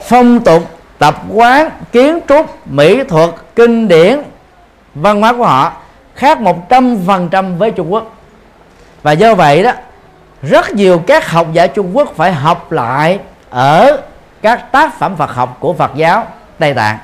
Phong 0.00 0.40
tục, 0.40 0.62
tập 0.98 1.22
quán, 1.32 1.70
kiến 1.92 2.20
trúc, 2.28 2.66
mỹ 2.66 3.02
thuật, 3.02 3.30
kinh 3.54 3.88
điển, 3.88 4.22
văn 4.94 5.20
hóa 5.20 5.32
của 5.32 5.44
họ 5.44 5.72
khác 6.14 6.40
một 6.40 6.68
trăm 6.68 6.98
phần 7.06 7.28
trăm 7.28 7.58
với 7.58 7.70
Trung 7.70 7.92
Quốc. 7.92 8.14
Và 9.02 9.12
do 9.12 9.34
vậy 9.34 9.62
đó, 9.62 9.72
rất 10.42 10.72
nhiều 10.72 11.02
các 11.06 11.30
học 11.30 11.46
giả 11.52 11.66
Trung 11.66 11.96
Quốc 11.96 12.12
phải 12.16 12.32
học 12.32 12.72
lại 12.72 13.18
ở 13.50 13.96
các 14.42 14.72
tác 14.72 14.98
phẩm 14.98 15.16
Phật 15.16 15.30
học 15.30 15.56
của 15.60 15.72
Phật 15.72 15.90
giáo 15.94 16.26
Tây 16.58 16.74
Tạng. 16.74 16.98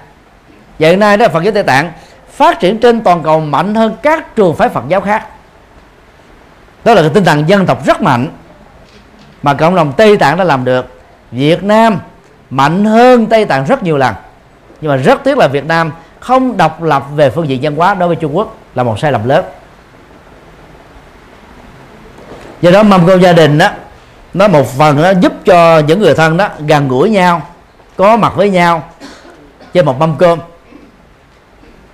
Hiện 0.79 1.01
nay 1.01 1.17
đó, 1.17 1.29
Phật 1.33 1.43
giáo 1.43 1.53
Tây 1.55 1.63
Tạng 1.63 1.93
phát 2.31 2.61
triển 2.61 2.79
trên 2.81 3.01
toàn 3.01 3.23
cầu 3.23 3.41
mạnh 3.41 3.75
hơn 3.75 3.97
các 4.03 4.37
trường 4.37 4.57
phái 4.57 4.69
Phật 4.69 4.85
giáo 4.89 5.01
khác 5.01 5.27
đó 6.85 6.95
là 6.95 7.01
cái 7.01 7.11
tinh 7.15 7.25
thần 7.25 7.49
dân 7.49 7.67
tộc 7.67 7.87
rất 7.87 8.03
mạnh 8.03 8.29
mà 9.43 9.55
cộng 9.55 9.75
đồng 9.75 9.93
Tây 9.93 10.17
Tạng 10.17 10.37
đã 10.37 10.45
làm 10.45 10.65
được. 10.65 11.01
Việt 11.31 11.65
Nam 11.65 11.99
mạnh 12.51 12.85
hơn 12.85 13.27
Tây 13.27 13.45
Tạng 13.45 13.65
rất 13.65 13.83
nhiều 13.83 13.97
lần. 13.97 14.15
Nhưng 14.81 14.91
mà 14.91 14.97
rất 14.97 15.25
tiếc 15.25 15.39
là 15.39 15.49
Việt 15.49 15.65
Nam 15.65 15.93
không 16.21 16.57
độc 16.57 16.83
lập 16.83 17.05
về 17.15 17.31
phương 17.31 17.49
diện 17.49 17.61
văn 17.63 17.77
hóa 17.77 17.95
đối 17.95 18.09
với 18.09 18.17
Trung 18.17 18.37
Quốc 18.37 18.57
là 18.75 18.83
một 18.83 18.99
sai 18.99 19.13
lầm 19.13 19.29
lớn. 19.29 19.45
Do 22.61 22.71
đó 22.71 22.83
mâm 22.83 23.07
cơm 23.07 23.21
gia 23.21 23.33
đình 23.33 23.59
đó 23.59 23.69
nó 24.35 24.49
một 24.49 24.79
phần 24.79 25.03
nó 25.03 25.11
giúp 25.11 25.33
cho 25.45 25.79
những 25.79 26.01
người 26.01 26.15
thân 26.15 26.37
đó 26.37 26.49
gần 26.67 26.89
gũi 26.89 27.11
nhau, 27.11 27.43
có 27.97 28.17
mặt 28.17 28.33
với 28.37 28.51
nhau 28.51 28.83
trên 29.73 29.87
một 29.87 29.99
mâm 29.99 30.17
cơm. 30.17 30.39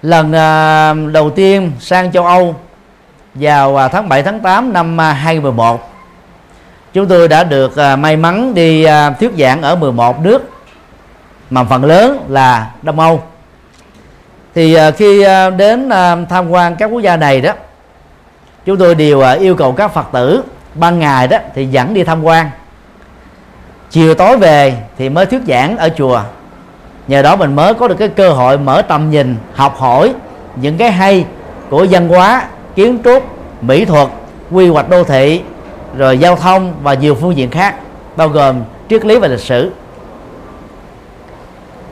Lần 0.02 0.32
à, 0.32 0.94
đầu 1.12 1.30
tiên 1.30 1.72
sang 1.80 2.12
châu 2.12 2.26
Âu 2.26 2.56
vào 3.40 3.76
à, 3.76 3.88
tháng 3.88 4.08
7 4.08 4.22
tháng 4.22 4.40
8 4.40 4.72
năm 4.72 5.00
à, 5.00 5.12
2011 5.12 5.92
chúng 6.92 7.08
tôi 7.08 7.28
đã 7.28 7.44
được 7.44 7.76
à, 7.76 7.96
may 7.96 8.16
mắn 8.16 8.54
đi 8.54 8.86
thuyết 9.20 9.32
giảng 9.38 9.62
ở 9.62 9.76
11 9.76 10.20
nước, 10.20 10.50
mà 11.50 11.64
phần 11.64 11.84
lớn 11.84 12.24
là 12.28 12.70
Đông 12.82 13.00
Âu. 13.00 13.22
Thì 14.54 14.76
khi 14.96 15.24
đến 15.56 15.90
tham 16.28 16.50
quan 16.50 16.76
các 16.76 16.86
quốc 16.86 17.00
gia 17.00 17.16
này 17.16 17.40
đó, 17.40 17.52
chúng 18.64 18.76
tôi 18.76 18.94
đều 18.94 19.20
yêu 19.20 19.54
cầu 19.54 19.72
các 19.72 19.88
Phật 19.88 20.06
tử, 20.12 20.42
ban 20.74 20.98
ngày 20.98 21.28
đó 21.28 21.38
thì 21.54 21.66
dẫn 21.66 21.94
đi 21.94 22.04
tham 22.04 22.22
quan. 22.22 22.50
Chiều 23.90 24.14
tối 24.14 24.36
về 24.36 24.76
thì 24.98 25.08
mới 25.08 25.26
thuyết 25.26 25.40
giảng 25.46 25.76
ở 25.76 25.88
chùa. 25.96 26.22
Nhờ 27.08 27.22
đó 27.22 27.36
mình 27.36 27.56
mới 27.56 27.74
có 27.74 27.88
được 27.88 27.94
cái 27.98 28.08
cơ 28.08 28.30
hội 28.30 28.58
mở 28.58 28.82
tầm 28.82 29.10
nhìn, 29.10 29.36
học 29.54 29.76
hỏi 29.78 30.14
những 30.56 30.78
cái 30.78 30.92
hay 30.92 31.26
của 31.70 31.86
văn 31.90 32.08
hóa 32.08 32.44
kiến 32.76 32.98
trúc 33.04 33.38
mỹ 33.62 33.84
thuật 33.84 34.08
quy 34.50 34.68
hoạch 34.68 34.88
đô 34.88 35.04
thị 35.04 35.42
rồi 35.96 36.18
giao 36.18 36.36
thông 36.36 36.74
và 36.82 36.94
nhiều 36.94 37.14
phương 37.14 37.36
diện 37.36 37.50
khác 37.50 37.74
bao 38.16 38.28
gồm 38.28 38.62
triết 38.90 39.04
lý 39.04 39.18
và 39.18 39.28
lịch 39.28 39.40
sử. 39.40 39.72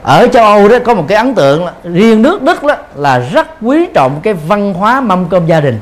Ở 0.03 0.27
châu 0.27 0.45
Âu 0.45 0.67
đó 0.67 0.77
có 0.85 0.93
một 0.93 1.05
cái 1.07 1.17
ấn 1.17 1.35
tượng 1.35 1.65
là, 1.65 1.73
riêng 1.83 2.21
nước 2.21 2.41
Đức 2.41 2.63
đó 2.63 2.75
là 2.95 3.19
rất 3.19 3.47
quý 3.61 3.85
trọng 3.93 4.19
cái 4.23 4.33
văn 4.33 4.73
hóa 4.73 5.01
mâm 5.01 5.25
cơm 5.25 5.47
gia 5.47 5.59
đình. 5.61 5.79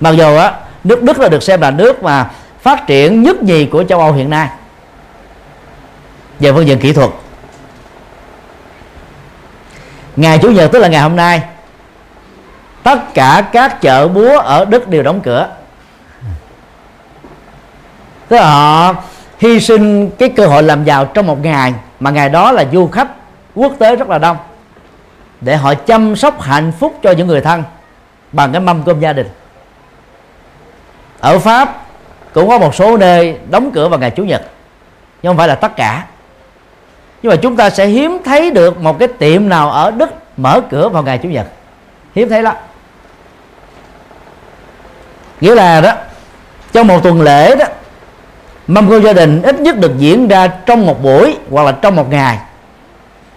Mặc 0.00 0.10
dù 0.10 0.36
á 0.36 0.52
nước 0.84 1.02
Đức 1.02 1.20
là 1.20 1.28
được 1.28 1.42
xem 1.42 1.60
là 1.60 1.70
nước 1.70 2.02
mà 2.02 2.30
phát 2.60 2.86
triển 2.86 3.22
nhất 3.22 3.42
nhì 3.42 3.66
của 3.66 3.84
châu 3.84 4.00
Âu 4.00 4.12
hiện 4.12 4.30
nay 4.30 4.48
về 6.40 6.52
phương 6.52 6.66
diện 6.66 6.78
kỹ 6.78 6.92
thuật. 6.92 7.10
Ngày 10.16 10.38
chủ 10.38 10.50
nhật 10.50 10.72
tức 10.72 10.78
là 10.78 10.88
ngày 10.88 11.00
hôm 11.00 11.16
nay 11.16 11.42
tất 12.84 13.14
cả 13.14 13.48
các 13.52 13.80
chợ 13.80 14.08
búa 14.08 14.38
ở 14.38 14.64
Đức 14.64 14.88
đều 14.88 15.02
đóng 15.02 15.20
cửa. 15.20 15.48
Tức 18.28 18.36
là 18.36 18.50
họ 18.50 18.94
hy 19.38 19.60
sinh 19.60 20.10
cái 20.10 20.28
cơ 20.28 20.46
hội 20.46 20.62
làm 20.62 20.84
giàu 20.84 21.04
trong 21.04 21.26
một 21.26 21.42
ngày, 21.42 21.74
mà 22.00 22.10
ngày 22.10 22.28
đó 22.28 22.52
là 22.52 22.64
du 22.72 22.88
khách 22.88 23.08
quốc 23.54 23.72
tế 23.78 23.96
rất 23.96 24.08
là 24.08 24.18
đông, 24.18 24.36
để 25.40 25.56
họ 25.56 25.74
chăm 25.74 26.16
sóc 26.16 26.40
hạnh 26.40 26.72
phúc 26.78 26.98
cho 27.02 27.12
những 27.12 27.26
người 27.26 27.40
thân 27.40 27.62
bằng 28.32 28.52
cái 28.52 28.60
mâm 28.60 28.82
cơm 28.82 29.00
gia 29.00 29.12
đình. 29.12 29.28
Ở 31.20 31.38
Pháp 31.38 31.86
cũng 32.32 32.48
có 32.48 32.58
một 32.58 32.74
số 32.74 32.96
nơi 32.96 33.38
đóng 33.50 33.70
cửa 33.74 33.88
vào 33.88 33.98
ngày 33.98 34.10
chủ 34.10 34.24
nhật, 34.24 34.42
nhưng 35.22 35.30
không 35.30 35.36
phải 35.36 35.48
là 35.48 35.54
tất 35.54 35.76
cả. 35.76 36.04
Nhưng 37.22 37.30
mà 37.30 37.36
chúng 37.36 37.56
ta 37.56 37.70
sẽ 37.70 37.86
hiếm 37.86 38.18
thấy 38.24 38.50
được 38.50 38.80
một 38.80 38.98
cái 38.98 39.08
tiệm 39.08 39.48
nào 39.48 39.70
ở 39.70 39.90
Đức 39.90 40.10
mở 40.36 40.60
cửa 40.70 40.88
vào 40.88 41.02
ngày 41.02 41.18
chủ 41.18 41.28
nhật. 41.28 41.46
Hiếm 42.14 42.28
thấy 42.28 42.42
lắm 42.42 42.54
nghĩa 45.44 45.54
là 45.54 45.80
đó, 45.80 45.92
trong 46.72 46.86
một 46.86 47.02
tuần 47.02 47.22
lễ 47.22 47.56
đó, 47.56 47.64
mâm 48.66 48.90
cơm 48.90 49.02
gia 49.02 49.12
đình 49.12 49.42
ít 49.42 49.60
nhất 49.60 49.78
được 49.78 49.92
diễn 49.98 50.28
ra 50.28 50.46
trong 50.46 50.86
một 50.86 51.02
buổi 51.02 51.36
hoặc 51.50 51.62
là 51.62 51.72
trong 51.72 51.96
một 51.96 52.10
ngày. 52.10 52.38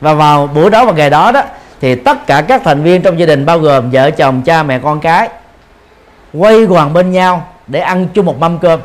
Và 0.02 0.14
vào 0.14 0.48
buổi 0.48 0.70
đó 0.70 0.86
và 0.86 0.92
ngày 0.92 1.10
đó 1.10 1.32
đó, 1.32 1.42
thì 1.82 1.96
tất 1.96 2.28
cả 2.28 2.42
các 2.42 2.62
thành 2.64 2.84
viên 2.84 3.02
trong 3.02 3.20
gia 3.20 3.26
đình 3.26 3.46
bao 3.46 3.60
gồm 3.60 3.92
vợ 3.92 4.12
chồng, 4.12 4.42
cha 4.42 4.64
mẹ, 4.64 4.80
con 4.80 5.00
cái 5.00 5.30
quay 6.34 6.66
quần 6.66 6.94
bên 6.94 7.12
nhau 7.12 7.48
để 7.68 7.80
ăn 7.80 8.08
chung 8.14 8.26
một 8.26 8.40
mâm 8.40 8.58
cơm. 8.58 8.80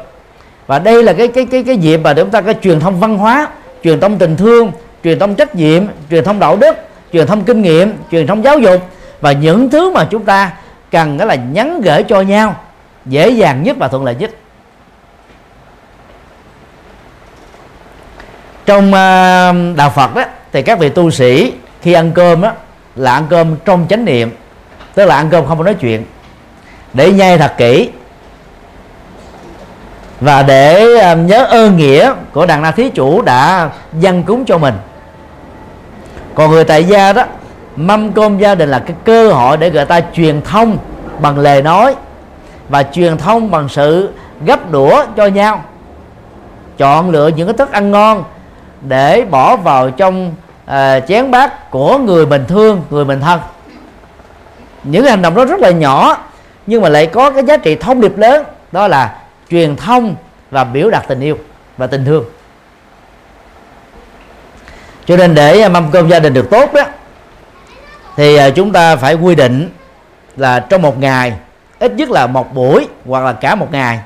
Và 0.66 0.78
đây 0.78 1.02
là 1.02 1.12
cái 1.12 1.28
cái 1.28 1.46
cái 1.50 1.62
cái 1.62 1.76
dịp 1.76 1.96
mà 1.96 2.12
để 2.12 2.22
chúng 2.22 2.30
ta 2.30 2.40
có 2.40 2.52
truyền 2.62 2.80
thông 2.80 3.00
văn 3.00 3.18
hóa, 3.18 3.48
truyền 3.84 4.00
thông 4.00 4.18
tình 4.18 4.36
thương, 4.36 4.72
truyền 5.04 5.18
thông 5.18 5.34
trách 5.34 5.54
nhiệm, 5.54 5.82
truyền 6.10 6.24
thông 6.24 6.38
đạo 6.38 6.56
đức, 6.56 6.76
truyền 7.12 7.26
thông 7.26 7.44
kinh 7.44 7.62
nghiệm, 7.62 7.96
truyền 8.10 8.26
thông 8.26 8.44
giáo 8.44 8.58
dục. 8.58 8.82
Và 9.20 9.32
những 9.32 9.70
thứ 9.70 9.90
mà 9.90 10.04
chúng 10.10 10.24
ta 10.24 10.50
cần 10.90 11.18
đó 11.18 11.24
là 11.24 11.34
nhắn 11.34 11.80
gửi 11.80 12.02
cho 12.02 12.20
nhau 12.20 12.54
dễ 13.06 13.30
dàng 13.30 13.62
nhất 13.62 13.76
và 13.80 13.88
thuận 13.88 14.04
lợi 14.04 14.14
nhất. 14.14 14.30
Trong 18.66 18.94
à, 18.94 19.52
đạo 19.76 19.90
Phật 19.90 20.14
đó, 20.14 20.24
thì 20.52 20.62
các 20.62 20.78
vị 20.78 20.88
tu 20.88 21.10
sĩ 21.10 21.52
khi 21.82 21.92
ăn 21.92 22.12
cơm 22.14 22.40
đó 22.40 22.52
là 22.96 23.12
ăn 23.14 23.26
cơm 23.30 23.56
trong 23.64 23.86
chánh 23.88 24.04
niệm, 24.04 24.36
tức 24.94 25.06
là 25.06 25.16
ăn 25.16 25.28
cơm 25.30 25.46
không 25.46 25.58
có 25.58 25.64
nói 25.64 25.74
chuyện. 25.74 26.04
Để 26.94 27.12
nhai 27.12 27.38
thật 27.38 27.54
kỹ. 27.56 27.90
Và 30.20 30.42
để 30.42 30.98
à, 30.98 31.14
nhớ 31.14 31.44
ơn 31.44 31.76
nghĩa 31.76 32.14
của 32.32 32.46
đàn 32.46 32.62
na 32.62 32.70
thí 32.70 32.90
chủ 32.90 33.22
đã 33.22 33.70
dâng 34.00 34.22
cúng 34.22 34.44
cho 34.44 34.58
mình. 34.58 34.74
Còn 36.34 36.50
người 36.50 36.64
tại 36.64 36.84
gia 36.84 37.12
đó, 37.12 37.24
mâm 37.76 38.12
cơm 38.12 38.38
gia 38.38 38.54
đình 38.54 38.68
là 38.68 38.78
cái 38.78 38.96
cơ 39.04 39.32
hội 39.32 39.56
để 39.56 39.70
người 39.70 39.84
ta 39.84 40.00
truyền 40.14 40.42
thông 40.42 40.78
bằng 41.20 41.38
lời 41.38 41.62
nói 41.62 41.94
và 42.68 42.82
truyền 42.82 43.18
thông 43.18 43.50
bằng 43.50 43.68
sự 43.68 44.10
gấp 44.44 44.70
đũa 44.70 45.04
cho 45.16 45.26
nhau. 45.26 45.64
Chọn 46.78 47.10
lựa 47.10 47.28
những 47.28 47.48
cái 47.48 47.56
thức 47.56 47.72
ăn 47.72 47.90
ngon 47.90 48.24
để 48.80 49.24
bỏ 49.30 49.56
vào 49.56 49.90
trong 49.90 50.34
uh, 50.64 50.72
chén 51.08 51.30
bát 51.30 51.70
của 51.70 51.98
người 51.98 52.26
mình 52.26 52.44
thương 52.48 52.82
người 52.90 53.04
mình 53.04 53.20
thân. 53.20 53.40
Những 54.84 55.04
hành 55.04 55.22
động 55.22 55.34
đó 55.34 55.44
rất 55.44 55.60
là 55.60 55.70
nhỏ 55.70 56.18
nhưng 56.66 56.82
mà 56.82 56.88
lại 56.88 57.06
có 57.06 57.30
cái 57.30 57.44
giá 57.44 57.56
trị 57.56 57.76
thông 57.76 58.00
điệp 58.00 58.18
lớn 58.18 58.44
đó 58.72 58.88
là 58.88 59.18
truyền 59.50 59.76
thông 59.76 60.14
và 60.50 60.64
biểu 60.64 60.90
đạt 60.90 61.08
tình 61.08 61.20
yêu 61.20 61.38
và 61.76 61.86
tình 61.86 62.04
thương. 62.04 62.24
Cho 65.06 65.16
nên 65.16 65.34
để 65.34 65.68
mâm 65.68 65.90
cơm 65.90 66.08
gia 66.08 66.18
đình 66.18 66.34
được 66.34 66.50
tốt 66.50 66.72
đó 66.74 66.82
thì 68.16 68.36
ờ, 68.36 68.50
chúng 68.50 68.72
ta 68.72 68.96
phải 68.96 69.14
quy 69.14 69.34
định 69.34 69.68
là 70.36 70.60
trong 70.60 70.82
một 70.82 70.98
ngày 70.98 71.32
ít 71.82 71.92
nhất 71.92 72.10
là 72.10 72.26
một 72.26 72.54
buổi 72.54 72.88
hoặc 73.06 73.24
là 73.24 73.32
cả 73.32 73.54
một 73.54 73.72
ngày. 73.72 74.00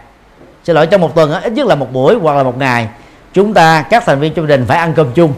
Xin 0.65 0.77
lỗi, 0.77 0.87
trong 0.87 1.01
một 1.01 1.15
tuần 1.15 1.43
ít 1.43 1.53
nhất 1.53 1.67
là 1.67 1.75
một 1.75 1.93
buổi 1.93 2.19
hoặc 2.23 2.37
là 2.37 2.43
một 2.43 2.59
ngày. 2.59 2.89
Chúng 3.33 3.55
ta, 3.55 3.85
các 3.91 4.03
thành 4.07 4.21
viên 4.21 4.35
trong 4.35 4.49
gia 4.49 4.57
đình 4.57 4.67
phải 4.67 4.79
ăn 4.79 4.95
cơm 4.95 5.13
chung. 5.13 5.33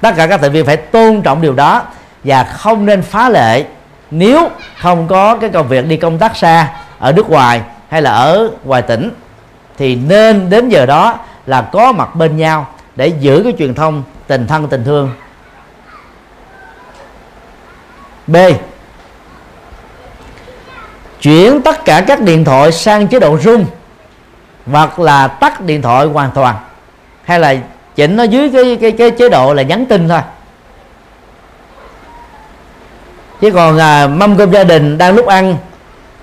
Tất 0.00 0.16
cả 0.16 0.26
các 0.26 0.40
thành 0.40 0.52
viên 0.52 0.66
phải 0.66 0.76
tôn 0.76 1.22
trọng 1.22 1.40
điều 1.40 1.54
đó 1.54 1.82
và 2.24 2.44
không 2.44 2.86
nên 2.86 3.02
phá 3.02 3.28
lệ. 3.28 3.64
Nếu 4.10 4.48
không 4.78 5.08
có 5.08 5.36
cái 5.36 5.50
công 5.50 5.68
việc 5.68 5.86
đi 5.86 5.96
công 5.96 6.18
tác 6.18 6.36
xa 6.36 6.68
ở 6.98 7.12
nước 7.12 7.30
ngoài 7.30 7.60
hay 7.88 8.02
là 8.02 8.10
ở 8.10 8.50
ngoài 8.64 8.82
tỉnh, 8.82 9.10
thì 9.78 9.94
nên 9.96 10.50
đến 10.50 10.68
giờ 10.68 10.86
đó 10.86 11.18
là 11.46 11.62
có 11.62 11.92
mặt 11.92 12.14
bên 12.14 12.36
nhau 12.36 12.66
để 12.96 13.06
giữ 13.06 13.40
cái 13.44 13.52
truyền 13.58 13.74
thông 13.74 14.02
tình 14.26 14.46
thân, 14.46 14.68
tình 14.68 14.84
thương. 14.84 15.10
B 18.26 18.36
chuyển 21.20 21.62
tất 21.62 21.84
cả 21.84 22.00
các 22.06 22.20
điện 22.20 22.44
thoại 22.44 22.72
sang 22.72 23.08
chế 23.08 23.20
độ 23.20 23.38
rung 23.38 23.66
hoặc 24.66 24.98
là 24.98 25.28
tắt 25.28 25.60
điện 25.60 25.82
thoại 25.82 26.06
hoàn 26.06 26.30
toàn 26.30 26.56
hay 27.24 27.40
là 27.40 27.56
chỉnh 27.94 28.16
nó 28.16 28.22
dưới 28.22 28.50
cái 28.50 28.78
cái 28.80 28.92
cái 28.92 29.10
chế 29.10 29.28
độ 29.28 29.54
là 29.54 29.62
nhắn 29.62 29.86
tin 29.86 30.08
thôi. 30.08 30.20
Chứ 33.40 33.50
còn 33.50 33.78
à, 33.78 34.06
mâm 34.06 34.36
cơm 34.36 34.50
gia 34.50 34.64
đình 34.64 34.98
đang 34.98 35.14
lúc 35.14 35.26
ăn 35.26 35.56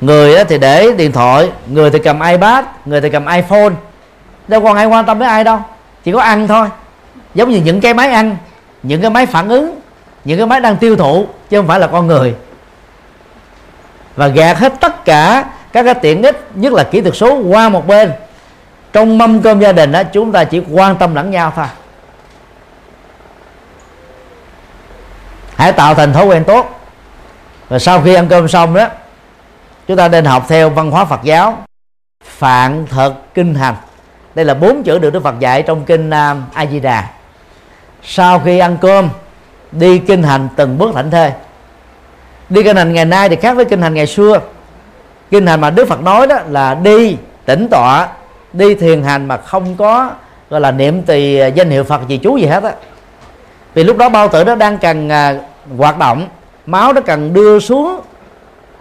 người 0.02 0.44
thì 0.44 0.58
để 0.58 0.92
điện 0.98 1.12
thoại 1.12 1.52
người 1.68 1.90
thì 1.90 2.00
cầm 2.00 2.20
ipad 2.20 2.66
người 2.86 3.02
thì 3.02 3.10
cầm 3.10 3.26
iphone. 3.28 3.74
Đâu 4.48 4.62
còn 4.62 4.76
ai 4.76 4.86
quan 4.86 5.06
tâm 5.06 5.20
đến 5.20 5.30
ai 5.30 5.44
đâu 5.44 5.60
chỉ 6.04 6.12
có 6.12 6.22
ăn 6.22 6.48
thôi. 6.48 6.68
Giống 7.34 7.50
như 7.50 7.62
những 7.62 7.82
cái 7.82 7.94
máy 7.94 8.10
ăn 8.10 8.38
những 8.84 9.02
cái 9.02 9.10
máy 9.10 9.26
phản 9.26 9.50
ứng 9.50 9.80
những 10.26 10.38
cái 10.38 10.48
máy 10.48 10.60
đang 10.60 10.78
tiêu 10.78 10.96
thụ 10.96 11.28
chứ 11.50 11.58
không 11.58 11.68
phải 11.68 11.80
là 11.80 11.88
con 11.88 12.08
người 12.08 12.36
và 14.18 14.28
gạt 14.28 14.58
hết 14.58 14.74
tất 14.80 15.06
cả 15.06 15.46
các 15.72 15.84
cái 15.84 15.94
tiện 15.94 16.24
ích, 16.24 16.48
nhất 16.56 16.74
là 16.74 16.84
kỹ 16.84 17.02
thuật 17.02 17.16
số, 17.16 17.42
qua 17.42 17.70
một 17.70 17.88
bên. 17.88 18.12
Trong 18.94 19.18
mâm 19.18 19.42
cơm 19.42 19.60
gia 19.60 19.72
đình 19.72 19.92
đó 19.92 20.04
chúng 20.04 20.32
ta 20.32 20.44
chỉ 20.44 20.62
quan 20.72 20.96
tâm 20.96 21.16
lẫn 21.16 21.32
nhau 21.32 21.54
thôi. 21.56 21.66
Hãy 25.56 25.72
tạo 25.72 25.96
thành 25.96 26.14
thói 26.14 26.26
quen 26.26 26.44
tốt. 26.44 26.80
Và 27.70 27.80
sau 27.80 28.02
khi 28.02 28.14
ăn 28.14 28.28
cơm 28.28 28.48
xong 28.48 28.74
đó, 28.74 28.88
chúng 29.88 29.98
ta 29.98 30.08
nên 30.08 30.26
học 30.26 30.46
theo 30.48 30.70
văn 30.70 30.92
hóa 30.92 31.06
Phật 31.06 31.24
giáo. 31.24 31.58
Phạn 32.24 32.86
thật 32.90 33.14
kinh 33.34 33.56
hành. 33.56 33.76
Đây 34.36 34.46
là 34.46 34.54
bốn 34.54 34.84
chữ 34.84 35.00
được 35.00 35.14
Đức 35.14 35.24
Phật 35.24 35.40
dạy 35.40 35.62
trong 35.62 35.86
kinh 35.86 36.10
à, 36.10 36.36
A 36.54 36.66
Di 36.66 36.80
Đà. 36.80 37.08
Sau 38.04 38.40
khi 38.40 38.60
ăn 38.60 38.78
cơm, 38.82 39.10
đi 39.72 40.00
kinh 40.00 40.24
hành 40.24 40.48
từng 40.56 40.78
bước 40.78 40.92
thảnh 40.96 41.12
thơi 41.12 41.32
đi 42.50 42.64
kinh 42.64 42.76
hành 42.76 42.94
ngày 42.94 43.06
nay 43.06 43.30
thì 43.30 43.36
khác 43.36 43.54
với 43.54 43.66
kinh 43.66 43.82
hành 43.82 43.94
ngày 43.94 44.08
xưa. 44.08 44.40
Kinh 45.32 45.48
hành 45.48 45.62
mà 45.62 45.70
Đức 45.70 45.88
Phật 45.88 46.02
nói 46.02 46.28
đó 46.28 46.40
là 46.50 46.74
đi 46.74 47.18
tĩnh 47.46 47.68
tọa 47.72 48.08
đi 48.54 48.76
thiền 48.76 49.04
hành 49.04 49.26
mà 49.26 49.38
không 49.38 49.76
có 49.76 50.10
gọi 50.50 50.62
là 50.62 50.72
niệm 50.72 51.02
tỳ 51.02 51.38
à, 51.38 51.48
danh 51.48 51.70
hiệu 51.70 51.84
Phật 51.84 52.08
gì 52.08 52.18
chú 52.18 52.38
gì 52.38 52.46
hết 52.46 52.64
á. 52.64 52.72
Vì 53.74 53.84
lúc 53.84 53.98
đó 53.98 54.10
bao 54.10 54.28
tử 54.28 54.44
nó 54.44 54.56
đang 54.56 54.78
cần 54.78 55.10
à, 55.10 55.36
hoạt 55.78 55.98
động 55.98 56.28
máu 56.66 56.94
nó 56.94 57.02
cần 57.02 57.34
đưa 57.34 57.60
xuống 57.60 58.00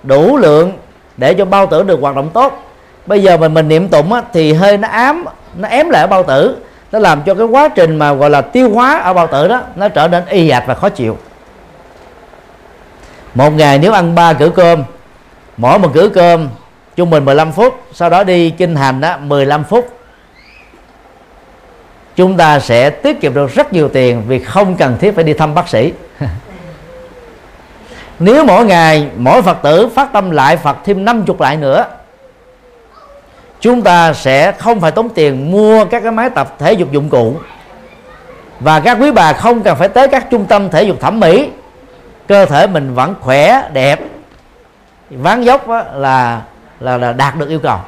đủ 0.02 0.36
lượng 0.36 0.72
để 1.16 1.34
cho 1.34 1.44
bao 1.44 1.66
tử 1.66 1.82
được 1.82 2.01
hoạt 2.01 2.16
động 2.16 2.30
tốt. 2.34 2.62
Bây 3.06 3.22
giờ 3.22 3.36
mình 3.36 3.55
mình 3.55 3.68
niệm 3.68 3.88
tụng 3.88 4.12
á, 4.12 4.22
thì 4.32 4.52
hơi 4.52 4.76
nó 4.76 4.88
ám 4.88 5.24
nó 5.56 5.68
ém 5.68 5.90
lại 5.90 6.01
ở 6.01 6.06
bao 6.06 6.22
tử 6.22 6.56
nó 6.93 6.98
làm 6.98 7.22
cho 7.22 7.34
cái 7.34 7.47
quá 7.47 7.68
trình 7.68 7.97
mà 7.97 8.12
gọi 8.12 8.30
là 8.30 8.40
tiêu 8.40 8.70
hóa 8.70 8.98
ở 8.98 9.14
bao 9.14 9.26
tử 9.26 9.48
đó 9.48 9.60
nó 9.76 9.88
trở 9.88 10.09
nên 10.09 10.22
y 10.26 10.48
ạch 10.48 10.64
và 10.66 10.74
khó 10.74 10.88
chịu 10.88 11.18
một 13.37 13.51
ngày 13.51 13.79
nếu 13.79 13.93
ăn 13.93 14.15
ba 14.15 14.33
cử 14.33 14.51
cơm, 14.51 14.85
mỗi 15.57 15.79
một 15.79 15.91
cử 15.95 16.11
cơm 16.15 16.49
trung 16.97 17.11
bình 17.11 17.25
15 17.25 17.53
phút, 17.53 17.81
sau 17.93 18.11
đó 18.11 18.25
đi 18.25 18.51
kinh 18.51 18.77
hành 18.77 19.01
đó 19.01 19.17
15 19.19 19.65
phút. 19.65 19.89
Chúng 22.17 22.37
ta 22.37 22.59
sẽ 22.59 22.91
tiết 22.91 23.21
kiệm 23.21 23.35
được 23.35 23.55
rất 23.55 23.73
nhiều 23.73 23.89
tiền 23.89 24.23
vì 24.27 24.39
không 24.39 24.77
cần 24.77 24.97
thiết 25.01 25.15
phải 25.15 25.25
đi 25.25 25.33
thăm 25.33 25.55
bác 25.55 25.69
sĩ. 25.69 25.93
Nếu 28.19 28.45
mỗi 28.45 28.65
ngày 28.65 29.09
mỗi 29.17 29.43
phật 29.43 29.59
tử 29.63 29.89
phát 29.95 30.13
tâm 30.13 30.31
lại 30.31 30.57
phật 30.57 30.77
thêm 30.85 31.05
50 31.05 31.37
lại 31.39 31.57
nữa, 31.57 31.87
chúng 33.61 33.83
ta 33.83 34.13
sẽ 34.13 34.53
không 34.53 34.81
phải 34.81 34.91
tốn 34.91 35.09
tiền 35.09 35.51
mua 35.51 35.85
các 35.85 36.03
cái 36.03 36.13
máy 36.13 36.31
tập 36.31 36.55
thể 36.59 36.73
dục 36.73 36.93
dụng 36.93 37.09
cụ. 37.09 37.35
Và 38.61 38.81
các 38.81 38.99
quý 39.01 39.11
bà 39.11 39.33
không 39.33 39.63
cần 39.63 39.77
phải 39.77 39.89
tới 39.89 40.09
các 40.09 40.27
trung 40.31 40.47
tâm 40.47 40.71
thể 40.71 40.83
dục 40.83 41.01
thẩm 41.01 41.21
mỹ 41.21 41.51
cơ 42.28 42.47
thể 42.47 42.66
mình 42.66 42.94
vẫn 42.94 43.15
khỏe, 43.20 43.69
đẹp. 43.73 44.01
Ván 45.11 45.43
dốc 45.43 45.69
là 45.94 46.43
là 46.81 46.97
là 46.97 47.12
đạt 47.12 47.36
được 47.36 47.48
yêu 47.48 47.59
cầu. 47.59 47.78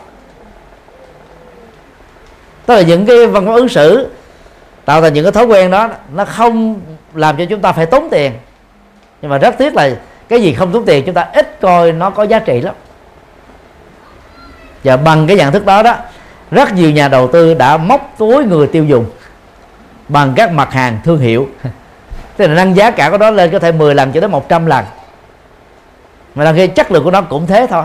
Tức 2.67 2.75
là 2.75 2.83
những 2.83 3.07
cái 3.07 3.27
văn 3.27 3.47
hóa 3.47 3.55
ứng 3.55 3.69
xử 3.69 4.09
tạo 4.85 5.03
thành 5.03 5.15
những 5.15 5.25
cái 5.25 5.33
thói 5.33 5.45
quen 5.45 5.71
đó, 5.71 5.89
nó 6.15 6.25
không 6.25 6.81
làm 7.15 7.37
cho 7.37 7.45
chúng 7.45 7.61
ta 7.61 7.73
phải 7.73 7.87
tốn 7.87 8.09
tiền. 8.11 8.33
Nhưng 9.23 9.31
mà 9.31 9.39
rất 9.39 9.55
tiếc 9.59 9.75
là 9.75 9.91
cái 10.29 10.43
gì 10.43 10.55
không 10.55 10.73
tốn 10.73 10.85
tiền, 10.85 11.05
chúng 11.07 11.15
ta 11.15 11.27
ít 11.33 11.61
coi 11.61 11.93
nó 11.93 12.11
có 12.11 12.23
giá 12.23 12.39
trị 12.39 12.61
lắm. 12.61 12.75
Và 14.85 14.97
bằng 14.97 15.27
cái 15.27 15.37
nhận 15.37 15.53
thức 15.53 15.67
đó 15.67 15.83
đó, 15.83 15.97
rất 16.51 16.73
nhiều 16.73 16.91
nhà 16.91 17.09
đầu 17.09 17.29
tư 17.33 17.55
đã 17.55 17.77
móc 17.77 18.15
túi 18.19 18.45
người 18.45 18.67
tiêu 18.67 18.85
dùng 18.85 19.07
bằng 20.09 20.33
các 20.37 20.53
mặt 20.53 20.73
hàng 20.73 20.99
thương 21.05 21.19
hiệu. 21.19 21.49
tức 22.39 22.47
là 22.47 22.55
nâng 22.55 22.77
giá 22.77 22.91
cả 22.91 23.11
của 23.11 23.19
nó 23.19 23.31
lên 23.31 23.51
có 23.51 23.59
thể 23.59 23.73
10 23.73 23.95
lần 23.95 24.13
cho 24.13 24.21
đến 24.21 24.31
100 24.31 24.67
lần. 24.67 24.85
Mà 26.35 26.45
là 26.45 26.53
khi 26.53 26.67
chất 26.67 26.93
lượng 26.93 27.05
của 27.05 27.11
nó 27.11 27.23
cũng 27.23 27.47
thế 27.47 27.67
thôi. 27.71 27.85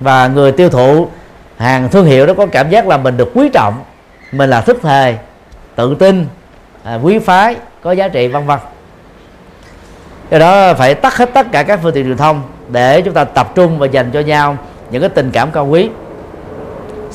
Và 0.00 0.28
người 0.28 0.52
tiêu 0.52 0.70
thụ 0.70 1.08
hàng 1.56 1.88
thương 1.88 2.06
hiệu 2.06 2.26
đó 2.26 2.34
có 2.36 2.46
cảm 2.46 2.70
giác 2.70 2.86
là 2.86 2.96
mình 2.96 3.16
được 3.16 3.30
quý 3.34 3.48
trọng 3.52 3.74
mình 4.32 4.50
là 4.50 4.60
thức 4.60 4.78
thề 4.82 5.16
tự 5.74 5.94
tin 5.94 6.26
à, 6.84 6.98
quý 7.02 7.18
phái 7.18 7.56
có 7.82 7.92
giá 7.92 8.08
trị 8.08 8.28
vân 8.28 8.46
vân. 8.46 8.58
Do 10.30 10.38
đó 10.38 10.74
phải 10.74 10.94
tắt 10.94 11.16
hết 11.16 11.30
tất 11.34 11.46
cả 11.52 11.62
các 11.62 11.80
phương 11.82 11.94
tiện 11.94 12.04
truyền 12.04 12.16
thông 12.16 12.42
để 12.68 13.00
chúng 13.00 13.14
ta 13.14 13.24
tập 13.24 13.52
trung 13.54 13.78
và 13.78 13.86
dành 13.86 14.10
cho 14.12 14.20
nhau 14.20 14.56
những 14.90 15.00
cái 15.00 15.10
tình 15.10 15.30
cảm 15.30 15.50
cao 15.50 15.66
quý. 15.66 15.90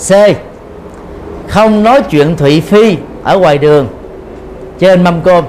C. 0.07 0.11
Không 1.47 1.83
nói 1.83 2.01
chuyện 2.09 2.37
thụy 2.37 2.61
phi 2.61 2.97
ở 3.23 3.37
ngoài 3.39 3.57
đường 3.57 3.87
trên 4.79 5.03
mâm 5.03 5.21
cơm 5.21 5.45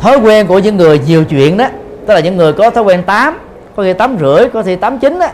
thói 0.00 0.16
quen 0.16 0.46
của 0.46 0.58
những 0.58 0.76
người 0.76 1.00
nhiều 1.06 1.24
chuyện 1.24 1.56
đó, 1.56 1.66
tức 2.06 2.14
là 2.14 2.20
những 2.20 2.36
người 2.36 2.52
có 2.52 2.70
thói 2.70 2.84
quen 2.84 3.02
tám, 3.02 3.38
có 3.76 3.82
khi 3.82 3.92
tám 3.92 4.16
rưỡi, 4.20 4.48
có 4.48 4.62
khi 4.62 4.76
tám 4.76 4.98
chín 4.98 5.18
đó 5.18 5.26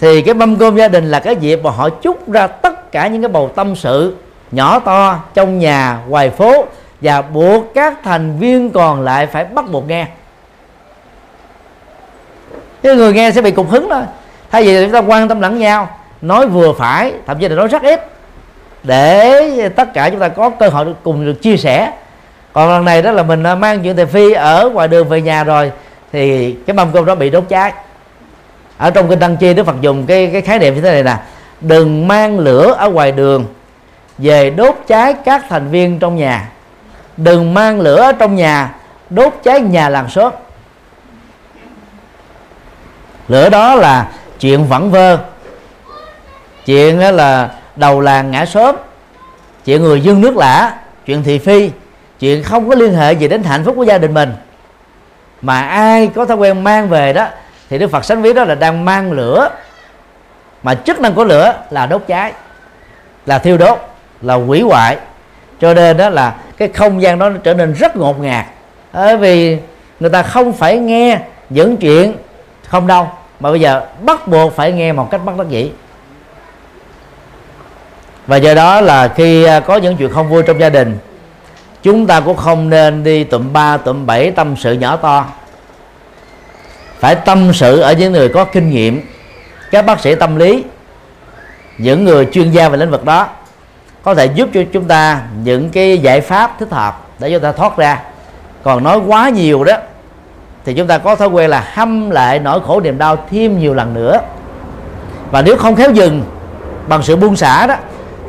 thì 0.00 0.22
cái 0.22 0.34
mâm 0.34 0.56
cơm 0.56 0.76
gia 0.76 0.88
đình 0.88 1.10
là 1.10 1.20
cái 1.20 1.36
dịp 1.36 1.60
mà 1.62 1.70
họ 1.70 1.88
chúc 1.88 2.30
ra 2.30 2.46
tất 2.46 2.92
cả 2.92 3.06
những 3.06 3.22
cái 3.22 3.28
bầu 3.28 3.50
tâm 3.54 3.76
sự 3.76 4.16
nhỏ 4.50 4.78
to 4.78 5.18
trong 5.34 5.58
nhà, 5.58 5.98
ngoài 6.08 6.30
phố, 6.30 6.66
và 7.00 7.22
buộc 7.22 7.74
các 7.74 7.94
thành 8.04 8.38
viên 8.38 8.70
còn 8.70 9.00
lại 9.00 9.26
phải 9.26 9.44
bắt 9.44 9.70
buộc 9.70 9.88
nghe. 9.88 10.06
Cái 12.82 12.96
người 12.96 13.12
nghe 13.12 13.30
sẽ 13.30 13.42
bị 13.42 13.50
cục 13.50 13.70
hứng 13.70 13.88
thôi. 13.90 14.02
Thay 14.50 14.62
vì 14.64 14.84
chúng 14.84 14.92
ta 14.92 14.98
quan 14.98 15.28
tâm 15.28 15.40
lẫn 15.40 15.58
nhau, 15.58 15.88
nói 16.20 16.46
vừa 16.46 16.72
phải, 16.72 17.12
thậm 17.26 17.38
chí 17.38 17.48
là 17.48 17.56
nói 17.56 17.68
rất 17.68 17.82
ít, 17.82 18.10
để 18.82 19.68
tất 19.68 19.94
cả 19.94 20.10
chúng 20.10 20.20
ta 20.20 20.28
có 20.28 20.50
cơ 20.50 20.68
hội 20.68 20.86
cùng 21.02 21.24
được 21.24 21.42
chia 21.42 21.56
sẻ 21.56 21.92
còn 22.52 22.68
lần 22.68 22.84
này 22.84 23.02
đó 23.02 23.10
là 23.10 23.22
mình 23.22 23.42
à, 23.42 23.54
mang 23.54 23.82
chuyện 23.82 23.96
thầy 23.96 24.06
phi 24.06 24.32
ở 24.32 24.70
ngoài 24.70 24.88
đường 24.88 25.08
về 25.08 25.20
nhà 25.22 25.44
rồi, 25.44 25.72
thì 26.12 26.52
cái 26.52 26.74
mâm 26.74 26.92
cơm 26.92 27.04
đó 27.04 27.14
bị 27.14 27.30
đốt 27.30 27.44
cháy. 27.48 27.72
Ở 28.78 28.90
trong 28.90 29.08
kinh 29.08 29.18
tăng 29.18 29.36
chi 29.36 29.54
đức 29.54 29.66
phật 29.66 29.80
dùng 29.80 30.06
cái 30.06 30.30
cái 30.32 30.42
khái 30.42 30.58
niệm 30.58 30.74
như 30.74 30.80
thế 30.80 30.90
này 30.90 31.02
nè, 31.02 31.16
đừng 31.60 32.08
mang 32.08 32.38
lửa 32.38 32.74
ở 32.78 32.90
ngoài 32.90 33.12
đường, 33.12 33.46
về 34.18 34.50
đốt 34.50 34.74
cháy 34.86 35.14
các 35.24 35.44
thành 35.48 35.68
viên 35.68 35.98
trong 35.98 36.16
nhà. 36.16 36.48
Đừng 37.16 37.54
mang 37.54 37.80
lửa 37.80 38.00
ở 38.00 38.12
trong 38.12 38.36
nhà, 38.36 38.74
đốt 39.10 39.34
cháy 39.44 39.60
nhà 39.60 39.88
làng 39.88 40.10
xóm. 40.10 40.32
Lửa 43.28 43.48
đó 43.48 43.74
là 43.74 44.08
chuyện 44.40 44.64
vẩn 44.64 44.90
vơ. 44.90 45.18
Chuyện 46.66 46.98
là 46.98 47.50
đầu 47.76 48.00
làng 48.00 48.30
ngã 48.30 48.46
xóm. 48.46 48.76
Chuyện 49.64 49.82
người 49.82 50.00
dân 50.00 50.20
nước 50.20 50.36
lã, 50.36 50.76
chuyện 51.06 51.22
thị 51.22 51.38
phi 51.38 51.70
chuyện 52.20 52.42
không 52.42 52.68
có 52.68 52.74
liên 52.74 52.94
hệ 52.94 53.12
gì 53.12 53.28
đến 53.28 53.42
hạnh 53.42 53.64
phúc 53.64 53.74
của 53.76 53.82
gia 53.82 53.98
đình 53.98 54.14
mình. 54.14 54.32
Mà 55.42 55.60
ai 55.60 56.10
có 56.14 56.24
thói 56.24 56.36
quen 56.36 56.64
mang 56.64 56.88
về 56.88 57.12
đó, 57.12 57.26
thì 57.70 57.78
đức 57.78 57.90
phật 57.90 58.04
sánh 58.04 58.22
ví 58.22 58.32
đó 58.32 58.44
là 58.44 58.54
đang 58.54 58.84
mang 58.84 59.12
lửa. 59.12 59.48
Mà 60.62 60.74
chức 60.74 61.00
năng 61.00 61.14
của 61.14 61.24
lửa 61.24 61.54
là 61.70 61.86
đốt 61.86 62.02
cháy, 62.06 62.32
là 63.26 63.38
thiêu 63.38 63.58
đốt, 63.58 63.78
là 64.22 64.34
hủy 64.34 64.60
hoại. 64.60 64.96
Cho 65.60 65.74
nên 65.74 65.96
đó 65.96 66.08
là 66.08 66.34
cái 66.56 66.68
không 66.68 67.02
gian 67.02 67.18
đó 67.18 67.28
nó 67.28 67.38
trở 67.42 67.54
nên 67.54 67.72
rất 67.72 67.96
ngột 67.96 68.20
ngạt. 68.20 68.46
Bởi 68.92 69.16
vì 69.16 69.58
người 70.00 70.10
ta 70.10 70.22
không 70.22 70.52
phải 70.52 70.78
nghe 70.78 71.18
những 71.50 71.76
chuyện 71.76 72.16
không 72.66 72.86
đâu, 72.86 73.08
mà 73.40 73.50
bây 73.50 73.60
giờ 73.60 73.82
bắt 74.02 74.28
buộc 74.28 74.56
phải 74.56 74.72
nghe 74.72 74.92
một 74.92 75.10
cách 75.10 75.20
bắt 75.24 75.38
đắc 75.38 75.48
dĩ. 75.48 75.70
Và 78.26 78.36
do 78.36 78.54
đó 78.54 78.80
là 78.80 79.08
khi 79.08 79.44
à, 79.44 79.60
có 79.60 79.76
những 79.76 79.96
chuyện 79.96 80.12
không 80.12 80.28
vui 80.28 80.42
trong 80.42 80.60
gia 80.60 80.68
đình 80.68 80.98
chúng 81.82 82.06
ta 82.06 82.20
cũng 82.20 82.36
không 82.36 82.70
nên 82.70 83.04
đi 83.04 83.24
tụm 83.24 83.52
ba, 83.52 83.76
tụm 83.76 84.06
bảy 84.06 84.30
tâm 84.30 84.54
sự 84.56 84.72
nhỏ 84.72 84.96
to. 84.96 85.26
Phải 86.98 87.14
tâm 87.14 87.52
sự 87.52 87.80
ở 87.80 87.92
những 87.92 88.12
người 88.12 88.28
có 88.28 88.44
kinh 88.44 88.70
nghiệm. 88.70 89.00
Các 89.70 89.86
bác 89.86 90.00
sĩ 90.00 90.14
tâm 90.14 90.36
lý, 90.36 90.64
những 91.78 92.04
người 92.04 92.26
chuyên 92.32 92.50
gia 92.50 92.68
về 92.68 92.76
lĩnh 92.76 92.90
vực 92.90 93.04
đó, 93.04 93.28
có 94.02 94.14
thể 94.14 94.26
giúp 94.26 94.48
cho 94.54 94.60
chúng 94.72 94.84
ta 94.84 95.20
những 95.44 95.70
cái 95.70 95.98
giải 95.98 96.20
pháp 96.20 96.58
thích 96.58 96.70
hợp 96.70 97.06
để 97.18 97.30
chúng 97.30 97.42
ta 97.42 97.52
thoát 97.52 97.76
ra. 97.76 98.02
Còn 98.62 98.84
nói 98.84 99.00
quá 99.06 99.28
nhiều 99.28 99.64
đó, 99.64 99.76
thì 100.64 100.74
chúng 100.74 100.86
ta 100.86 100.98
có 100.98 101.16
thói 101.16 101.28
quen 101.28 101.50
là 101.50 101.64
hâm 101.74 102.10
lại 102.10 102.38
nỗi 102.38 102.60
khổ 102.66 102.80
niềm 102.80 102.98
đau 102.98 103.16
thêm 103.30 103.58
nhiều 103.58 103.74
lần 103.74 103.94
nữa. 103.94 104.20
Và 105.30 105.42
nếu 105.42 105.56
không 105.56 105.76
khéo 105.76 105.90
dừng 105.92 106.22
bằng 106.88 107.02
sự 107.02 107.16
buông 107.16 107.36
xả 107.36 107.66
đó, 107.66 107.74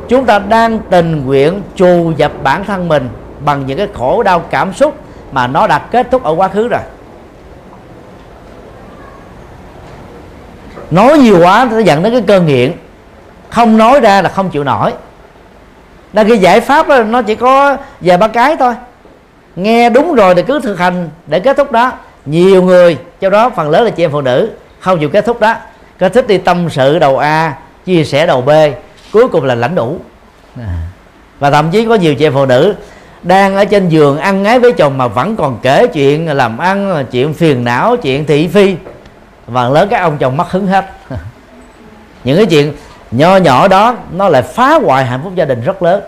chúng 0.08 0.24
ta 0.24 0.38
đang 0.38 0.78
tình 0.90 1.26
nguyện 1.26 1.62
trù 1.76 2.12
dập 2.16 2.32
bản 2.42 2.64
thân 2.64 2.88
mình 2.88 3.08
bằng 3.44 3.66
những 3.66 3.78
cái 3.78 3.88
khổ 3.94 4.22
đau 4.22 4.40
cảm 4.40 4.72
xúc 4.74 4.96
mà 5.32 5.46
nó 5.46 5.66
đã 5.66 5.78
kết 5.78 6.10
thúc 6.10 6.22
ở 6.22 6.34
quá 6.34 6.48
khứ 6.48 6.68
rồi. 6.68 6.80
Nói 10.90 11.18
nhiều 11.18 11.38
quá 11.42 11.68
nó 11.70 11.78
dẫn 11.78 12.02
đến 12.02 12.12
cái 12.12 12.22
cơn 12.26 12.46
nghiện. 12.46 12.72
Không 13.50 13.78
nói 13.78 14.00
ra 14.00 14.22
là 14.22 14.28
không 14.28 14.50
chịu 14.50 14.64
nổi. 14.64 14.92
Là 16.12 16.24
cái 16.24 16.38
giải 16.38 16.60
pháp 16.60 16.88
đó, 16.88 17.02
nó 17.02 17.22
chỉ 17.22 17.34
có 17.34 17.76
vài 18.00 18.16
ba 18.16 18.28
cái 18.28 18.56
thôi. 18.56 18.74
Nghe 19.56 19.90
đúng 19.90 20.14
rồi 20.14 20.34
thì 20.34 20.42
cứ 20.42 20.60
thực 20.60 20.78
hành 20.78 21.08
để 21.26 21.40
kết 21.40 21.56
thúc 21.56 21.72
đó. 21.72 21.92
Nhiều 22.26 22.62
người 22.62 22.98
trong 23.20 23.32
đó 23.32 23.50
phần 23.50 23.70
lớn 23.70 23.84
là 23.84 23.90
chị 23.90 24.04
em 24.04 24.10
phụ 24.12 24.20
nữ 24.20 24.50
không 24.80 25.00
chịu 25.00 25.08
kết 25.08 25.26
thúc 25.26 25.40
đó. 25.40 25.54
Kết 25.98 26.14
thúc 26.14 26.26
đi 26.26 26.38
tâm 26.38 26.70
sự 26.70 26.98
đầu 26.98 27.18
a 27.18 27.54
chia 27.84 28.04
sẻ 28.04 28.26
đầu 28.26 28.42
b 28.42 28.50
cuối 29.12 29.28
cùng 29.28 29.44
là 29.44 29.54
lãnh 29.54 29.74
đủ. 29.74 29.98
Và 31.38 31.50
thậm 31.50 31.70
chí 31.70 31.84
có 31.84 31.94
nhiều 31.94 32.14
chị 32.14 32.26
em 32.26 32.32
phụ 32.34 32.46
nữ 32.46 32.74
đang 33.22 33.56
ở 33.56 33.64
trên 33.64 33.88
giường 33.88 34.18
ăn 34.18 34.42
ngái 34.42 34.58
với 34.58 34.72
chồng 34.72 34.98
mà 34.98 35.08
vẫn 35.08 35.36
còn 35.36 35.58
kể 35.62 35.86
chuyện 35.86 36.28
làm 36.28 36.58
ăn, 36.58 37.04
chuyện 37.10 37.34
phiền 37.34 37.64
não, 37.64 37.96
chuyện 37.96 38.26
thị 38.26 38.48
phi. 38.48 38.76
Và 39.46 39.68
lớn 39.68 39.88
các 39.90 40.00
ông 40.00 40.18
chồng 40.18 40.36
mất 40.36 40.50
hứng 40.50 40.66
hết. 40.66 40.86
Những 42.24 42.36
cái 42.36 42.46
chuyện 42.46 42.72
nho 43.10 43.36
nhỏ 43.36 43.68
đó, 43.68 43.96
nó 44.12 44.28
lại 44.28 44.42
phá 44.42 44.74
hoại 44.74 45.04
hạnh 45.04 45.20
phúc 45.24 45.32
gia 45.34 45.44
đình 45.44 45.64
rất 45.64 45.82
lớn. 45.82 46.02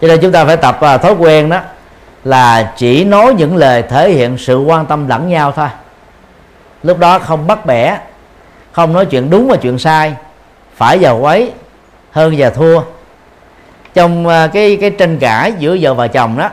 Cho 0.00 0.08
nên 0.08 0.20
chúng 0.20 0.32
ta 0.32 0.44
phải 0.44 0.56
tập 0.56 0.80
à, 0.80 0.98
thói 0.98 1.12
quen 1.12 1.48
đó 1.48 1.60
là 2.24 2.72
chỉ 2.76 3.04
nói 3.04 3.34
những 3.34 3.56
lời 3.56 3.82
thể 3.82 4.10
hiện 4.10 4.38
sự 4.38 4.58
quan 4.58 4.86
tâm 4.86 5.08
lẫn 5.08 5.28
nhau 5.28 5.52
thôi. 5.52 5.68
Lúc 6.82 6.98
đó 6.98 7.18
không 7.18 7.46
bắt 7.46 7.66
bẻ, 7.66 7.98
không 8.72 8.92
nói 8.92 9.06
chuyện 9.06 9.30
đúng 9.30 9.48
và 9.48 9.56
chuyện 9.56 9.78
sai. 9.78 10.14
Phải 10.76 10.98
và 11.00 11.10
quấy 11.10 11.52
hơn 12.10 12.34
và 12.38 12.50
thua 12.50 12.80
trong 13.96 14.26
à, 14.26 14.46
cái 14.46 14.78
cái 14.80 14.90
tranh 14.90 15.18
cãi 15.18 15.52
giữa 15.58 15.76
vợ 15.80 15.94
và 15.94 16.06
chồng 16.06 16.38
đó, 16.38 16.50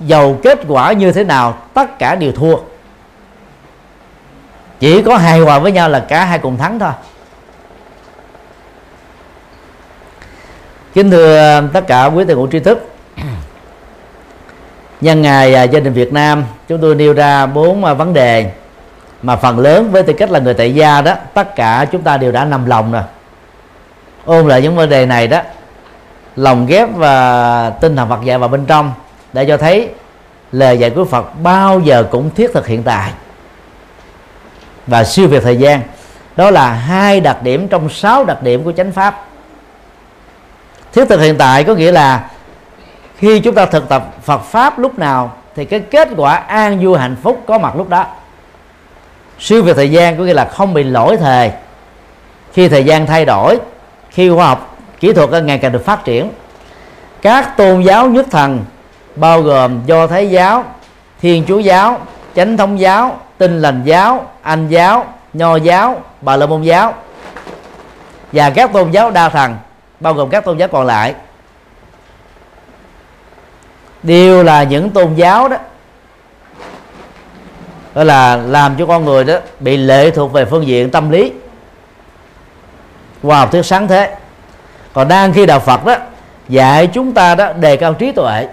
dầu 0.00 0.38
kết 0.42 0.58
quả 0.68 0.92
như 0.92 1.12
thế 1.12 1.24
nào, 1.24 1.58
tất 1.74 1.98
cả 1.98 2.14
đều 2.14 2.32
thua. 2.32 2.56
Chỉ 4.80 5.02
có 5.02 5.16
hài 5.16 5.40
hòa 5.40 5.58
với 5.58 5.72
nhau 5.72 5.88
là 5.88 6.00
cả 6.08 6.24
hai 6.24 6.38
cùng 6.38 6.56
thắng 6.56 6.78
thôi. 6.78 6.90
Kính 10.94 11.10
thưa 11.10 11.62
tất 11.72 11.86
cả 11.86 12.04
quý 12.04 12.24
thầy 12.24 12.34
cụ 12.34 12.48
tri 12.52 12.58
thức, 12.58 12.90
nhân 15.00 15.22
ngày 15.22 15.54
à, 15.54 15.62
gia 15.62 15.80
đình 15.80 15.92
Việt 15.92 16.12
Nam, 16.12 16.44
chúng 16.68 16.80
tôi 16.80 16.94
nêu 16.94 17.12
ra 17.12 17.46
bốn 17.46 17.84
à, 17.84 17.94
vấn 17.94 18.12
đề 18.12 18.50
mà 19.22 19.36
phần 19.36 19.58
lớn 19.58 19.90
với 19.90 20.02
tư 20.02 20.12
cách 20.12 20.30
là 20.30 20.38
người 20.38 20.54
tại 20.54 20.74
gia 20.74 21.00
đó, 21.00 21.14
tất 21.34 21.56
cả 21.56 21.86
chúng 21.92 22.02
ta 22.02 22.16
đều 22.16 22.32
đã 22.32 22.44
nằm 22.44 22.66
lòng 22.66 22.92
rồi. 22.92 23.02
Ôn 24.24 24.48
lại 24.48 24.62
những 24.62 24.76
vấn 24.76 24.88
đề 24.88 25.06
này 25.06 25.28
đó 25.28 25.40
lồng 26.36 26.66
ghép 26.66 26.88
và 26.96 27.70
tinh 27.70 27.96
thần 27.96 28.08
Phật 28.08 28.24
dạy 28.24 28.38
vào 28.38 28.48
bên 28.48 28.66
trong 28.66 28.92
để 29.32 29.44
cho 29.44 29.56
thấy 29.56 29.90
lời 30.52 30.78
dạy 30.78 30.90
của 30.90 31.04
Phật 31.04 31.42
bao 31.42 31.80
giờ 31.80 32.04
cũng 32.10 32.30
thiết 32.30 32.50
thực 32.54 32.66
hiện 32.66 32.82
tại. 32.82 33.10
Và 34.86 35.04
siêu 35.04 35.28
việt 35.28 35.42
thời 35.42 35.56
gian. 35.56 35.80
Đó 36.36 36.50
là 36.50 36.72
hai 36.72 37.20
đặc 37.20 37.42
điểm 37.42 37.68
trong 37.68 37.88
sáu 37.88 38.24
đặc 38.24 38.42
điểm 38.42 38.64
của 38.64 38.72
chánh 38.72 38.92
pháp. 38.92 39.24
Thiết 40.92 41.04
thực 41.08 41.20
hiện 41.20 41.38
tại 41.38 41.64
có 41.64 41.74
nghĩa 41.74 41.92
là 41.92 42.30
khi 43.16 43.40
chúng 43.40 43.54
ta 43.54 43.66
thực 43.66 43.88
tập 43.88 44.14
Phật 44.22 44.42
pháp 44.44 44.78
lúc 44.78 44.98
nào 44.98 45.32
thì 45.56 45.64
cái 45.64 45.80
kết 45.80 46.08
quả 46.16 46.34
an 46.34 46.78
vui 46.84 46.98
hạnh 46.98 47.16
phúc 47.22 47.42
có 47.46 47.58
mặt 47.58 47.76
lúc 47.76 47.88
đó. 47.88 48.06
Siêu 49.38 49.62
việt 49.62 49.76
thời 49.76 49.90
gian 49.90 50.18
có 50.18 50.24
nghĩa 50.24 50.34
là 50.34 50.44
không 50.44 50.74
bị 50.74 50.82
lỗi 50.82 51.16
thời. 51.16 51.52
Khi 52.52 52.68
thời 52.68 52.84
gian 52.84 53.06
thay 53.06 53.24
đổi, 53.24 53.58
khi 54.10 54.30
khoa 54.30 54.46
học 54.46 54.73
kỹ 55.00 55.12
thuật 55.12 55.44
ngày 55.44 55.58
càng 55.58 55.72
được 55.72 55.84
phát 55.84 56.04
triển. 56.04 56.30
Các 57.22 57.56
tôn 57.56 57.82
giáo 57.82 58.08
nhất 58.08 58.26
thần, 58.30 58.64
bao 59.16 59.42
gồm 59.42 59.80
do 59.86 60.06
thái 60.06 60.30
giáo, 60.30 60.64
thiên 61.20 61.44
chúa 61.48 61.58
giáo, 61.58 62.00
chánh 62.36 62.56
thống 62.56 62.80
giáo, 62.80 63.20
tinh 63.38 63.62
lành 63.62 63.82
giáo, 63.84 64.30
anh 64.42 64.68
giáo, 64.68 65.06
nho 65.32 65.56
giáo, 65.56 66.02
bà 66.20 66.36
la 66.36 66.46
môn 66.46 66.62
giáo 66.62 66.94
và 68.32 68.50
các 68.50 68.72
tôn 68.72 68.90
giáo 68.90 69.10
đa 69.10 69.28
thần, 69.28 69.56
bao 70.00 70.14
gồm 70.14 70.30
các 70.30 70.44
tôn 70.44 70.58
giáo 70.58 70.68
còn 70.68 70.86
lại. 70.86 71.14
Đều 74.02 74.42
là 74.42 74.62
những 74.62 74.90
tôn 74.90 75.14
giáo 75.14 75.48
đó 75.48 75.56
đó 77.94 78.04
là 78.04 78.36
làm 78.36 78.76
cho 78.78 78.86
con 78.86 79.04
người 79.04 79.24
đó 79.24 79.34
bị 79.60 79.76
lệ 79.76 80.10
thuộc 80.10 80.32
về 80.32 80.44
phương 80.44 80.66
diện 80.66 80.90
tâm 80.90 81.10
lý, 81.10 81.32
khoa 83.22 83.38
học 83.38 83.52
thuyết 83.52 83.66
sáng 83.66 83.88
thế 83.88 84.16
còn 84.94 85.08
đang 85.08 85.32
khi 85.32 85.46
đạo 85.46 85.60
Phật 85.60 85.84
đó, 85.84 85.96
dạy 86.48 86.86
chúng 86.86 87.12
ta 87.12 87.34
đó, 87.34 87.52
đề 87.52 87.76
cao 87.76 87.94
trí 87.94 88.12
tuệ. 88.12 88.48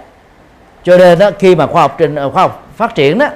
Cho 0.84 0.98
nên 0.98 1.18
đó, 1.18 1.30
khi 1.38 1.54
mà 1.54 1.66
khoa 1.66 1.82
học 1.82 1.94
trình 1.98 2.14
ờ, 2.14 2.30
khoa 2.30 2.42
học 2.42 2.66
phát 2.76 2.94
triển 2.94 3.18
đó, 3.18 3.26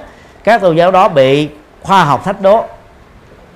các 0.43 0.61
tôn 0.61 0.75
giáo 0.75 0.91
đó 0.91 1.07
bị 1.07 1.49
khoa 1.81 2.03
học 2.03 2.25
thách 2.25 2.41
đố. 2.41 2.63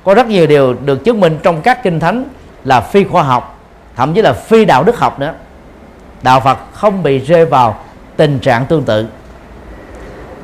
Có 0.04 0.14
rất 0.14 0.28
nhiều 0.28 0.48
điều 0.48 0.74
được 0.74 1.04
chứng 1.04 1.20
minh 1.20 1.40
trong 1.44 1.62
các 1.62 1.84
kinh 1.84 2.00
thánh 2.00 2.26
là 2.64 2.82
phi 2.82 3.04
khoa 3.04 3.24
học, 3.24 3.60
thậm 3.96 4.14
chí 4.14 4.22
là 4.22 4.34
phi 4.34 4.66
đạo 4.66 4.84
đức 4.84 5.00
học 5.00 5.20
nữa. 5.20 5.34
Đạo 6.22 6.40
Phật 6.40 6.58
không 6.74 7.04
bị 7.04 7.20
rơi 7.20 7.46
vào 7.46 7.76
tình 8.18 8.40
trạng 8.40 8.66
tương 8.66 8.84
tự. 8.84 9.08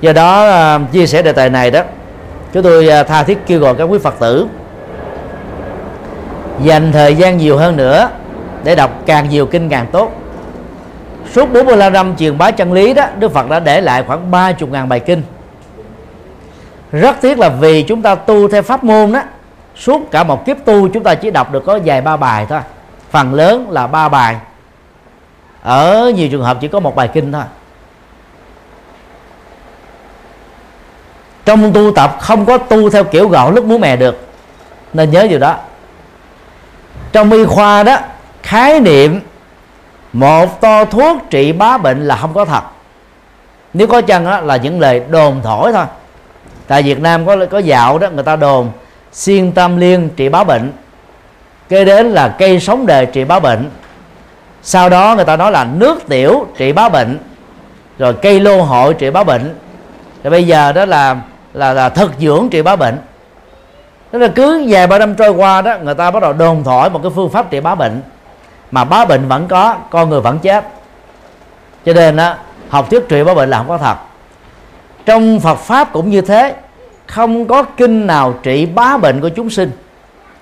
Do 0.02 0.14
đó 0.14 0.50
ờ, 0.50 0.80
chia 0.92 1.08
sẻ 1.08 1.22
đề 1.22 1.32
tài 1.32 1.50
này 1.50 1.72
đó, 1.72 1.82
chúng 2.54 2.64
tôi 2.64 2.88
ờ, 2.88 3.04
tha 3.04 3.24
thiết 3.24 3.38
kêu 3.48 3.60
gọi 3.60 3.76
các 3.76 3.84
quý 3.84 4.00
Phật 4.00 4.20
tử 4.20 4.48
dành 6.64 6.92
thời 6.92 7.16
gian 7.16 7.38
nhiều 7.38 7.58
hơn 7.58 7.78
nữa 7.78 8.10
để 8.68 8.76
đọc 8.76 8.92
càng 9.06 9.30
nhiều 9.30 9.46
kinh 9.46 9.70
càng 9.70 9.88
tốt. 9.92 10.12
Suốt 11.34 11.54
45 11.54 11.94
năm 11.94 12.16
truyền 12.18 12.38
bá 12.38 12.52
chân 12.52 12.74
lý 12.74 12.94
đó, 12.94 13.06
Đức 13.20 13.34
Phật 13.34 13.50
đã 13.50 13.60
để 13.60 13.82
lại 13.82 14.04
khoảng 14.08 14.32
30 14.32 14.70
ngàn 14.72 14.90
bài 14.90 15.00
kinh. 15.00 15.24
Rất 16.92 17.18
tiếc 17.22 17.40
là 17.40 17.50
vì 17.50 17.84
chúng 17.84 18.02
ta 18.02 18.16
tu 18.16 18.48
theo 18.48 18.62
pháp 18.62 18.84
môn 18.84 19.12
đó, 19.12 19.22
suốt 19.76 20.12
cả 20.12 20.24
một 20.24 20.46
kiếp 20.46 20.58
tu 20.66 20.88
chúng 20.88 21.04
ta 21.04 21.16
chỉ 21.16 21.32
đọc 21.32 21.52
được 21.52 21.64
có 21.66 21.80
vài 21.86 22.02
ba 22.02 22.18
bài 22.18 22.46
thôi. 22.50 22.60
Phần 23.12 23.34
lớn 23.34 23.72
là 23.72 23.88
ba 23.88 24.10
bài. 24.10 24.36
Ở 25.62 26.12
nhiều 26.16 26.30
trường 26.32 26.44
hợp 26.44 26.58
chỉ 26.62 26.68
có 26.68 26.80
một 26.80 26.96
bài 26.96 27.10
kinh 27.14 27.32
thôi. 27.32 27.44
Trong 31.46 31.74
tu 31.74 31.92
tập 31.96 32.18
không 32.20 32.46
có 32.46 32.58
tu 32.58 32.90
theo 32.90 33.04
kiểu 33.04 33.30
gạo 33.30 33.52
lúc 33.52 33.66
muối 33.66 33.80
mè 33.80 33.96
được, 33.96 34.28
nên 34.94 35.12
nhớ 35.12 35.28
điều 35.30 35.40
đó. 35.40 35.56
Trong 37.12 37.32
y 37.32 37.46
khoa 37.46 37.84
đó 37.84 37.98
khái 38.48 38.80
niệm 38.80 39.22
một 40.14 40.62
to 40.62 40.86
thuốc 40.86 41.18
trị 41.30 41.52
bá 41.52 41.78
bệnh 41.78 42.08
là 42.08 42.16
không 42.16 42.34
có 42.34 42.46
thật. 42.46 42.62
Nếu 43.74 43.88
có 43.88 44.02
chăng 44.02 44.26
đó 44.26 44.40
là 44.40 44.58
những 44.58 44.80
lời 44.80 45.02
đồn 45.10 45.42
thổi 45.44 45.74
thôi. 45.74 45.86
Tại 46.68 46.84
Việt 46.84 47.00
Nam 47.00 47.26
có 47.26 47.46
có 47.46 47.58
dạo 47.58 48.00
đó, 48.00 48.10
người 48.10 48.24
ta 48.24 48.36
đồn 48.36 48.72
xiên 49.12 49.52
tam 49.52 49.78
liên 49.78 50.10
trị 50.16 50.30
bá 50.30 50.44
bệnh. 50.44 50.72
Kế 51.70 51.86
đến 51.86 52.06
là 52.06 52.36
cây 52.40 52.60
sống 52.60 52.86
đề 52.86 53.06
trị 53.06 53.24
bá 53.24 53.40
bệnh. 53.40 53.70
Sau 54.64 54.90
đó 54.90 55.16
người 55.16 55.26
ta 55.26 55.38
nói 55.38 55.52
là 55.52 55.64
nước 55.64 56.08
tiểu 56.08 56.48
trị 56.58 56.72
bá 56.72 56.90
bệnh, 56.90 57.20
rồi 57.98 58.14
cây 58.14 58.40
lô 58.40 58.62
hội 58.62 58.94
trị 58.94 59.10
bá 59.10 59.24
bệnh. 59.24 59.56
Rồi 60.24 60.32
bây 60.32 60.48
giờ 60.48 60.72
đó 60.72 60.86
là 60.86 61.16
là 61.54 61.74
là 61.74 61.90
thực 61.90 62.12
dưỡng 62.20 62.48
trị 62.52 62.62
bá 62.62 62.76
bệnh. 62.76 62.98
Tức 64.12 64.20
là 64.20 64.28
cứ 64.28 64.66
vài 64.68 64.88
ba 64.88 65.00
năm 65.00 65.16
trôi 65.16 65.30
qua 65.30 65.62
đó, 65.62 65.78
người 65.84 65.96
ta 65.96 66.12
bắt 66.12 66.22
đầu 66.22 66.34
đồn 66.34 66.64
thổi 66.64 66.90
một 66.90 67.00
cái 67.04 67.12
phương 67.16 67.30
pháp 67.30 67.52
trị 67.52 67.60
bá 67.60 67.76
bệnh 67.76 68.02
mà 68.72 68.84
bá 68.84 69.06
bệnh 69.06 69.28
vẫn 69.28 69.48
có 69.48 69.76
con 69.90 70.10
người 70.10 70.22
vẫn 70.22 70.40
chết. 70.40 70.66
Cho 71.86 71.94
nên 71.94 72.16
đó, 72.16 72.34
học 72.70 72.90
thuyết 72.90 73.10
trị 73.10 73.24
bá 73.24 73.34
bệnh 73.34 73.50
là 73.50 73.58
không 73.58 73.68
có 73.68 73.78
thật. 73.78 73.98
Trong 75.06 75.40
Phật 75.40 75.56
pháp 75.56 75.94
cũng 75.94 76.10
như 76.10 76.22
thế 76.22 76.56
không 77.06 77.46
có 77.46 77.64
kinh 77.64 78.08
nào 78.08 78.34
trị 78.44 78.66
bá 78.66 78.98
bệnh 78.98 79.22
của 79.22 79.30
chúng 79.30 79.50
sinh. 79.50 79.72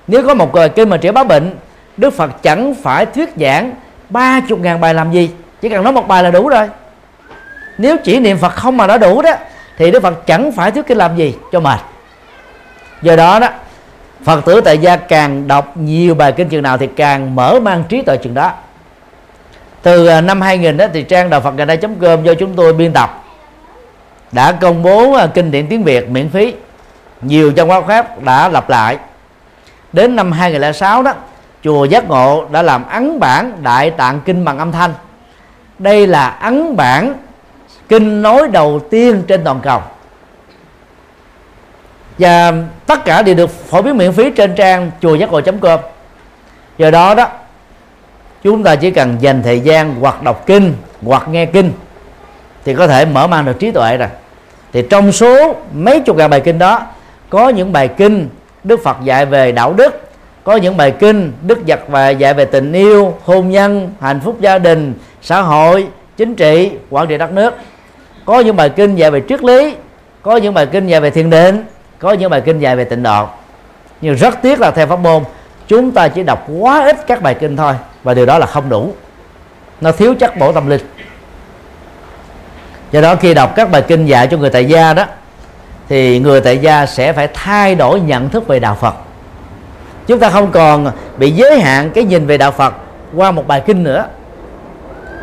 Nếu 0.07 0.27
có 0.27 0.34
một 0.34 0.52
kinh 0.76 0.89
mà 0.89 0.97
trị 0.97 1.11
bá 1.11 1.23
bệnh 1.23 1.56
Đức 1.97 2.14
Phật 2.14 2.31
chẳng 2.43 2.73
phải 2.84 3.06
thuyết 3.06 3.30
giảng 3.35 3.72
ba 4.10 4.39
chục 4.47 4.60
ngàn 4.60 4.81
bài 4.81 4.93
làm 4.93 5.11
gì 5.11 5.31
chỉ 5.61 5.69
cần 5.69 5.84
nói 5.84 5.93
một 5.93 6.07
bài 6.07 6.23
là 6.23 6.31
đủ 6.31 6.49
rồi. 6.49 6.69
Nếu 7.77 7.97
chỉ 8.03 8.19
niệm 8.19 8.38
Phật 8.38 8.49
không 8.49 8.77
mà 8.77 8.88
đã 8.88 8.97
đủ 8.97 9.22
đó 9.22 9.31
thì 9.77 9.91
Đức 9.91 10.03
Phật 10.03 10.26
chẳng 10.26 10.52
phải 10.52 10.72
thuyết 10.72 10.88
kinh 10.88 10.97
làm 10.97 11.15
gì 11.15 11.35
cho 11.52 11.60
mệt. 11.60 11.80
Do 13.02 13.15
đó 13.15 13.39
đó 13.39 13.49
Phật 14.24 14.46
tử 14.46 14.62
tại 14.62 14.78
gia 14.78 14.96
càng 14.96 15.48
đọc 15.48 15.78
nhiều 15.78 16.16
bài 16.16 16.32
kinh 16.32 16.50
chừng 16.50 16.64
nào 16.64 16.78
thì 16.78 16.88
càng 16.88 17.36
mở 17.36 17.60
mang 17.62 17.84
trí 17.90 18.02
tuệ 18.02 18.18
chừng 18.18 18.34
đó. 18.34 18.52
Từ 19.82 20.08
à, 20.08 20.22
năm 20.22 20.42
2000 20.42 20.78
đó 20.78 20.86
thì 20.94 21.04
trang 21.04 21.30
đạo 21.30 21.42
Phật 21.42 21.52
ngày 21.52 21.66
nay 21.66 21.78
com 21.78 22.24
do 22.24 22.34
chúng 22.34 22.56
tôi 22.56 22.74
biên 22.74 22.94
tập. 22.94 23.24
Đã 24.32 24.52
công 24.52 24.84
bố 24.84 25.14
à, 25.14 25.28
kinh 25.28 25.52
điển 25.52 25.68
tiếng 25.68 25.84
Việt 25.84 26.10
miễn 26.10 26.30
phí. 26.30 26.54
Nhiều 27.22 27.52
trong 27.52 27.68
báo 27.70 27.84
khác 27.84 28.24
đã 28.24 28.50
lặp 28.50 28.70
lại. 28.70 28.98
Đến 29.94 30.16
năm 30.16 30.32
2006 30.32 31.04
đó, 31.04 31.14
chùa 31.64 31.86
Giác 31.86 32.10
Ngộ 32.10 32.46
đã 32.52 32.62
làm 32.62 32.88
ấn 32.88 33.20
bản 33.20 33.64
Đại 33.64 33.92
Tạng 33.92 34.22
Kinh 34.26 34.46
bằng 34.46 34.58
âm 34.58 34.72
thanh. 34.72 34.94
Đây 35.80 36.08
là 36.08 36.28
ấn 36.30 36.76
bản 36.76 37.14
kinh 37.90 38.22
nói 38.22 38.48
đầu 38.48 38.80
tiên 38.90 39.24
trên 39.28 39.44
toàn 39.44 39.60
cầu 39.64 39.82
và 42.20 42.54
tất 42.86 43.06
cả 43.06 43.22
đều 43.22 43.36
được 43.36 43.50
phổ 43.50 43.82
biến 43.82 43.98
miễn 43.98 44.12
phí 44.12 44.30
trên 44.30 44.56
trang 44.56 44.92
chùa 45.02 45.16
giác 45.16 45.32
ngộ.com 45.32 45.80
do 46.78 46.92
đó 46.92 47.16
đó, 47.16 47.28
chúng 48.44 48.64
ta 48.64 48.76
chỉ 48.76 48.92
cần 48.92 49.18
dành 49.20 49.44
thời 49.44 49.60
gian 49.60 49.96
hoặc 50.00 50.24
đọc 50.24 50.44
kinh, 50.46 50.74
hoặc 51.04 51.28
nghe 51.28 51.46
kinh, 51.46 51.72
thì 52.66 52.74
có 52.74 52.88
thể 52.88 53.06
mở 53.06 53.28
mang 53.28 53.46
được 53.46 53.60
trí 53.60 53.72
tuệ 53.72 53.98
rồi. 53.98 54.10
Thì 54.74 54.84
trong 54.90 55.12
số 55.12 55.56
mấy 55.74 56.00
chục 56.00 56.18
ngàn 56.18 56.30
bài 56.30 56.42
kinh 56.42 56.60
đó, 56.60 56.82
có 57.30 57.50
những 57.50 57.74
bài 57.74 57.88
kinh 57.88 58.30
Đức 58.64 58.84
Phật 58.84 58.98
dạy 59.04 59.26
về 59.26 59.52
đạo 59.52 59.74
đức, 59.74 60.02
có 60.44 60.56
những 60.56 60.78
bài 60.78 60.92
kinh 61.00 61.32
Đức 61.42 61.60
Phật 61.68 61.80
và 61.88 62.10
dạy 62.10 62.34
về 62.34 62.46
tình 62.46 62.74
yêu, 62.74 63.14
hôn 63.24 63.50
nhân, 63.50 63.92
hạnh 64.02 64.20
phúc 64.24 64.38
gia 64.40 64.58
đình, 64.58 64.94
xã 65.22 65.42
hội, 65.42 65.88
chính 66.18 66.36
trị 66.36 66.72
quản 66.90 67.08
trị 67.08 67.18
đất 67.18 67.32
nước. 67.32 67.54
Có 68.26 68.40
những 68.40 68.56
bài 68.56 68.70
kinh 68.70 68.96
dạy 68.96 69.12
về 69.12 69.22
triết 69.30 69.44
lý, 69.44 69.76
có 70.22 70.36
những 70.36 70.54
bài 70.54 70.66
kinh 70.66 70.88
dạy 70.88 71.02
về 71.02 71.10
thiền 71.10 71.30
định 71.30 71.64
có 72.00 72.14
những 72.14 72.30
bài 72.30 72.42
kinh 72.42 72.60
dạy 72.60 72.76
về 72.76 72.84
tịnh 72.84 73.04
độ. 73.04 73.28
Nhưng 74.02 74.16
rất 74.16 74.42
tiếc 74.42 74.60
là 74.60 74.72
theo 74.72 74.88
pháp 74.88 75.00
môn, 75.00 75.24
chúng 75.68 75.92
ta 75.92 76.08
chỉ 76.08 76.24
đọc 76.24 76.48
quá 76.60 76.86
ít 76.86 77.08
các 77.08 77.22
bài 77.22 77.36
kinh 77.40 77.58
thôi, 77.58 77.74
và 78.04 78.14
điều 78.14 78.26
đó 78.26 78.38
là 78.38 78.46
không 78.46 78.70
đủ. 78.70 78.94
Nó 79.82 79.92
thiếu 79.92 80.16
chất 80.20 80.38
bổ 80.38 80.52
tâm 80.52 80.70
linh. 80.70 80.82
Do 82.92 83.02
đó 83.02 83.16
khi 83.16 83.34
đọc 83.34 83.54
các 83.56 83.72
bài 83.72 83.82
kinh 83.82 84.06
dạy 84.06 84.28
cho 84.28 84.38
người 84.38 84.50
tại 84.50 84.66
gia 84.66 84.94
đó, 84.94 85.06
thì 85.90 86.20
người 86.20 86.42
tại 86.42 86.58
gia 86.58 86.86
sẽ 86.86 87.14
phải 87.14 87.28
thay 87.34 87.76
đổi 87.76 88.00
nhận 88.00 88.30
thức 88.30 88.48
về 88.48 88.60
đạo 88.60 88.78
Phật. 88.82 88.96
Chúng 90.08 90.20
ta 90.20 90.30
không 90.30 90.52
còn 90.52 90.92
bị 91.18 91.32
giới 91.32 91.60
hạn 91.60 91.92
cái 91.92 92.04
nhìn 92.04 92.28
về 92.28 92.38
đạo 92.38 92.52
Phật 92.52 92.74
qua 93.16 93.32
một 93.32 93.48
bài 93.48 93.64
kinh 93.66 93.84
nữa, 93.84 94.06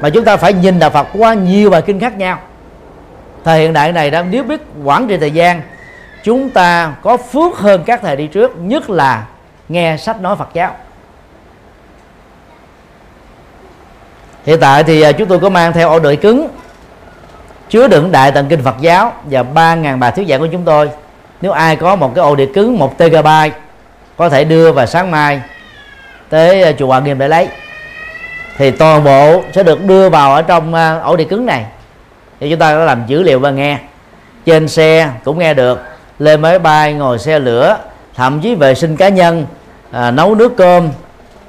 mà 0.00 0.10
chúng 0.10 0.24
ta 0.24 0.36
phải 0.36 0.52
nhìn 0.52 0.78
đạo 0.78 0.90
Phật 0.90 1.06
qua 1.18 1.34
nhiều 1.34 1.70
bài 1.70 1.82
kinh 1.82 2.00
khác 2.00 2.16
nhau. 2.16 2.38
Thời 3.44 3.60
hiện 3.60 3.72
đại 3.72 3.92
này 3.92 4.10
đang 4.10 4.30
nếu 4.30 4.44
biết 4.44 4.60
quản 4.84 5.08
trị 5.08 5.16
thời 5.16 5.30
gian 5.30 5.62
chúng 6.22 6.50
ta 6.50 6.94
có 7.02 7.16
phước 7.16 7.58
hơn 7.58 7.82
các 7.86 8.00
thầy 8.02 8.16
đi 8.16 8.26
trước, 8.26 8.56
nhất 8.56 8.90
là 8.90 9.26
nghe 9.68 9.96
sách 9.96 10.20
nói 10.20 10.36
Phật 10.36 10.48
giáo. 10.54 10.74
Hiện 14.44 14.60
tại 14.60 14.84
thì 14.84 15.02
à, 15.02 15.12
chúng 15.12 15.28
tôi 15.28 15.38
có 15.38 15.48
mang 15.48 15.72
theo 15.72 15.88
ổ 15.88 15.98
đợi 15.98 16.16
cứng, 16.16 16.48
chứa 17.68 17.88
đựng 17.88 18.12
đại 18.12 18.32
tạng 18.32 18.48
kinh 18.48 18.62
Phật 18.62 18.76
giáo 18.80 19.12
và 19.24 19.42
3.000 19.54 19.98
bài 19.98 20.12
thuyết 20.16 20.28
giảng 20.28 20.40
của 20.40 20.48
chúng 20.52 20.64
tôi. 20.64 20.90
Nếu 21.40 21.52
ai 21.52 21.76
có 21.76 21.96
một 21.96 22.12
cái 22.14 22.22
ổ 22.22 22.34
đĩa 22.34 22.46
cứng 22.54 22.78
1 22.78 22.98
TB 22.98 23.26
có 24.16 24.28
thể 24.28 24.44
đưa 24.44 24.72
vào 24.72 24.86
sáng 24.86 25.10
mai 25.10 25.40
tới 26.28 26.62
à, 26.62 26.72
chùa 26.78 26.86
Hoàng 26.86 27.04
Nghiêm 27.04 27.18
để 27.18 27.28
lấy. 27.28 27.48
Thì 28.56 28.70
toàn 28.70 29.04
bộ 29.04 29.42
sẽ 29.52 29.62
được 29.62 29.84
đưa 29.84 30.08
vào 30.08 30.34
ở 30.34 30.42
trong 30.42 30.74
à, 30.74 30.98
ổ 30.98 31.16
đĩa 31.16 31.24
cứng 31.24 31.46
này. 31.46 31.64
Thì 32.40 32.50
chúng 32.50 32.58
ta 32.58 32.74
có 32.74 32.84
làm 32.84 33.02
dữ 33.06 33.22
liệu 33.22 33.38
và 33.38 33.50
nghe. 33.50 33.78
Trên 34.46 34.68
xe 34.68 35.10
cũng 35.24 35.38
nghe 35.38 35.54
được 35.54 35.91
lên 36.22 36.40
máy 36.40 36.58
bay 36.58 36.92
ngồi 36.92 37.18
xe 37.18 37.38
lửa 37.38 37.78
thậm 38.14 38.40
chí 38.40 38.54
vệ 38.54 38.74
sinh 38.74 38.96
cá 38.96 39.08
nhân 39.08 39.46
à, 39.90 40.10
nấu 40.10 40.34
nước 40.34 40.56
cơm 40.56 40.88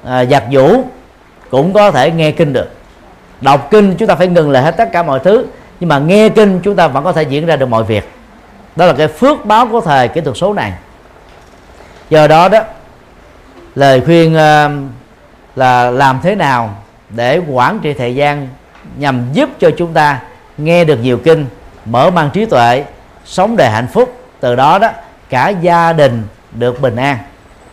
à, 0.05 0.25
giặt 0.25 0.43
giũ 0.53 0.83
cũng 1.49 1.73
có 1.73 1.91
thể 1.91 2.11
nghe 2.11 2.31
kinh 2.31 2.53
được. 2.53 2.69
Đọc 3.41 3.67
kinh 3.71 3.95
chúng 3.95 4.07
ta 4.07 4.15
phải 4.15 4.27
ngừng 4.27 4.51
lại 4.51 4.63
hết 4.63 4.71
tất 4.77 4.89
cả 4.91 5.03
mọi 5.03 5.19
thứ 5.19 5.45
nhưng 5.79 5.89
mà 5.89 5.99
nghe 5.99 6.29
kinh 6.29 6.59
chúng 6.63 6.75
ta 6.75 6.87
vẫn 6.87 7.03
có 7.03 7.11
thể 7.11 7.23
diễn 7.23 7.45
ra 7.45 7.55
được 7.55 7.65
mọi 7.65 7.83
việc. 7.83 8.09
Đó 8.75 8.85
là 8.85 8.93
cái 8.93 9.07
phước 9.07 9.45
báo 9.45 9.67
của 9.67 9.81
thời 9.81 10.07
kỹ 10.07 10.21
thuật 10.21 10.37
số 10.37 10.53
này. 10.53 10.73
Do 12.09 12.27
đó 12.27 12.49
đó 12.49 12.59
lời 13.75 14.01
khuyên 14.01 14.33
uh, 14.33 14.71
là 15.55 15.91
làm 15.91 16.19
thế 16.23 16.35
nào 16.35 16.75
để 17.09 17.41
quản 17.49 17.79
trị 17.79 17.93
thời 17.93 18.15
gian 18.15 18.47
nhằm 18.97 19.25
giúp 19.33 19.49
cho 19.59 19.69
chúng 19.77 19.93
ta 19.93 20.19
nghe 20.57 20.85
được 20.85 20.97
nhiều 21.01 21.17
kinh 21.17 21.45
mở 21.85 22.09
mang 22.09 22.29
trí 22.33 22.45
tuệ 22.45 22.83
sống 23.25 23.55
đời 23.57 23.69
hạnh 23.69 23.87
phúc 23.93 24.22
từ 24.43 24.55
đó 24.55 24.77
đó 24.79 24.91
cả 25.29 25.49
gia 25.49 25.93
đình 25.93 26.23
được 26.51 26.81
bình 26.81 26.95
an. 26.95 27.17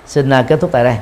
Xin 0.07 0.31
à, 0.31 0.43
kết 0.43 0.61
thúc 0.61 0.71
tại 0.73 0.85
đây. 0.85 0.97